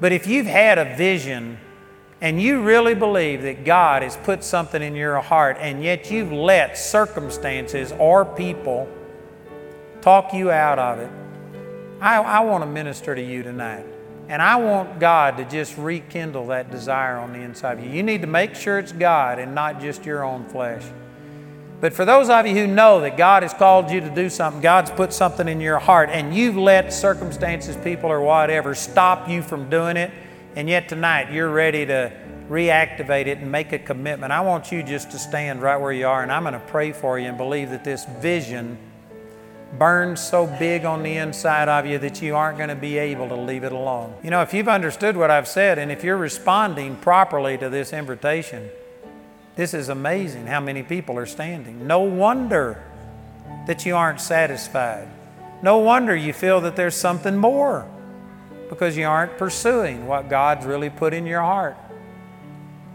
But 0.00 0.12
if 0.12 0.26
you've 0.26 0.46
had 0.46 0.78
a 0.78 0.96
vision 0.96 1.58
and 2.20 2.40
you 2.40 2.62
really 2.62 2.94
believe 2.94 3.42
that 3.42 3.64
God 3.64 4.02
has 4.02 4.16
put 4.18 4.44
something 4.44 4.82
in 4.82 4.94
your 4.94 5.20
heart 5.20 5.56
and 5.58 5.82
yet 5.82 6.10
you've 6.10 6.32
let 6.32 6.76
circumstances 6.76 7.92
or 7.98 8.24
people 8.24 8.88
talk 10.00 10.32
you 10.32 10.50
out 10.50 10.78
of 10.78 10.98
it. 10.98 11.10
I, 12.00 12.16
I 12.18 12.40
want 12.40 12.62
to 12.62 12.66
minister 12.66 13.14
to 13.14 13.22
you 13.22 13.42
tonight. 13.42 13.86
And 14.28 14.40
I 14.40 14.56
want 14.56 15.00
God 15.00 15.36
to 15.38 15.44
just 15.44 15.76
rekindle 15.76 16.46
that 16.46 16.70
desire 16.70 17.16
on 17.18 17.32
the 17.32 17.40
inside 17.40 17.78
of 17.78 17.84
you. 17.84 17.90
You 17.90 18.02
need 18.02 18.20
to 18.20 18.28
make 18.28 18.54
sure 18.54 18.78
it's 18.78 18.92
God 18.92 19.38
and 19.40 19.54
not 19.54 19.80
just 19.80 20.06
your 20.06 20.22
own 20.22 20.48
flesh. 20.48 20.84
But 21.80 21.94
for 21.94 22.04
those 22.04 22.28
of 22.28 22.46
you 22.46 22.54
who 22.54 22.66
know 22.66 23.00
that 23.00 23.16
God 23.16 23.42
has 23.42 23.52
called 23.52 23.90
you 23.90 24.00
to 24.00 24.14
do 24.14 24.30
something, 24.30 24.60
God's 24.60 24.90
put 24.90 25.12
something 25.12 25.48
in 25.48 25.60
your 25.60 25.78
heart, 25.78 26.10
and 26.10 26.34
you've 26.34 26.56
let 26.56 26.92
circumstances, 26.92 27.76
people, 27.82 28.10
or 28.10 28.20
whatever 28.20 28.74
stop 28.74 29.28
you 29.28 29.42
from 29.42 29.70
doing 29.70 29.96
it, 29.96 30.12
and 30.54 30.68
yet 30.68 30.88
tonight 30.88 31.32
you're 31.32 31.50
ready 31.50 31.86
to 31.86 32.12
reactivate 32.50 33.26
it 33.26 33.38
and 33.38 33.50
make 33.50 33.72
a 33.72 33.78
commitment, 33.78 34.32
I 34.32 34.40
want 34.40 34.70
you 34.72 34.82
just 34.82 35.12
to 35.12 35.18
stand 35.18 35.62
right 35.62 35.80
where 35.80 35.92
you 35.92 36.06
are, 36.06 36.22
and 36.22 36.30
I'm 36.30 36.42
going 36.42 36.52
to 36.52 36.60
pray 36.60 36.92
for 36.92 37.18
you 37.18 37.28
and 37.28 37.38
believe 37.38 37.70
that 37.70 37.84
this 37.84 38.04
vision 38.04 38.76
burns 39.78 40.20
so 40.20 40.46
big 40.46 40.84
on 40.84 41.02
the 41.02 41.16
inside 41.16 41.68
of 41.68 41.86
you 41.86 41.98
that 41.98 42.20
you 42.20 42.34
aren't 42.34 42.58
going 42.58 42.68
to 42.68 42.74
be 42.74 42.98
able 42.98 43.28
to 43.28 43.36
leave 43.36 43.64
it 43.64 43.72
alone. 43.72 44.14
You 44.22 44.30
know, 44.30 44.42
if 44.42 44.52
you've 44.52 44.68
understood 44.68 45.16
what 45.16 45.30
I've 45.30 45.48
said 45.48 45.78
and 45.78 45.92
if 45.92 46.02
you're 46.02 46.16
responding 46.16 46.96
properly 46.96 47.56
to 47.58 47.68
this 47.68 47.92
invitation, 47.92 48.68
this 49.56 49.74
is 49.74 49.88
amazing 49.88 50.46
how 50.46 50.60
many 50.60 50.82
people 50.82 51.18
are 51.18 51.26
standing. 51.26 51.86
No 51.86 52.00
wonder 52.00 52.82
that 53.66 53.86
you 53.86 53.94
aren't 53.94 54.20
satisfied. 54.20 55.08
No 55.62 55.78
wonder 55.78 56.16
you 56.16 56.32
feel 56.32 56.60
that 56.62 56.76
there's 56.76 56.96
something 56.96 57.36
more 57.36 57.86
because 58.68 58.96
you 58.96 59.06
aren't 59.06 59.36
pursuing 59.36 60.06
what 60.06 60.28
God's 60.28 60.64
really 60.64 60.90
put 60.90 61.12
in 61.12 61.26
your 61.26 61.42
heart. 61.42 61.76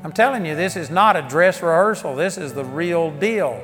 I'm 0.03 0.11
telling 0.11 0.45
you, 0.45 0.55
this 0.55 0.75
is 0.75 0.89
not 0.89 1.15
a 1.15 1.21
dress 1.21 1.61
rehearsal, 1.61 2.15
this 2.15 2.37
is 2.37 2.53
the 2.53 2.63
real 2.63 3.11
deal. 3.11 3.61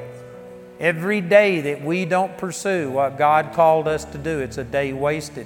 Every 0.82 1.22
day 1.22 1.62
that 1.62 1.84
we 1.84 2.06
don't 2.06 2.36
pursue 2.40 2.90
what 2.90 3.16
God 3.16 3.54
called 3.54 3.88
us 3.88 4.04
to 4.04 4.18
do, 4.18 4.40
it's 4.40 4.58
a 4.58 4.64
day 4.64 4.94
wasted. 4.94 5.46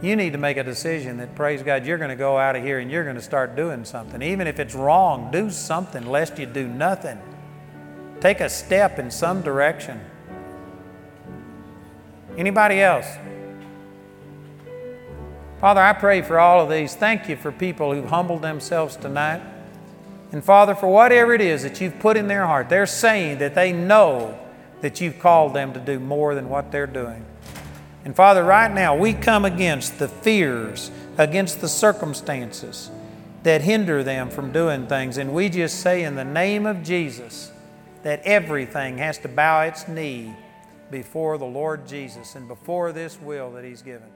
You 0.00 0.16
need 0.16 0.32
to 0.32 0.38
make 0.38 0.56
a 0.56 0.64
decision 0.64 1.18
that, 1.18 1.34
praise 1.34 1.62
God, 1.62 1.84
you're 1.84 1.98
going 1.98 2.08
to 2.08 2.16
go 2.16 2.38
out 2.38 2.56
of 2.56 2.64
here 2.64 2.78
and 2.78 2.90
you're 2.90 3.04
going 3.04 3.16
to 3.16 3.22
start 3.22 3.54
doing 3.54 3.84
something. 3.84 4.22
Even 4.22 4.46
if 4.46 4.58
it's 4.58 4.74
wrong, 4.74 5.30
do 5.30 5.50
something 5.50 6.06
lest 6.06 6.38
you 6.38 6.46
do 6.46 6.66
nothing. 6.66 7.20
Take 8.22 8.40
a 8.40 8.48
step 8.48 8.98
in 8.98 9.10
some 9.10 9.42
direction. 9.42 10.00
Anybody 12.38 12.80
else? 12.80 13.06
Father, 15.60 15.82
I 15.82 15.92
pray 15.92 16.22
for 16.22 16.40
all 16.40 16.62
of 16.62 16.70
these. 16.70 16.94
Thank 16.94 17.28
you 17.28 17.36
for 17.36 17.52
people 17.52 17.92
who've 17.92 18.08
humbled 18.08 18.40
themselves 18.40 18.96
tonight. 18.96 19.42
And 20.32 20.42
Father, 20.42 20.74
for 20.74 20.88
whatever 20.88 21.34
it 21.34 21.42
is 21.42 21.62
that 21.62 21.80
you've 21.80 21.98
put 21.98 22.16
in 22.16 22.26
their 22.26 22.46
heart, 22.46 22.70
they're 22.70 22.86
saying 22.86 23.38
that 23.38 23.54
they 23.54 23.72
know 23.72 24.38
that 24.80 25.00
you've 25.00 25.18
called 25.18 25.54
them 25.54 25.74
to 25.74 25.80
do 25.80 26.00
more 26.00 26.34
than 26.34 26.48
what 26.48 26.72
they're 26.72 26.86
doing. 26.86 27.24
And 28.04 28.16
Father, 28.16 28.42
right 28.42 28.72
now, 28.72 28.96
we 28.96 29.12
come 29.12 29.44
against 29.44 29.98
the 29.98 30.08
fears, 30.08 30.90
against 31.18 31.60
the 31.60 31.68
circumstances 31.68 32.90
that 33.42 33.60
hinder 33.60 34.02
them 34.02 34.30
from 34.30 34.52
doing 34.52 34.86
things. 34.86 35.18
And 35.18 35.32
we 35.32 35.48
just 35.48 35.80
say 35.80 36.02
in 36.02 36.16
the 36.16 36.24
name 36.24 36.66
of 36.66 36.82
Jesus 36.82 37.52
that 38.02 38.22
everything 38.24 38.98
has 38.98 39.18
to 39.18 39.28
bow 39.28 39.62
its 39.62 39.86
knee 39.86 40.34
before 40.90 41.38
the 41.38 41.44
Lord 41.44 41.86
Jesus 41.86 42.34
and 42.34 42.48
before 42.48 42.92
this 42.92 43.20
will 43.20 43.52
that 43.52 43.64
He's 43.64 43.82
given. 43.82 44.08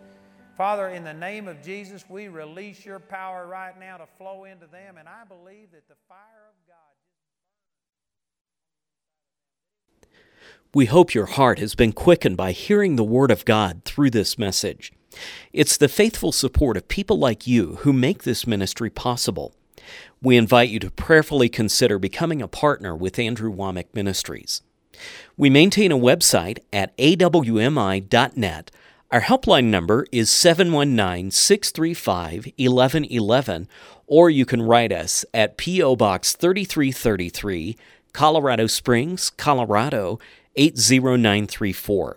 Father, 0.56 0.88
in 0.88 1.04
the 1.04 1.12
name 1.12 1.48
of 1.48 1.62
Jesus, 1.62 2.04
we 2.08 2.28
release 2.28 2.86
your 2.86 2.98
power 2.98 3.46
right 3.46 3.78
now 3.78 3.98
to 3.98 4.06
flow 4.16 4.44
into 4.44 4.66
them, 4.66 4.96
and 4.98 5.06
I 5.06 5.24
believe 5.28 5.72
that 5.72 5.86
the 5.86 5.96
fire 6.08 6.48
of 6.48 6.54
God. 6.66 6.76
We 10.74 10.86
hope 10.86 11.12
your 11.12 11.26
heart 11.26 11.58
has 11.58 11.74
been 11.74 11.92
quickened 11.92 12.38
by 12.38 12.52
hearing 12.52 12.96
the 12.96 13.04
Word 13.04 13.30
of 13.30 13.44
God 13.44 13.82
through 13.84 14.10
this 14.10 14.38
message. 14.38 14.92
It's 15.52 15.76
the 15.76 15.88
faithful 15.88 16.32
support 16.32 16.78
of 16.78 16.88
people 16.88 17.18
like 17.18 17.46
you 17.46 17.76
who 17.80 17.92
make 17.92 18.22
this 18.22 18.46
ministry 18.46 18.88
possible. 18.88 19.54
We 20.22 20.38
invite 20.38 20.70
you 20.70 20.78
to 20.80 20.90
prayerfully 20.90 21.50
consider 21.50 21.98
becoming 21.98 22.40
a 22.40 22.48
partner 22.48 22.96
with 22.96 23.18
Andrew 23.18 23.52
Wommack 23.52 23.88
Ministries. 23.92 24.62
We 25.36 25.50
maintain 25.50 25.92
a 25.92 25.98
website 25.98 26.60
at 26.72 26.96
awmi.net. 26.96 28.70
Our 29.12 29.20
helpline 29.20 29.66
number 29.66 30.04
is 30.10 30.30
719 30.30 31.30
635 31.30 32.46
1111, 32.58 33.68
or 34.08 34.28
you 34.28 34.44
can 34.44 34.62
write 34.62 34.90
us 34.90 35.24
at 35.32 35.56
P.O. 35.56 35.94
Box 35.94 36.32
3333, 36.32 37.76
Colorado 38.12 38.66
Springs, 38.66 39.30
Colorado 39.30 40.18
80934. 40.56 42.16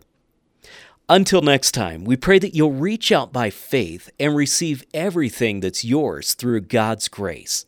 Until 1.07 1.41
next 1.43 1.73
time, 1.73 2.05
we 2.05 2.15
pray 2.15 2.39
that 2.39 2.55
you'll 2.55 2.71
reach 2.73 3.11
out 3.11 3.31
by 3.31 3.51
faith 3.51 4.09
and 4.19 4.35
receive 4.35 4.83
everything 4.91 5.59
that's 5.59 5.85
yours 5.85 6.33
through 6.33 6.61
God's 6.61 7.07
grace. 7.07 7.67